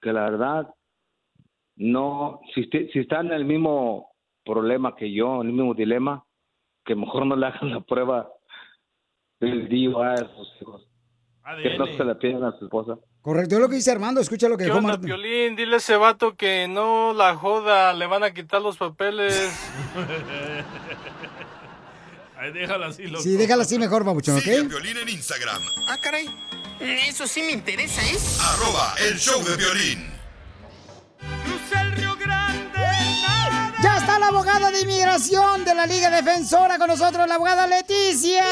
que 0.02 0.14
la 0.14 0.30
verdad, 0.30 0.68
no, 1.76 2.40
si, 2.54 2.66
si 2.66 3.00
están 3.00 3.28
en 3.28 3.34
el 3.34 3.46
mismo 3.46 4.12
problema 4.46 4.96
que 4.96 5.12
yo, 5.12 5.42
en 5.42 5.48
el 5.48 5.54
mismo 5.54 5.74
dilema, 5.74 6.24
que 6.86 6.96
mejor 6.96 7.26
no 7.26 7.36
le 7.36 7.48
hagan 7.48 7.72
la 7.72 7.82
prueba 7.82 8.30
del 9.40 9.68
DUI 9.68 9.94
a 10.04 10.18
sus 10.18 10.50
hijos. 10.62 10.84
Que 11.62 11.78
no 11.78 11.88
se 11.88 12.04
la 12.04 12.18
pidan 12.20 12.44
a 12.44 12.52
su 12.58 12.66
esposa. 12.66 12.98
Correcto, 13.22 13.56
es 13.56 13.62
lo 13.62 13.70
que 13.70 13.76
dice 13.76 13.92
Armando. 13.92 14.20
Escucha 14.20 14.50
lo 14.50 14.58
que 14.58 14.66
¿Qué 14.66 14.70
dijo 14.70 14.80
onda, 14.80 14.94
Martín. 14.94 15.08
Piolín? 15.08 15.56
Dile 15.56 15.76
a 15.76 15.78
ese 15.78 15.96
vato 15.96 16.36
que 16.36 16.68
no 16.68 17.14
la 17.14 17.36
joda, 17.36 17.94
le 17.94 18.06
van 18.06 18.24
a 18.24 18.34
quitar 18.34 18.62
los 18.62 18.76
papeles. 18.78 19.34
Ahí 22.38 22.52
déjalo 22.52 22.86
así, 22.86 23.08
loco. 23.08 23.24
Sí, 23.24 23.36
déjala 23.36 23.64
así 23.64 23.80
mejor, 23.80 24.04
babuchón, 24.04 24.40
Sigue 24.40 24.58
a 24.58 24.62
¿ok? 24.62 24.68
Piolín 24.70 24.98
en 24.98 25.10
Instagram. 25.10 25.62
Ah, 25.88 25.98
caray. 26.02 26.28
Eso 26.80 27.28
sí 27.28 27.42
me 27.42 27.52
interesa, 27.52 28.02
¿eh? 28.04 28.18
Arroba 28.42 28.96
el 29.10 29.18
show 29.18 29.44
de 29.44 29.56
violín. 29.56 30.08
Ya 33.82 33.98
está 33.98 34.20
la 34.20 34.28
abogada 34.28 34.70
de 34.72 34.82
inmigración 34.82 35.66
de 35.66 35.74
la 35.74 35.86
Liga 35.86 36.10
Defensora 36.10 36.78
con 36.78 36.88
nosotros, 36.88 37.28
la 37.28 37.36
abogada 37.36 37.68
Leticia. 37.68 38.44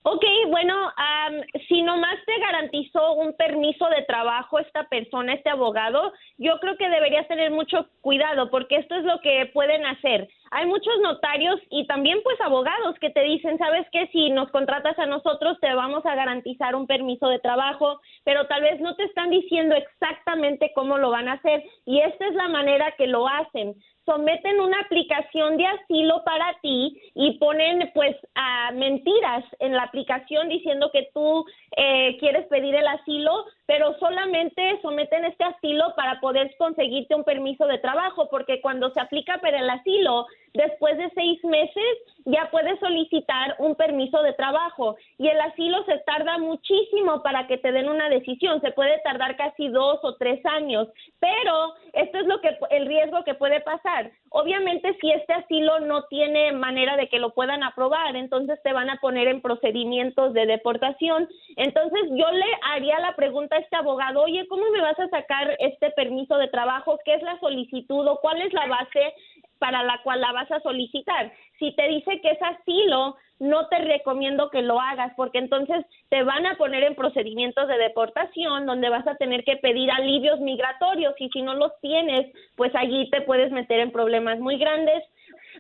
Ok, 0.02 0.24
bueno, 0.48 0.74
am, 0.97 1.43
si 1.68 1.82
nomás 1.82 2.16
te 2.24 2.39
garantizó 2.39 3.12
un 3.12 3.35
permiso 3.35 3.86
de 3.90 4.02
trabajo 4.05 4.59
esta 4.59 4.85
persona, 4.85 5.35
este 5.35 5.51
abogado, 5.51 6.14
yo 6.39 6.59
creo 6.59 6.78
que 6.78 6.89
deberías 6.89 7.28
tener 7.28 7.51
mucho 7.51 7.86
cuidado 8.01 8.48
porque 8.48 8.77
esto 8.77 8.94
es 8.94 9.05
lo 9.05 9.20
que 9.20 9.51
pueden 9.52 9.85
hacer. 9.85 10.27
Hay 10.52 10.64
muchos 10.64 10.94
notarios 11.02 11.60
y 11.68 11.86
también 11.86 12.18
pues 12.24 12.40
abogados 12.40 12.98
que 12.98 13.10
te 13.10 13.22
dicen, 13.24 13.59
sabes 13.59 13.86
que 13.93 14.06
si 14.06 14.31
nos 14.31 14.51
contratas 14.51 14.98
a 14.98 15.05
nosotros 15.05 15.59
te 15.60 15.74
vamos 15.74 16.05
a 16.06 16.14
garantizar 16.14 16.74
un 16.74 16.86
permiso 16.86 17.28
de 17.28 17.39
trabajo, 17.39 18.01
pero 18.24 18.47
tal 18.47 18.62
vez 18.62 18.81
no 18.81 18.97
te 18.97 19.05
están 19.05 19.28
diciendo 19.28 19.77
exactamente 19.77 20.72
cómo 20.74 20.97
lo 20.97 21.10
van 21.10 21.28
a 21.28 21.35
hacer 21.35 21.62
y 21.85 22.01
esta 22.01 22.27
es 22.27 22.35
la 22.35 22.48
manera 22.48 22.94
que 22.97 23.06
lo 23.06 23.28
hacen 23.28 23.74
someten 24.10 24.60
una 24.60 24.80
aplicación 24.80 25.56
de 25.56 25.66
asilo 25.66 26.24
para 26.24 26.58
ti 26.62 27.00
y 27.14 27.38
ponen 27.38 27.92
pues 27.94 28.16
a 28.34 28.72
mentiras 28.72 29.44
en 29.60 29.72
la 29.72 29.84
aplicación 29.84 30.48
diciendo 30.48 30.90
que 30.92 31.08
tú 31.14 31.44
eh, 31.76 32.16
quieres 32.18 32.44
pedir 32.48 32.74
el 32.74 32.88
asilo, 32.88 33.44
pero 33.66 33.96
solamente 34.00 34.80
someten 34.82 35.26
este 35.26 35.44
asilo 35.44 35.94
para 35.94 36.18
poder 36.18 36.52
conseguirte 36.58 37.14
un 37.14 37.22
permiso 37.22 37.68
de 37.68 37.78
trabajo, 37.78 38.28
porque 38.30 38.60
cuando 38.60 38.90
se 38.90 39.00
aplica 39.00 39.38
para 39.38 39.60
el 39.60 39.70
asilo, 39.70 40.26
después 40.54 40.98
de 40.98 41.08
seis 41.14 41.44
meses 41.44 41.84
ya 42.24 42.48
puedes 42.51 42.78
solicitar 42.80 43.56
un 43.59 43.74
permiso 43.74 44.22
de 44.22 44.32
trabajo 44.34 44.97
y 45.18 45.28
el 45.28 45.40
asilo 45.40 45.84
se 45.84 45.98
tarda 45.98 46.38
muchísimo 46.38 47.22
para 47.22 47.47
que 47.47 47.59
te 47.59 47.72
den 47.72 47.88
una 47.88 48.09
decisión, 48.09 48.60
se 48.60 48.72
puede 48.72 48.98
tardar 49.02 49.36
casi 49.36 49.68
dos 49.68 49.98
o 50.02 50.16
tres 50.16 50.44
años, 50.47 50.88
pero 51.18 51.74
esto 51.92 52.18
es 52.18 52.26
lo 52.26 52.40
que 52.40 52.56
el 52.70 52.86
riesgo 52.86 53.24
que 53.24 53.34
puede 53.34 53.60
pasar. 53.60 54.10
Obviamente 54.30 54.97
si 55.01 55.10
este 55.10 55.32
asilo 55.32 55.80
no 55.80 56.05
tiene 56.05 56.52
manera 56.52 56.97
de 56.97 57.09
que 57.09 57.18
lo 57.18 57.30
puedan 57.30 57.62
aprobar, 57.62 58.16
entonces 58.16 58.60
te 58.62 58.72
van 58.72 58.90
a 58.90 59.01
poner 59.01 59.28
en 59.28 59.40
procedimientos 59.40 60.32
de 60.34 60.47
deportación. 60.47 61.28
Entonces 61.56 62.01
yo 62.10 62.30
le 62.30 62.47
haría 62.72 62.98
la 63.01 63.16
pregunta 63.16 63.56
a 63.56 63.60
este 63.60 63.76
abogado, 63.76 64.22
oye, 64.22 64.47
¿cómo 64.48 64.70
me 64.70 64.80
vas 64.80 64.98
a 64.98 65.09
sacar 65.09 65.56
este 65.59 65.90
permiso 65.92 66.36
de 66.36 66.48
trabajo? 66.48 66.98
¿Qué 67.05 67.14
es 67.14 67.22
la 67.22 67.38
solicitud 67.40 68.06
o 68.06 68.20
cuál 68.20 68.40
es 68.42 68.52
la 68.52 68.66
base 68.66 69.14
para 69.60 69.84
la 69.84 70.00
cual 70.02 70.20
la 70.20 70.32
vas 70.32 70.50
a 70.50 70.60
solicitar. 70.60 71.30
Si 71.58 71.72
te 71.76 71.86
dice 71.86 72.20
que 72.20 72.30
es 72.30 72.42
asilo, 72.42 73.16
no 73.38 73.68
te 73.68 73.78
recomiendo 73.78 74.50
que 74.50 74.62
lo 74.62 74.80
hagas 74.80 75.12
porque 75.16 75.38
entonces 75.38 75.84
te 76.08 76.22
van 76.24 76.46
a 76.46 76.56
poner 76.56 76.82
en 76.82 76.94
procedimientos 76.94 77.68
de 77.68 77.78
deportación 77.78 78.66
donde 78.66 78.88
vas 78.88 79.06
a 79.06 79.16
tener 79.16 79.44
que 79.44 79.56
pedir 79.58 79.90
alivios 79.90 80.40
migratorios 80.40 81.14
y 81.18 81.28
si 81.28 81.42
no 81.42 81.54
los 81.54 81.72
tienes, 81.80 82.32
pues 82.56 82.74
allí 82.74 83.08
te 83.10 83.20
puedes 83.20 83.52
meter 83.52 83.80
en 83.80 83.92
problemas 83.92 84.40
muy 84.40 84.58
grandes. 84.58 85.04